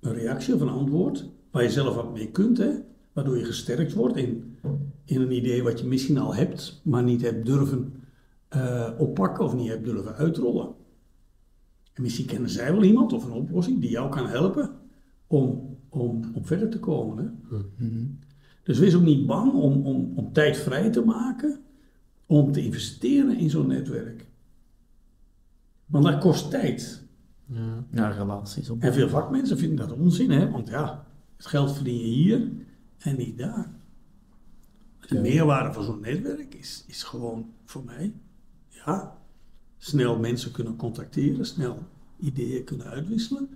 een 0.00 0.14
reactie 0.14 0.54
of 0.54 0.60
een 0.60 0.68
antwoord 0.68 1.28
waar 1.50 1.62
je 1.62 1.70
zelf 1.70 1.94
wat 1.94 2.12
mee 2.12 2.30
kunt, 2.30 2.58
hè? 2.58 2.70
waardoor 3.12 3.38
je 3.38 3.44
gesterkt 3.44 3.92
wordt 3.92 4.16
in, 4.16 4.56
in 5.04 5.20
een 5.20 5.32
idee 5.32 5.62
wat 5.62 5.80
je 5.80 5.86
misschien 5.86 6.18
al 6.18 6.34
hebt, 6.34 6.80
maar 6.84 7.02
niet 7.02 7.22
hebt 7.22 7.46
durven 7.46 7.92
eh, 8.48 8.90
oppakken 8.98 9.44
of 9.44 9.54
niet 9.54 9.68
hebt 9.68 9.84
durven 9.84 10.14
uitrollen. 10.14 10.78
En 12.00 12.06
misschien 12.06 12.26
kennen 12.26 12.50
zij 12.50 12.72
wel 12.72 12.82
iemand 12.82 13.12
of 13.12 13.24
een 13.24 13.32
oplossing 13.32 13.80
die 13.80 13.90
jou 13.90 14.10
kan 14.10 14.26
helpen 14.26 14.70
om, 15.26 15.76
om, 15.88 16.30
om 16.34 16.44
verder 16.44 16.68
te 16.68 16.78
komen. 16.78 17.38
Hè? 17.48 17.56
Dus 18.62 18.78
wees 18.78 18.94
ook 18.94 19.02
niet 19.02 19.26
bang 19.26 19.52
om, 19.52 19.86
om, 19.86 20.12
om 20.14 20.32
tijd 20.32 20.56
vrij 20.56 20.90
te 20.90 21.04
maken 21.04 21.60
om 22.26 22.52
te 22.52 22.64
investeren 22.64 23.36
in 23.36 23.50
zo'n 23.50 23.66
netwerk. 23.66 24.26
Want 25.86 26.04
dat 26.04 26.20
kost 26.20 26.50
tijd. 26.50 27.06
Ja. 27.46 27.84
Ja, 27.90 28.08
relaties 28.08 28.70
op. 28.70 28.82
En 28.82 28.92
veel 28.92 29.08
vakmensen 29.08 29.58
vinden 29.58 29.88
dat 29.88 29.98
onzin, 29.98 30.30
hè? 30.30 30.50
want 30.50 30.68
ja, 30.68 31.06
het 31.36 31.46
geld 31.46 31.72
verdien 31.72 31.98
je 31.98 32.06
hier 32.06 32.50
en 32.98 33.16
niet 33.16 33.38
daar. 33.38 33.70
De 35.08 35.20
meerwaarde 35.20 35.72
van 35.72 35.84
zo'n 35.84 36.00
netwerk 36.00 36.54
is, 36.54 36.84
is 36.86 37.02
gewoon 37.02 37.52
voor 37.64 37.84
mij, 37.84 38.12
ja, 38.68 39.19
snel 39.80 40.18
mensen 40.18 40.52
kunnen 40.52 40.76
contacteren, 40.76 41.46
snel 41.46 41.78
ideeën 42.18 42.64
kunnen 42.64 42.86
uitwisselen. 42.86 43.48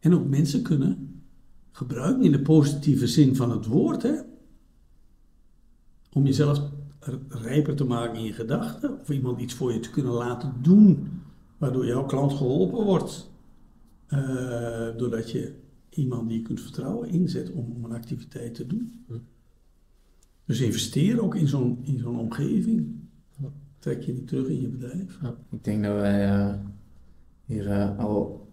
En 0.00 0.14
ook 0.14 0.28
mensen 0.28 0.62
kunnen 0.62 1.22
gebruiken 1.70 2.24
in 2.24 2.32
de 2.32 2.42
positieve 2.42 3.06
zin 3.06 3.36
van 3.36 3.50
het 3.50 3.66
woord, 3.66 4.02
hè? 4.02 4.14
Om 6.12 6.26
jezelf 6.26 6.60
rijper 7.28 7.76
te 7.76 7.84
maken 7.84 8.18
in 8.18 8.24
je 8.24 8.32
gedachten, 8.32 9.00
of 9.00 9.08
iemand 9.08 9.40
iets 9.40 9.54
voor 9.54 9.72
je 9.72 9.80
te 9.80 9.90
kunnen 9.90 10.12
laten 10.12 10.54
doen, 10.62 11.08
waardoor 11.58 11.86
jouw 11.86 12.04
klant 12.04 12.32
geholpen 12.32 12.84
wordt. 12.84 13.30
Eh, 14.06 14.96
doordat 14.96 15.30
je 15.30 15.54
iemand 15.90 16.28
die 16.28 16.38
je 16.38 16.44
kunt 16.44 16.60
vertrouwen 16.60 17.08
inzet 17.08 17.50
om, 17.50 17.72
om 17.76 17.84
een 17.84 17.92
activiteit 17.92 18.54
te 18.54 18.66
doen. 18.66 19.04
Hm. 19.06 19.18
Dus 20.44 20.60
investeer 20.60 21.22
ook 21.22 21.34
in 21.34 21.48
zo'n, 21.48 21.78
in 21.82 21.98
zo'n 21.98 22.18
omgeving. 22.18 23.03
Trek 23.84 24.02
je 24.02 24.12
niet 24.12 24.28
terug 24.28 24.46
in 24.48 24.60
je 24.60 24.68
bedrijf. 24.68 25.18
Ik 25.50 25.64
denk 25.64 25.84
dat 25.84 25.94
wij 25.94 26.24
eh, 26.28 26.54
hier 27.44 27.70
eh, 27.70 27.98
al 27.98 28.48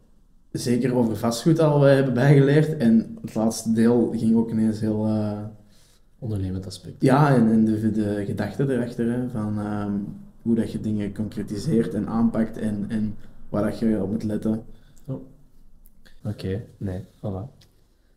zeker 0.52 0.94
over 0.96 1.18
vastgoed 1.18 1.60
al 1.60 1.88
eh, 1.88 1.94
hebben 1.94 2.14
bijgeleerd. 2.14 2.78
En 2.78 3.18
het 3.22 3.36
laatste 3.36 3.72
deel 3.74 4.12
ging 4.16 4.36
ook 4.36 4.52
ineens 4.52 4.80
heel... 4.80 5.06
eh, 5.06 5.44
Ondernemend 6.20 6.66
aspect. 6.66 7.02
ja, 7.02 7.36
en, 7.36 7.52
en 7.52 7.66
de, 7.66 7.92
de 7.92 8.24
gedachte 8.26 8.74
erachter, 8.74 9.12
hè, 9.12 9.30
van 9.30 9.60
ehm, 9.60 9.94
hoe 10.42 10.56
dat 10.56 10.72
je 10.72 10.82
dingen 10.82 11.14
concretiseert 11.14 11.94
en 11.94 12.08
aanpakt 12.08 12.58
en, 12.58 12.86
en 12.88 13.16
waar 13.50 13.64
dat 13.64 13.80
je 13.80 14.02
op 14.02 14.12
moet 14.12 14.24
letten. 14.24 14.64
Oké, 16.24 16.64
nee, 16.78 17.02
voilà. 17.18 17.60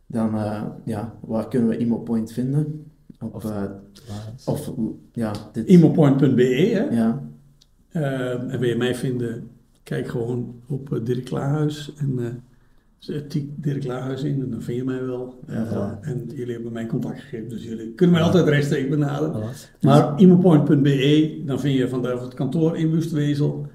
Dan, 0.07 0.35
eh, 0.35 0.63
ja, 0.85 1.13
waar 1.19 1.47
kunnen 1.47 1.69
we 1.69 1.77
ImoPoint 1.77 2.31
vinden? 2.31 2.91
Op, 3.25 3.35
Of- 3.35 3.45
eh, 3.45 3.63
Voilà. 3.93 4.43
of, 4.45 4.71
ja, 5.13 5.31
dit... 5.51 5.67
Imopoint.be 5.67 6.43
hè. 6.43 6.83
Ja, 6.95 7.23
Eh, 7.89 8.31
en 8.53 8.59
wil 8.59 8.69
je 8.69 8.75
mij 8.75 8.95
vinden, 8.95 9.47
kijk 9.83 10.07
gewoon 10.07 10.55
op 10.67 10.93
eh, 10.93 10.99
Dirk 11.03 11.25
Klaarhuis 11.25 11.93
en 11.97 12.19
eh, 12.19 12.25
zet 12.97 13.29
typ 13.29 13.49
Dirk 13.55 13.79
Klaarhuis 13.81 14.23
in 14.23 14.41
en 14.41 14.49
dan 14.49 14.61
vind 14.61 14.77
je 14.77 14.83
mij 14.83 15.05
wel. 15.05 15.39
Ja, 15.47 15.53
Eh, 16.01 16.09
en 16.11 16.23
jullie 16.35 16.53
hebben 16.53 16.71
mijn 16.71 16.87
contact 16.87 17.19
gegeven, 17.19 17.49
dus 17.49 17.63
jullie 17.63 17.91
kunnen 17.93 18.15
mij 18.15 18.23
altijd 18.25 18.47
rechtstreeks 18.47 18.89
benaderen. 18.89 19.43
Voilà. 19.43 19.81
Maar 19.81 20.19
imopoint.be, 20.21 21.41
dan 21.45 21.59
vind 21.59 21.77
je 21.77 21.89
vandaag 21.89 22.21
het 22.21 22.33
kantoor 22.33 22.77
in 22.77 22.91
Wustwezel. 22.91 23.67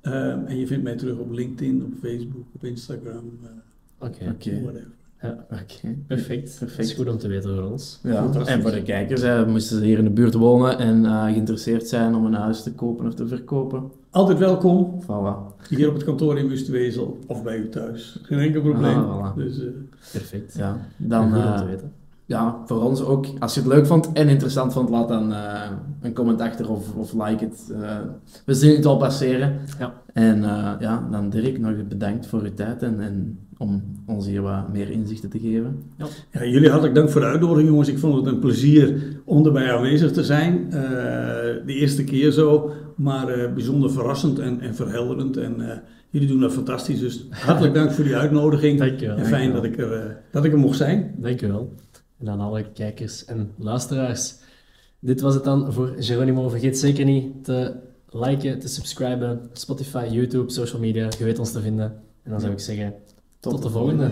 Eh, 0.00 0.30
en 0.32 0.58
je 0.58 0.66
vindt 0.66 0.84
mij 0.84 0.96
terug 0.96 1.18
op 1.18 1.30
LinkedIn, 1.30 1.84
op 1.84 1.92
Facebook, 2.02 2.46
op 2.54 2.64
Instagram, 2.64 3.38
eh, 3.42 4.06
Oké, 4.08 4.30
oké. 4.34 4.60
whatever. 4.62 4.90
Ja, 5.22 5.46
Oké. 5.50 5.94
perfect. 6.06 6.48
Dat 6.50 6.58
Perfect. 6.58 6.88
is 6.88 6.92
goed 6.94 7.08
om 7.08 7.18
te 7.18 7.28
weten 7.28 7.54
voor 7.54 7.70
ons. 7.70 8.00
Ja, 8.02 8.30
en 8.44 8.62
voor 8.62 8.70
de 8.70 8.82
kijkers, 8.82 9.20
hè, 9.22 9.46
moesten 9.46 9.78
ze 9.78 9.84
hier 9.84 9.98
in 9.98 10.04
de 10.04 10.10
buurt 10.10 10.34
wonen 10.34 10.78
en 10.78 11.04
eh, 11.04 11.24
geïnteresseerd 11.24 11.88
zijn 11.88 12.14
om 12.14 12.24
een 12.26 12.34
huis 12.34 12.62
te 12.62 12.72
kopen 12.72 13.06
of 13.06 13.14
te 13.14 13.26
verkopen. 13.26 13.90
Altijd 14.10 14.38
welkom, 14.38 15.02
Voilà. 15.02 15.66
hier 15.68 15.88
op 15.88 15.94
het 15.94 16.04
kantoor 16.04 16.38
in 16.38 16.48
Wustwezel 16.48 17.18
of 17.26 17.42
bij 17.42 17.56
u 17.56 17.68
thuis. 17.68 18.18
Geen 18.22 18.38
enkel 18.38 18.60
probleem. 18.60 18.96
Ah, 18.96 19.32
voilà. 19.32 19.36
Dus, 19.36 19.58
eh, 19.58 19.64
Perfect. 20.12 20.54
Ja, 20.56 20.78
dan, 20.96 21.28
goed 21.32 21.36
om 21.36 21.42
eh, 21.42 21.58
te 21.58 21.64
weten. 21.66 21.92
Ja, 22.28 22.62
voor 22.66 22.82
ons 22.82 23.02
ook, 23.02 23.26
als 23.38 23.54
je 23.54 23.60
het 23.60 23.68
leuk 23.68 23.86
vond 23.86 24.12
en 24.12 24.28
interessant 24.28 24.72
vond, 24.72 24.88
laat 24.88 25.08
dan 25.08 25.32
eh, 25.32 25.70
een 26.00 26.12
comment 26.12 26.40
achter 26.40 26.70
of, 26.70 26.94
of 26.94 27.12
like 27.12 27.44
het. 27.44 27.72
Eh, 27.82 27.96
we 28.44 28.54
zien 28.54 28.76
het 28.76 28.86
al 28.86 28.96
passeren. 28.96 29.60
Ja. 29.78 29.92
En 30.12 30.44
eh, 30.44 30.72
ja, 30.80 31.08
dan 31.10 31.30
Dirk, 31.30 31.58
nog 31.58 31.86
bedankt 31.88 32.26
voor 32.26 32.40
uw 32.40 32.54
tijd 32.54 32.82
en, 32.82 33.00
en 33.00 33.38
om 33.58 33.82
ons 34.06 34.26
hier 34.26 34.42
wat 34.42 34.72
meer 34.72 34.90
inzichten 34.90 35.30
te 35.30 35.38
geven. 35.38 35.82
Ja, 36.30 36.44
jullie 36.44 36.68
hartelijk 36.68 36.94
dank 36.94 37.10
voor 37.10 37.20
de 37.20 37.26
uitnodiging, 37.26 37.68
jongens. 37.68 37.88
Ik 37.88 37.98
vond 37.98 38.14
het 38.14 38.26
een 38.26 38.38
plezier 38.38 39.02
om 39.24 39.46
erbij 39.46 39.72
aanwezig 39.72 40.12
te 40.12 40.24
zijn. 40.24 40.66
Eh, 40.66 40.80
de 41.66 41.74
eerste 41.74 42.04
keer 42.04 42.30
zo, 42.30 42.72
maar 42.98 43.28
eh, 43.28 43.52
bijzonder 43.52 43.90
verrassend 43.90 44.38
en, 44.38 44.60
en 44.60 44.74
verhelderend. 44.74 45.36
En 45.36 45.70
eh, 45.70 45.76
jullie 46.10 46.28
doen 46.28 46.40
dat 46.40 46.52
fantastisch. 46.52 47.00
Dus 47.00 47.26
hartelijk 47.30 47.74
dank 47.80 47.90
voor 47.90 48.04
die 48.04 48.16
uitnodiging. 48.16 48.78
Dankjewel. 48.78 49.16
En 49.16 49.26
fijn 49.26 49.52
dat 49.52 49.64
ik, 49.64 49.78
er, 49.78 49.92
eh, 49.92 50.10
dat 50.30 50.44
ik 50.44 50.52
er 50.52 50.58
mocht 50.58 50.76
zijn. 50.76 51.14
Dankjewel. 51.16 51.72
En 52.18 52.28
aan 52.28 52.40
alle 52.40 52.70
kijkers 52.72 53.24
en 53.24 53.52
luisteraars. 53.58 54.34
Dit 54.98 55.20
was 55.20 55.34
het 55.34 55.44
dan 55.44 55.72
voor 55.72 55.94
Geronimo. 55.98 56.48
Vergeet 56.48 56.78
zeker 56.78 57.04
niet 57.04 57.44
te 57.44 57.74
liken, 58.10 58.58
te 58.58 58.68
subscriben. 58.68 59.50
Spotify, 59.52 60.08
YouTube, 60.10 60.50
social 60.50 60.80
media. 60.80 61.08
Je 61.18 61.24
weet 61.24 61.38
ons 61.38 61.52
te 61.52 61.60
vinden. 61.60 62.02
En 62.22 62.30
dan 62.30 62.40
zou 62.40 62.52
ik 62.52 62.58
zeggen, 62.58 62.94
tot, 63.40 63.62
de 63.62 63.70
volgende. 63.70 64.10